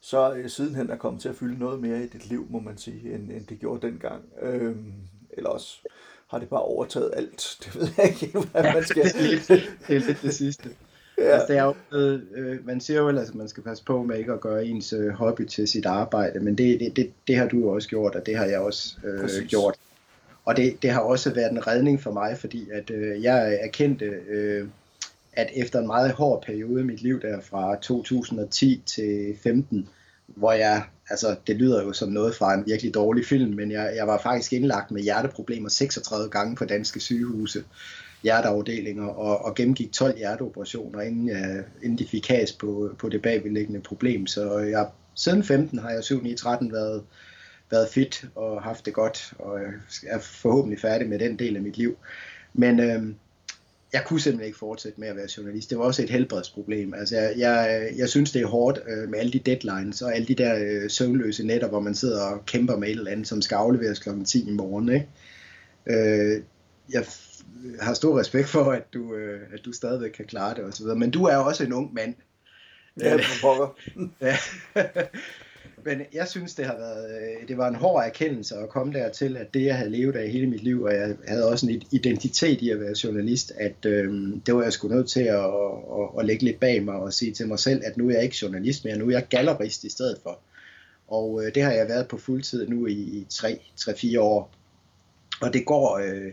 så 0.00 0.32
øh, 0.32 0.50
sidenhen 0.50 0.90
er 0.90 0.96
kommet 0.96 1.22
til 1.22 1.28
at 1.28 1.36
fylde 1.36 1.58
noget 1.58 1.80
mere 1.80 2.04
i 2.04 2.06
dit 2.06 2.28
liv, 2.28 2.46
må 2.50 2.60
man 2.60 2.78
sige, 2.78 3.14
end, 3.14 3.30
end 3.30 3.46
det 3.46 3.58
gjorde 3.58 3.86
dengang. 3.86 4.24
Øh, 4.42 4.76
eller 5.30 5.50
også 5.50 5.88
har 6.26 6.38
det 6.38 6.48
bare 6.48 6.62
overtaget 6.62 7.10
alt. 7.16 7.56
Det 7.64 7.76
ved 7.76 7.88
jeg 7.96 8.06
ikke, 8.06 8.38
hvad 8.38 8.62
man 8.62 8.84
skal... 8.84 9.04
det, 9.04 9.16
er 9.16 9.30
lidt, 9.30 9.48
det 9.88 9.96
er 9.96 10.00
lidt 10.00 10.22
det 10.22 10.34
sidste. 10.34 10.70
Ja. 11.24 11.30
altså, 11.30 11.46
det 11.52 11.58
er 11.58 11.64
jo, 11.64 11.74
øh, 12.36 12.66
man 12.66 12.80
siger 12.80 13.00
jo 13.00 13.08
ellers, 13.08 13.28
at 13.28 13.34
man 13.34 13.48
skal 13.48 13.62
passe 13.62 13.84
på 13.84 14.02
med 14.02 14.18
ikke 14.18 14.32
at 14.32 14.40
gøre 14.40 14.66
ens 14.66 14.92
øh, 14.92 15.08
hobby 15.08 15.46
til 15.46 15.68
sit 15.68 15.86
arbejde, 15.86 16.40
men 16.40 16.58
det, 16.58 16.80
det, 16.80 16.96
det, 16.96 17.12
det 17.26 17.36
har 17.36 17.48
du 17.48 17.58
jo 17.58 17.68
også 17.68 17.88
gjort, 17.88 18.14
og 18.14 18.26
det 18.26 18.36
har 18.36 18.44
jeg 18.44 18.58
også 18.58 18.96
øh, 19.04 19.46
gjort. 19.48 19.74
Og 20.44 20.56
det, 20.56 20.82
det 20.82 20.90
har 20.90 21.00
også 21.00 21.34
været 21.34 21.52
en 21.52 21.66
redning 21.66 22.02
for 22.02 22.12
mig, 22.12 22.38
fordi 22.38 22.68
at 22.70 22.90
øh, 22.90 23.22
jeg 23.22 23.58
erkendte, 23.62 24.04
øh, 24.04 24.68
at 25.32 25.50
efter 25.54 25.78
en 25.78 25.86
meget 25.86 26.12
hård 26.12 26.42
periode 26.42 26.80
i 26.80 26.84
mit 26.84 27.02
liv, 27.02 27.20
der 27.20 27.40
fra 27.40 27.76
2010 27.76 28.82
til 28.86 29.36
15, 29.42 29.88
hvor 30.26 30.52
jeg, 30.52 30.82
altså 31.10 31.36
det 31.46 31.56
lyder 31.56 31.82
jo 31.82 31.92
som 31.92 32.08
noget 32.08 32.34
fra 32.34 32.54
en 32.54 32.66
virkelig 32.66 32.94
dårlig 32.94 33.26
film, 33.26 33.54
men 33.54 33.70
jeg, 33.70 33.92
jeg 33.96 34.06
var 34.06 34.18
faktisk 34.18 34.52
indlagt 34.52 34.90
med 34.90 35.02
hjerteproblemer 35.02 35.68
36 35.68 36.30
gange 36.30 36.56
på 36.56 36.64
danske 36.64 37.00
sygehuse, 37.00 37.64
hjerteafdelinger, 38.22 39.06
og, 39.06 39.44
og 39.44 39.54
gennemgik 39.54 39.92
12 39.92 40.18
hjerteoperationer, 40.18 41.00
inden, 41.00 41.28
jeg, 41.28 41.64
inden 41.82 41.98
de 41.98 42.06
fik 42.06 42.28
has 42.28 42.52
på, 42.52 42.90
på 42.98 43.08
det 43.08 43.22
bagvedliggende 43.22 43.80
problem. 43.80 44.26
Så 44.26 44.58
jeg, 44.58 44.88
siden 45.14 45.44
15 45.44 45.78
har 45.78 45.90
jeg 45.90 46.04
7 46.04 46.22
9 46.22 46.34
13 46.34 46.72
været, 46.72 47.02
været 47.70 47.88
fit 47.88 48.24
og 48.34 48.62
haft 48.62 48.86
det 48.86 48.94
godt, 48.94 49.32
og 49.38 49.60
er 50.06 50.18
forhåbentlig 50.18 50.80
færdig 50.80 51.08
med 51.08 51.18
den 51.18 51.38
del 51.38 51.56
af 51.56 51.62
mit 51.62 51.76
liv. 51.76 51.96
Men 52.54 52.80
øh, 52.80 53.02
jeg 53.92 54.02
kunne 54.06 54.20
simpelthen 54.20 54.46
ikke 54.46 54.58
fortsætte 54.58 55.00
med 55.00 55.08
at 55.08 55.16
være 55.16 55.28
journalist. 55.36 55.70
Det 55.70 55.78
var 55.78 55.84
også 55.84 56.02
et 56.02 56.10
helbredsproblem. 56.10 56.94
Altså, 56.94 57.16
jeg, 57.16 57.34
jeg, 57.36 57.88
jeg 57.96 58.08
synes, 58.08 58.32
det 58.32 58.42
er 58.42 58.46
hårdt 58.46 58.80
øh, 58.88 59.08
med 59.10 59.18
alle 59.18 59.32
de 59.32 59.38
deadlines 59.38 60.02
og 60.02 60.14
alle 60.14 60.26
de 60.26 60.34
der 60.34 60.54
øh, 60.58 60.90
søvnløse 60.90 61.46
netter, 61.46 61.68
hvor 61.68 61.80
man 61.80 61.94
sidder 61.94 62.22
og 62.22 62.46
kæmper 62.46 62.76
med 62.76 62.88
et 62.88 62.92
eller 62.92 63.10
andet, 63.10 63.28
som 63.28 63.42
skal 63.42 63.54
afleveres 63.54 63.98
kl. 63.98 64.08
10 64.26 64.48
i 64.48 64.52
morgen. 64.52 64.88
Ikke? 64.88 65.08
Øh, 65.86 66.42
jeg 66.92 67.04
har 67.80 67.94
stor 67.94 68.20
respekt 68.20 68.48
for, 68.48 68.72
at 68.72 68.94
du, 68.94 69.14
øh, 69.14 69.40
at 69.52 69.64
du 69.64 69.72
stadigvæk 69.72 70.10
kan 70.10 70.24
klare 70.24 70.54
det 70.54 70.64
osv. 70.64 70.86
Men 70.86 71.10
du 71.10 71.24
er 71.24 71.34
jo 71.34 71.44
også 71.44 71.64
en 71.64 71.72
ung 71.72 71.94
mand. 71.94 72.14
Ja, 73.00 73.18
pokker. 73.42 73.78
ja. 74.20 74.36
Men 75.84 76.02
jeg 76.12 76.28
synes, 76.28 76.54
det 76.54 76.66
har 76.66 76.76
været, 76.76 77.10
øh, 77.10 77.48
det 77.48 77.56
var 77.56 77.68
en 77.68 77.74
hård 77.74 78.04
erkendelse 78.04 78.56
at 78.56 78.68
komme 78.68 78.92
dertil, 78.92 79.36
at 79.36 79.54
det, 79.54 79.64
jeg 79.64 79.76
havde 79.76 79.90
levet 79.90 80.16
af 80.16 80.30
hele 80.30 80.46
mit 80.46 80.62
liv, 80.62 80.82
og 80.82 80.94
jeg 80.94 81.16
havde 81.28 81.48
også 81.48 81.66
en 81.66 81.82
identitet 81.90 82.62
i 82.62 82.70
at 82.70 82.80
være 82.80 82.94
journalist, 83.04 83.52
at 83.56 83.86
øh, 83.86 84.36
det 84.46 84.54
var 84.54 84.62
jeg 84.62 84.72
sgu 84.72 84.88
nødt 84.88 85.08
til 85.08 85.20
at, 85.20 85.44
at, 85.44 86.08
at 86.18 86.24
lægge 86.26 86.44
lidt 86.44 86.60
bag 86.60 86.84
mig 86.84 86.94
og 86.94 87.12
sige 87.12 87.32
til 87.32 87.48
mig 87.48 87.58
selv, 87.58 87.82
at 87.84 87.96
nu 87.96 88.08
er 88.08 88.12
jeg 88.12 88.22
ikke 88.22 88.36
journalist 88.42 88.84
mere, 88.84 88.96
nu 88.96 89.06
er 89.06 89.10
jeg 89.10 89.26
gallerist 89.28 89.84
i 89.84 89.90
stedet 89.90 90.18
for. 90.22 90.38
Og 91.08 91.44
øh, 91.44 91.54
det 91.54 91.62
har 91.62 91.72
jeg 91.72 91.88
været 91.88 92.08
på 92.08 92.18
fuldtid 92.18 92.68
nu 92.68 92.86
i, 92.86 92.92
i 92.92 93.26
3-4 93.32 94.20
år. 94.20 94.50
Og 95.40 95.52
det 95.52 95.66
går, 95.66 95.98
øh, 95.98 96.32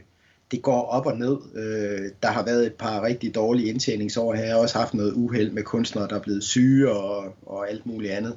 det 0.52 0.62
går 0.62 0.82
op 0.82 1.06
og 1.06 1.18
ned. 1.18 1.38
Øh, 1.56 2.12
der 2.24 2.28
har 2.28 2.46
været 2.46 2.66
et 2.66 2.74
par 2.74 3.04
rigtig 3.04 3.36
dårlige 3.36 3.70
indtjeningsår 3.70 4.34
her. 4.34 4.44
Jeg 4.44 4.54
har 4.54 4.60
også 4.60 4.78
haft 4.78 4.94
noget 4.94 5.14
uheld 5.14 5.52
med 5.52 5.64
kunstnere, 5.64 6.08
der 6.08 6.16
er 6.16 6.22
blevet 6.22 6.44
syge 6.44 6.92
og, 6.92 7.36
og 7.46 7.70
alt 7.70 7.86
muligt 7.86 8.14
andet 8.14 8.36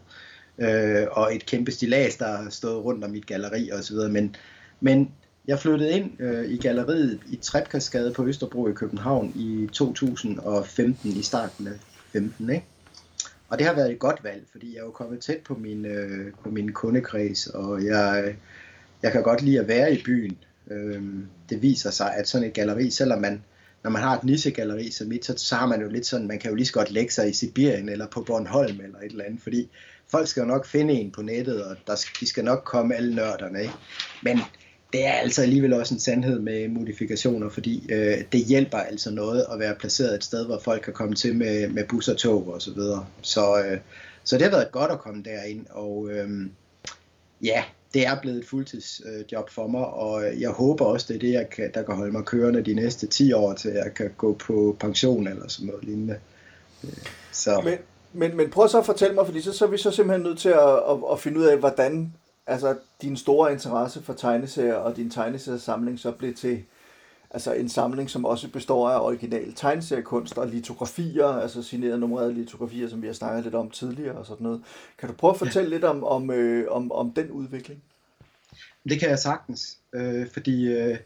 øh, 0.59 1.07
og 1.11 1.35
et 1.35 1.47
kæmpe 1.47 1.71
stilas, 1.71 2.17
der 2.17 2.37
har 2.37 2.51
stået 2.51 2.85
rundt 2.85 3.05
om 3.05 3.11
mit 3.11 3.27
galleri 3.27 3.73
osv. 3.73 3.97
Men, 3.97 4.37
men 4.81 5.11
jeg 5.47 5.59
flyttede 5.59 5.93
ind 5.93 6.21
øh, 6.21 6.51
i 6.51 6.57
galleriet 6.57 7.21
i 7.31 7.37
Trepkasgade 7.37 8.13
på 8.13 8.27
Østerbro 8.27 8.69
i 8.69 8.73
København 8.73 9.33
i 9.37 9.69
2015, 9.73 11.11
i 11.11 11.23
starten 11.23 11.67
af 11.67 11.75
15, 12.13 12.51
ikke? 12.51 12.67
Og 13.49 13.59
det 13.59 13.67
har 13.67 13.75
været 13.75 13.93
et 13.93 13.99
godt 13.99 14.25
valg, 14.25 14.43
fordi 14.53 14.75
jeg 14.75 14.81
er 14.81 14.85
jo 14.85 14.91
kommet 14.91 15.21
tæt 15.21 15.39
på 15.45 15.55
min, 15.55 15.85
øh, 15.85 16.33
på 16.43 16.51
min 16.51 16.73
kundekreds, 16.73 17.47
og 17.47 17.85
jeg, 17.85 18.35
jeg 19.03 19.13
kan 19.13 19.23
godt 19.23 19.43
lide 19.43 19.61
at 19.61 19.69
være 19.69 19.95
i 19.95 20.03
byen. 20.05 20.39
Øh, 20.73 21.03
det 21.51 21.63
viser 21.63 21.91
sig, 21.91 22.15
at 22.15 22.29
sådan 22.29 22.47
et 22.47 22.53
galleri, 22.53 22.91
selvom 22.91 23.21
man, 23.21 23.43
når 23.85 23.91
man 23.91 24.03
har 24.03 24.17
et 24.17 24.25
nichegalleri 24.25 24.91
som 24.91 25.07
mit, 25.07 25.25
så, 25.25 25.35
så 25.37 25.55
har 25.55 25.67
man 25.67 25.81
jo 25.81 25.89
lidt 25.89 26.07
sådan, 26.07 26.27
man 26.27 26.39
kan 26.39 26.51
jo 26.51 26.57
lige 26.57 26.67
så 26.67 26.73
godt 26.73 26.91
lægge 26.91 27.13
sig 27.13 27.31
i 27.31 27.33
Sibirien 27.33 27.89
eller 27.89 28.07
på 28.07 28.23
Bornholm 28.23 28.81
eller 28.81 28.99
et 28.99 29.11
eller 29.11 29.25
andet, 29.25 29.43
fordi 29.43 29.71
folk 30.09 30.29
skal 30.29 30.41
jo 30.41 30.47
nok 30.47 30.67
finde 30.67 30.95
en 30.95 31.11
på 31.11 31.23
nettet, 31.23 31.65
og 31.65 31.77
der, 31.87 32.05
de 32.21 32.27
skal 32.27 32.45
nok 32.45 32.63
komme 32.65 32.95
alle 32.95 33.15
nørderne, 33.15 33.61
ikke? 33.61 33.75
Men 34.23 34.39
det 34.93 35.07
er 35.07 35.13
altså 35.13 35.43
alligevel 35.43 35.73
også 35.73 35.95
en 35.95 36.01
sandhed 36.01 36.39
med 36.39 36.69
modifikationer, 36.69 37.49
fordi 37.49 37.87
øh, 37.93 38.19
det 38.33 38.45
hjælper 38.45 38.79
altså 38.79 39.11
noget 39.11 39.47
at 39.53 39.59
være 39.59 39.75
placeret 39.75 40.15
et 40.15 40.25
sted, 40.25 40.47
hvor 40.47 40.61
folk 40.65 40.83
kan 40.83 40.93
komme 40.93 41.15
til 41.15 41.37
med, 41.37 41.69
med 41.69 41.85
bus 41.89 42.09
og 42.09 42.17
tog 42.17 42.49
og 42.49 42.63
så 42.63 42.75
videre. 42.75 43.07
Så, 43.23 43.63
øh, 43.65 43.79
så 44.25 44.37
det 44.37 44.45
har 44.45 44.51
været 44.51 44.73
godt 44.73 44.91
at 44.91 44.99
komme 44.99 45.23
derind, 45.23 45.67
og 45.71 46.09
øh, 46.11 46.31
ja, 47.43 47.65
det 47.95 48.07
er 48.07 48.21
blevet 48.21 48.39
et 48.39 48.47
fuldtidsjob 48.47 49.45
øh, 49.49 49.55
for 49.55 49.67
mig, 49.67 49.87
og 49.87 50.25
øh, 50.25 50.41
jeg 50.41 50.51
håber 50.51 50.85
også, 50.85 51.07
det 51.09 51.17
er 51.17 51.21
det, 51.21 51.33
jeg 51.33 51.51
kan, 51.51 51.71
der 51.75 51.83
kan 51.83 51.95
holde 51.95 52.13
mig 52.13 52.25
kørende 52.25 52.63
de 52.63 52.75
næste 52.75 53.07
10 53.07 53.33
år, 53.33 53.55
til 53.55 53.71
jeg 53.71 53.95
kan 53.95 54.11
gå 54.17 54.35
på 54.35 54.77
pension 54.81 55.27
eller 55.27 55.49
sådan 55.49 55.67
noget 55.67 55.85
lignende. 55.85 56.17
Øh, 56.85 56.91
så. 57.33 57.61
Men, 57.65 57.79
men, 58.13 58.37
men 58.37 58.51
prøv 58.51 58.69
så 58.69 58.79
at 58.79 58.87
fortælle 58.87 59.15
mig, 59.15 59.27
fordi 59.27 59.41
så, 59.41 59.53
så 59.53 59.65
er 59.65 59.69
vi 59.69 59.79
så 59.79 59.91
simpelthen 59.91 60.23
nødt 60.23 60.39
til 60.39 60.49
at, 60.49 60.69
at, 60.69 60.99
at 61.13 61.21
finde 61.21 61.39
ud 61.39 61.45
af, 61.45 61.59
hvordan 61.59 62.13
altså, 62.47 62.77
din 63.03 63.17
store 63.17 63.53
interesse 63.53 64.03
for 64.03 64.13
tegneserier 64.13 64.75
og 64.75 64.97
din 64.97 65.11
tegneseriesamling 65.11 65.99
så 65.99 66.11
blev 66.11 66.35
til 66.35 66.63
altså 67.33 67.53
en 67.53 67.69
samling, 67.69 68.11
som 68.11 68.25
også 68.25 68.49
består 68.49 68.89
af 68.89 69.01
original 69.01 69.53
tegneseriekunst 69.55 70.39
og 70.39 70.47
litografier, 70.47 71.27
altså 71.27 71.63
signerede 71.63 71.99
nummererede 71.99 72.35
litografier, 72.35 72.89
som 72.89 73.03
vi 73.03 73.07
har 73.07 73.15
snakket 73.15 73.45
lidt 73.45 73.55
om 73.55 73.71
tidligere 73.71 74.15
og 74.15 74.27
sådan 74.27 74.45
noget. 74.45 74.63
Kan 74.99 75.09
du 75.09 75.15
prøve 75.15 75.31
at 75.31 75.39
fortælle 75.39 75.71
lidt 75.71 75.85
om, 75.85 76.05
om, 76.05 76.31
øh, 76.31 76.67
om, 76.71 76.93
om 76.93 77.13
den 77.13 77.31
udvikling? 77.31 77.83
Det 78.89 79.01
kan 79.01 79.09
jeg 79.09 79.19
sagtens, 79.19 79.79
øh, 79.95 80.27
fordi 80.33 80.65
øh, 80.65 80.99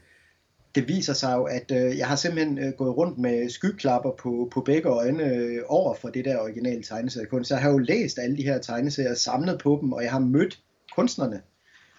det 0.74 0.88
viser 0.88 1.12
sig 1.12 1.34
jo, 1.36 1.44
at 1.44 1.70
øh, 1.70 1.98
jeg 1.98 2.08
har 2.08 2.16
simpelthen 2.16 2.58
øh, 2.58 2.72
gået 2.72 2.96
rundt 2.96 3.18
med 3.18 3.50
skyklapper 3.50 4.10
på, 4.10 4.48
på 4.52 4.60
begge 4.60 4.88
øjne 4.88 5.24
øh, 5.24 5.62
over 5.68 5.94
for 5.94 6.08
det 6.08 6.24
der 6.24 6.40
originale 6.40 6.82
tegneseriekunst. 6.82 7.50
Jeg 7.50 7.58
har 7.60 7.70
jo 7.70 7.78
læst 7.78 8.18
alle 8.18 8.36
de 8.36 8.42
her 8.42 8.58
tegneserier, 8.58 9.14
samlet 9.14 9.60
på 9.60 9.78
dem, 9.82 9.92
og 9.92 10.02
jeg 10.02 10.10
har 10.10 10.18
mødt 10.18 10.60
kunstnerne, 10.96 11.42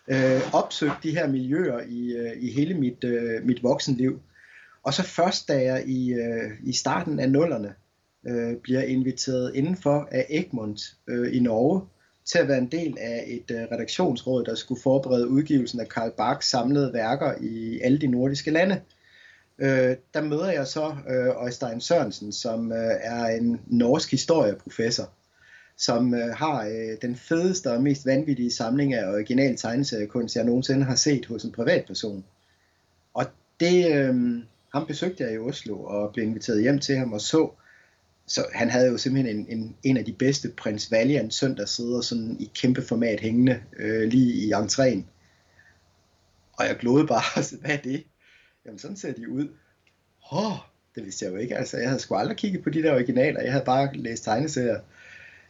øh, 0.07 0.53
opsøgt 0.53 1.03
de 1.03 1.11
her 1.11 1.27
miljøer 1.27 1.79
i, 1.87 2.13
øh, 2.13 2.31
i 2.43 2.51
hele 2.51 2.73
mit, 2.73 3.03
øh, 3.03 3.45
mit 3.45 3.63
voksenliv. 3.63 4.21
Og 4.83 4.93
så 4.93 5.03
først, 5.03 5.47
da 5.47 5.63
jeg 5.63 5.87
i, 5.87 6.13
øh, 6.13 6.51
i 6.63 6.73
starten 6.73 7.19
af 7.19 7.31
nullerne 7.31 7.73
øh, 8.27 8.55
bliver 8.63 8.81
inviteret 8.81 9.55
indenfor 9.55 10.07
af 10.11 10.25
Egmont 10.29 10.81
øh, 11.07 11.35
i 11.35 11.39
Norge, 11.39 11.81
til 12.25 12.39
at 12.39 12.47
være 12.47 12.57
en 12.57 12.71
del 12.71 12.97
af 12.99 13.23
et 13.27 13.51
øh, 13.51 13.61
redaktionsråd, 13.71 14.45
der 14.45 14.55
skulle 14.55 14.81
forberede 14.81 15.27
udgivelsen 15.27 15.79
af 15.79 15.89
Karl 15.89 16.11
Barks 16.17 16.49
samlede 16.49 16.93
værker 16.93 17.33
i 17.41 17.79
alle 17.79 17.99
de 18.01 18.07
nordiske 18.07 18.51
lande. 18.51 18.81
Øh, 19.59 19.95
der 20.13 20.21
møder 20.21 20.51
jeg 20.51 20.67
så 20.67 20.95
øh, 21.09 21.45
Øystein 21.45 21.81
Sørensen, 21.81 22.31
som 22.31 22.71
øh, 22.71 22.91
er 23.01 23.25
en 23.25 23.61
norsk 23.67 24.11
historieprofessor, 24.11 25.09
som 25.77 26.13
øh, 26.13 26.35
har 26.35 26.65
øh, 26.65 26.97
den 27.01 27.15
fedeste 27.15 27.71
og 27.71 27.83
mest 27.83 28.05
vanvittige 28.05 28.51
samling 28.51 28.93
af 28.93 29.11
original 29.13 29.57
tegneseriekunst, 29.57 30.35
jeg 30.35 30.45
nogensinde 30.45 30.85
har 30.85 30.95
set 30.95 31.25
hos 31.25 31.43
en 31.43 31.51
privatperson. 31.51 32.25
Og 33.13 33.25
det, 33.59 33.95
øh, 33.95 34.15
ham 34.73 34.87
besøgte 34.87 35.23
jeg 35.23 35.33
i 35.33 35.37
Oslo 35.37 35.83
og 35.83 36.13
blev 36.13 36.25
inviteret 36.25 36.61
hjem 36.61 36.79
til 36.79 36.97
ham 36.97 37.13
og 37.13 37.21
så 37.21 37.49
så 38.27 38.45
han 38.53 38.69
havde 38.69 38.87
jo 38.87 38.97
simpelthen 38.97 39.37
en, 39.37 39.45
en, 39.49 39.75
en 39.83 39.97
af 39.97 40.05
de 40.05 40.13
bedste 40.13 40.49
Prins 40.49 40.91
Valiant 40.91 41.33
søndagssider 41.33 42.01
sådan 42.01 42.37
i 42.39 42.51
kæmpe 42.55 42.81
format 42.81 43.19
hængende 43.19 43.63
øh, 43.79 44.09
lige 44.09 44.33
i 44.33 44.51
entréen. 44.51 45.03
Og 46.53 46.65
jeg 46.65 46.77
glodede 46.79 47.07
bare, 47.07 47.57
hvad 47.61 47.71
er 47.71 47.81
det? 47.81 48.03
Jamen 48.65 48.79
sådan 48.79 48.97
ser 48.97 49.13
de 49.13 49.29
ud. 49.29 49.47
Åh, 50.31 50.51
oh, 50.51 50.57
det 50.95 51.05
vidste 51.05 51.25
jeg 51.25 51.31
jo 51.31 51.37
ikke. 51.37 51.57
Altså, 51.57 51.77
jeg 51.77 51.87
havde 51.87 51.99
sgu 51.99 52.15
aldrig 52.15 52.37
kigget 52.37 52.63
på 52.63 52.69
de 52.69 52.83
der 52.83 52.93
originaler. 52.93 53.41
Jeg 53.41 53.51
havde 53.51 53.65
bare 53.65 53.93
læst 53.93 54.23
tegneserier. 54.23 54.79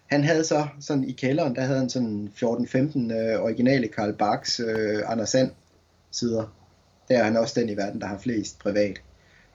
Han 0.08 0.24
havde 0.24 0.44
så 0.44 0.68
sådan 0.80 1.04
i 1.04 1.12
kælderen, 1.12 1.56
der 1.56 1.62
havde 1.62 1.80
han 1.80 1.90
sådan 1.90 2.32
14-15 2.36 2.44
øh, 3.14 3.42
originale 3.42 3.88
Karl 3.88 4.14
Barks 4.14 4.60
øh, 4.60 5.04
Anders 5.06 5.30
Sand 5.30 5.52
sider. 6.12 6.56
Der 7.10 7.20
er 7.20 7.24
han 7.24 7.38
også 7.38 7.60
den 7.60 7.70
i 7.70 7.78
verden, 7.78 8.02
der 8.02 8.08
har 8.08 8.18
flest 8.18 8.60
privat. 8.60 9.02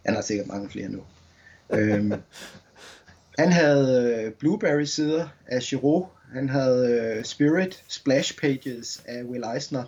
Han 0.06 0.14
har 0.14 0.22
sikkert 0.22 0.46
mange 0.46 0.70
flere 0.70 0.88
nu. 0.88 1.02
øhm, 1.70 2.12
han 3.38 3.52
havde 3.52 4.16
øh, 4.24 4.32
Blueberry-sider 4.32 5.28
af 5.46 5.60
Giraud. 5.60 6.04
Han 6.32 6.48
havde 6.48 7.14
øh, 7.18 7.24
Spirit 7.24 7.84
Splash 7.88 8.38
Pages 8.40 9.02
af 9.06 9.22
Will 9.22 9.44
Eisner. 9.54 9.84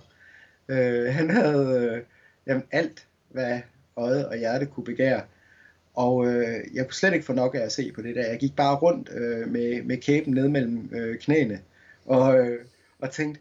Øh, 0.68 1.14
han 1.14 1.30
havde 1.30 1.90
øh, 1.92 2.02
jamen, 2.46 2.62
alt, 2.70 3.06
hvad 3.30 3.60
øjet 3.96 4.26
og 4.26 4.36
hjerte 4.36 4.66
kunne 4.66 4.84
begære. 4.84 5.20
Og 5.94 6.26
øh, 6.26 6.58
jeg 6.74 6.84
kunne 6.84 6.94
slet 6.94 7.14
ikke 7.14 7.26
få 7.26 7.32
nok 7.32 7.54
af 7.54 7.60
at 7.60 7.72
se 7.72 7.92
på 7.92 8.02
det 8.02 8.16
der. 8.16 8.26
Jeg 8.26 8.38
gik 8.38 8.56
bare 8.56 8.76
rundt 8.76 9.10
øh, 9.14 9.48
med, 9.48 9.82
med 9.82 9.96
kæben 9.96 10.34
ned 10.34 10.48
mellem 10.48 10.90
øh, 10.92 11.18
knæene 11.18 11.60
og, 12.06 12.38
øh, 12.38 12.58
og 12.98 13.10
tænkte, 13.10 13.40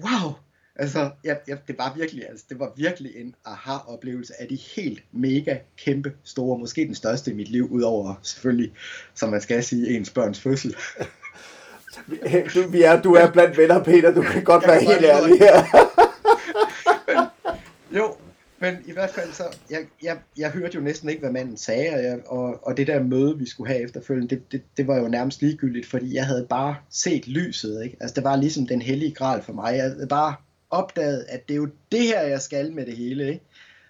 wow, 0.00 0.32
Altså, 0.78 1.10
ja, 1.24 1.34
ja, 1.48 1.56
det 1.68 1.78
var 1.78 1.94
virkelig, 1.96 2.28
altså, 2.28 2.44
det 2.48 2.58
var 2.58 2.72
virkelig 2.76 3.12
en 3.16 3.34
aha-oplevelse 3.44 4.32
af 4.38 4.48
de 4.48 4.56
helt 4.76 5.02
mega 5.12 5.56
kæmpe 5.76 6.12
store, 6.24 6.58
måske 6.58 6.86
den 6.86 6.94
største 6.94 7.30
i 7.30 7.34
mit 7.34 7.48
liv, 7.48 7.68
udover 7.70 8.14
selvfølgelig, 8.22 8.72
som 9.14 9.30
man 9.30 9.40
skal 9.40 9.64
sige, 9.64 9.96
ens 9.96 10.10
børns 10.10 10.40
fødsel. 10.40 10.76
du, 12.54 12.68
vi 12.68 12.82
er, 12.82 13.02
du 13.02 13.14
er 13.14 13.30
blandt 13.30 13.56
venner, 13.56 13.84
Peter, 13.84 14.14
du 14.14 14.22
kan 14.22 14.44
godt 14.44 14.66
være 14.66 14.80
helt 14.80 15.04
ærlig 15.04 15.38
her. 15.38 15.64
jo, 17.98 18.16
men 18.58 18.76
i 18.86 18.92
hvert 18.92 19.10
fald 19.10 19.32
så, 19.32 19.44
jeg, 19.70 19.86
jeg, 20.02 20.18
jeg 20.38 20.50
hørte 20.50 20.74
jo 20.74 20.80
næsten 20.80 21.08
ikke, 21.08 21.20
hvad 21.20 21.30
manden 21.30 21.56
sagde, 21.56 21.90
og, 21.94 22.02
jeg, 22.02 22.20
og, 22.26 22.66
og 22.66 22.76
det 22.76 22.86
der 22.86 23.02
møde, 23.02 23.38
vi 23.38 23.48
skulle 23.48 23.72
have 23.72 23.84
efterfølgende, 23.84 24.34
det, 24.34 24.52
det, 24.52 24.62
det 24.76 24.86
var 24.86 24.96
jo 24.96 25.08
nærmest 25.08 25.42
ligegyldigt, 25.42 25.86
fordi 25.86 26.14
jeg 26.14 26.26
havde 26.26 26.46
bare 26.50 26.76
set 26.90 27.28
lyset, 27.28 27.84
ikke? 27.84 27.96
Altså 28.00 28.14
det 28.14 28.24
var 28.24 28.36
ligesom 28.36 28.66
den 28.66 28.82
hellige 28.82 29.14
gral 29.14 29.42
for 29.42 29.52
mig. 29.52 29.76
Jeg 29.76 29.82
havde 29.82 30.06
bare 30.06 30.34
opdaget, 30.70 31.26
at 31.28 31.48
det 31.48 31.54
er 31.54 31.58
jo 31.58 31.68
det 31.92 32.00
her, 32.00 32.22
jeg 32.22 32.40
skal 32.40 32.72
med 32.72 32.86
det 32.86 32.96
hele, 32.96 33.28
ikke? 33.28 33.44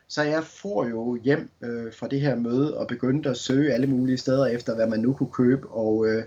Så 0.09 0.23
jeg 0.23 0.45
får 0.45 0.89
jo 0.89 1.19
hjem 1.25 1.51
øh, 1.61 1.93
fra 1.93 2.09
det 2.09 2.21
her 2.21 2.37
møde 2.37 2.79
og 2.79 2.89
begyndte 2.89 3.31
at 3.31 3.37
søge 3.37 3.73
alle 3.73 3.87
mulige 3.87 4.19
steder 4.19 4.47
efter, 4.47 4.75
hvad 4.75 4.87
man 4.87 5.01
nu 5.01 5.13
kunne 5.13 5.33
købe, 5.33 5.69
og 5.69 6.07
øh, 6.07 6.25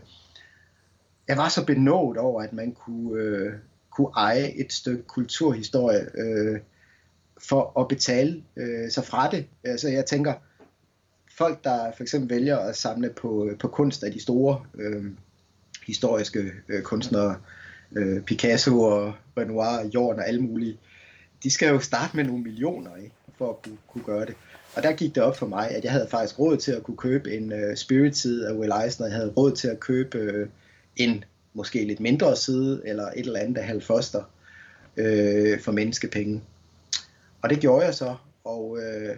jeg 1.28 1.38
var 1.38 1.50
så 1.50 1.66
benået 1.66 2.18
over, 2.18 2.42
at 2.42 2.54
man 2.54 2.72
kunne, 2.72 3.22
øh, 3.22 3.54
kunne 3.96 4.12
eje 4.18 4.52
et 4.60 4.74
stykke 4.74 5.04
kulturhistorie, 5.04 6.08
øh, 6.18 6.60
for 7.40 7.80
at 7.80 7.88
betale 7.88 8.44
øh, 8.58 8.92
sig 8.92 9.06
fra 9.06 9.32
det. 9.32 9.46
Altså 9.64 9.90
jeg 9.90 10.06
tænker, 10.06 10.34
folk 11.38 11.64
der 11.64 11.92
for 11.98 12.04
eksempel 12.04 12.30
vælger 12.30 12.58
at 12.58 12.78
samle 12.78 13.10
på, 13.10 13.46
øh, 13.46 13.58
på 13.58 13.68
kunst 13.68 14.04
af 14.04 14.12
de 14.12 14.22
store 14.22 14.66
øh, 14.76 15.06
historiske 15.88 16.52
øh, 16.70 16.82
kunstnere, 16.82 17.36
øh, 17.92 18.22
Picasso 18.22 18.82
og 18.82 19.14
Renoir, 19.38 19.90
Jorn 19.94 20.20
og 20.20 20.28
alle 20.28 20.42
mulige, 20.42 20.78
de 21.44 21.50
skal 21.50 21.70
jo 21.70 21.80
starte 21.80 22.16
med 22.16 22.24
nogle 22.24 22.44
millioner 22.44 22.96
ikke, 22.96 23.16
for 23.38 23.50
at 23.50 23.62
kunne, 23.62 23.78
kunne 23.88 24.04
gøre 24.04 24.26
det. 24.26 24.36
Og 24.76 24.84
der 24.84 24.92
gik 24.92 25.16
det 25.16 25.24
op 25.24 25.38
for 25.38 25.48
mig, 25.48 25.70
at 25.70 25.84
jeg 25.84 25.92
havde 25.92 26.08
faktisk 26.12 26.40
råd 26.40 26.58
til 26.58 26.72
at 26.72 26.84
kunne 26.84 26.98
købe 26.98 27.38
en 27.38 27.52
øh, 27.52 27.70
uh, 27.70 27.76
Spirit 27.76 28.18
side 28.18 28.48
af 28.48 28.54
Will 28.54 28.72
Eisner. 28.86 29.08
Jeg 29.08 29.16
havde 29.16 29.34
råd 29.38 29.52
til 29.52 29.68
at 29.68 29.80
købe 29.80 30.42
uh, 30.42 30.48
en 30.96 31.24
måske 31.54 31.86
lidt 31.86 32.00
mindre 32.00 32.36
side, 32.36 32.82
eller 32.86 33.04
et 33.04 33.26
eller 33.26 33.40
andet 33.40 33.58
af 33.58 33.66
Hal 33.68 33.82
Foster 33.82 34.24
uh, 34.98 35.60
for 35.60 35.72
menneskepenge. 35.72 36.42
Og 37.42 37.50
det 37.50 37.60
gjorde 37.60 37.86
jeg 37.86 37.94
så, 37.94 38.16
og 38.44 38.78
øh, 38.78 39.16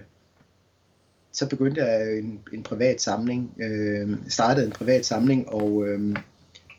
så 1.32 1.50
begyndte 1.50 1.84
jeg 1.84 2.18
en, 2.18 2.40
en 2.54 2.64
privat 2.64 3.02
samling, 3.02 3.56
øh, 3.62 4.10
startede 4.30 4.66
en 4.66 4.72
privat 4.72 5.06
samling, 5.06 5.50
og, 5.50 5.88
øh, 5.88 6.16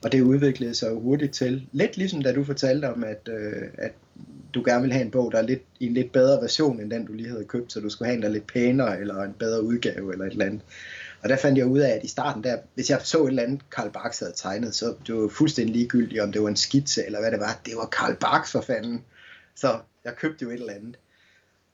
og 0.04 0.12
det 0.12 0.20
udviklede 0.20 0.74
sig 0.74 0.92
hurtigt 0.92 1.34
til, 1.34 1.68
lidt 1.72 1.96
ligesom 1.96 2.22
da 2.22 2.32
du 2.32 2.44
fortalte 2.44 2.92
om, 2.92 3.04
at, 3.04 3.28
øh, 3.28 3.62
at 3.78 3.92
du 4.54 4.62
gerne 4.66 4.80
ville 4.80 4.94
have 4.94 5.04
en 5.04 5.10
bog, 5.10 5.32
der 5.32 5.38
er 5.38 5.42
lidt, 5.42 5.62
i 5.80 5.86
en 5.86 5.94
lidt 5.94 6.12
bedre 6.12 6.42
version, 6.42 6.80
end 6.80 6.90
den 6.90 7.06
du 7.06 7.12
lige 7.12 7.28
havde 7.28 7.44
købt, 7.44 7.72
så 7.72 7.80
du 7.80 7.88
skulle 7.88 8.06
have 8.06 8.16
en, 8.16 8.22
der 8.22 8.28
er 8.28 8.32
lidt 8.32 8.46
pænere, 8.46 9.00
eller 9.00 9.22
en 9.22 9.34
bedre 9.38 9.62
udgave, 9.62 10.12
eller 10.12 10.24
et 10.24 10.32
eller 10.32 10.46
andet. 10.46 10.62
Og 11.22 11.28
der 11.28 11.36
fandt 11.36 11.58
jeg 11.58 11.66
ud 11.66 11.78
af, 11.78 11.90
at 11.90 12.04
i 12.04 12.08
starten 12.08 12.44
der, 12.44 12.56
hvis 12.74 12.90
jeg 12.90 13.00
så 13.02 13.24
et 13.24 13.28
eller 13.28 13.42
andet, 13.42 13.70
Karl 13.70 13.90
Barks 13.90 14.18
havde 14.18 14.32
tegnet, 14.36 14.74
så 14.74 14.94
det 15.06 15.14
var 15.14 15.28
fuldstændig 15.28 15.76
ligegyldigt, 15.76 16.20
om 16.20 16.32
det 16.32 16.42
var 16.42 16.48
en 16.48 16.56
skitse, 16.56 17.06
eller 17.06 17.20
hvad 17.20 17.30
det 17.30 17.40
var. 17.40 17.60
Det 17.66 17.72
var 17.76 17.86
Karl 17.86 18.16
Barks 18.16 18.52
for 18.52 18.60
fanden. 18.60 19.04
Så 19.56 19.78
jeg 20.04 20.16
købte 20.16 20.42
jo 20.42 20.50
et 20.50 20.54
eller 20.54 20.72
andet 20.72 20.96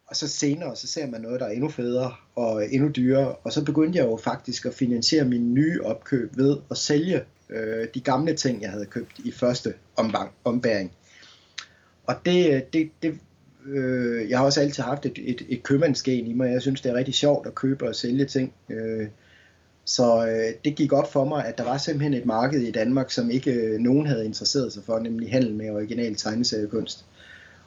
og 0.08 0.16
så 0.16 0.28
senere, 0.28 0.76
så 0.76 0.86
ser 0.86 1.06
man 1.06 1.20
noget, 1.20 1.40
der 1.40 1.46
er 1.46 1.50
endnu 1.50 1.68
federe 1.68 2.14
og 2.36 2.72
endnu 2.72 2.88
dyrere, 2.88 3.34
og 3.34 3.52
så 3.52 3.64
begyndte 3.64 3.98
jeg 3.98 4.06
jo 4.06 4.16
faktisk 4.16 4.66
at 4.66 4.74
finansiere 4.74 5.24
min 5.24 5.54
nye 5.54 5.80
opkøb 5.84 6.36
ved 6.36 6.56
at 6.70 6.76
sælge 6.76 7.22
øh, 7.50 7.88
de 7.94 8.00
gamle 8.00 8.34
ting, 8.34 8.62
jeg 8.62 8.70
havde 8.70 8.86
købt 8.86 9.18
i 9.24 9.32
første 9.32 9.74
ombang, 9.96 10.30
ombæring. 10.44 10.92
Og 12.06 12.14
det, 12.24 12.72
det, 12.72 12.90
det 13.02 13.18
øh, 13.66 14.30
jeg 14.30 14.38
har 14.38 14.44
også 14.44 14.60
altid 14.60 14.82
haft 14.82 15.06
et, 15.06 15.18
et, 15.24 15.46
et 15.48 15.62
købmandsgen 15.62 16.26
i 16.26 16.32
mig, 16.32 16.52
jeg 16.52 16.62
synes, 16.62 16.80
det 16.80 16.90
er 16.90 16.94
rigtig 16.94 17.14
sjovt 17.14 17.46
at 17.46 17.54
købe 17.54 17.88
og 17.88 17.94
sælge 17.94 18.24
ting. 18.24 18.52
Øh, 18.68 19.08
så 19.84 20.26
øh, 20.26 20.54
det 20.64 20.76
gik 20.76 20.92
op 20.92 21.12
for 21.12 21.24
mig, 21.24 21.46
at 21.46 21.58
der 21.58 21.64
var 21.64 21.78
simpelthen 21.78 22.14
et 22.14 22.26
marked 22.26 22.60
i 22.60 22.70
Danmark, 22.70 23.10
som 23.10 23.30
ikke 23.30 23.52
øh, 23.52 23.78
nogen 23.78 24.06
havde 24.06 24.24
interesseret 24.24 24.72
sig 24.72 24.84
for, 24.84 24.98
nemlig 24.98 25.30
handel 25.30 25.54
med 25.54 25.70
original 25.70 26.14
tegneseriekunst. 26.14 27.04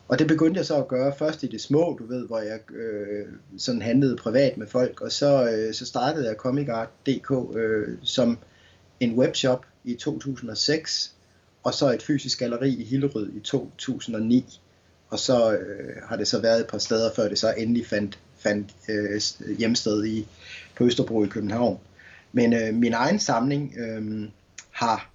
Og 0.08 0.20
det 0.20 0.28
begyndte 0.28 0.58
jeg 0.58 0.66
så 0.66 0.76
at 0.76 0.88
gøre 0.88 1.14
først 1.20 1.44
i 1.44 1.48
det 1.48 1.62
små, 1.62 1.98
du 2.00 2.06
ved, 2.08 2.28
hvor 2.28 2.40
jeg 2.40 2.60
øh, 2.72 3.26
sådan 3.58 3.82
handlede 3.82 4.16
privat 4.16 4.58
med 4.58 4.68
folk, 4.68 5.02
og 5.02 5.12
så, 5.12 5.50
øh, 5.52 5.74
så 5.74 5.86
startede 5.86 6.28
jeg 6.28 6.36
ComicArt.dk 6.36 7.56
øh, 7.56 7.98
som 8.04 8.38
en 9.00 9.20
webshop 9.20 9.66
i 9.84 9.94
2006, 9.94 11.14
og 11.64 11.74
så 11.74 11.92
et 11.92 12.04
fysisk 12.04 12.40
galleri 12.40 12.70
i 12.70 12.84
Hillerød 12.84 13.30
i 13.34 13.40
2009. 13.40 14.60
Og 15.10 15.20
så 15.20 15.54
øh, 15.54 15.96
har 16.04 16.16
det 16.16 16.28
så 16.28 16.42
været 16.42 16.60
et 16.60 16.68
par 16.68 16.78
steder, 16.78 17.14
før 17.16 17.28
det 17.28 17.40
så 17.40 17.54
endelig 17.58 17.88
fandt, 17.88 18.20
fandt 18.38 18.74
øh, 18.90 19.22
hjemsted 19.58 20.06
i, 20.06 20.28
på 20.76 20.84
Østerbro 20.84 21.24
i 21.24 21.28
København. 21.28 21.80
Men 22.32 22.54
øh, 22.54 22.74
min 22.74 22.94
egen 22.94 23.20
samling 23.20 23.76
øh, 23.78 24.30
har 24.72 25.11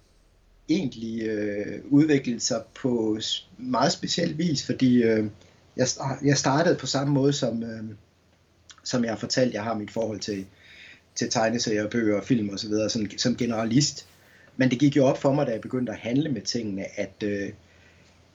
egentlig 0.69 1.23
øh, 1.23 1.81
udviklet 1.89 2.41
sig 2.41 2.63
på 2.75 3.19
meget 3.57 3.91
speciel 3.91 4.37
vis, 4.37 4.65
fordi 4.65 5.03
øh, 5.03 5.25
jeg, 5.77 5.87
jeg 6.23 6.37
startede 6.37 6.77
på 6.77 6.87
samme 6.87 7.13
måde, 7.13 7.33
som, 7.33 7.63
øh, 7.63 7.83
som 8.83 9.03
jeg 9.03 9.11
har 9.11 9.17
fortalt, 9.17 9.53
jeg 9.53 9.63
har 9.63 9.73
mit 9.73 9.91
forhold 9.91 10.19
til, 10.19 10.45
til 11.15 11.29
tegneserier, 11.29 11.89
bøger, 11.89 12.21
film 12.21 12.49
osv., 12.49 12.71
som, 12.89 13.05
som 13.17 13.35
generalist. 13.35 14.07
Men 14.57 14.71
det 14.71 14.79
gik 14.79 14.95
jo 14.95 15.05
op 15.05 15.17
for 15.17 15.33
mig, 15.33 15.47
da 15.47 15.51
jeg 15.51 15.61
begyndte 15.61 15.91
at 15.91 15.97
handle 15.97 16.31
med 16.31 16.41
tingene, 16.41 16.99
at, 16.99 17.23
øh, 17.23 17.49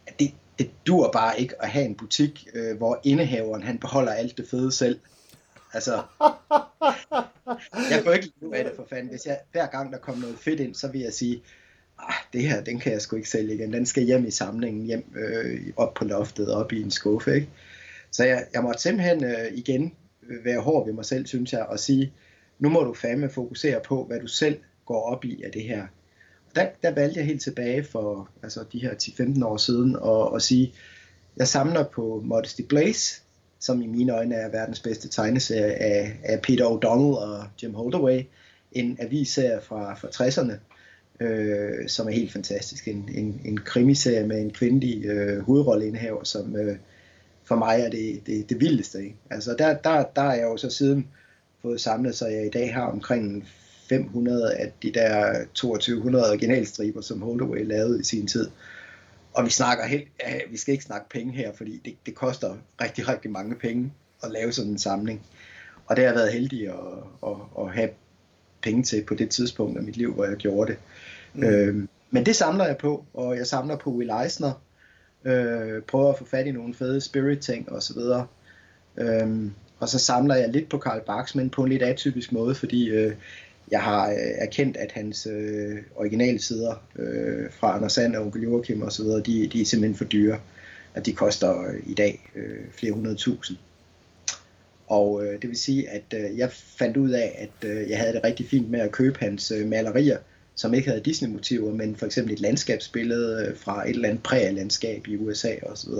at 0.06 0.18
det, 0.18 0.32
det 0.58 0.70
dur 0.86 1.10
bare 1.10 1.40
ikke 1.40 1.62
at 1.62 1.68
have 1.68 1.84
en 1.84 1.94
butik, 1.94 2.48
øh, 2.54 2.76
hvor 2.76 3.00
indehaveren 3.04 3.62
han 3.62 3.78
beholder 3.78 4.12
alt 4.12 4.36
det 4.36 4.48
fede 4.50 4.72
selv. 4.72 4.98
Altså, 5.72 5.92
jeg 7.90 8.02
får 8.04 8.12
ikke 8.12 8.32
lide 8.40 8.56
af 8.56 8.64
det 8.64 8.72
for 8.76 8.86
fanden. 8.90 9.08
Hvis 9.08 9.26
jeg, 9.26 9.40
hver 9.52 9.66
gang 9.66 9.92
der 9.92 9.98
kommer 9.98 10.20
noget 10.20 10.38
fedt 10.38 10.60
ind, 10.60 10.74
så 10.74 10.88
vil 10.88 11.00
jeg 11.00 11.12
sige, 11.12 11.42
Ah, 12.02 12.14
det 12.32 12.42
her, 12.42 12.64
den 12.64 12.78
kan 12.78 12.92
jeg 12.92 13.00
sgu 13.00 13.16
ikke 13.16 13.28
sælge 13.28 13.54
igen. 13.54 13.72
Den 13.72 13.86
skal 13.86 14.02
hjem 14.02 14.26
i 14.26 14.30
samlingen, 14.30 14.86
hjem 14.86 15.04
øh, 15.16 15.60
op 15.76 15.94
på 15.94 16.04
loftet, 16.04 16.54
op 16.54 16.72
i 16.72 16.82
en 16.82 16.90
skuffe. 16.90 17.34
Ikke? 17.34 17.48
Så 18.10 18.24
jeg, 18.24 18.46
jeg 18.54 18.62
måtte 18.62 18.82
simpelthen 18.82 19.24
øh, 19.24 19.52
igen 19.52 19.94
være 20.44 20.60
hård 20.60 20.86
ved 20.86 20.92
mig 20.92 21.04
selv, 21.04 21.26
synes 21.26 21.52
jeg, 21.52 21.62
og 21.62 21.78
sige, 21.78 22.12
nu 22.58 22.68
må 22.68 22.80
du 22.84 22.94
fandme 22.94 23.30
fokusere 23.30 23.80
på, 23.80 24.04
hvad 24.04 24.20
du 24.20 24.26
selv 24.26 24.58
går 24.86 25.02
op 25.02 25.24
i 25.24 25.42
af 25.42 25.52
det 25.52 25.62
her. 25.62 25.86
Der, 26.54 26.66
der 26.82 26.94
valgte 26.94 27.18
jeg 27.18 27.26
helt 27.26 27.42
tilbage 27.42 27.84
for 27.84 28.28
altså 28.42 28.64
de 28.72 28.78
her 28.78 28.94
10-15 28.94 29.44
år 29.44 29.56
siden 29.56 29.96
og, 29.96 30.32
og 30.32 30.42
sige, 30.42 30.74
jeg 31.36 31.48
samler 31.48 31.84
på 31.84 32.22
Modesty 32.24 32.62
Blaze, 32.62 33.22
som 33.60 33.82
i 33.82 33.86
mine 33.86 34.12
øjne 34.12 34.34
er 34.34 34.48
verdens 34.48 34.80
bedste 34.80 35.08
tegneserie 35.08 35.72
af, 35.72 36.18
af 36.24 36.42
Peter 36.42 36.64
O'Donnell 36.64 37.18
og 37.18 37.44
Jim 37.62 37.74
Holdaway, 37.74 38.22
en 38.72 38.96
avisserie 39.00 39.60
fra, 39.62 39.94
fra 39.94 40.08
60'erne, 40.08 40.52
øh, 41.22 41.88
som 41.88 42.08
er 42.08 42.12
helt 42.12 42.32
fantastisk. 42.32 42.88
En, 42.88 43.08
en, 43.14 43.40
en 43.44 43.58
krimiserie 43.58 44.26
med 44.26 44.40
en 44.40 44.50
kvindelig 44.50 45.04
øh, 45.04 45.42
hovedrolleindehaver, 45.42 46.24
som 46.24 46.56
øh, 46.56 46.76
for 47.44 47.56
mig 47.56 47.80
er 47.80 47.90
det, 47.90 48.22
det, 48.26 48.50
det 48.50 48.60
vildeste. 48.60 48.98
Ikke? 48.98 49.16
Altså 49.30 49.54
der, 49.58 49.74
der, 49.74 50.04
der 50.16 50.22
er 50.22 50.34
jeg 50.34 50.44
jo 50.44 50.56
så 50.56 50.70
siden 50.70 51.08
fået 51.62 51.80
samlet, 51.80 52.14
så 52.14 52.26
jeg 52.26 52.46
i 52.46 52.50
dag 52.50 52.74
har 52.74 52.86
omkring 52.86 53.48
500 53.88 54.54
af 54.54 54.72
de 54.82 54.92
der 54.92 55.44
2200 55.54 56.28
originalstriber, 56.28 57.00
som 57.00 57.22
Holdaway 57.22 57.66
lavede 57.66 58.00
i 58.00 58.04
sin 58.04 58.26
tid. 58.26 58.50
Og 59.34 59.44
vi 59.44 59.50
snakker 59.50 59.86
helt, 59.86 60.08
ja, 60.20 60.38
vi 60.50 60.56
skal 60.56 60.72
ikke 60.72 60.84
snakke 60.84 61.08
penge 61.08 61.32
her, 61.32 61.52
fordi 61.52 61.80
det, 61.84 61.94
det 62.06 62.14
koster 62.14 62.56
rigtig, 62.80 63.08
rigtig 63.08 63.30
mange 63.30 63.54
penge 63.54 63.92
at 64.22 64.30
lave 64.30 64.52
sådan 64.52 64.70
en 64.70 64.78
samling. 64.78 65.22
Og 65.86 65.96
det 65.96 66.04
har 66.04 66.12
jeg 66.12 66.18
været 66.18 66.32
heldig 66.32 66.68
at, 66.68 66.74
at, 67.26 67.36
at 67.58 67.72
have 67.72 67.88
penge 68.62 68.82
til 68.82 69.04
på 69.04 69.14
det 69.14 69.30
tidspunkt 69.30 69.78
af 69.78 69.84
mit 69.84 69.96
liv, 69.96 70.14
hvor 70.14 70.24
jeg 70.24 70.36
gjorde 70.36 70.72
det. 70.72 70.78
Mm. 71.34 71.44
Øh, 71.44 71.88
men 72.10 72.26
det 72.26 72.36
samler 72.36 72.66
jeg 72.66 72.76
på, 72.76 73.04
og 73.14 73.36
jeg 73.36 73.46
samler 73.46 73.76
på 73.76 73.90
Will 73.90 74.10
Eisner, 74.24 74.62
øh, 75.24 75.82
prøver 75.82 76.12
at 76.12 76.18
få 76.18 76.24
fat 76.24 76.46
i 76.46 76.52
nogle 76.52 76.74
fede 76.74 77.00
spirit 77.00 77.38
ting 77.38 77.72
og 77.72 77.82
så 77.82 77.94
videre. 77.94 78.26
Øh, 78.96 79.50
og 79.78 79.88
så 79.88 79.98
samler 79.98 80.34
jeg 80.34 80.48
lidt 80.48 80.68
på 80.68 80.78
Karl 80.78 81.00
Barks, 81.06 81.34
men 81.34 81.50
på 81.50 81.62
en 81.62 81.68
lidt 81.68 81.82
atypisk 81.82 82.32
måde, 82.32 82.54
fordi 82.54 82.88
øh, 82.88 83.14
jeg 83.70 83.82
har 83.82 84.10
øh, 84.10 84.16
erkendt, 84.18 84.76
at 84.76 84.92
hans 84.92 85.26
øh, 85.26 85.78
originale 85.94 86.42
sider 86.42 86.82
øh, 86.96 87.50
fra 87.50 87.76
Anders 87.76 87.92
Sand 87.92 88.16
og 88.16 88.22
Onkel 88.22 88.42
Joachim 88.42 88.82
og 88.82 88.92
så 88.92 89.02
videre, 89.02 89.20
de, 89.20 89.46
de 89.46 89.60
er 89.60 89.64
simpelthen 89.64 89.96
for 89.96 90.04
dyre. 90.04 90.38
At 90.94 91.06
de 91.06 91.12
koster 91.12 91.60
øh, 91.60 91.80
i 91.86 91.94
dag 91.94 92.30
øh, 92.36 92.58
flere 92.72 92.92
hundrede 92.92 93.16
tusind. 93.16 93.58
Og 94.86 95.24
øh, 95.24 95.42
det 95.42 95.50
vil 95.50 95.58
sige, 95.58 95.88
at 95.88 96.02
øh, 96.14 96.38
jeg 96.38 96.52
fandt 96.52 96.96
ud 96.96 97.10
af, 97.10 97.34
at 97.38 97.68
øh, 97.68 97.90
jeg 97.90 97.98
havde 97.98 98.12
det 98.12 98.24
rigtig 98.24 98.48
fint 98.48 98.70
med 98.70 98.80
at 98.80 98.92
købe 98.92 99.18
hans 99.20 99.50
øh, 99.50 99.68
malerier, 99.68 100.18
som 100.54 100.74
ikke 100.74 100.88
havde 100.88 101.02
Disney-motiver, 101.04 101.74
men 101.74 101.96
for 101.96 102.06
eksempel 102.06 102.32
et 102.32 102.40
landskabsbillede 102.40 103.46
øh, 103.48 103.56
fra 103.56 103.88
et 103.88 103.90
eller 103.90 104.08
andet 104.08 104.22
præ-landskab 104.22 105.06
i 105.08 105.16
USA 105.16 105.54
osv. 105.66 105.90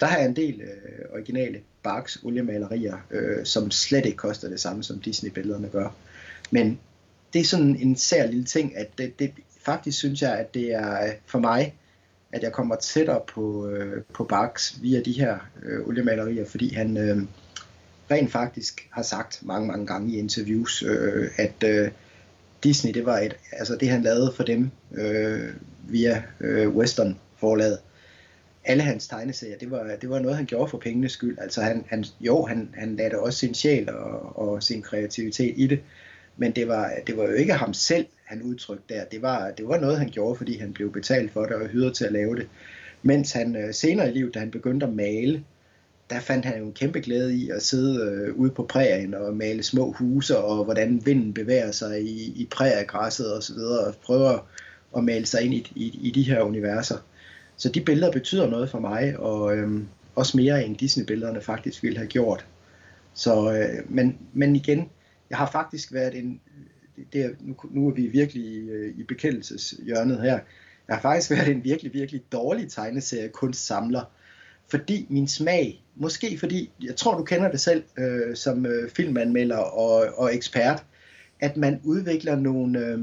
Der 0.00 0.06
har 0.06 0.18
jeg 0.18 0.26
en 0.26 0.36
del 0.36 0.60
øh, 0.60 1.12
originale 1.12 1.60
Barks 1.82 2.18
oliemalerier, 2.22 2.96
øh, 3.10 3.44
som 3.44 3.70
slet 3.70 4.06
ikke 4.06 4.16
koster 4.16 4.48
det 4.48 4.60
samme, 4.60 4.84
som 4.84 5.00
Disney-billederne 5.00 5.68
gør. 5.68 5.96
Men 6.50 6.78
det 7.32 7.40
er 7.40 7.44
sådan 7.44 7.76
en 7.76 7.96
sær 7.96 8.26
lille 8.26 8.44
ting, 8.44 8.76
at 8.76 8.88
det, 8.98 9.18
det, 9.18 9.32
faktisk 9.64 9.98
synes 9.98 10.22
jeg, 10.22 10.38
at 10.38 10.54
det 10.54 10.74
er 10.74 11.04
øh, 11.04 11.10
for 11.26 11.38
mig, 11.38 11.74
at 12.32 12.42
jeg 12.42 12.52
kommer 12.52 12.76
tættere 12.76 13.20
på, 13.34 13.68
øh, 13.68 14.02
på 14.14 14.24
Barks 14.24 14.78
via 14.82 15.00
de 15.00 15.12
her 15.12 15.38
øh, 15.62 15.88
oliemalerier, 15.88 16.46
fordi 16.46 16.74
han 16.74 16.96
øh, 16.96 17.22
rent 18.10 18.32
faktisk 18.32 18.88
har 18.90 19.02
sagt 19.02 19.40
mange, 19.42 19.66
mange 19.66 19.86
gange 19.86 20.14
i 20.14 20.18
interviews, 20.18 20.82
øh, 20.82 21.30
at 21.36 21.64
øh, 21.64 21.90
Disney, 22.64 22.94
det 22.94 23.06
var 23.06 23.18
et, 23.18 23.36
altså 23.52 23.76
det 23.76 23.88
han 23.88 24.02
lavede 24.02 24.32
for 24.36 24.42
dem 24.42 24.70
øh, 24.94 25.50
via 25.88 26.22
øh, 26.40 26.68
Western 26.68 27.18
forlaget, 27.36 27.78
alle 28.64 28.82
hans 28.82 29.08
tegneserier, 29.08 29.58
det 29.58 29.70
var, 29.70 29.96
det 30.00 30.10
var 30.10 30.18
noget, 30.18 30.36
han 30.36 30.46
gjorde 30.46 30.70
for 30.70 30.78
pengenes 30.78 31.12
skyld. 31.12 31.38
Altså 31.38 31.62
han, 31.62 31.84
han, 31.88 32.04
jo, 32.20 32.44
han, 32.44 32.68
han 32.74 32.96
lagde 32.96 33.18
også 33.18 33.38
sin 33.38 33.54
sjæl 33.54 33.90
og, 33.90 34.38
og 34.38 34.62
sin 34.62 34.82
kreativitet 34.82 35.54
i 35.56 35.66
det, 35.66 35.80
men 36.36 36.52
det 36.52 36.68
var, 36.68 36.92
det 37.06 37.16
var 37.16 37.24
jo 37.24 37.32
ikke 37.32 37.52
ham 37.52 37.74
selv, 37.74 38.06
han 38.24 38.42
udtrykte 38.42 38.94
der. 38.94 39.04
Det 39.04 39.22
var, 39.22 39.50
det 39.50 39.68
var 39.68 39.80
noget, 39.80 39.98
han 39.98 40.08
gjorde, 40.08 40.36
fordi 40.36 40.58
han 40.58 40.72
blev 40.72 40.92
betalt 40.92 41.32
for 41.32 41.46
det 41.46 41.56
og 41.56 41.68
hyret 41.68 41.94
til 41.94 42.04
at 42.04 42.12
lave 42.12 42.36
det. 42.36 42.48
Mens 43.02 43.32
han 43.32 43.56
øh, 43.56 43.74
senere 43.74 44.08
i 44.08 44.12
livet, 44.12 44.34
da 44.34 44.38
han 44.38 44.50
begyndte 44.50 44.86
at 44.86 44.92
male, 44.92 45.44
der 46.10 46.20
fandt 46.20 46.44
han 46.44 46.58
jo 46.58 46.66
en 46.66 46.72
kæmpe 46.72 47.00
glæde 47.00 47.36
i 47.36 47.50
at 47.50 47.62
sidde 47.62 48.00
øh, 48.04 48.34
ude 48.34 48.50
på 48.50 48.62
prærien 48.62 49.14
og 49.14 49.36
male 49.36 49.62
små 49.62 49.92
huse, 49.92 50.38
og 50.38 50.64
hvordan 50.64 51.06
vinden 51.06 51.34
bevæger 51.34 51.70
sig 51.70 52.02
i, 52.02 52.32
i 52.42 52.48
præriegræsset 52.50 53.34
og 53.34 53.42
så 53.42 53.54
videre, 53.54 53.86
og 53.86 53.94
prøve 53.94 54.40
at 54.96 55.04
male 55.04 55.26
sig 55.26 55.42
ind 55.42 55.54
i, 55.54 55.72
i, 55.74 56.00
i 56.02 56.10
de 56.10 56.22
her 56.22 56.42
universer. 56.42 56.96
Så 57.56 57.68
de 57.68 57.80
billeder 57.80 58.12
betyder 58.12 58.50
noget 58.50 58.70
for 58.70 58.78
mig, 58.78 59.18
og 59.18 59.56
øh, 59.56 59.82
også 60.14 60.36
mere 60.36 60.64
end 60.64 60.76
Disney-billederne 60.76 61.40
faktisk 61.40 61.82
ville 61.82 61.98
have 61.98 62.08
gjort. 62.08 62.46
Så, 63.14 63.52
øh, 63.52 63.92
men, 63.94 64.18
men 64.32 64.56
igen, 64.56 64.88
jeg 65.30 65.38
har 65.38 65.50
faktisk 65.50 65.92
været 65.92 66.18
en, 66.18 66.40
det 67.12 67.20
er, 67.24 67.30
nu, 67.40 67.56
nu 67.70 67.88
er 67.88 67.92
vi 67.94 68.06
virkelig 68.06 68.68
øh, 68.68 68.94
i, 68.96 69.00
i 69.00 69.02
bekendelseshjørnet 69.02 70.20
her, 70.20 70.38
jeg 70.88 70.96
har 70.96 71.00
faktisk 71.00 71.30
været 71.30 71.48
en 71.48 71.64
virkelig, 71.64 71.92
virkelig 71.94 72.22
dårlig 72.32 72.70
tegneserie 72.70 73.28
kunstsamler, 73.28 74.02
fordi 74.68 75.06
min 75.10 75.28
smag, 75.28 75.84
måske 75.96 76.38
fordi, 76.38 76.70
jeg 76.82 76.96
tror 76.96 77.18
du 77.18 77.24
kender 77.24 77.50
det 77.50 77.60
selv 77.60 77.82
øh, 77.98 78.36
som 78.36 78.66
øh, 78.66 78.90
filmanmelder 78.90 79.56
og, 79.56 80.06
og 80.16 80.34
ekspert, 80.34 80.84
at 81.40 81.56
man 81.56 81.80
udvikler 81.84 82.36
nogle, 82.36 82.78
øh, 82.78 82.98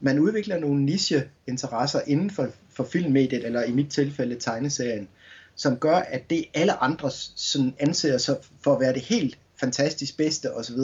man 0.00 0.18
udvikler 0.18 0.58
nogle 0.58 0.84
niche-interesser 0.84 2.00
inden 2.06 2.30
for, 2.30 2.48
for 2.70 2.84
filmmediet, 2.84 3.44
eller 3.44 3.62
i 3.64 3.72
mit 3.72 3.90
tilfælde 3.90 4.36
tegneserien, 4.36 5.08
som 5.54 5.76
gør, 5.76 5.96
at 5.96 6.30
det 6.30 6.44
alle 6.54 6.82
andre 6.82 7.10
sådan 7.36 7.74
anser 7.78 8.18
sig 8.18 8.36
for 8.60 8.74
at 8.74 8.80
være 8.80 8.92
det 8.92 9.02
helt 9.02 9.38
fantastisk 9.60 10.16
bedste 10.16 10.54
osv., 10.54 10.78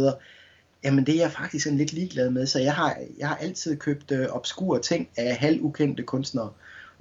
jamen 0.84 1.06
det 1.06 1.14
er 1.14 1.20
jeg 1.20 1.32
faktisk 1.32 1.64
sådan 1.64 1.78
lidt 1.78 1.92
ligeglad 1.92 2.30
med, 2.30 2.46
så 2.46 2.58
jeg 2.58 2.74
har, 2.74 2.96
jeg 3.18 3.28
har 3.28 3.36
altid 3.36 3.76
købt 3.76 4.10
øh, 4.10 4.26
obskure 4.30 4.80
ting 4.80 5.08
af 5.16 5.36
halvukendte 5.36 6.02
kunstnere. 6.02 6.52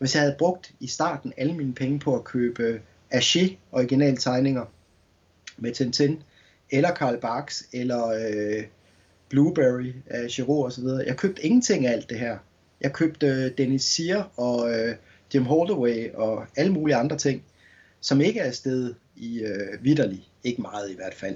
Hvis 0.04 0.16
jeg 0.16 0.22
havde 0.22 0.36
brugt 0.39 0.72
i 0.80 0.88
starten 0.88 1.34
alle 1.38 1.54
mine 1.54 1.74
penge 1.74 1.99
på 1.99 2.16
at 2.16 2.24
købe 2.24 2.82
Aché 3.14 3.56
originale 3.72 4.18
tegninger 4.18 4.66
med 5.58 5.74
Tintin, 5.74 6.24
eller 6.72 6.91
Karl 6.93 7.20
Barks, 7.20 7.68
eller 7.74 8.08
øh, 8.08 8.64
Blueberry 9.30 9.88
øh, 9.88 9.93
af 10.08 10.28
Giraud 10.28 10.66
osv. 10.66 10.84
Jeg 10.84 11.18
købte 11.18 11.45
ingenting 11.45 11.86
af 11.86 11.91
alt 11.91 12.10
det 12.10 12.20
her. 12.20 12.38
Jeg 12.82 12.93
købte 12.93 13.28
øh, 13.28 13.51
Dennis 13.58 13.84
Sear 13.84 14.32
og 14.38 14.72
øh, 14.74 14.95
Jim 15.34 15.45
Holdaway 15.45 16.14
og 16.14 16.45
alle 16.56 16.74
mulige 16.74 16.95
andre 16.95 17.18
ting, 17.18 17.43
som 18.01 18.22
ikke 18.22 18.39
er 18.39 18.47
afsted 18.47 18.93
i 19.16 19.39
øh, 19.39 19.84
vidderlig, 19.84 20.28
ikke 20.43 20.62
meget 20.62 20.91
i 20.91 20.95
hvert 20.95 21.14
fald, 21.14 21.36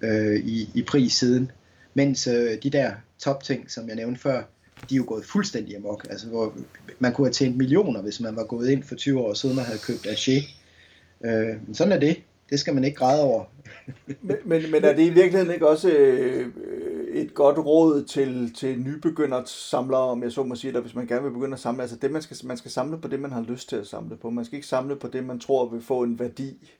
øh, 0.00 0.36
i, 0.36 0.70
i 0.74 0.82
pris 0.82 1.12
siden. 1.12 1.50
Mens 1.94 2.26
øh, 2.26 2.62
de 2.62 2.70
der 2.70 2.92
top 3.18 3.42
ting, 3.42 3.70
som 3.70 3.88
jeg 3.88 3.96
nævnte 3.96 4.20
før, 4.20 4.42
de 4.90 4.94
er 4.94 4.96
jo 4.96 5.04
gået 5.06 5.24
fuldstændig 5.24 5.76
amok. 5.76 6.06
Altså, 6.10 6.28
hvor 6.28 6.54
man 6.98 7.12
kunne 7.12 7.26
have 7.26 7.32
tjent 7.32 7.56
millioner, 7.56 8.02
hvis 8.02 8.20
man 8.20 8.36
var 8.36 8.44
gået 8.44 8.70
ind 8.70 8.82
for 8.82 8.94
20 8.94 9.20
år 9.20 9.34
siden 9.34 9.58
og 9.58 9.64
havde 9.64 9.78
købt 9.78 10.06
Aché. 10.06 10.50
Øh, 11.24 11.66
men 11.66 11.74
sådan 11.74 11.92
er 11.92 11.98
det. 11.98 12.16
Det 12.50 12.60
skal 12.60 12.74
man 12.74 12.84
ikke 12.84 12.96
græde 12.96 13.22
over. 13.22 13.44
men, 14.06 14.36
men, 14.44 14.70
men 14.70 14.84
er 14.84 14.96
det 14.96 15.02
i 15.02 15.10
virkeligheden 15.10 15.54
ikke 15.54 15.68
også 15.68 15.90
øh, 15.90 16.46
øh 16.46 16.78
et 17.08 17.34
godt 17.34 17.58
råd 17.58 18.04
til, 18.04 18.54
til 18.54 18.80
nybegynder 18.80 19.42
samlere, 19.46 20.00
om 20.00 20.22
jeg 20.22 20.32
så 20.32 20.42
må 20.42 20.54
sige, 20.54 20.76
at 20.76 20.82
hvis 20.82 20.94
man 20.94 21.06
gerne 21.06 21.22
vil 21.22 21.30
begynde 21.30 21.52
at 21.54 21.60
samle, 21.60 21.82
altså 21.82 21.96
det, 21.96 22.10
man 22.10 22.22
skal, 22.22 22.36
man 22.44 22.56
skal 22.56 22.70
samle 22.70 22.98
på 22.98 23.08
det, 23.08 23.20
man 23.20 23.32
har 23.32 23.42
lyst 23.42 23.68
til 23.68 23.76
at 23.76 23.86
samle 23.86 24.16
på. 24.16 24.30
Man 24.30 24.44
skal 24.44 24.56
ikke 24.56 24.68
samle 24.68 24.96
på 24.96 25.08
det, 25.08 25.24
man 25.24 25.40
tror 25.40 25.68
vil 25.68 25.82
få 25.82 26.02
en 26.02 26.18
værdi 26.18 26.70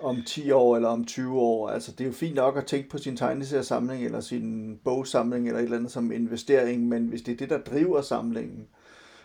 om 0.00 0.22
10 0.22 0.50
år 0.50 0.76
eller 0.76 0.88
om 0.88 1.04
20 1.04 1.40
år. 1.40 1.68
Altså, 1.68 1.92
det 1.92 2.00
er 2.00 2.08
jo 2.08 2.12
fint 2.12 2.34
nok 2.34 2.56
at 2.56 2.66
tænke 2.66 2.88
på 2.88 2.98
sin 2.98 3.16
tegneseriesamling 3.16 4.04
eller 4.04 4.20
sin 4.20 4.78
bogsamling 4.84 5.46
eller 5.46 5.58
et 5.58 5.64
eller 5.64 5.76
andet 5.76 5.92
som 5.92 6.12
investering, 6.12 6.88
men 6.88 7.06
hvis 7.06 7.22
det 7.22 7.32
er 7.32 7.36
det, 7.36 7.50
der 7.50 7.58
driver 7.58 8.02
samlingen, 8.02 8.66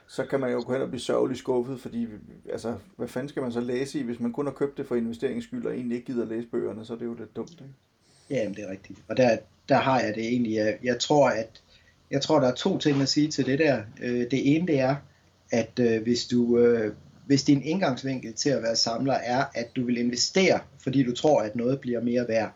så 0.08 0.26
kan 0.26 0.40
man 0.40 0.52
jo 0.52 0.64
gå 0.66 0.74
hen 0.74 0.82
og 0.82 0.88
blive 0.88 1.02
sørgelig 1.02 1.38
skuffet, 1.38 1.80
fordi 1.80 2.08
altså, 2.52 2.76
hvad 2.98 3.08
fanden 3.08 3.30
skal 3.30 3.42
man 3.42 3.52
så 3.52 3.60
læse 3.60 4.00
i, 4.00 4.04
hvis 4.04 4.20
man 4.20 4.34
kun 4.34 4.46
har 4.46 4.54
købt 4.54 4.78
det 4.78 4.86
for 4.86 4.96
investeringsskyld 4.96 5.66
og 5.66 5.74
egentlig 5.74 5.96
ikke 5.96 6.14
gider 6.14 6.26
læse 6.26 6.48
bøgerne, 6.48 6.86
så 6.86 6.94
er 6.94 6.98
det 6.98 7.06
jo 7.06 7.14
lidt 7.14 7.36
dumt, 7.36 7.52
ikke? 7.52 7.74
Ja, 8.30 8.50
det 8.50 8.60
er 8.60 8.72
rigtigt. 8.72 9.00
Og 9.08 9.18
der, 9.18 9.38
der 9.70 9.76
har 9.76 10.00
jeg 10.00 10.16
det 10.16 10.24
egentlig. 10.24 10.54
Jeg, 10.54 10.78
jeg 10.84 11.00
tror, 11.00 11.30
at 11.30 11.62
jeg 12.12 12.22
tror, 12.22 12.40
der 12.40 12.48
er 12.48 12.56
to 12.56 12.78
ting 12.78 13.02
at 13.02 13.10
sige 13.10 13.28
til 13.28 13.46
det 13.46 13.60
der. 13.60 13.82
Øh, 14.02 14.32
det 14.32 14.56
ene 14.56 14.68
det 14.68 14.80
er, 14.80 14.96
at 15.52 15.80
øh, 15.80 16.02
hvis 16.04 16.26
du 16.28 16.58
øh, 16.58 16.94
hvis 17.32 17.44
din 17.44 17.62
indgangsvinkel 17.64 18.34
til 18.34 18.50
at 18.50 18.64
være 18.64 18.76
samler 18.76 19.14
er, 19.14 19.46
at 19.56 19.76
du 19.76 19.86
vil 19.86 19.98
investere, 19.98 20.60
fordi 20.84 21.04
du 21.04 21.16
tror, 21.16 21.42
at 21.42 21.56
noget 21.56 21.80
bliver 21.80 22.02
mere 22.02 22.28
værd, 22.28 22.52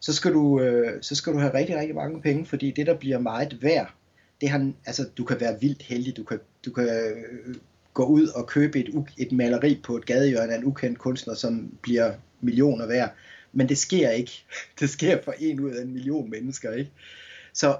så 0.00 0.12
skal 0.12 0.32
du, 0.32 0.60
øh, 0.60 1.02
så 1.02 1.14
skal 1.14 1.32
du 1.32 1.38
have 1.38 1.54
rigtig, 1.54 1.76
rigtig 1.76 1.94
mange 1.94 2.22
penge, 2.22 2.46
fordi 2.46 2.70
det, 2.70 2.86
der 2.86 2.94
bliver 2.94 3.18
meget 3.18 3.62
værd, 3.62 3.94
det 4.40 4.48
har, 4.48 4.72
altså, 4.86 5.08
du 5.18 5.24
kan 5.24 5.40
være 5.40 5.60
vildt 5.60 5.82
heldig, 5.82 6.16
du 6.16 6.24
kan, 6.24 6.40
du 6.64 6.70
kan 6.70 6.88
øh, 6.88 7.54
gå 7.94 8.04
ud 8.04 8.26
og 8.26 8.46
købe 8.46 8.78
et, 8.78 9.04
et 9.18 9.32
maleri 9.32 9.80
på 9.84 9.96
et 9.96 10.06
gadehjørne 10.06 10.52
af 10.52 10.58
en 10.58 10.64
ukendt 10.64 10.98
kunstner, 10.98 11.34
som 11.34 11.78
bliver 11.82 12.12
millioner 12.40 12.86
værd, 12.86 13.14
men 13.52 13.68
det 13.68 13.78
sker 13.78 14.10
ikke. 14.10 14.44
Det 14.80 14.90
sker 14.90 15.22
for 15.22 15.34
en 15.38 15.60
ud 15.60 15.70
af 15.70 15.82
en 15.82 15.92
million 15.92 16.30
mennesker, 16.30 16.72
ikke? 16.72 16.90
Så 17.52 17.76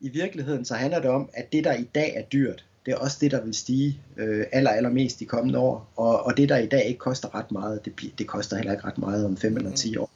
i 0.00 0.08
virkeligheden 0.08 0.64
så 0.64 0.74
handler 0.74 1.00
det 1.00 1.10
om, 1.10 1.30
at 1.34 1.52
det, 1.52 1.64
der 1.64 1.74
i 1.74 1.88
dag 1.94 2.16
er 2.16 2.22
dyrt, 2.22 2.64
det 2.86 2.92
er 2.92 2.96
også 2.96 3.16
det, 3.20 3.30
der 3.30 3.44
vil 3.44 3.54
stige 3.54 4.00
øh, 4.16 4.44
aller, 4.52 4.70
allermest 4.70 5.20
de 5.20 5.24
kommende 5.24 5.58
år. 5.58 5.92
Og, 5.96 6.26
og 6.26 6.36
det, 6.36 6.48
der 6.48 6.56
i 6.56 6.66
dag 6.66 6.84
ikke 6.84 6.98
koster 6.98 7.34
ret 7.34 7.52
meget, 7.52 7.84
det, 7.84 8.12
det 8.18 8.26
koster 8.26 8.56
heller 8.56 8.72
ikke 8.72 8.84
ret 8.84 8.98
meget 8.98 9.24
om 9.24 9.36
5 9.36 9.56
eller 9.56 9.72
10 9.72 9.96
år. 9.96 10.10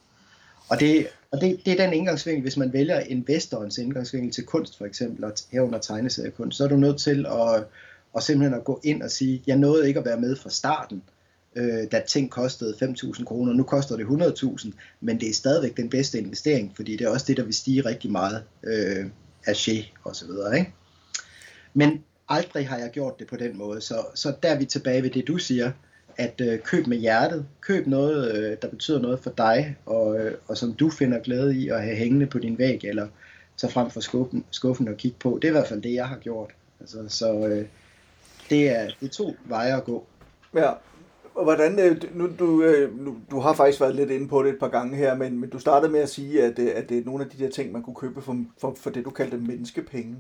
Og 0.69 0.81
det, 0.81 1.07
og 1.31 1.41
det, 1.41 1.61
det 1.65 1.73
er 1.73 1.85
den 1.85 1.93
indgangsvinkel, 1.93 2.43
hvis 2.43 2.57
man 2.57 2.73
vælger 2.73 3.01
investorens 3.01 3.79
indgangsvinkel 3.79 4.33
til 4.33 4.45
kunst 4.45 4.79
for 4.79 4.87
eksempel, 4.87 5.25
og 5.25 5.33
herunder 5.53 5.79
tegneseriekunst, 5.79 6.57
så 6.57 6.65
er 6.65 6.69
du 6.69 6.77
nødt 6.77 7.01
til 7.01 7.27
at, 7.27 7.65
at 8.17 8.23
simpelthen 8.23 8.59
at 8.59 8.65
gå 8.65 8.81
ind 8.85 9.03
og 9.03 9.11
sige, 9.11 9.43
jeg 9.47 9.57
nåede 9.57 9.89
ikke 9.89 10.01
at 10.01 10.07
være 10.07 10.21
med 10.21 10.37
fra 10.37 10.51
starten, 10.51 11.03
øh, 11.57 11.93
da 11.93 12.03
ting 12.07 12.31
kostede 12.31 12.75
5.000 12.83 13.25
kroner, 13.25 13.53
nu 13.53 13.63
koster 13.63 13.97
det 13.97 14.05
100.000, 14.05 14.71
men 15.01 15.21
det 15.21 15.29
er 15.29 15.35
stadigvæk 15.35 15.77
den 15.77 15.91
bedste 15.91 16.19
investering, 16.19 16.73
fordi 16.77 16.97
det 16.97 17.05
er 17.05 17.11
også 17.11 17.27
det, 17.29 17.37
der 17.37 17.45
vil 17.45 17.55
stige 17.55 17.81
rigtig 17.81 18.13
meget 18.13 18.43
øh, 18.65 19.07
af 19.47 19.93
og 20.05 20.17
så 20.17 20.27
videre. 20.27 20.59
Ikke? 20.59 20.73
Men 21.75 22.05
aldrig 22.29 22.69
har 22.69 22.79
jeg 22.79 22.91
gjort 22.91 23.19
det 23.19 23.27
på 23.27 23.37
den 23.37 23.59
måde. 23.59 23.81
Så, 23.81 23.95
så 24.15 24.35
der 24.43 24.49
er 24.49 24.59
vi 24.59 24.65
tilbage 24.65 25.03
ved 25.03 25.11
det, 25.11 25.29
du 25.29 25.39
siger, 25.39 25.73
at 26.17 26.41
øh, 26.41 26.59
køb 26.59 26.87
med 26.87 26.97
hjertet. 26.97 27.47
Køb 27.61 27.87
noget, 27.87 28.37
øh, 28.37 28.57
der 28.63 28.69
betyder 28.69 29.01
noget 29.01 29.21
for 29.21 29.31
dig, 29.31 29.77
og, 29.87 30.19
øh, 30.19 30.35
og 30.49 30.57
som 30.57 30.75
du 30.75 30.91
finder 30.91 31.19
glæde 31.19 31.57
i 31.57 31.69
at 31.69 31.83
have 31.83 31.97
hængende 31.97 32.27
på 32.27 32.39
din 32.39 32.59
væg, 32.59 32.81
eller 32.85 33.09
tage 33.57 33.73
frem 33.73 33.91
fra 33.91 34.01
skuffen, 34.01 34.45
skuffen 34.51 34.89
og 34.89 34.97
kigge 34.97 35.17
på. 35.21 35.39
Det 35.43 35.49
er 35.49 35.53
i 35.53 35.59
hvert 35.59 35.69
fald 35.69 35.83
det, 35.83 35.93
jeg 35.93 36.09
har 36.09 36.19
gjort. 36.19 36.51
Altså, 36.81 37.05
så 37.09 37.47
øh, 37.47 37.67
det, 38.51 38.71
er, 38.71 38.91
det 39.01 39.07
er 39.07 39.13
to 39.13 39.37
veje 39.45 39.77
at 39.77 39.85
gå. 39.85 40.07
Ja, 40.55 40.73
og 41.35 41.45
hvordan, 41.45 41.79
øh, 41.79 41.97
nu, 42.15 42.29
du, 42.39 42.63
øh, 42.63 42.99
nu, 42.99 43.17
du 43.31 43.41
har 43.41 43.53
faktisk 43.53 43.81
været 43.81 43.95
lidt 43.95 44.11
inde 44.11 44.29
på 44.29 44.43
det 44.43 44.51
et 44.53 44.59
par 44.59 44.69
gange 44.69 44.97
her, 44.97 45.15
men, 45.15 45.41
men 45.41 45.51
du 45.51 45.59
startede 45.59 45.93
med 45.93 46.01
at 46.01 46.09
sige, 46.09 46.43
at, 46.43 46.59
øh, 46.59 46.71
at 46.75 46.89
det 46.89 46.99
er 46.99 47.05
nogle 47.05 47.25
af 47.25 47.31
de 47.31 47.45
der 47.45 47.51
ting, 47.51 47.73
man 47.73 47.83
kunne 47.83 47.97
købe 47.97 48.23
for, 48.23 48.45
for, 48.61 48.77
for 48.81 48.91
det, 48.91 49.05
du 49.05 49.11
kaldte 49.11 49.37
menneskepenge. 49.37 50.17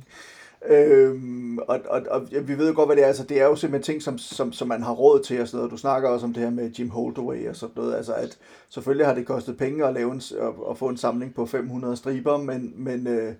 Øhm, 0.68 1.59
og, 1.59 1.80
og, 1.90 2.02
og 2.10 2.28
vi 2.43 2.59
ved 2.59 2.68
jo 2.68 2.74
godt, 2.76 2.88
hvad 2.88 2.97
det 2.97 3.05
er. 3.05 3.09
Altså, 3.09 3.24
det 3.24 3.40
er 3.40 3.44
jo 3.44 3.56
simpelthen 3.56 3.94
ting, 3.94 4.02
som, 4.02 4.18
som, 4.18 4.52
som 4.52 4.68
man 4.68 4.82
har 4.82 4.93
råd 4.93 5.22
til 5.22 5.40
og 5.40 5.48
sådan 5.48 5.59
noget. 5.59 5.70
Du 5.70 5.76
snakker 5.76 6.09
også 6.09 6.26
om 6.26 6.32
det 6.32 6.43
her 6.43 6.51
med 6.51 6.70
Jim 6.70 6.90
Holdaway 6.90 7.48
og 7.48 7.56
sådan 7.56 7.72
noget. 7.76 7.94
Altså, 7.97 8.14
at 8.14 8.38
selvfølgelig 8.68 9.06
har 9.06 9.14
det 9.14 9.26
kostet 9.26 9.56
penge 9.56 9.86
at, 9.86 9.94
lave 9.94 10.12
en, 10.12 10.22
at, 10.40 10.52
at 10.70 10.78
få 10.78 10.88
en 10.88 10.97
samling 10.97 11.34
på 11.34 11.47
500 11.47 11.97
striber, 11.97 12.36
men, 12.36 12.72
men, 12.76 13.06
øh, 13.06 13.34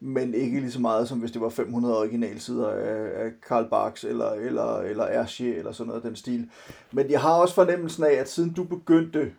men 0.00 0.34
ikke 0.34 0.60
lige 0.60 0.72
så 0.72 0.80
meget, 0.80 1.08
som 1.08 1.18
hvis 1.18 1.30
det 1.30 1.40
var 1.40 1.48
500 1.48 1.98
originalsider 1.98 2.68
af, 2.68 3.24
af 3.24 3.30
Karl 3.48 3.68
Barks 3.68 4.04
eller, 4.04 4.30
eller, 4.30 4.78
eller 4.78 5.06
Hergé 5.06 5.44
eller 5.44 5.72
sådan 5.72 5.88
noget 5.88 6.02
af 6.02 6.08
den 6.08 6.16
stil. 6.16 6.50
Men 6.92 7.10
jeg 7.10 7.20
har 7.20 7.32
også 7.32 7.54
fornemmelsen 7.54 8.04
af, 8.04 8.12
at 8.12 8.28
siden 8.28 8.52
du 8.52 8.64
begyndte 8.64 9.32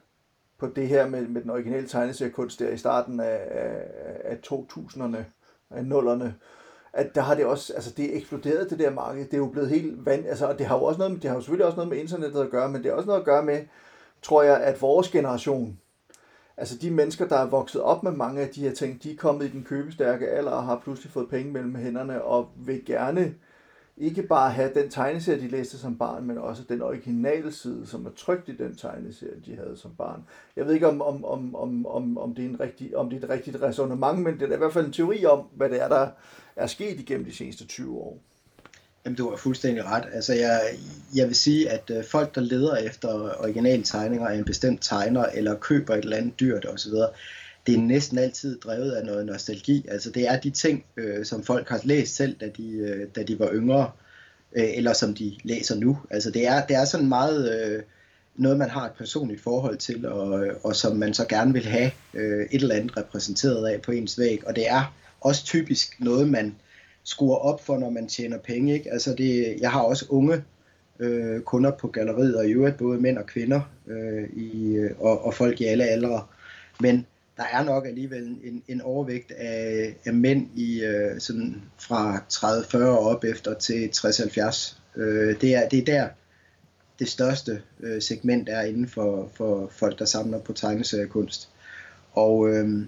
på 0.57 0.67
det 0.67 0.87
her 0.87 1.07
med, 1.07 1.27
med 1.27 1.41
den 1.41 1.49
originale 1.49 1.87
tegneseriekunst 1.87 2.59
der 2.59 2.69
i 2.69 2.77
starten 2.77 3.19
af, 3.19 3.39
af, 3.51 3.81
af 4.23 4.37
2000'erne, 4.51 5.17
af 5.69 5.85
nullerne, 5.85 6.35
at 6.93 7.15
der 7.15 7.21
har 7.21 7.35
det 7.35 7.45
også, 7.45 7.73
altså 7.73 7.93
det 7.97 8.05
er 8.05 8.17
eksploderet 8.17 8.69
det 8.69 8.79
der 8.79 8.89
marked, 8.89 9.25
det 9.25 9.33
er 9.33 9.37
jo 9.37 9.47
blevet 9.47 9.69
helt 9.69 10.05
vand, 10.05 10.25
altså 10.25 10.45
og 10.45 10.59
det 10.59 10.65
har 10.65 10.77
jo 10.77 10.83
også 10.83 10.99
noget, 10.99 11.21
det 11.21 11.29
har 11.29 11.37
jo 11.37 11.41
selvfølgelig 11.41 11.65
også 11.65 11.75
noget 11.75 11.89
med 11.89 11.97
internettet 11.97 12.41
at 12.41 12.49
gøre, 12.49 12.69
men 12.69 12.83
det 12.83 12.91
har 12.91 12.97
også 12.97 13.07
noget 13.07 13.19
at 13.19 13.25
gøre 13.25 13.43
med, 13.43 13.59
tror 14.21 14.43
jeg, 14.43 14.61
at 14.61 14.81
vores 14.81 15.09
generation, 15.09 15.79
altså 16.57 16.77
de 16.77 16.91
mennesker, 16.91 17.27
der 17.27 17.37
er 17.37 17.49
vokset 17.49 17.81
op 17.81 18.03
med 18.03 18.11
mange 18.11 18.41
af 18.41 18.49
de 18.49 18.61
her 18.61 18.73
ting, 18.73 19.03
de 19.03 19.11
er 19.11 19.17
kommet 19.17 19.45
i 19.45 19.51
den 19.51 19.63
købestærke 19.63 20.27
alder 20.27 20.51
og 20.51 20.63
har 20.63 20.81
pludselig 20.83 21.11
fået 21.11 21.29
penge 21.29 21.51
mellem 21.51 21.75
hænderne 21.75 22.23
og 22.23 22.49
vil 22.55 22.85
gerne 22.85 23.33
ikke 23.97 24.23
bare 24.23 24.51
have 24.51 24.71
den 24.73 24.89
tegneserie, 24.89 25.41
de 25.41 25.47
læste 25.47 25.77
som 25.77 25.97
barn, 25.97 26.25
men 26.25 26.37
også 26.37 26.63
den 26.69 26.81
originale 26.81 27.51
side, 27.51 27.87
som 27.87 28.05
er 28.05 28.09
trygt 28.09 28.49
i 28.49 28.55
den 28.55 28.75
tegneserie, 28.75 29.41
de 29.45 29.55
havde 29.55 29.77
som 29.77 29.91
barn. 29.97 30.23
Jeg 30.55 30.65
ved 30.65 30.73
ikke, 30.73 30.87
om, 30.87 31.01
om, 31.01 31.25
om, 31.25 31.55
om, 31.55 31.85
om, 31.85 32.17
om, 32.17 32.35
det, 32.35 32.45
er 32.45 32.49
en 32.49 32.59
rigtig, 32.59 32.97
om 32.97 33.09
det 33.09 33.19
er 33.19 33.23
et 33.23 33.29
rigtigt 33.29 33.61
resonemang, 33.61 34.23
men 34.23 34.39
det 34.39 34.49
er 34.49 34.55
i 34.55 34.57
hvert 34.57 34.73
fald 34.73 34.85
en 34.85 34.93
teori 34.93 35.25
om, 35.25 35.45
hvad 35.55 35.69
det 35.69 35.83
er, 35.83 35.87
der 35.87 36.07
er 36.55 36.67
sket 36.67 36.99
igennem 36.99 37.25
de 37.25 37.35
seneste 37.35 37.65
20 37.65 37.97
år. 37.97 38.19
Jamen, 39.05 39.17
du 39.17 39.29
har 39.29 39.37
fuldstændig 39.37 39.85
ret. 39.85 40.03
Altså, 40.13 40.33
jeg, 40.33 40.61
jeg 41.15 41.27
vil 41.27 41.35
sige, 41.35 41.69
at 41.69 41.91
øh, 41.93 42.03
folk, 42.03 42.35
der 42.35 42.41
leder 42.41 42.75
efter 42.75 43.09
originale 43.39 43.83
tegninger 43.83 44.27
af 44.27 44.35
en 44.35 44.45
bestemt 44.45 44.81
tegner, 44.81 45.25
eller 45.25 45.55
køber 45.55 45.95
et 45.95 46.03
eller 46.03 46.17
andet 46.17 46.39
dyrt 46.39 46.65
osv., 46.65 46.93
det 47.67 47.75
er 47.75 47.79
næsten 47.79 48.17
altid 48.17 48.59
drevet 48.59 48.91
af 48.91 49.05
noget 49.05 49.25
nostalgi. 49.25 49.85
Altså, 49.89 50.09
det 50.11 50.27
er 50.27 50.39
de 50.39 50.49
ting, 50.49 50.85
øh, 50.97 51.25
som 51.25 51.43
folk 51.43 51.69
har 51.69 51.81
læst 51.83 52.15
selv, 52.15 52.35
da 52.41 52.49
de, 52.57 52.71
øh, 52.71 53.07
da 53.15 53.23
de 53.23 53.39
var 53.39 53.49
yngre, 53.53 53.91
øh, 54.55 54.69
eller 54.75 54.93
som 54.93 55.13
de 55.13 55.37
læser 55.43 55.75
nu. 55.75 55.99
Altså, 56.09 56.31
det 56.31 56.47
er, 56.47 56.65
det 56.65 56.75
er 56.75 56.85
sådan 56.85 57.09
meget... 57.09 57.65
Øh, 57.65 57.83
noget, 58.35 58.57
man 58.57 58.69
har 58.69 58.85
et 58.85 58.91
personligt 58.97 59.41
forhold 59.41 59.77
til, 59.77 60.05
og, 60.05 60.47
og 60.63 60.75
som 60.75 60.95
man 60.97 61.13
så 61.13 61.25
gerne 61.25 61.53
vil 61.53 61.65
have 61.65 61.91
øh, 62.13 62.47
et 62.51 62.61
eller 62.61 62.75
andet 62.75 62.97
repræsenteret 62.97 63.67
af 63.67 63.81
på 63.81 63.91
ens 63.91 64.19
væg. 64.19 64.47
Og 64.47 64.55
det 64.55 64.69
er 64.69 64.93
også 65.21 65.45
typisk 65.45 65.99
noget, 65.99 66.29
man 66.29 66.55
skruer 67.03 67.37
op 67.37 67.65
for, 67.65 67.77
når 67.77 67.89
man 67.89 68.07
tjener 68.07 68.37
penge. 68.37 68.73
Ikke? 68.73 68.91
Altså 68.91 69.15
det, 69.15 69.57
jeg 69.61 69.71
har 69.71 69.81
også 69.81 70.05
unge 70.09 70.43
øh, 70.99 71.41
kunder 71.41 71.71
på 71.71 71.87
galleriet, 71.87 72.37
og 72.37 72.47
i 72.47 72.51
øvrigt 72.51 72.77
både 72.77 72.99
mænd 72.99 73.17
og 73.17 73.25
kvinder, 73.25 73.61
øh, 73.87 74.29
i, 74.33 74.75
øh, 74.75 74.91
og, 74.99 75.25
og 75.25 75.33
folk 75.33 75.61
i 75.61 75.65
alle 75.65 75.83
aldre. 75.83 76.25
Men 76.79 77.05
der 77.37 77.43
er 77.53 77.63
nok 77.63 77.85
alligevel 77.85 78.23
en, 78.43 78.63
en 78.67 78.81
overvægt 78.81 79.31
af, 79.31 79.95
af 80.05 80.13
mænd 80.13 80.47
i 80.55 80.83
øh, 80.83 81.19
sådan 81.19 81.61
fra 81.79 82.17
30-40 82.17 82.77
op 82.77 83.23
efter 83.23 83.53
til 83.53 83.89
60-70. 83.95 84.77
Øh, 84.95 85.41
det, 85.41 85.55
er, 85.55 85.69
det 85.69 85.79
er 85.79 85.85
der, 85.85 86.07
det 86.99 87.09
største 87.09 87.61
øh, 87.79 88.01
segment 88.01 88.49
er 88.49 88.61
inden 88.61 88.87
for, 88.87 89.29
for 89.33 89.67
folk, 89.71 89.99
der 89.99 90.05
samler 90.05 90.39
på 90.39 90.53
tegneseriekunst. 90.53 91.49
Og 92.11 92.49
øh, 92.49 92.85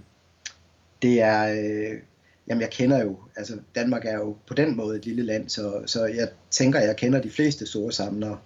det 1.02 1.22
er, 1.22 1.44
øh, 1.44 2.00
jamen 2.48 2.61
jeg 2.61 2.70
kender 2.70 3.03
jo, 3.03 3.18
altså 3.36 3.57
Danmark 3.76 4.06
er 4.06 4.15
jo 4.15 4.36
på 4.48 4.53
den 4.53 4.76
måde 4.76 4.98
et 4.98 5.06
lille 5.06 5.24
land, 5.24 5.49
så, 5.49 5.82
så 5.86 6.06
jeg 6.06 6.30
tænker, 6.52 6.80
jeg 6.80 6.95
kender 6.95 7.22
de 7.22 7.30
fleste 7.30 7.65
store 7.65 7.91
samlere. 7.91 8.40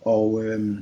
Og 0.00 0.44
øh, 0.44 0.78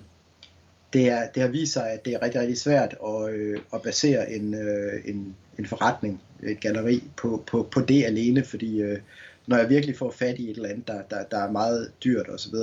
det, 0.93 1.09
er, 1.09 1.29
det 1.35 1.43
har 1.43 1.49
vist 1.49 1.73
sig, 1.73 1.91
at 1.91 2.05
det 2.05 2.15
er 2.15 2.23
rigtig, 2.23 2.41
rigtig 2.41 2.59
svært 2.59 2.97
at, 3.07 3.31
øh, 3.31 3.61
at 3.75 3.83
basere 3.83 4.33
en, 4.33 4.55
øh, 4.55 4.93
en, 5.05 5.37
en 5.59 5.67
forretning, 5.67 6.23
et 6.43 6.61
galleri, 6.61 7.05
på, 7.17 7.45
på, 7.47 7.69
på 7.71 7.81
det 7.81 8.05
alene, 8.05 8.45
fordi 8.45 8.81
øh, 8.81 8.99
når 9.47 9.57
jeg 9.57 9.69
virkelig 9.69 9.97
får 9.97 10.11
fat 10.11 10.39
i 10.39 10.51
et 10.51 10.57
eller 10.57 10.69
andet, 10.69 10.89
der, 10.89 11.03
der, 11.11 11.23
der 11.23 11.39
er 11.39 11.51
meget 11.51 11.91
dyrt 12.05 12.29
osv., 12.29 12.55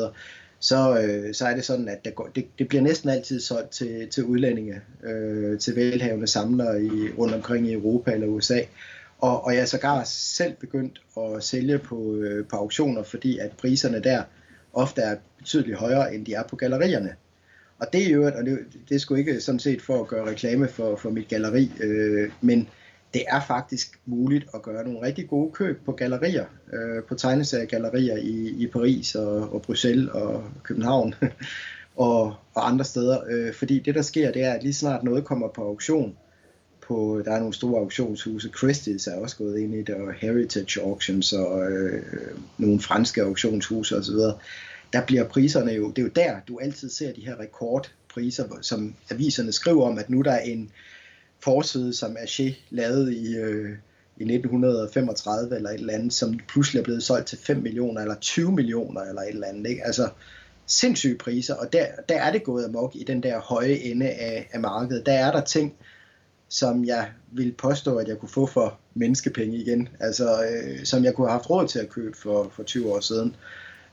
så, 0.59 0.99
øh, 0.99 1.33
så 1.33 1.45
er 1.45 1.55
det 1.55 1.65
sådan, 1.65 1.87
at 1.87 2.05
det, 2.05 2.15
går, 2.15 2.29
det, 2.35 2.45
det 2.59 2.67
bliver 2.67 2.81
næsten 2.81 3.09
altid 3.09 3.39
solgt 3.39 3.71
til, 3.71 4.07
til 4.09 4.23
udlændinge, 4.23 4.81
øh, 5.03 5.59
til 5.59 5.75
velhavende 5.75 6.27
samlere 6.27 6.83
i, 6.83 7.09
rundt 7.17 7.33
omkring 7.33 7.67
i 7.67 7.73
Europa 7.73 8.11
eller 8.11 8.27
USA. 8.27 8.59
Og, 9.19 9.45
og 9.45 9.53
jeg 9.53 9.61
er 9.61 9.65
sågar 9.65 10.03
selv 10.05 10.53
begyndt 10.53 11.01
at 11.17 11.43
sælge 11.43 11.79
på, 11.79 12.15
øh, 12.15 12.47
på 12.47 12.55
auktioner, 12.55 13.03
fordi 13.03 13.37
at 13.37 13.51
priserne 13.51 14.03
der 14.03 14.23
ofte 14.73 15.01
er 15.01 15.15
betydeligt 15.37 15.77
højere, 15.77 16.15
end 16.15 16.25
de 16.25 16.33
er 16.33 16.43
på 16.43 16.55
gallerierne. 16.55 17.15
Og 17.79 17.87
det 17.93 18.07
er 18.07 18.09
jo, 18.09 18.25
og 18.25 18.45
det, 18.45 18.59
det 18.89 18.95
er 18.95 18.99
sgu 18.99 19.15
ikke 19.15 19.41
sådan 19.41 19.59
set 19.59 19.81
for 19.81 20.01
at 20.01 20.07
gøre 20.07 20.29
reklame 20.29 20.67
for, 20.67 20.95
for 20.95 21.09
mit 21.09 21.27
galleri, 21.27 21.71
øh, 21.79 22.31
men 22.41 22.67
det 23.13 23.23
er 23.27 23.41
faktisk 23.41 23.99
muligt 24.05 24.45
at 24.53 24.61
gøre 24.61 24.83
nogle 24.83 25.01
rigtig 25.01 25.29
gode 25.29 25.51
køb 25.51 25.85
på 25.85 25.91
gallerier, 25.91 26.45
øh, 26.73 27.03
på 27.03 27.15
tegneseriegallerier 27.15 28.17
i, 28.17 28.47
i 28.47 28.67
Paris 28.67 29.15
og, 29.15 29.53
og 29.53 29.61
Bruxelles 29.61 30.09
og 30.13 30.43
København 30.63 31.15
og, 31.95 32.35
og 32.53 32.67
andre 32.69 32.85
steder. 32.85 33.19
Øh, 33.29 33.53
fordi 33.53 33.79
det 33.79 33.95
der 33.95 34.01
sker, 34.01 34.31
det 34.31 34.43
er, 34.43 34.53
at 34.53 34.63
lige 34.63 34.73
snart 34.73 35.03
noget 35.03 35.25
kommer 35.25 35.47
på 35.47 35.61
auktion, 35.61 36.15
på, 36.87 37.21
der 37.25 37.31
er 37.31 37.39
nogle 37.39 37.53
store 37.53 37.79
auktionshuse, 37.79 38.49
Christie's 38.57 39.11
er 39.11 39.15
også 39.15 39.37
gået 39.37 39.59
ind 39.59 39.75
i 39.75 39.81
det, 39.81 39.95
og 39.95 40.13
Heritage 40.13 40.81
Auctions 40.81 41.33
og 41.33 41.71
øh, 41.71 42.03
nogle 42.57 42.79
franske 42.79 43.21
auktionshuse 43.21 43.97
osv., 43.97 44.15
der 44.93 45.05
bliver 45.07 45.23
priserne 45.23 45.71
jo, 45.71 45.89
det 45.89 45.97
er 45.97 46.03
jo 46.03 46.11
der, 46.15 46.35
du 46.47 46.59
altid 46.59 46.89
ser 46.89 47.13
de 47.13 47.25
her 47.25 47.39
rekordpriser, 47.39 48.45
som 48.61 48.95
aviserne 49.09 49.51
skriver 49.51 49.87
om, 49.87 49.97
at 49.97 50.09
nu 50.09 50.21
der 50.21 50.31
er 50.31 50.41
en 50.41 50.71
forside, 51.39 51.93
som 51.93 52.17
Aché 52.17 52.53
lavede 52.69 53.15
i, 53.15 53.35
øh, 53.35 53.69
i 54.17 54.23
1935 54.23 55.55
eller 55.55 55.69
et 55.69 55.79
eller 55.79 55.93
andet, 55.93 56.13
som 56.13 56.39
pludselig 56.47 56.79
er 56.79 56.83
blevet 56.83 57.03
solgt 57.03 57.27
til 57.27 57.37
5 57.37 57.57
millioner 57.57 58.01
eller 58.01 58.15
20 58.15 58.51
millioner 58.51 59.01
eller 59.01 59.21
et 59.21 59.29
eller 59.29 59.47
andet. 59.47 59.69
Ikke? 59.69 59.85
Altså 59.85 60.09
sindssyge 60.65 61.17
priser, 61.17 61.55
og 61.55 61.73
der, 61.73 61.85
der 62.09 62.21
er 62.21 62.31
det 62.31 62.43
gået 62.43 62.65
amok 62.65 62.95
i 62.95 63.03
den 63.03 63.23
der 63.23 63.39
høje 63.39 63.73
ende 63.73 64.09
af, 64.09 64.49
af 64.51 64.59
markedet. 64.59 65.05
Der 65.05 65.13
er 65.13 65.31
der 65.31 65.41
ting, 65.41 65.73
som 66.49 66.85
jeg 66.85 67.09
vil 67.31 67.51
påstå, 67.57 67.97
at 67.97 68.07
jeg 68.07 68.17
kunne 68.17 68.29
få 68.29 68.45
for 68.45 68.79
menneskepenge 68.93 69.57
igen, 69.57 69.89
altså 69.99 70.43
øh, 70.43 70.85
som 70.85 71.03
jeg 71.03 71.13
kunne 71.13 71.27
have 71.27 71.37
haft 71.37 71.49
råd 71.49 71.67
til 71.67 71.79
at 71.79 71.89
købe 71.89 72.17
for, 72.17 72.51
for 72.55 72.63
20 72.63 72.93
år 72.93 72.99
siden, 72.99 73.35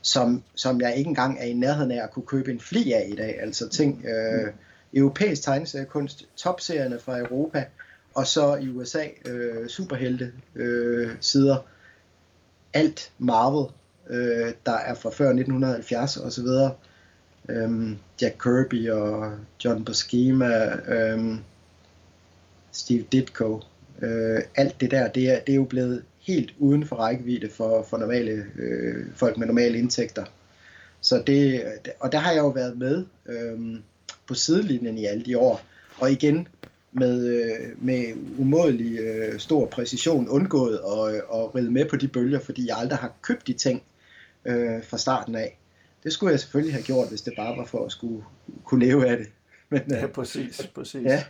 som, 0.01 0.43
som 0.55 0.81
jeg 0.81 0.95
ikke 0.95 1.07
engang 1.07 1.37
er 1.39 1.45
i 1.45 1.53
nærheden 1.53 1.91
af 1.91 2.03
at 2.03 2.11
kunne 2.11 2.25
købe 2.25 2.51
en 2.51 2.59
fli 2.59 2.91
af 2.91 3.07
i 3.11 3.15
dag, 3.15 3.41
altså 3.41 3.69
ting, 3.69 4.05
øh, 4.05 4.53
europæisk 4.93 5.43
tegneseriekunst, 5.43 6.25
topserierne 6.35 6.99
fra 6.99 7.19
Europa, 7.19 7.65
og 8.13 8.27
så 8.27 8.55
i 8.55 8.69
USA 8.69 9.05
øh, 9.25 9.67
superhelte 9.67 10.31
øh, 10.55 11.11
sider, 11.21 11.57
alt 12.73 13.11
Marvel, 13.17 13.71
øh, 14.09 14.53
der 14.65 14.71
er 14.71 14.93
fra 14.93 15.09
før 15.09 15.25
1970 15.25 16.17
og 16.17 16.31
så 16.31 16.41
videre, 16.41 16.73
øhm, 17.49 17.97
Jack 18.21 18.35
Kirby 18.43 18.89
og 18.89 19.31
John 19.65 19.85
Buscema, 19.85 20.75
øhm, 20.87 21.39
Steve 22.73 23.05
Ditko, 23.11 23.61
øh, 24.01 24.39
alt 24.55 24.81
det 24.81 24.91
der, 24.91 25.07
det 25.07 25.29
er, 25.29 25.39
det 25.39 25.51
er 25.51 25.55
jo 25.55 25.63
blevet 25.63 26.03
helt 26.19 26.53
uden 26.59 26.87
for 26.87 26.95
rækkevidde 26.95 27.49
for, 27.49 27.83
for 27.89 27.97
normale 27.97 28.45
øh, 28.55 29.05
folk 29.15 29.37
med 29.37 29.47
normale 29.47 29.77
indtægter. 29.77 30.25
Så 31.01 31.23
det, 31.27 31.63
og 31.99 32.11
der 32.11 32.17
har 32.17 32.31
jeg 32.31 32.41
jo 32.41 32.49
været 32.49 32.77
med, 32.77 33.05
øh, 33.25 33.79
på 34.27 34.33
sidelinjen 34.33 34.97
i 34.97 35.05
alle 35.05 35.25
de 35.25 35.37
år. 35.37 35.61
Og 35.97 36.11
igen 36.11 36.47
med, 36.91 37.25
øh, 37.27 37.85
med 37.85 38.13
umådelig 38.37 38.99
øh, 38.99 39.39
stor 39.39 39.65
præcision 39.65 40.29
undgået 40.29 40.75
at, 40.75 41.15
at 41.15 41.55
ride 41.55 41.71
med 41.71 41.85
på 41.85 41.95
de 41.95 42.07
bølger, 42.07 42.39
fordi 42.39 42.67
jeg 42.67 42.77
aldrig 42.77 42.99
har 42.99 43.13
købt 43.21 43.47
de 43.47 43.53
ting 43.53 43.83
øh, 44.45 44.83
fra 44.83 44.97
starten 44.97 45.35
af. 45.35 45.59
Det 46.03 46.13
skulle 46.13 46.31
jeg 46.31 46.39
selvfølgelig 46.39 46.73
have 46.73 46.83
gjort, 46.83 47.09
hvis 47.09 47.21
det 47.21 47.33
bare 47.37 47.57
var 47.57 47.65
for 47.65 47.85
at 47.85 47.91
skulle 47.91 48.23
kunne 48.63 48.85
leve 48.85 49.07
af 49.07 49.17
det. 49.17 49.27
Men, 49.69 49.81
øh, 49.81 49.91
ja, 49.91 50.07
præcis. 50.07 50.69
præcis. 50.75 51.03
Ja. 51.03 51.23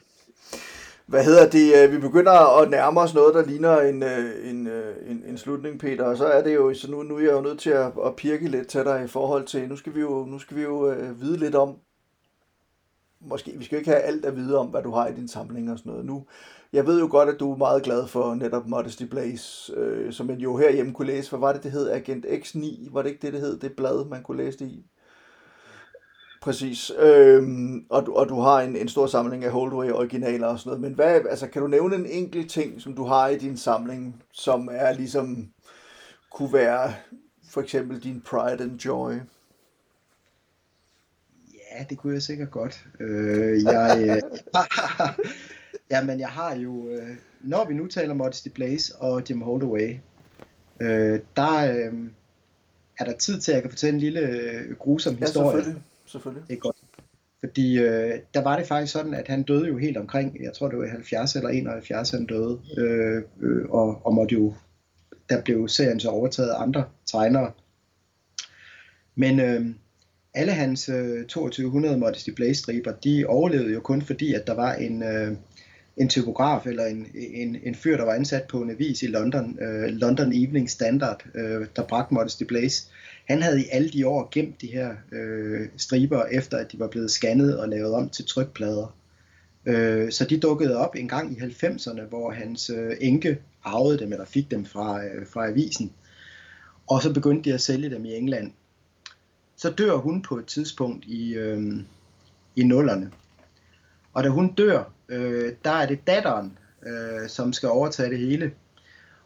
Hvad 1.14 1.24
hedder 1.24 1.50
det? 1.50 1.84
Øh, 1.84 1.92
vi 1.92 1.98
begynder 1.98 2.62
at 2.62 2.70
nærme 2.70 3.02
os 3.02 3.14
noget, 3.14 3.34
der 3.36 3.46
ligner 3.46 3.82
en, 3.82 4.04
øh, 4.04 4.50
en, 4.50 4.68
øh, 4.68 5.12
en, 5.12 5.24
en 5.28 5.38
slutning, 5.38 5.80
Peter. 5.80 6.04
Og 6.04 6.18
så 6.18 6.26
er 6.26 6.44
det 6.44 6.56
jo, 6.56 6.74
så 6.74 6.92
nu, 6.92 7.04
nu 7.04 7.16
er 7.16 7.20
jeg 7.20 7.32
jo 7.32 7.42
nødt 7.42 7.60
til 7.60 7.70
at, 7.70 7.92
at 8.06 8.16
pirke 8.16 8.48
lidt 8.48 8.68
til 8.68 8.84
dig 8.84 9.04
i 9.04 9.08
forhold 9.08 9.46
til, 9.46 9.70
nu 9.70 9.76
skal 9.76 9.96
vi 9.96 10.00
jo, 10.00 10.26
nu 10.26 10.40
skal 10.40 10.58
vi 10.58 10.62
jo 10.62 10.92
uh, 10.92 11.22
vide 11.22 11.38
lidt 11.38 11.56
om, 11.56 11.76
måske, 13.22 13.54
vi 13.58 13.64
skal 13.64 13.76
jo 13.76 13.80
ikke 13.80 13.92
have 13.92 14.02
alt 14.02 14.26
at 14.26 14.36
vide 14.36 14.58
om, 14.58 14.68
hvad 14.68 14.84
du 14.84 14.92
har 14.92 15.08
i 15.08 15.14
din 15.14 15.28
samling 15.28 15.72
og 15.72 15.78
sådan 15.78 15.92
noget 15.92 16.06
nu. 16.06 16.26
Jeg 16.74 16.88
ved 16.88 17.00
jo 17.00 17.08
godt, 17.12 17.30
at 17.30 17.40
du 17.40 17.54
er 17.54 17.58
meget 17.58 17.84
glad 17.84 18.08
for 18.08 18.36
netop 18.36 18.68
Modesty 18.68 19.04
Blaze, 19.04 19.74
øh, 19.76 20.14
som 20.14 20.26
man 20.26 20.40
jo 20.40 20.58
herhjemme 20.58 20.94
kunne 20.94 21.08
læse. 21.08 21.30
Hvad 21.30 21.40
var 21.40 21.54
det, 21.54 21.64
det 21.64 21.72
hed? 21.72 21.90
Agent 21.90 22.26
X9? 22.26 22.94
Var 22.94 23.02
det 23.02 23.10
ikke 23.10 23.22
det, 23.22 23.34
det 23.34 23.42
hed? 23.42 23.58
Det 23.58 23.74
blad, 23.74 24.06
man 24.10 24.24
kunne 24.24 24.44
læse 24.44 24.60
det 24.60 24.68
i? 24.68 24.86
Præcis. 26.44 26.92
Øhm, 27.00 27.86
og, 27.90 28.06
du, 28.06 28.14
og 28.14 28.30
du 28.30 28.40
har 28.40 28.62
en, 28.62 28.76
en 28.76 28.88
stor 28.88 29.08
samling 29.08 29.46
af 29.46 29.52
Holdway 29.52 29.92
originaler 29.92 30.48
og 30.48 30.60
sådan 30.60 30.70
noget. 30.70 30.82
Men 30.82 30.94
hvad, 30.94 31.22
altså, 31.30 31.48
kan 31.48 31.62
du 31.62 31.68
nævne 31.68 31.96
en 31.96 32.06
enkelt 32.06 32.52
ting, 32.52 32.82
som 32.82 32.96
du 32.96 33.04
har 33.04 33.28
i 33.28 33.38
din 33.38 33.58
samling, 33.58 34.24
som 34.32 34.70
er 34.72 34.94
ligesom, 34.94 35.48
kunne 36.32 36.54
være 36.54 36.94
for 37.50 37.62
eksempel 37.62 38.04
din 38.04 38.22
pride 38.22 38.64
and 38.64 38.80
joy? 38.80 39.14
Ja, 41.54 41.84
det 41.90 41.98
kunne 41.98 42.14
jeg 42.14 42.22
sikkert 42.22 42.52
godt. 42.52 42.86
Øh, 43.00 43.64
jeg, 43.64 44.22
ja, 45.92 46.04
men 46.04 46.20
jeg 46.20 46.30
har 46.30 46.56
jo, 46.56 46.90
øh, 46.90 47.16
når 47.42 47.66
vi 47.66 47.74
nu 47.74 47.88
taler 47.88 48.14
Modesty 48.14 48.50
Blaze 48.50 48.96
og 48.96 49.24
Jim 49.30 49.42
Holdaway, 49.42 49.96
øh, 50.80 51.20
der 51.36 51.74
øh, 51.74 51.94
er 53.00 53.06
der 53.06 53.14
tid 53.14 53.40
til, 53.40 53.52
at 53.52 53.56
jeg 53.56 53.62
kan 53.62 53.72
fortælle 53.72 53.94
en 53.94 54.00
lille 54.00 54.20
øh, 54.20 54.76
grusom 54.76 55.16
historie. 55.16 55.64
Ja, 55.68 55.74
selvfølgelig. 56.14 56.48
Det 56.48 56.56
er 56.56 56.60
godt. 56.60 56.78
Fordi 57.40 57.80
øh, 57.80 58.20
der 58.34 58.44
var 58.44 58.58
det 58.58 58.68
faktisk 58.68 58.94
sådan, 58.94 59.14
at 59.14 59.28
han 59.28 59.44
døde 59.44 59.68
jo 59.68 59.78
helt 59.78 59.98
omkring, 59.98 60.44
jeg 60.44 60.54
tror 60.54 60.70
det 60.70 60.80
var 60.80 60.88
70 60.88 61.36
eller 61.36 61.50
71, 61.50 62.10
han 62.10 62.26
døde, 62.26 62.62
øh, 62.78 63.22
øh, 63.42 63.70
og, 63.70 64.06
og 64.06 64.14
måtte 64.14 64.36
jo, 64.36 64.54
der 65.30 65.42
blev 65.42 65.68
serien 65.68 66.00
så 66.00 66.10
overtaget 66.10 66.50
af 66.50 66.62
andre 66.62 66.86
tegnere. 67.06 67.52
Men 69.16 69.40
øh, 69.40 69.66
alle 70.34 70.52
hans 70.52 70.90
øh, 70.90 71.26
2200 71.26 71.98
Modesty 71.98 72.30
Blaze 72.30 72.56
striber, 72.62 72.92
de 72.92 73.26
overlevede 73.28 73.74
jo 73.74 73.80
kun 73.80 74.02
fordi, 74.02 74.34
at 74.34 74.48
der 74.48 74.54
var 74.54 74.74
en, 74.74 75.04
øh, 75.04 75.38
en 75.98 76.10
typograf 76.10 76.66
eller 76.66 76.86
en, 76.86 77.08
en, 77.16 77.58
en 77.64 77.76
fyr, 77.76 77.98
der 77.98 78.04
var 78.04 78.14
ansat 78.14 78.44
på 78.44 78.62
en 78.62 78.70
avis 78.70 79.04
i 79.04 79.08
London, 79.08 79.58
øh, 79.62 79.90
London 79.90 80.34
Evening 80.34 80.70
Standard, 80.70 81.26
øh, 81.36 81.68
der 81.76 81.84
bragte 81.84 82.14
Modesty 82.14 82.44
Blaze. 82.44 82.88
Han 83.26 83.42
havde 83.42 83.62
i 83.62 83.66
alle 83.72 83.90
de 83.90 84.08
år 84.08 84.30
gemt 84.32 84.62
de 84.62 84.68
her 84.68 84.96
øh, 85.12 85.68
striber, 85.78 86.26
efter 86.26 86.58
at 86.58 86.72
de 86.72 86.80
var 86.80 86.88
blevet 86.88 87.12
scannet 87.12 87.60
og 87.60 87.70
lavet 87.70 87.94
om 87.94 88.10
til 88.10 88.26
trykplader. 88.26 88.96
Øh, 89.66 90.12
så 90.12 90.26
de 90.26 90.40
dukkede 90.40 90.78
op 90.78 90.96
en 90.96 91.08
gang 91.08 91.38
i 91.38 91.42
90'erne, 91.42 92.02
hvor 92.02 92.32
hans 92.32 92.70
øh, 92.70 92.92
enke 93.02 93.38
arvede 93.64 94.00
dem, 94.00 94.12
eller 94.12 94.26
fik 94.26 94.52
dem 94.52 94.66
fra, 94.66 95.06
øh, 95.06 95.28
fra 95.28 95.50
avisen. 95.50 95.92
og 96.88 97.02
så 97.02 97.14
begyndte 97.14 97.50
de 97.50 97.54
at 97.54 97.62
sælge 97.62 97.90
dem 97.90 98.06
i 98.06 98.14
England. 98.14 98.52
Så 99.56 99.70
dør 99.70 99.96
hun 99.96 100.22
på 100.22 100.38
et 100.38 100.46
tidspunkt 100.46 101.06
i, 101.06 101.34
øh, 101.34 101.74
i 102.56 102.64
nullerne. 102.64 103.12
Og 104.14 104.24
da 104.24 104.30
hun 104.30 104.54
dør, 104.54 104.94
øh, 105.14 105.54
der 105.66 105.72
er 105.72 105.86
det 105.86 106.08
datteren, 106.08 106.58
øh, 106.86 107.30
som 107.30 107.54
skal 107.54 107.70
overtage 107.70 108.10
det 108.10 108.20
hele. 108.20 108.52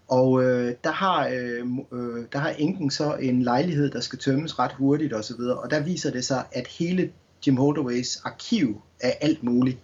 Og 0.07 0.43
øh, 0.43 0.75
der, 0.83 0.91
har, 0.91 1.27
øh, 1.27 1.65
øh, 1.91 2.25
der 2.33 2.39
har 2.39 2.49
enken 2.49 2.91
så 2.91 3.15
en 3.15 3.41
lejlighed, 3.41 3.91
der 3.91 3.99
skal 3.99 4.19
tømmes 4.19 4.59
ret 4.59 4.71
hurtigt 4.71 5.13
osv. 5.13 5.39
Og, 5.39 5.59
og 5.59 5.71
der 5.71 5.79
viser 5.79 6.11
det 6.11 6.25
sig, 6.25 6.43
at 6.51 6.67
hele 6.67 7.11
Jim 7.47 7.57
Holdaways 7.57 8.21
arkiv 8.25 8.81
af 9.01 9.17
alt 9.21 9.43
muligt 9.43 9.77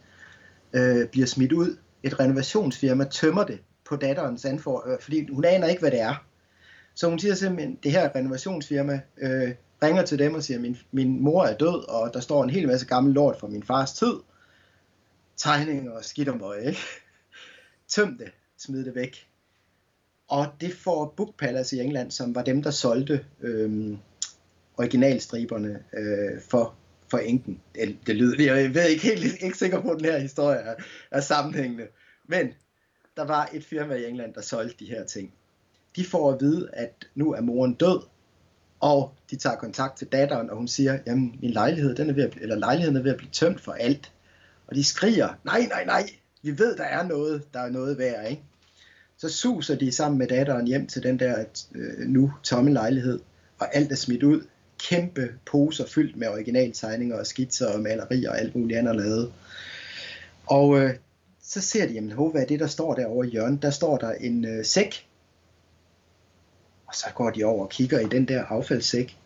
øh, 0.73 1.07
bliver 1.07 1.27
smidt 1.27 1.51
ud. 1.51 1.77
Et 2.03 2.19
renovationsfirma 2.19 3.03
tømmer 3.03 3.43
det 3.43 3.59
på 3.85 3.95
datterens 3.95 4.45
anfor, 4.45 4.89
øh, 4.89 4.97
fordi 5.01 5.27
hun 5.33 5.45
aner 5.45 5.67
ikke, 5.67 5.81
hvad 5.81 5.91
det 5.91 6.01
er. 6.01 6.25
Så 6.95 7.09
hun 7.09 7.19
siger 7.19 7.35
simpelthen, 7.35 7.77
det 7.83 7.91
her 7.91 8.09
renovationsfirma 8.15 9.01
øh, 9.21 9.51
ringer 9.83 10.05
til 10.05 10.19
dem 10.19 10.33
og 10.33 10.43
siger, 10.43 10.59
min, 10.59 10.77
min 10.91 11.23
mor 11.23 11.43
er 11.43 11.57
død, 11.57 11.89
og 11.89 12.13
der 12.13 12.19
står 12.19 12.43
en 12.43 12.49
hel 12.49 12.67
masse 12.67 12.85
gammel 12.85 13.13
lort 13.13 13.39
fra 13.39 13.47
min 13.47 13.63
fars 13.63 13.93
tid. 13.93 14.13
Tegninger 15.37 15.91
og 15.91 16.05
skidt 16.05 16.29
om 16.29 16.41
øje, 16.41 16.67
ikke? 16.67 16.79
Tøm 17.87 18.17
det, 18.17 18.31
smid 18.57 18.85
det 18.85 18.95
væk. 18.95 19.27
Og 20.27 20.47
det 20.61 20.73
får 20.73 21.13
Book 21.17 21.37
Palace 21.37 21.77
i 21.77 21.79
England, 21.79 22.11
som 22.11 22.35
var 22.35 22.43
dem, 22.43 22.63
der 22.63 22.71
solgte 22.71 23.25
øhm, 23.41 23.97
originalstriberne 24.77 25.83
øh, 25.93 26.41
for, 26.49 26.75
for 27.07 27.17
enken. 27.17 27.61
Det, 27.75 27.97
det 28.07 28.15
lyder, 28.15 28.55
jeg 28.55 28.75
ved 28.75 28.87
ikke 28.87 29.03
helt 29.03 29.41
ikke 29.41 29.57
sikker 29.57 29.81
på, 29.81 29.89
at 29.89 29.97
den 29.97 30.05
her 30.05 30.17
historie 30.17 30.57
er, 30.57 30.75
er 31.11 31.21
sammenhængende. 31.21 31.87
Men 32.27 32.47
der 33.17 33.25
var 33.25 33.49
et 33.53 33.65
firma 33.65 33.95
i 33.95 34.05
England, 34.05 34.33
der 34.33 34.41
solgte 34.41 34.85
de 34.85 34.89
her 34.89 35.05
ting. 35.05 35.33
De 35.95 36.05
får 36.05 36.31
at 36.31 36.41
vide, 36.41 36.69
at 36.73 37.07
nu 37.15 37.33
er 37.33 37.41
moren 37.41 37.73
død, 37.73 38.01
og 38.79 39.13
de 39.31 39.35
tager 39.35 39.55
kontakt 39.55 39.97
til 39.97 40.07
datteren, 40.07 40.49
og 40.49 40.57
hun 40.57 40.67
siger, 40.67 40.99
jamen 41.05 41.39
min 41.41 41.51
lejlighed, 41.51 41.95
den 41.95 42.09
er 42.09 42.13
ved 42.13 42.23
at, 42.23 42.37
eller 42.41 42.55
lejligheden 42.55 42.97
er 42.97 43.01
ved 43.01 43.11
at 43.11 43.17
blive 43.17 43.31
tømt 43.31 43.61
for 43.61 43.71
alt. 43.71 44.11
Og 44.67 44.75
de 44.75 44.83
skriger, 44.83 45.29
nej, 45.43 45.65
nej, 45.69 45.85
nej, 45.85 46.09
vi 46.41 46.59
ved, 46.59 46.77
der 46.77 46.83
er 46.83 47.03
noget, 47.03 47.43
der 47.53 47.59
er 47.59 47.69
noget 47.69 47.97
værd, 47.97 48.29
ikke? 48.29 48.43
Så 49.17 49.29
suser 49.29 49.75
de 49.75 49.91
sammen 49.91 50.17
med 50.19 50.27
datteren 50.27 50.67
hjem 50.67 50.87
til 50.87 51.03
den 51.03 51.19
der 51.19 51.45
øh, 51.75 52.07
nu 52.07 52.33
tomme 52.43 52.73
lejlighed, 52.73 53.19
og 53.59 53.75
alt 53.75 53.91
er 53.91 53.95
smidt 53.95 54.23
ud. 54.23 54.41
Kæmpe 54.79 55.33
poser 55.45 55.87
fyldt 55.87 56.15
med 56.15 56.27
originaltegninger 56.27 57.19
og 57.19 57.27
skitser 57.27 57.73
og 57.73 57.79
malerier 57.79 58.29
og 58.29 58.39
alt 58.39 58.55
muligt 58.55 58.79
andet 58.79 58.95
lavet. 58.95 59.33
Og 60.45 60.79
øh, 60.79 60.95
så 61.43 61.61
ser 61.61 61.87
de, 61.87 61.93
jamen, 61.93 62.31
hvad 62.31 62.41
er 62.41 62.45
det, 62.45 62.59
der 62.59 62.67
står 62.67 62.93
derovre 62.93 63.27
i 63.27 63.31
hjørnet? 63.31 63.61
Der 63.61 63.69
står 63.69 63.97
der 63.97 64.11
en 64.11 64.45
øh, 64.45 64.65
sæk. 64.65 65.07
Og 66.87 66.95
så 66.95 67.05
går 67.15 67.29
de 67.29 67.43
over 67.43 67.63
og 67.63 67.69
kigger 67.69 67.99
i 67.99 68.05
den 68.05 68.27
der 68.27 68.43
affaldssæk. 68.43 69.17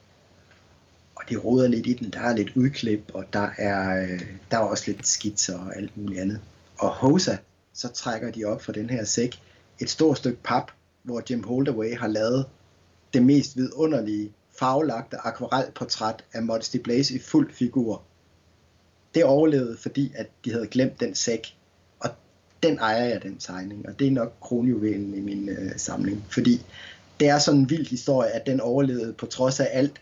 Og 1.17 1.23
de 1.29 1.35
roder 1.35 1.67
lidt 1.67 1.87
i 1.87 1.93
den. 1.93 2.09
Der 2.09 2.19
er 2.19 2.35
lidt 2.35 2.51
udklip, 2.55 3.11
og 3.13 3.25
der 3.33 3.49
er, 3.57 4.03
øh, 4.03 4.21
der 4.51 4.57
er 4.57 4.61
også 4.61 4.83
lidt 4.87 5.07
skitser 5.07 5.59
og 5.59 5.75
alt 5.75 5.97
muligt 5.97 6.21
andet. 6.21 6.39
Og 6.77 6.89
Hosa, 6.89 7.37
så 7.73 7.87
trækker 7.87 8.31
de 8.31 8.45
op 8.45 8.61
fra 8.61 8.73
den 8.73 8.89
her 8.89 9.03
sæk 9.03 9.41
et 9.79 9.89
stort 9.89 10.17
stykke 10.17 10.39
pap, 10.43 10.71
hvor 11.03 11.23
Jim 11.29 11.43
Holdaway 11.43 11.97
har 11.97 12.07
lavet 12.07 12.45
det 13.13 13.23
mest 13.23 13.57
vidunderlige 13.57 14.31
farvelagte 14.59 15.17
akvarelportræt 15.17 16.23
af 16.33 16.43
Modesty 16.43 16.77
Blaze 16.77 17.15
i 17.15 17.19
fuld 17.19 17.53
figur. 17.53 18.01
Det 19.15 19.23
overlevede, 19.23 19.77
fordi 19.77 20.11
at 20.15 20.27
de 20.45 20.51
havde 20.51 20.67
glemt 20.67 20.99
den 20.99 21.15
sæk, 21.15 21.55
og 21.99 22.09
den 22.63 22.77
ejer 22.77 23.05
jeg, 23.05 23.23
den 23.23 23.37
tegning, 23.37 23.87
og 23.87 23.99
det 23.99 24.07
er 24.07 24.11
nok 24.11 24.33
kronjuvelen 24.41 25.13
i 25.13 25.19
min 25.19 25.49
øh, 25.49 25.71
samling, 25.77 26.25
fordi 26.29 26.65
det 27.19 27.27
er 27.27 27.39
sådan 27.39 27.59
en 27.59 27.69
vild 27.69 27.87
historie, 27.87 28.29
at 28.29 28.45
den 28.45 28.61
overlevede 28.61 29.13
på 29.13 29.25
trods 29.25 29.59
af 29.59 29.69
alt, 29.71 30.01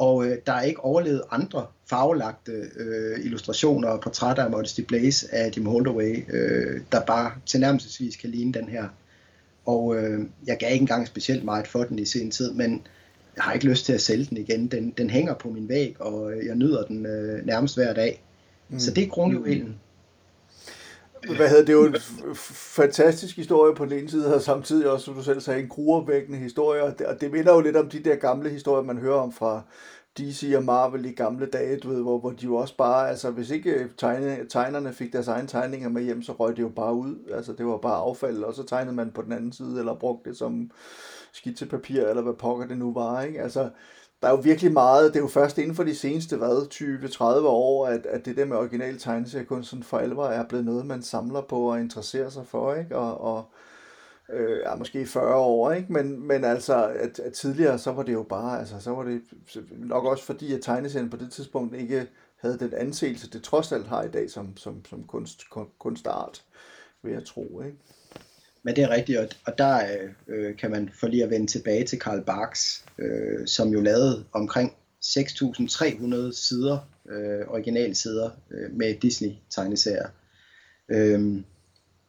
og 0.00 0.26
øh, 0.26 0.38
der 0.46 0.52
er 0.52 0.62
ikke 0.62 0.84
overlevet 0.84 1.22
andre 1.30 1.66
farvelagte 1.86 2.52
øh, 2.76 3.24
illustrationer 3.24 3.88
og 3.88 4.00
portrætter 4.00 4.44
af 4.44 4.50
Modesty 4.50 4.80
Blaze 4.80 5.34
af 5.34 5.50
Jim 5.56 5.66
Holdaway, 5.66 6.24
øh, 6.32 6.80
der 6.92 7.00
bare 7.00 7.32
tilnærmelsesvis 7.46 8.16
kan 8.16 8.30
ligne 8.30 8.52
den 8.52 8.68
her. 8.68 8.88
Og 9.66 9.96
øh, 9.96 10.20
jeg 10.46 10.56
gav 10.58 10.72
ikke 10.72 10.82
engang 10.82 11.06
specielt 11.06 11.44
meget 11.44 11.66
for 11.66 11.84
den 11.84 11.98
i 11.98 12.04
sin 12.04 12.30
tid, 12.30 12.52
men 12.52 12.82
jeg 13.36 13.44
har 13.44 13.52
ikke 13.52 13.66
lyst 13.66 13.84
til 13.84 13.92
at 13.92 14.00
sælge 14.00 14.24
den 14.24 14.36
igen. 14.36 14.66
Den, 14.66 14.90
den 14.98 15.10
hænger 15.10 15.34
på 15.34 15.50
min 15.50 15.68
væg, 15.68 16.00
og 16.00 16.32
jeg 16.46 16.54
nyder 16.54 16.84
den 16.84 17.06
øh, 17.06 17.46
nærmest 17.46 17.76
hver 17.76 17.92
dag. 17.92 18.22
Mm. 18.68 18.78
Så 18.78 18.90
det 18.90 19.04
er 19.04 19.08
kronjuvelen. 19.08 19.74
Hvad 21.26 21.48
hedder 21.48 21.64
det? 21.64 21.68
Er 21.68 21.78
jo 21.78 21.84
en 21.84 21.96
fantastisk 22.74 23.36
historie 23.36 23.74
på 23.74 23.84
den 23.84 23.98
ene 23.98 24.10
side, 24.10 24.34
og 24.34 24.42
samtidig 24.42 24.90
også, 24.90 25.04
som 25.04 25.14
du 25.14 25.22
selv 25.22 25.40
sagde, 25.40 25.60
en 25.60 25.68
gruervækkende 25.68 26.38
historie, 26.38 26.82
og 26.82 26.98
det, 26.98 27.06
og 27.06 27.20
det 27.20 27.32
minder 27.32 27.54
jo 27.54 27.60
lidt 27.60 27.76
om 27.76 27.88
de 27.88 27.98
der 28.04 28.16
gamle 28.16 28.50
historier, 28.50 28.82
man 28.82 28.98
hører 28.98 29.18
om 29.20 29.32
fra 29.32 29.62
DC 30.18 30.52
og 30.56 30.64
Marvel 30.64 31.04
i 31.04 31.12
gamle 31.12 31.46
dage, 31.46 31.78
du 31.78 31.88
ved, 31.88 32.02
hvor, 32.02 32.18
hvor 32.18 32.30
de 32.30 32.44
jo 32.44 32.56
også 32.56 32.76
bare, 32.76 33.08
altså 33.08 33.30
hvis 33.30 33.50
ikke 33.50 33.70
øh, 33.70 33.90
tegne, 33.98 34.46
tegnerne 34.48 34.92
fik 34.92 35.12
deres 35.12 35.28
egne 35.28 35.48
tegninger 35.48 35.88
med 35.88 36.02
hjem, 36.02 36.22
så 36.22 36.32
røg 36.32 36.56
det 36.56 36.62
jo 36.62 36.68
bare 36.68 36.94
ud, 36.94 37.14
altså 37.34 37.52
det 37.52 37.66
var 37.66 37.76
bare 37.76 37.96
affald, 37.96 38.42
og 38.42 38.54
så 38.54 38.62
tegnede 38.62 38.96
man 38.96 39.10
på 39.10 39.22
den 39.22 39.32
anden 39.32 39.52
side, 39.52 39.78
eller 39.78 39.94
brugte 39.94 40.30
det 40.30 40.38
som 40.38 40.70
skitsepapir, 41.32 42.02
eller 42.02 42.22
hvad 42.22 42.34
pokker 42.34 42.66
det 42.66 42.78
nu 42.78 42.92
var, 42.92 43.22
ikke? 43.22 43.42
Altså, 43.42 43.70
der 44.22 44.28
er 44.28 44.30
jo 44.30 44.36
virkelig 44.36 44.72
meget, 44.72 45.12
det 45.12 45.18
er 45.18 45.22
jo 45.22 45.28
først 45.28 45.58
inden 45.58 45.74
for 45.74 45.84
de 45.84 45.94
seneste, 45.94 46.36
hvad, 46.36 46.66
20-30 46.74 47.46
år, 47.46 47.86
at, 47.86 48.06
at 48.06 48.24
det 48.24 48.36
der 48.36 48.44
med 48.44 48.56
original 48.56 48.98
tegneseriekunst 48.98 49.74
for 49.82 49.98
alvor 49.98 50.26
er 50.26 50.46
blevet 50.48 50.64
noget, 50.64 50.86
man 50.86 51.02
samler 51.02 51.40
på 51.40 51.70
og 51.70 51.80
interesserer 51.80 52.28
sig 52.28 52.46
for, 52.46 52.74
ikke? 52.74 52.96
Og, 52.96 53.20
og 53.20 53.44
øh, 54.32 54.58
ja, 54.64 54.74
måske 54.74 55.06
40 55.06 55.36
år, 55.36 55.72
ikke? 55.72 55.92
Men, 55.92 56.26
men 56.26 56.44
altså, 56.44 56.88
at, 56.88 57.18
at 57.18 57.32
tidligere, 57.32 57.78
så 57.78 57.92
var 57.92 58.02
det 58.02 58.12
jo 58.12 58.22
bare, 58.22 58.58
altså, 58.58 58.80
så 58.80 58.90
var 58.90 59.02
det 59.02 59.22
nok 59.70 60.04
også 60.04 60.24
fordi, 60.24 60.54
at 60.54 60.62
tegneserien 60.62 61.10
på 61.10 61.16
det 61.16 61.32
tidspunkt 61.32 61.74
ikke 61.74 62.06
havde 62.36 62.58
den 62.58 62.74
anseelse, 62.74 63.30
det 63.30 63.42
trods 63.42 63.72
alt 63.72 63.86
har 63.86 64.02
i 64.02 64.10
dag 64.10 64.30
som, 64.30 64.56
som, 64.56 64.84
som 64.84 65.04
kunst, 65.04 65.42
kunstart, 65.78 66.44
vil 67.02 67.12
jeg 67.12 67.24
tro, 67.24 67.62
ikke? 67.64 67.76
Men 68.62 68.76
det 68.76 68.84
er 68.84 68.90
rigtigt, 68.90 69.18
og, 69.18 69.28
og 69.46 69.58
der 69.58 69.76
øh, 69.76 70.10
øh 70.28 70.56
kan 70.56 70.70
man 70.70 70.90
for 71.00 71.06
lige 71.06 71.24
at 71.24 71.30
vende 71.30 71.46
tilbage 71.46 71.84
til 71.84 72.00
Karl 72.00 72.24
Barks, 72.24 72.84
øh, 72.98 73.46
som 73.46 73.68
jo 73.68 73.80
lavede 73.80 74.24
omkring 74.32 74.72
6.300 75.04 76.32
sider, 76.32 76.88
øh, 77.08 77.48
originalsider 77.48 78.30
øh, 78.50 78.72
med 78.72 78.94
Disney-tegneserier. 78.94 80.08
Øh, 80.88 81.42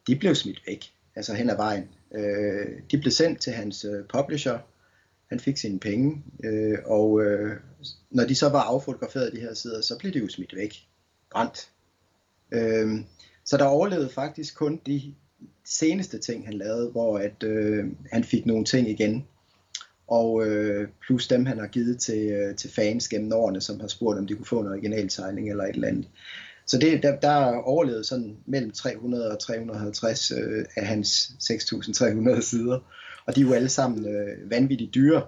de 0.06 0.16
blev 0.16 0.34
smidt 0.34 0.62
væk, 0.66 0.92
altså 1.16 1.34
hen 1.34 1.50
ad 1.50 1.56
vejen. 1.56 1.88
Øh, 2.14 2.66
de 2.90 2.98
blev 2.98 3.10
sendt 3.10 3.40
til 3.40 3.52
hans 3.52 3.84
øh, 3.84 4.04
publisher, 4.08 4.58
han 5.28 5.40
fik 5.40 5.56
sine 5.56 5.80
penge, 5.80 6.22
øh, 6.44 6.78
og 6.84 7.22
øh, 7.22 7.56
når 8.10 8.24
de 8.24 8.34
så 8.34 8.48
var 8.48 8.60
affotograferet 8.60 9.32
de 9.32 9.40
her 9.40 9.54
sider, 9.54 9.80
så 9.80 9.98
blev 9.98 10.12
de 10.12 10.18
jo 10.18 10.28
smidt 10.28 10.56
væk, 10.56 10.74
brændt. 11.30 11.68
Øh, 12.52 13.00
så 13.44 13.56
der 13.56 13.64
overlevede 13.64 14.08
faktisk 14.08 14.56
kun 14.56 14.80
de 14.86 15.14
seneste 15.64 16.18
ting, 16.18 16.44
han 16.44 16.54
lavede, 16.54 16.90
hvor 16.90 17.18
at, 17.18 17.42
øh, 17.42 17.84
han 18.12 18.24
fik 18.24 18.46
nogle 18.46 18.64
ting 18.64 18.90
igen. 18.90 19.26
Og 20.08 20.46
øh, 20.46 20.88
plus 21.06 21.28
dem, 21.28 21.46
han 21.46 21.58
har 21.58 21.66
givet 21.66 22.00
til, 22.00 22.30
øh, 22.30 22.56
til 22.56 22.70
fans 22.70 23.08
gennem 23.08 23.32
årene, 23.32 23.60
som 23.60 23.80
har 23.80 23.88
spurgt, 23.88 24.18
om 24.18 24.26
de 24.26 24.34
kunne 24.34 24.46
få 24.46 24.60
en 24.60 24.66
original 24.66 25.08
tegning 25.08 25.50
eller 25.50 25.64
et 25.64 25.74
eller 25.74 25.88
andet. 25.88 26.08
Så 26.66 26.78
det, 26.78 27.02
der, 27.02 27.16
der 27.16 27.28
er 27.28 27.56
overlevet 27.56 28.06
sådan 28.06 28.36
mellem 28.46 28.70
300 28.70 29.30
og 29.30 29.38
350 29.38 30.30
øh, 30.30 30.64
af 30.76 30.86
hans 30.86 31.32
6.300 31.42 32.40
sider. 32.40 32.78
Og 33.26 33.36
de 33.36 33.40
er 33.40 33.44
jo 33.44 33.52
alle 33.52 33.68
sammen 33.68 34.06
øh, 34.06 34.50
vanvittigt 34.50 34.94
dyre. 34.94 35.22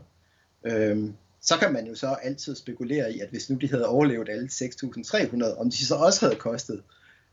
Øh, 0.66 1.10
så 1.40 1.58
kan 1.58 1.72
man 1.72 1.86
jo 1.86 1.94
så 1.94 2.06
altid 2.06 2.56
spekulere 2.56 3.12
i, 3.12 3.20
at 3.20 3.28
hvis 3.30 3.50
nu 3.50 3.56
de 3.56 3.70
havde 3.70 3.86
overlevet 3.86 4.28
alle 4.28 4.48
6.300, 4.52 5.60
om 5.60 5.70
de 5.70 5.86
så 5.86 5.94
også 5.94 6.26
havde 6.26 6.38
kostet 6.38 6.82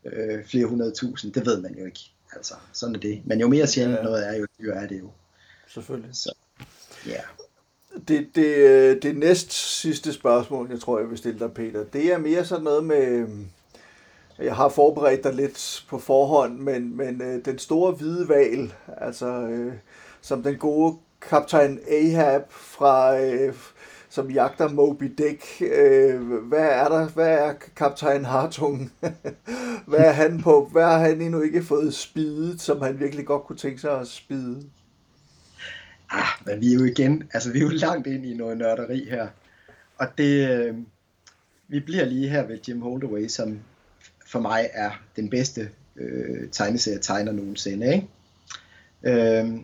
øh, 0.04 0.44
flere 0.44 0.66
hundrede 0.66 0.92
tusind, 0.92 1.32
det 1.32 1.46
ved 1.46 1.60
man 1.60 1.74
jo 1.78 1.84
ikke. 1.84 2.00
Altså, 2.36 2.54
sådan 2.72 2.94
er 2.94 2.98
det. 3.00 3.22
Men 3.24 3.40
jo 3.40 3.48
mere 3.48 3.66
sjældent 3.66 3.98
ja. 3.98 4.02
noget 4.02 4.28
er, 4.28 4.38
jo 4.38 4.46
dyrere 4.60 4.82
er 4.82 4.88
det 4.88 5.00
jo. 5.00 5.10
Selvfølgelig. 5.68 6.10
Så, 6.12 6.34
ja. 7.06 7.20
Det, 8.08 8.28
det, 8.34 9.02
det 9.02 9.16
næst 9.16 9.52
sidste 9.52 10.12
spørgsmål, 10.12 10.70
jeg 10.70 10.80
tror, 10.80 10.98
jeg 10.98 11.10
vil 11.10 11.18
stille 11.18 11.38
dig, 11.38 11.52
Peter, 11.52 11.84
det 11.84 12.12
er 12.12 12.18
mere 12.18 12.44
sådan 12.44 12.64
noget 12.64 12.84
med... 12.84 13.28
Jeg 14.38 14.56
har 14.56 14.68
forberedt 14.68 15.24
dig 15.24 15.34
lidt 15.34 15.84
på 15.88 15.98
forhånd, 15.98 16.58
men, 16.58 16.96
men 16.96 17.22
øh, 17.22 17.44
den 17.44 17.58
store 17.58 17.92
hvide 17.92 18.28
val, 18.28 18.72
altså 18.98 19.26
øh, 19.26 19.74
som 20.20 20.42
den 20.42 20.58
gode 20.58 20.96
kaptajn 21.20 21.80
Ahab 21.90 22.42
fra, 22.50 23.20
øh, 23.20 23.54
som 24.12 24.30
jagter 24.30 24.68
Moby 24.68 25.14
Dick. 25.18 25.44
Øh, 25.60 26.20
hvad 26.42 26.68
er 26.68 26.88
der? 26.88 27.08
Hvad 27.08 27.38
er 27.38 27.54
kaptajn 27.76 28.24
Hartung? 28.24 28.92
hvad 29.88 29.98
er 29.98 30.12
han 30.12 30.42
på? 30.42 30.68
Hvad 30.72 30.84
har 30.84 30.98
han 30.98 31.20
endnu 31.20 31.40
ikke 31.40 31.62
fået 31.62 31.94
spidet, 31.94 32.60
som 32.60 32.82
han 32.82 33.00
virkelig 33.00 33.26
godt 33.26 33.44
kunne 33.44 33.56
tænke 33.56 33.80
sig 33.80 34.00
at 34.00 34.08
spide? 34.08 34.62
Ah, 36.10 36.26
men 36.46 36.60
vi 36.60 36.72
er 36.72 36.78
jo 36.78 36.84
igen, 36.84 37.30
altså 37.34 37.52
vi 37.52 37.58
er 37.58 37.62
jo 37.62 37.68
langt 37.68 38.06
ind 38.06 38.26
i 38.26 38.34
noget 38.34 38.56
nørderi 38.56 39.04
her. 39.10 39.28
Og 39.98 40.06
det, 40.18 40.50
øh, 40.50 40.74
vi 41.68 41.80
bliver 41.80 42.04
lige 42.04 42.28
her 42.28 42.46
ved 42.46 42.58
Jim 42.68 42.80
Holdaway, 42.80 43.28
som 43.28 43.60
for 44.26 44.40
mig 44.40 44.70
er 44.72 44.90
den 45.16 45.30
bedste 45.30 45.70
øh, 45.96 46.50
tegneserie 46.50 46.98
tegner 46.98 47.32
nogensinde. 47.32 47.94
Ikke? 47.94 48.08
Øh, 49.42 49.60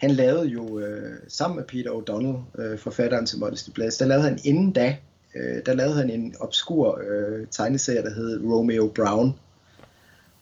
han 0.00 0.10
lavede 0.10 0.46
jo 0.46 0.78
øh, 0.78 1.18
sammen 1.28 1.56
med 1.56 1.64
Peter 1.64 1.90
O'Donnell, 1.90 2.62
øh, 2.62 2.78
forfatteren 2.78 3.26
til 3.26 3.38
Modesty 3.38 3.70
Blaze, 3.70 3.98
der 3.98 4.08
lavede 4.08 4.24
han 4.24 4.38
inden 4.44 4.72
da, 4.72 4.96
øh, 5.34 5.66
der 5.66 5.74
lavede 5.74 5.94
han 5.94 6.10
en 6.10 6.34
obskur 6.40 7.02
øh, 7.10 7.46
tegneserie, 7.50 8.02
der 8.02 8.14
hed 8.14 8.40
Romeo 8.44 8.92
Brown. 8.94 9.34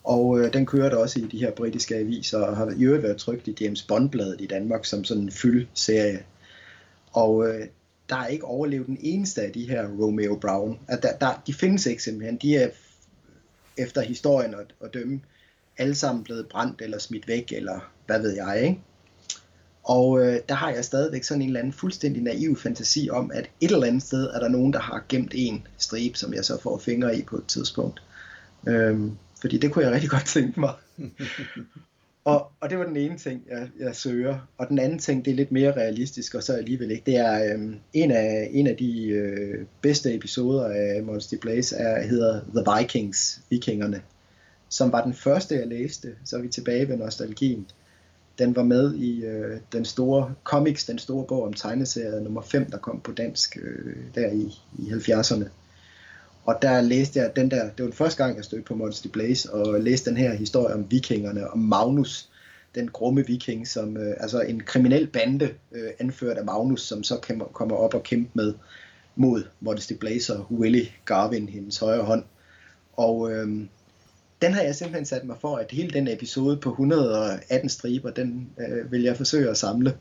Og 0.05 0.41
øh, 0.41 0.53
den 0.53 0.67
kørte 0.67 0.99
også 0.99 1.21
i 1.21 1.23
de 1.23 1.39
her 1.39 1.51
britiske 1.51 1.97
aviser, 1.97 2.39
og 2.39 2.57
har 2.57 2.71
i 2.79 2.85
øvrigt 2.85 3.03
været 3.03 3.17
trykt 3.17 3.49
i 3.49 3.57
James 3.61 3.83
Bond-bladet 3.83 4.41
i 4.41 4.47
Danmark 4.47 4.85
som 4.85 5.05
sådan 5.05 5.23
en 5.23 5.31
fyldserie. 5.31 6.23
Og 7.13 7.49
øh, 7.49 7.67
der 8.09 8.17
er 8.17 8.27
ikke 8.27 8.45
overlevet 8.45 8.87
den 8.87 8.99
eneste 9.01 9.43
af 9.43 9.53
de 9.53 9.69
her 9.69 9.89
Romeo 9.89 10.39
Brown. 10.41 10.79
At 10.89 11.03
der, 11.03 11.17
der, 11.17 11.43
de 11.47 11.55
findes 11.55 11.87
ikke 11.87 12.03
simpelthen. 12.03 12.37
De 12.37 12.57
er 12.57 12.69
efter 13.77 14.01
historien 14.01 14.55
at, 14.55 14.75
at 14.85 14.95
dømme 14.95 15.21
alle 15.79 15.95
sammen 15.95 16.25
blevet 16.25 16.49
brændt 16.49 16.83
eller 16.83 16.99
smidt 16.99 17.29
væk, 17.29 17.53
eller 17.53 17.93
hvad 18.07 18.21
ved 18.21 18.35
jeg, 18.35 18.63
ikke? 18.63 18.81
Og 19.89 20.21
øh, 20.21 20.41
der 20.49 20.55
har 20.55 20.71
jeg 20.71 20.85
stadigvæk 20.85 21.25
sådan 21.25 21.43
en 21.43 21.49
eller 21.49 21.61
anden 21.61 21.73
fuldstændig 21.73 22.23
naiv 22.23 22.57
fantasi 22.57 23.09
om, 23.13 23.31
at 23.35 23.51
et 23.61 23.71
eller 23.71 23.87
andet 23.87 24.03
sted 24.03 24.25
er 24.25 24.41
der 24.41 24.49
nogen, 24.49 24.73
der 24.73 24.79
har 24.79 25.05
gemt 25.09 25.33
en 25.35 25.67
stribe, 25.79 26.19
som 26.19 26.35
jeg 26.35 26.45
så 26.45 26.61
får 26.61 26.79
fingre 26.79 27.19
i 27.19 27.23
på 27.23 27.37
et 27.37 27.47
tidspunkt. 27.47 28.03
Øhm, 28.67 29.13
fordi 29.41 29.59
det 29.59 29.73
kunne 29.73 29.85
jeg 29.85 29.93
rigtig 29.93 30.11
godt 30.11 30.27
tænke 30.27 30.61
mig. 30.61 30.73
og, 32.25 32.53
og 32.61 32.71
det 32.71 32.79
var 32.79 32.85
den 32.85 32.97
ene 32.97 33.19
ting, 33.19 33.43
jeg, 33.51 33.69
jeg 33.81 33.97
søger. 33.97 34.49
Og 34.59 34.69
den 34.69 34.79
anden 34.79 34.99
ting, 34.99 35.25
det 35.25 35.31
er 35.31 35.35
lidt 35.35 35.53
mere 35.53 35.73
realistisk, 35.73 36.35
og 36.35 36.43
så 36.43 36.53
alligevel 36.53 36.91
ikke. 36.91 37.03
Det 37.07 37.17
er 37.17 37.55
øhm, 37.55 37.77
en, 37.93 38.11
af, 38.11 38.49
en 38.53 38.67
af 38.67 38.77
de 38.77 39.09
øh, 39.09 39.67
bedste 39.81 40.15
episoder 40.15 40.65
af 40.65 41.03
Monster 41.03 41.37
Blaze, 41.41 41.77
er, 41.77 42.03
hedder 42.03 42.41
The 42.41 42.65
Vikings, 42.79 43.41
Vikingerne, 43.51 44.03
som 44.69 44.93
var 44.93 45.05
den 45.05 45.15
første, 45.15 45.55
jeg 45.55 45.67
læste. 45.67 46.15
Så 46.25 46.37
er 46.37 46.41
vi 46.41 46.49
tilbage 46.49 46.89
ved 46.89 46.97
nostalgien. 46.97 47.67
Den 48.39 48.57
var 48.57 48.63
med 48.63 48.95
i 48.95 49.25
øh, 49.25 49.61
den 49.73 49.85
store 49.85 50.35
comics, 50.45 50.85
den 50.85 50.99
store 50.99 51.25
bog 51.27 51.45
om 51.45 51.53
tegneserier 51.53 52.21
nummer 52.21 52.43
5, 52.43 52.71
der 52.71 52.79
kom 52.79 53.01
på 53.01 53.13
dansk 53.13 53.59
øh, 53.63 53.97
der 54.15 54.31
i, 54.31 54.55
i 54.79 54.91
70'erne. 54.91 55.45
Og 56.45 56.59
der 56.63 56.81
læste 56.81 57.19
jeg 57.19 57.37
den 57.37 57.51
der, 57.51 57.63
det 57.63 57.79
var 57.79 57.85
den 57.85 57.93
første 57.93 58.25
gang, 58.25 58.37
jeg 58.37 58.45
stødte 58.45 58.65
på 58.65 58.75
Monster 58.75 59.11
Blaze, 59.11 59.53
og 59.53 59.81
læste 59.81 60.11
den 60.11 60.19
her 60.19 60.35
historie 60.35 60.75
om 60.75 60.91
vikingerne, 60.91 61.51
om 61.51 61.59
Magnus, 61.59 62.29
den 62.75 62.89
grumme 62.89 63.27
viking, 63.27 63.69
som 63.69 63.97
øh, 63.97 64.15
altså 64.21 64.41
en 64.41 64.61
kriminel 64.61 65.07
bande, 65.07 65.49
øh, 65.73 65.91
anført 65.99 66.37
af 66.37 66.45
Magnus, 66.45 66.83
som 66.83 67.03
så 67.03 67.17
kommer 67.53 67.77
op 67.77 67.95
og 67.95 68.03
kæmper 68.03 68.31
med 68.35 68.55
mod 69.17 69.43
Modesty 69.61 69.93
Blaze 69.93 70.37
og 70.37 70.53
Willy 70.53 70.85
Garvin, 71.05 71.49
hendes 71.49 71.79
højre 71.79 72.05
hånd. 72.05 72.25
Og 72.93 73.33
øh, 73.33 73.49
den 74.43 74.53
har 74.53 74.63
jeg 74.63 74.75
simpelthen 74.75 75.07
sat 75.07 75.25
mig 75.25 75.37
for, 75.41 75.57
at 75.57 75.71
hele 75.71 75.91
den 75.91 76.09
episode 76.09 76.57
på 76.57 76.71
118 76.71 77.69
striber, 77.69 78.11
den 78.11 78.51
øh, 78.59 78.93
vil 78.93 79.03
jeg 79.03 79.17
forsøge 79.17 79.51
at 79.51 79.57
samle. 79.57 79.97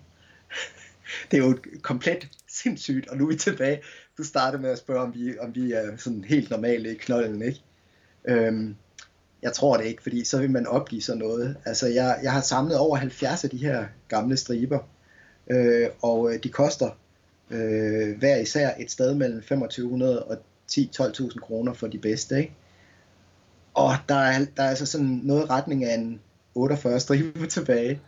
det 1.32 1.38
er 1.40 1.44
jo 1.44 1.58
komplet 1.82 2.28
sindssygt, 2.48 3.08
og 3.08 3.18
nu 3.18 3.24
er 3.24 3.28
vi 3.28 3.36
tilbage. 3.36 3.82
Du 4.18 4.24
startede 4.24 4.62
med 4.62 4.70
at 4.70 4.78
spørge, 4.78 5.02
om 5.02 5.14
vi, 5.14 5.40
om 5.40 5.56
vi 5.56 5.72
er 5.72 5.98
sådan 5.98 6.24
helt 6.24 6.50
normale 6.50 6.92
i 6.92 6.98
knolden, 6.98 7.42
ikke? 7.42 7.62
Øhm, 8.26 8.76
jeg 9.42 9.54
tror 9.54 9.78
det 9.78 9.86
ikke, 9.86 10.04
fordi 10.04 10.26
så 10.26 10.40
vil 10.40 10.52
man 10.52 10.68
opgive 10.68 11.02
sådan 11.02 11.20
noget. 11.20 11.58
Altså, 11.66 11.88
jeg, 11.88 12.20
jeg 12.24 12.32
har 12.32 12.42
samlet 12.42 12.78
over 12.78 12.98
70 12.98 13.44
af 13.44 13.50
de 13.50 13.58
her 13.58 13.86
gamle 14.08 14.38
striber, 14.38 14.80
øh, 15.50 15.90
og 16.02 16.34
øh, 16.34 16.44
de 16.44 16.50
koster 16.50 16.90
øh, 17.50 18.18
hver 18.18 18.38
især 18.38 18.72
et 18.80 18.92
sted 18.92 19.16
mellem 19.16 19.42
2500 19.42 20.24
og 20.24 20.38
10-12.000 20.72 21.40
kroner 21.40 21.74
for 21.74 21.88
de 21.88 21.98
bedste, 21.98 22.38
ikke? 22.38 22.54
Og 23.78 23.94
der 24.10 24.16
er, 24.16 24.46
der 24.58 24.64
er 24.64 24.70
altså 24.70 24.86
sådan 24.86 25.22
noget 25.24 25.50
retning 25.50 25.84
af 25.84 25.96
en 25.96 26.22
48 26.56 27.00
stribe 27.00 27.48
tilbage, 27.58 28.02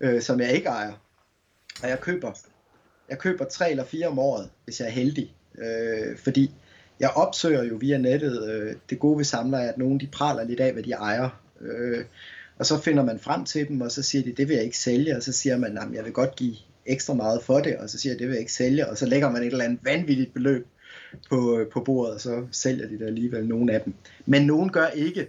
øh, 0.00 0.22
som 0.22 0.40
jeg 0.40 0.52
ikke 0.52 0.68
ejer. 0.68 0.92
Og 1.82 1.88
jeg 1.88 2.00
køber, 2.00 2.32
jeg 3.08 3.18
køber 3.18 3.44
tre 3.44 3.70
eller 3.70 3.84
fire 3.84 4.06
om 4.06 4.18
året, 4.18 4.50
hvis 4.64 4.80
jeg 4.80 4.86
er 4.86 4.92
heldig. 4.92 5.34
Øh, 5.58 6.18
fordi 6.18 6.54
jeg 7.00 7.10
opsøger 7.10 7.62
jo 7.62 7.76
via 7.76 7.98
nettet, 7.98 8.50
øh, 8.50 8.74
det 8.90 8.98
gode 8.98 9.18
ved 9.18 9.24
samler 9.24 9.58
er, 9.58 9.68
at 9.68 9.78
nogen 9.78 10.00
de 10.00 10.06
praler 10.06 10.44
lidt 10.44 10.60
af, 10.60 10.72
hvad 10.72 10.82
de 10.82 10.92
ejer. 10.92 11.42
Øh, 11.60 12.04
og 12.58 12.66
så 12.66 12.80
finder 12.80 13.04
man 13.04 13.18
frem 13.18 13.44
til 13.44 13.68
dem, 13.68 13.80
og 13.80 13.90
så 13.90 14.02
siger 14.02 14.24
de, 14.24 14.32
det 14.32 14.48
vil 14.48 14.54
jeg 14.54 14.64
ikke 14.64 14.78
sælge, 14.78 15.16
og 15.16 15.22
så 15.22 15.32
siger 15.32 15.56
man, 15.56 15.78
at 15.78 15.94
jeg 15.94 16.04
vil 16.04 16.12
godt 16.12 16.36
give 16.36 16.56
ekstra 16.86 17.14
meget 17.14 17.42
for 17.42 17.60
det, 17.60 17.76
og 17.76 17.90
så 17.90 17.98
siger 17.98 18.12
jeg, 18.12 18.18
det 18.18 18.26
vil 18.26 18.34
jeg 18.34 18.40
ikke 18.40 18.52
sælge, 18.52 18.88
og 18.88 18.98
så 18.98 19.06
lægger 19.06 19.30
man 19.30 19.42
et 19.42 19.46
eller 19.46 19.64
andet 19.64 19.78
vanvittigt 19.82 20.34
beløb 20.34 20.66
på, 21.30 21.64
på 21.72 21.80
bordet, 21.80 22.14
og 22.14 22.20
så 22.20 22.46
sælger 22.52 22.88
de 22.88 22.98
der 22.98 23.06
alligevel 23.06 23.46
nogle 23.46 23.72
af 23.72 23.80
dem. 23.80 23.94
Men 24.26 24.46
nogen 24.46 24.72
gør 24.72 24.86
ikke. 24.86 25.28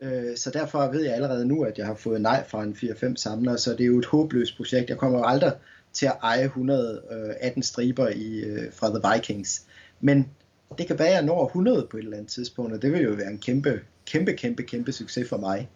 Øh, 0.00 0.36
så 0.36 0.50
derfor 0.50 0.90
ved 0.92 1.04
jeg 1.04 1.14
allerede 1.14 1.46
nu, 1.46 1.62
at 1.62 1.78
jeg 1.78 1.86
har 1.86 1.94
fået 1.94 2.20
nej 2.20 2.44
fra 2.48 2.62
en 2.62 2.72
4-5 2.72 3.16
samler, 3.16 3.56
så 3.56 3.70
det 3.70 3.80
er 3.80 3.86
jo 3.86 3.98
et 3.98 4.06
håbløst 4.06 4.56
projekt. 4.56 4.90
Jeg 4.90 4.98
kommer 4.98 5.18
jo 5.18 5.24
aldrig 5.24 5.52
til 5.92 6.06
at 6.06 6.16
eje 6.22 6.44
118 6.44 7.62
striber 7.62 8.08
i, 8.08 8.40
øh, 8.40 8.72
fra 8.72 8.88
The 8.88 9.00
Vikings. 9.14 9.66
Men 10.00 10.28
det 10.78 10.86
kan 10.86 10.98
være, 10.98 11.08
at 11.08 11.14
jeg 11.14 11.22
når 11.22 11.46
100 11.46 11.86
på 11.90 11.96
et 11.96 12.02
eller 12.02 12.16
andet 12.16 12.30
tidspunkt, 12.30 12.72
og 12.72 12.82
det 12.82 12.92
vil 12.92 13.02
jo 13.02 13.10
være 13.10 13.30
en 13.30 13.38
kæmpe, 13.38 13.80
kæmpe, 14.06 14.32
kæmpe, 14.32 14.62
kæmpe 14.62 14.92
succes 14.92 15.28
for 15.28 15.36
mig. 15.36 15.68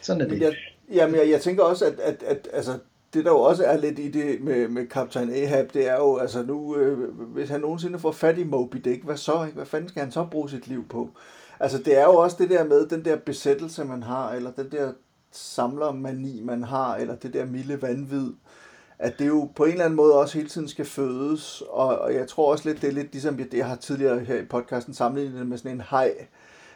Sådan 0.00 0.22
er 0.22 0.28
det. 0.28 0.40
Jeg, 0.40 0.54
jamen, 0.92 1.16
jeg, 1.16 1.30
jeg 1.30 1.40
tænker 1.40 1.62
også, 1.62 1.84
at, 1.86 2.00
at, 2.00 2.22
at 2.22 2.48
altså, 2.52 2.78
det 3.14 3.24
der 3.24 3.30
jo 3.30 3.40
også 3.40 3.64
er 3.64 3.76
lidt 3.76 3.98
i 3.98 4.10
det 4.10 4.40
med, 4.40 4.68
med 4.68 4.88
Captain 4.88 5.30
Ahab, 5.30 5.74
det 5.74 5.88
er 5.88 5.96
jo, 5.96 6.16
altså 6.16 6.42
nu, 6.42 6.76
øh, 6.76 7.14
hvis 7.18 7.48
han 7.48 7.60
nogensinde 7.60 7.98
får 7.98 8.12
fat 8.12 8.38
i 8.38 8.44
Moby 8.44 8.76
Dick, 8.76 9.04
hvad 9.04 9.16
så? 9.16 9.44
Ikke? 9.44 9.56
Hvad 9.56 9.66
fanden 9.66 9.88
skal 9.88 10.02
han 10.02 10.12
så 10.12 10.24
bruge 10.30 10.50
sit 10.50 10.66
liv 10.66 10.88
på? 10.88 11.10
Altså 11.60 11.78
det 11.78 11.98
er 11.98 12.04
jo 12.04 12.14
også 12.14 12.36
det 12.40 12.50
der 12.50 12.64
med 12.64 12.86
den 12.86 13.04
der 13.04 13.16
besættelse, 13.16 13.84
man 13.84 14.02
har, 14.02 14.32
eller 14.32 14.50
den 14.50 14.70
der 14.70 14.92
samlermani, 15.30 16.40
man 16.44 16.62
har, 16.62 16.96
eller 16.96 17.14
det 17.14 17.34
der 17.34 17.46
milde 17.46 17.82
vanvid, 17.82 18.32
at 18.98 19.18
det 19.18 19.26
jo 19.26 19.50
på 19.56 19.64
en 19.64 19.72
eller 19.72 19.84
anden 19.84 19.96
måde 19.96 20.14
også 20.14 20.38
hele 20.38 20.48
tiden 20.48 20.68
skal 20.68 20.84
fødes, 20.84 21.62
og, 21.68 21.98
og 21.98 22.14
jeg 22.14 22.28
tror 22.28 22.52
også 22.52 22.68
lidt, 22.68 22.82
det 22.82 22.88
er 22.88 22.92
lidt 22.92 23.12
ligesom, 23.12 23.36
det 23.36 23.54
jeg 23.54 23.66
har 23.66 23.76
tidligere 23.76 24.18
her 24.18 24.36
i 24.36 24.44
podcasten 24.44 24.94
sammenlignet 24.94 25.46
med 25.46 25.58
sådan 25.58 25.72
en 25.72 25.82
hej, 25.90 26.14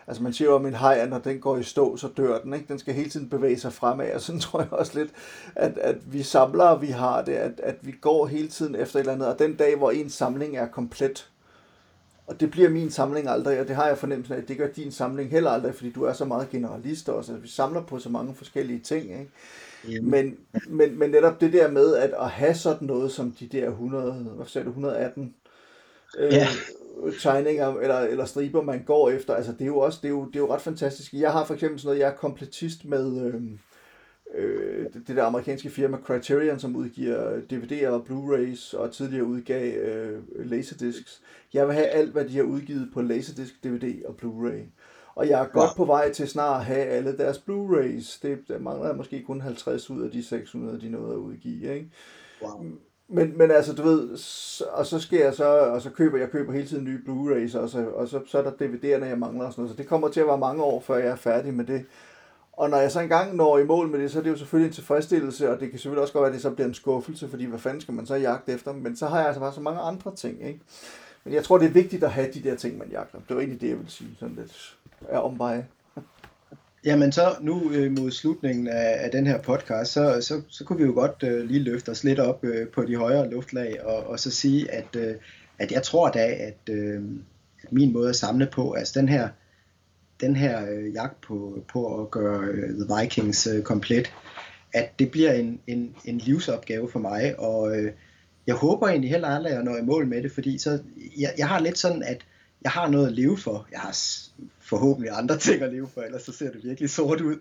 Altså 0.06 0.22
man 0.22 0.32
siger 0.32 0.48
jo 0.48 0.54
om 0.54 0.66
en 0.66 0.74
at 0.74 1.10
når 1.10 1.18
den 1.18 1.40
går 1.40 1.56
i 1.56 1.62
stå, 1.62 1.96
så 1.96 2.08
dør 2.16 2.38
den. 2.38 2.54
Ikke? 2.54 2.66
Den 2.68 2.78
skal 2.78 2.94
hele 2.94 3.10
tiden 3.10 3.28
bevæge 3.28 3.58
sig 3.58 3.72
fremad, 3.72 4.12
og 4.12 4.20
sådan 4.20 4.40
tror 4.46 4.60
jeg 4.60 4.72
også 4.72 4.98
lidt, 4.98 5.10
at, 5.54 5.78
at 5.78 6.12
vi 6.12 6.22
samlere, 6.22 6.80
vi 6.80 6.86
har 6.86 7.22
det, 7.24 7.32
at, 7.32 7.60
at 7.62 7.76
vi 7.82 7.92
går 8.00 8.26
hele 8.26 8.48
tiden 8.48 8.74
efter 8.74 8.96
et 8.96 9.00
eller 9.00 9.12
andet, 9.12 9.28
og 9.28 9.38
den 9.38 9.56
dag, 9.56 9.76
hvor 9.76 9.90
en 9.90 10.10
samling 10.10 10.56
er 10.56 10.68
komplet, 10.68 11.30
og 12.26 12.40
det 12.40 12.50
bliver 12.50 12.68
min 12.68 12.90
samling 12.90 13.28
aldrig, 13.28 13.60
og 13.60 13.68
det 13.68 13.76
har 13.76 13.86
jeg 13.86 13.98
fornemmelsen 13.98 14.34
af, 14.34 14.38
at 14.38 14.48
det 14.48 14.58
gør 14.58 14.68
din 14.68 14.92
samling 14.92 15.30
heller 15.30 15.50
aldrig, 15.50 15.74
fordi 15.74 15.90
du 15.90 16.04
er 16.04 16.12
så 16.12 16.24
meget 16.24 16.50
generalist 16.50 17.08
også. 17.08 17.32
Altså, 17.32 17.42
vi 17.42 17.48
samler 17.48 17.82
på 17.82 17.98
så 17.98 18.08
mange 18.08 18.34
forskellige 18.34 18.80
ting. 18.80 19.04
Ikke? 19.04 19.30
Men, 20.02 20.36
men, 20.68 20.98
men 20.98 21.10
netop 21.10 21.40
det 21.40 21.52
der 21.52 21.70
med 21.70 21.94
at, 21.94 22.14
at 22.20 22.30
have 22.30 22.54
sådan 22.54 22.88
noget 22.88 23.12
som 23.12 23.32
de 23.40 23.46
der 23.46 23.68
100, 23.68 24.12
hvad 24.12 24.46
sagde 24.46 24.64
du, 24.64 24.70
118 24.70 25.34
øh, 26.18 26.32
ja 26.32 26.48
tegninger 27.20 27.74
eller, 27.74 27.98
eller 27.98 28.24
striber, 28.24 28.62
man 28.62 28.82
går 28.84 29.10
efter. 29.10 29.34
Altså, 29.34 29.52
det 29.52 29.60
er 29.60 29.66
jo 29.66 29.78
også 29.78 29.98
det 30.02 30.08
er 30.08 30.12
jo, 30.12 30.26
det 30.26 30.36
er 30.36 30.40
jo 30.40 30.54
ret 30.54 30.60
fantastisk. 30.60 31.12
Jeg 31.12 31.32
har 31.32 31.44
for 31.44 31.54
eksempel 31.54 31.80
sådan 31.80 31.88
noget, 31.88 32.00
jeg 32.00 32.08
er 32.08 32.16
kompletist 32.16 32.84
med 32.84 33.26
øh, 33.26 33.42
øh, 34.34 34.86
det, 35.06 35.16
der 35.16 35.24
amerikanske 35.24 35.70
firma 35.70 35.98
Criterion, 36.04 36.58
som 36.58 36.76
udgiver 36.76 37.40
DVD'er 37.52 37.88
og 37.88 38.06
Blu-rays 38.08 38.76
og 38.76 38.92
tidligere 38.92 39.24
udgav 39.24 39.76
øh, 39.76 40.22
Laserdiscs. 40.50 41.22
Jeg 41.54 41.66
vil 41.66 41.74
have 41.74 41.86
alt, 41.86 42.12
hvad 42.12 42.24
de 42.24 42.36
har 42.36 42.44
udgivet 42.44 42.90
på 42.94 43.02
Laserdisc, 43.02 43.52
DVD 43.64 44.04
og 44.04 44.14
Blu-ray. 44.22 44.62
Og 45.14 45.28
jeg 45.28 45.42
er 45.42 45.46
godt 45.48 45.76
på 45.76 45.84
vej 45.84 46.12
til 46.12 46.28
snart 46.28 46.60
at 46.60 46.66
have 46.66 46.84
alle 46.84 47.18
deres 47.18 47.38
Blu-rays. 47.38 48.18
Det, 48.22 48.48
der 48.48 48.58
mangler 48.58 48.94
måske 48.94 49.22
kun 49.22 49.40
50 49.40 49.90
ud 49.90 50.02
af 50.02 50.10
de 50.10 50.24
600, 50.24 50.80
de 50.80 50.88
nåede 50.88 51.12
at 51.12 51.18
udgive. 51.18 51.74
Ikke? 51.74 51.90
Wow. 52.42 52.64
Men, 53.08 53.38
men 53.38 53.50
altså, 53.50 53.72
du 53.72 53.82
ved, 53.82 54.10
og 54.72 54.86
så 54.86 54.98
skal 55.00 55.18
jeg 55.18 55.34
så, 55.34 55.44
og 55.44 55.82
så 55.82 55.90
køber 55.90 56.18
jeg 56.18 56.30
køber 56.30 56.52
hele 56.52 56.66
tiden 56.66 56.84
nye 56.84 57.00
Blu-rays, 57.06 57.58
og, 57.58 57.68
så, 57.68 57.86
og 57.94 58.08
så, 58.08 58.20
så 58.26 58.38
er 58.38 58.42
der 58.42 58.50
DVD'erne, 58.50 59.04
jeg 59.04 59.18
mangler 59.18 59.46
og 59.46 59.52
sådan 59.52 59.62
noget. 59.62 59.70
Så 59.70 59.76
det 59.76 59.88
kommer 59.88 60.08
til 60.08 60.20
at 60.20 60.26
være 60.26 60.38
mange 60.38 60.62
år, 60.62 60.80
før 60.80 60.96
jeg 60.96 61.08
er 61.08 61.16
færdig 61.16 61.54
med 61.54 61.64
det. 61.64 61.84
Og 62.52 62.70
når 62.70 62.76
jeg 62.76 62.92
så 62.92 63.00
engang 63.00 63.36
når 63.36 63.58
i 63.58 63.64
mål 63.64 63.88
med 63.88 63.98
det, 64.00 64.10
så 64.10 64.18
er 64.18 64.22
det 64.22 64.30
jo 64.30 64.36
selvfølgelig 64.36 64.68
en 64.68 64.74
tilfredsstillelse, 64.74 65.50
og 65.50 65.60
det 65.60 65.70
kan 65.70 65.78
selvfølgelig 65.78 66.02
også 66.02 66.12
godt 66.12 66.22
være, 66.22 66.28
at 66.28 66.34
det 66.34 66.42
så 66.42 66.50
bliver 66.50 66.68
en 66.68 66.74
skuffelse, 66.74 67.28
fordi 67.28 67.44
hvad 67.44 67.58
fanden 67.58 67.80
skal 67.80 67.94
man 67.94 68.06
så 68.06 68.14
jagte 68.14 68.52
efter? 68.52 68.72
Men 68.72 68.96
så 68.96 69.06
har 69.06 69.18
jeg 69.18 69.26
altså 69.26 69.40
bare 69.40 69.52
så 69.52 69.60
mange 69.60 69.80
andre 69.80 70.14
ting, 70.14 70.46
ikke? 70.46 70.60
Men 71.24 71.34
jeg 71.34 71.44
tror, 71.44 71.58
det 71.58 71.66
er 71.66 71.72
vigtigt 71.72 72.04
at 72.04 72.10
have 72.10 72.32
de 72.32 72.42
der 72.42 72.56
ting, 72.56 72.78
man 72.78 72.88
jagter. 72.88 73.18
Det 73.28 73.36
var 73.36 73.42
egentlig 73.42 73.60
det, 73.60 73.68
jeg 73.68 73.78
vil 73.78 73.88
sige, 73.88 74.16
sådan 74.18 74.34
lidt 74.34 74.76
er 75.08 75.18
omveje. 75.18 75.66
Jamen 76.84 77.12
så 77.12 77.36
nu 77.40 77.72
øh, 77.72 77.98
mod 77.98 78.10
slutningen 78.10 78.68
af, 78.68 79.04
af 79.04 79.10
den 79.10 79.26
her 79.26 79.42
podcast, 79.42 79.92
så, 79.92 80.18
så, 80.20 80.42
så 80.48 80.64
kunne 80.64 80.78
vi 80.78 80.84
jo 80.84 80.92
godt 80.92 81.22
øh, 81.22 81.44
lige 81.44 81.60
løfte 81.60 81.90
os 81.90 82.04
lidt 82.04 82.18
op 82.18 82.44
øh, 82.44 82.68
på 82.68 82.84
de 82.84 82.96
højere 82.96 83.30
luftlag 83.30 83.84
og, 83.84 84.06
og 84.06 84.20
så 84.20 84.30
sige, 84.30 84.70
at, 84.70 84.96
øh, 84.96 85.14
at 85.58 85.72
jeg 85.72 85.82
tror 85.82 86.10
da, 86.10 86.26
at, 86.26 86.58
øh, 86.70 87.02
at 87.62 87.72
min 87.72 87.92
måde 87.92 88.08
at 88.08 88.16
samle 88.16 88.48
på, 88.52 88.72
altså 88.72 89.00
den 89.00 89.08
her, 89.08 89.28
den 90.20 90.36
her 90.36 90.70
øh, 90.70 90.94
jagt 90.94 91.20
på, 91.20 91.64
på 91.72 92.02
at 92.02 92.10
gøre 92.10 92.44
øh, 92.44 92.68
The 92.68 93.00
Vikings 93.00 93.46
øh, 93.46 93.62
komplet, 93.62 94.12
at 94.72 94.98
det 94.98 95.10
bliver 95.10 95.32
en, 95.32 95.60
en, 95.66 95.94
en 96.04 96.18
livsopgave 96.18 96.90
for 96.90 96.98
mig, 96.98 97.38
og 97.38 97.78
øh, 97.78 97.92
jeg 98.46 98.54
håber 98.54 98.88
egentlig 98.88 99.10
heller 99.10 99.28
aldrig, 99.28 99.50
at 99.50 99.56
jeg 99.56 99.64
når 99.64 99.76
i 99.76 99.82
mål 99.82 100.06
med 100.06 100.22
det, 100.22 100.32
fordi 100.32 100.58
så, 100.58 100.78
jeg, 101.18 101.32
jeg 101.38 101.48
har 101.48 101.60
lidt 101.60 101.78
sådan, 101.78 102.02
at 102.02 102.26
jeg 102.62 102.70
har 102.70 102.88
noget 102.88 103.06
at 103.06 103.12
leve 103.12 103.38
for. 103.38 103.66
Jeg 103.72 103.80
har 103.80 103.96
forhåbentlig 104.60 105.10
andre 105.12 105.38
ting 105.46 105.62
at 105.62 105.72
leve 105.72 105.88
for, 105.94 106.00
ellers 106.00 106.22
så 106.22 106.32
ser 106.32 106.50
det 106.50 106.64
virkelig 106.64 106.90
sort 106.90 107.20
ud. 107.20 107.36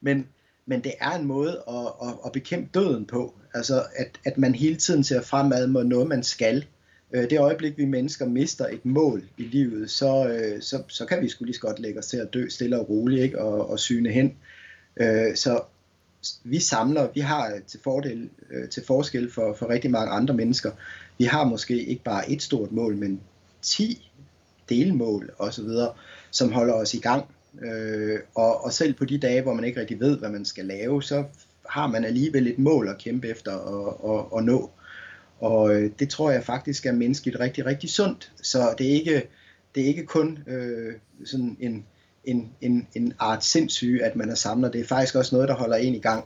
Men, 0.00 0.26
men 0.66 0.84
det 0.84 0.92
er 1.00 1.10
en 1.10 1.26
måde 1.26 1.62
at, 1.68 2.08
at, 2.08 2.14
at 2.26 2.32
bekæmpe 2.32 2.68
døden 2.74 3.06
på. 3.06 3.34
Altså, 3.54 3.84
at, 3.96 4.20
at 4.24 4.38
man 4.38 4.54
hele 4.54 4.76
tiden 4.76 5.04
ser 5.04 5.22
fremad 5.22 5.66
mod 5.66 5.84
noget, 5.84 6.08
man 6.08 6.22
skal. 6.22 6.66
Øh, 7.12 7.30
det 7.30 7.38
øjeblik, 7.38 7.78
vi 7.78 7.84
mennesker 7.84 8.26
mister 8.26 8.66
et 8.66 8.84
mål 8.84 9.22
i 9.36 9.42
livet, 9.42 9.90
så, 9.90 10.28
øh, 10.28 10.62
så, 10.62 10.82
så 10.88 11.06
kan 11.06 11.22
vi 11.22 11.28
sgu 11.28 11.44
lige 11.44 11.54
så 11.54 11.60
godt 11.60 11.78
lægge 11.78 11.98
os 11.98 12.06
til 12.06 12.16
at 12.16 12.34
dø 12.34 12.48
stille 12.48 12.80
og 12.80 12.88
roligt 12.88 13.22
ikke? 13.22 13.38
Og, 13.38 13.70
og 13.70 13.78
syne 13.78 14.10
hen. 14.10 14.36
Øh, 14.96 15.36
så 15.36 15.62
vi 16.44 16.58
samler, 16.58 17.08
vi 17.14 17.20
har 17.20 17.52
til, 17.66 17.80
fordel, 17.84 18.30
til 18.70 18.84
forskel 18.86 19.30
for, 19.30 19.54
for 19.54 19.68
rigtig 19.68 19.90
mange 19.90 20.12
andre 20.12 20.34
mennesker, 20.34 20.70
vi 21.18 21.24
har 21.24 21.44
måske 21.44 21.84
ikke 21.84 22.02
bare 22.02 22.30
et 22.30 22.42
stort 22.42 22.72
mål, 22.72 22.96
men 22.96 23.20
10 23.62 24.10
delmål 24.70 25.30
osv., 25.38 25.68
som 26.30 26.52
holder 26.52 26.74
os 26.74 26.94
i 26.94 26.98
gang. 26.98 27.24
Øh, 27.62 28.18
og, 28.34 28.64
og 28.64 28.72
selv 28.72 28.94
på 28.94 29.04
de 29.04 29.18
dage, 29.18 29.42
hvor 29.42 29.54
man 29.54 29.64
ikke 29.64 29.80
rigtig 29.80 30.00
ved, 30.00 30.18
hvad 30.18 30.30
man 30.30 30.44
skal 30.44 30.64
lave, 30.64 31.02
så 31.02 31.24
har 31.68 31.86
man 31.86 32.04
alligevel 32.04 32.46
et 32.46 32.58
mål 32.58 32.88
at 32.88 32.98
kæmpe 32.98 33.28
efter 33.28 33.52
og, 33.52 34.04
og, 34.04 34.32
og 34.32 34.44
nå. 34.44 34.70
Og 35.40 35.74
øh, 35.74 35.90
det 35.98 36.08
tror 36.08 36.30
jeg 36.30 36.44
faktisk 36.44 36.86
er 36.86 36.92
menneskeligt 36.92 37.40
rigtig, 37.40 37.66
rigtig 37.66 37.90
sundt. 37.90 38.32
Så 38.42 38.74
det 38.78 38.86
er 38.86 38.92
ikke, 38.92 39.22
det 39.74 39.82
er 39.82 39.86
ikke 39.86 40.06
kun 40.06 40.38
øh, 40.46 40.94
sådan 41.24 41.56
en, 41.60 41.84
en, 42.24 42.50
en, 42.60 42.86
en 42.94 43.12
art 43.18 43.44
sindssyge, 43.44 44.04
at 44.04 44.16
man 44.16 44.30
er 44.30 44.34
samler. 44.34 44.70
Det 44.70 44.80
er 44.80 44.84
faktisk 44.84 45.14
også 45.14 45.34
noget, 45.34 45.48
der 45.48 45.54
holder 45.54 45.76
en 45.76 45.94
i 45.94 46.00
gang. 46.00 46.24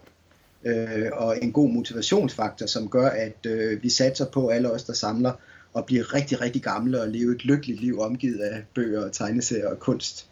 Øh, 0.65 1.09
og 1.13 1.39
en 1.43 1.53
god 1.53 1.71
motivationsfaktor, 1.71 2.67
som 2.67 2.89
gør, 2.89 3.09
at 3.09 3.47
øh, 3.47 3.83
vi 3.83 3.91
satser 3.91 4.27
på 4.27 4.49
alle 4.49 4.71
os, 4.71 4.85
der 4.85 4.93
samler, 4.93 5.33
og 5.75 5.87
bliver 5.87 6.15
rigtig, 6.15 6.41
rigtig 6.41 6.63
gamle 6.63 7.01
og 7.01 7.09
leve 7.09 7.35
et 7.35 7.45
lykkeligt 7.45 7.81
liv 7.81 8.01
omgivet 8.01 8.39
af 8.39 8.65
bøger, 8.75 9.09
tegneserier 9.09 9.71
og 9.71 9.79
kunst. 9.79 10.31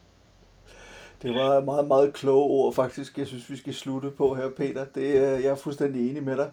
Det 1.23 1.31
var 1.31 1.61
meget, 1.61 1.87
meget 1.87 2.13
kloge 2.13 2.45
ord 2.45 2.75
faktisk, 2.75 3.19
jeg 3.19 3.27
synes, 3.27 3.51
vi 3.51 3.57
skal 3.57 3.75
slutte 3.75 4.11
på 4.11 4.35
her, 4.35 4.49
Peter. 4.57 4.85
Det, 4.85 5.15
jeg 5.15 5.45
er 5.45 5.55
fuldstændig 5.55 6.11
enig 6.11 6.23
med 6.23 6.37
dig. 6.37 6.51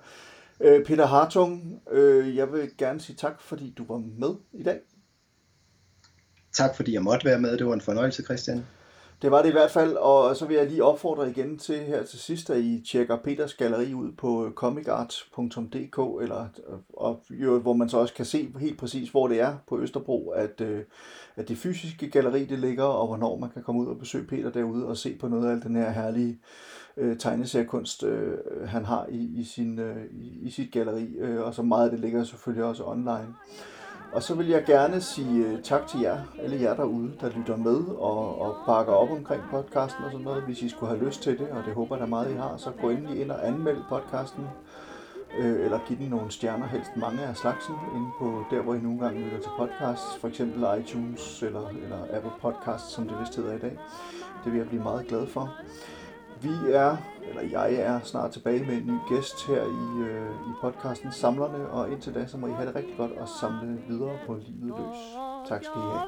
Øh, 0.62 0.86
Peter 0.86 1.06
Hartung, 1.06 1.82
øh, 1.92 2.36
jeg 2.36 2.54
vil 2.54 2.70
gerne 2.78 3.00
sige 3.00 3.16
tak, 3.16 3.42
fordi 3.42 3.74
du 3.78 3.86
var 3.88 3.98
med 3.98 4.36
i 4.54 4.64
dag. 4.64 4.80
Tak 6.54 6.76
fordi 6.76 6.94
jeg 6.94 7.04
måtte 7.04 7.26
være 7.26 7.40
med. 7.40 7.58
Det 7.58 7.68
var 7.68 7.74
en 7.74 7.82
fornøjelse, 7.82 8.24
Christian. 8.24 8.66
Det 9.22 9.32
var 9.32 9.42
det 9.42 9.50
i 9.50 9.52
hvert 9.52 9.72
fald, 9.72 9.96
og 9.96 10.36
så 10.36 10.46
vil 10.46 10.58
jeg 10.58 10.68
lige 10.68 10.84
opfordre 10.84 11.30
igen 11.30 11.58
til 11.58 11.80
her 11.80 12.04
til 12.04 12.20
sidst, 12.20 12.50
at 12.50 12.60
I 12.60 12.84
tjekker 12.92 13.18
Peters 13.18 13.54
galleri 13.54 13.94
ud 13.94 14.12
på 14.12 14.46
øh, 14.46 14.52
comicart.dk, 14.52 16.24
eller, 16.24 16.46
øh, 16.70 16.78
og, 16.94 17.22
hvor 17.62 17.74
man 17.74 17.90
så 17.90 17.98
også 17.98 18.14
kan 18.14 18.26
se 18.26 18.54
helt 18.60 18.80
præcis, 18.80 19.10
hvor 19.10 19.28
det 19.28 19.42
er 19.42 19.56
på 19.68 19.80
Østerbro, 19.80 20.30
at, 20.30 20.62
øh, 20.62 20.84
at 21.36 21.50
det 21.50 21.58
fysiske 21.58 22.10
galleri 22.10 22.46
det 22.46 22.60
ligger, 22.60 22.84
og 22.84 23.08
hvornår 23.08 23.38
man 23.38 23.50
kan 23.50 23.64
komme 23.64 23.82
ud 23.82 23.88
og 23.88 24.00
besøge 24.00 24.28
Peter 24.28 24.52
derude 24.52 24.88
og 24.88 24.98
se 24.98 25.18
på 25.20 25.28
noget 25.28 25.52
af 25.52 25.62
den 25.62 25.76
her 25.76 25.90
herlige 25.90 26.40
øh, 26.98 27.18
tegneseriekunst, 27.18 28.04
øh, 28.04 28.38
han 28.68 28.86
har 28.86 29.06
i, 29.10 29.40
i, 29.40 29.44
sin, 29.44 29.80
øh, 29.80 30.06
i, 30.12 30.40
i 30.42 30.50
sit 30.50 30.72
galleri, 30.72 31.18
øh, 31.18 31.42
og 31.42 31.54
så 31.54 31.62
meget 31.62 31.86
af 31.86 31.92
det 31.92 32.00
ligger 32.00 32.24
selvfølgelig 32.24 32.66
også 32.66 32.84
online. 32.84 33.36
Og 34.14 34.24
så 34.24 34.36
vil 34.36 34.48
jeg 34.48 34.64
gerne 34.66 35.02
sige 35.02 35.46
øh, 35.46 35.62
tak 35.64 35.88
til 35.88 36.00
jer, 36.00 36.18
alle 36.44 36.62
jer 36.62 36.76
derude, 36.76 37.12
der 37.22 37.30
lytter 37.30 37.56
med 37.58 37.82
og, 37.98 38.42
og 38.42 38.56
bakker 38.66 38.94
op 38.94 39.12
omkring 39.12 39.44
podcasten 39.52 40.04
og 40.04 40.12
sådan 40.12 40.26
noget. 40.26 40.44
Hvis 40.44 40.62
I 40.62 40.70
skulle 40.70 40.96
have 40.96 41.06
lyst 41.06 41.22
til 41.22 41.40
det, 41.40 41.50
og 41.50 41.64
det 41.66 41.74
håber 41.74 41.96
jeg 41.96 42.02
da 42.02 42.10
meget, 42.10 42.32
I 42.32 42.36
har, 42.36 42.58
så 42.58 42.72
gå 42.82 42.90
endelig 42.90 43.22
ind 43.22 43.32
og 43.32 43.48
anmeld 43.48 43.78
podcasten. 43.90 44.44
Øh, 45.40 45.66
eller 45.66 45.80
giv 45.88 45.98
den 45.98 46.10
nogle 46.10 46.32
stjerner, 46.32 46.68
helst 46.68 46.98
mange 46.98 47.22
af 47.22 47.38
slagsen, 47.38 47.76
inde 47.96 48.10
på 48.20 48.44
der, 48.52 48.62
hvor 48.62 48.74
I 48.74 48.80
nogle 48.80 49.00
gange 49.00 49.22
lytter 49.22 49.40
til 49.40 49.52
podcasts. 49.58 50.18
For 50.22 50.28
eksempel 50.28 50.66
iTunes 50.80 51.44
eller, 51.44 51.68
eller 51.68 51.98
Apple 52.14 52.32
Podcasts, 52.42 52.92
som 52.92 53.08
det 53.08 53.20
vist 53.20 53.36
hedder 53.36 53.54
i 53.54 53.60
dag. 53.60 53.80
Det 54.44 54.52
vil 54.52 54.58
jeg 54.58 54.68
blive 54.68 54.84
meget 54.84 55.08
glad 55.08 55.28
for. 55.28 55.56
Vi 56.42 56.72
er, 56.72 56.98
eller 57.30 57.42
jeg 57.42 57.74
er 57.74 58.00
snart 58.04 58.32
tilbage 58.32 58.66
med 58.66 58.78
en 58.78 58.88
ny 58.88 59.16
gæst 59.16 59.48
her 59.48 59.62
i, 59.62 60.04
øh, 60.04 60.32
i 60.32 60.54
podcasten 60.62 61.12
Samlerne, 61.12 61.70
og 61.70 61.92
indtil 61.92 62.14
da, 62.14 62.28
så 62.28 62.38
må 62.38 62.48
I 62.48 62.52
have 62.52 62.68
det 62.68 62.76
rigtig 62.76 62.94
godt 62.98 63.12
og 63.12 63.28
samle 63.42 63.78
videre 63.88 64.18
på 64.28 64.34
livet 64.34 64.78
løs. 64.78 64.98
Tak 65.50 65.64
skal 65.64 65.78
I 65.78 65.82
have. 65.82 66.00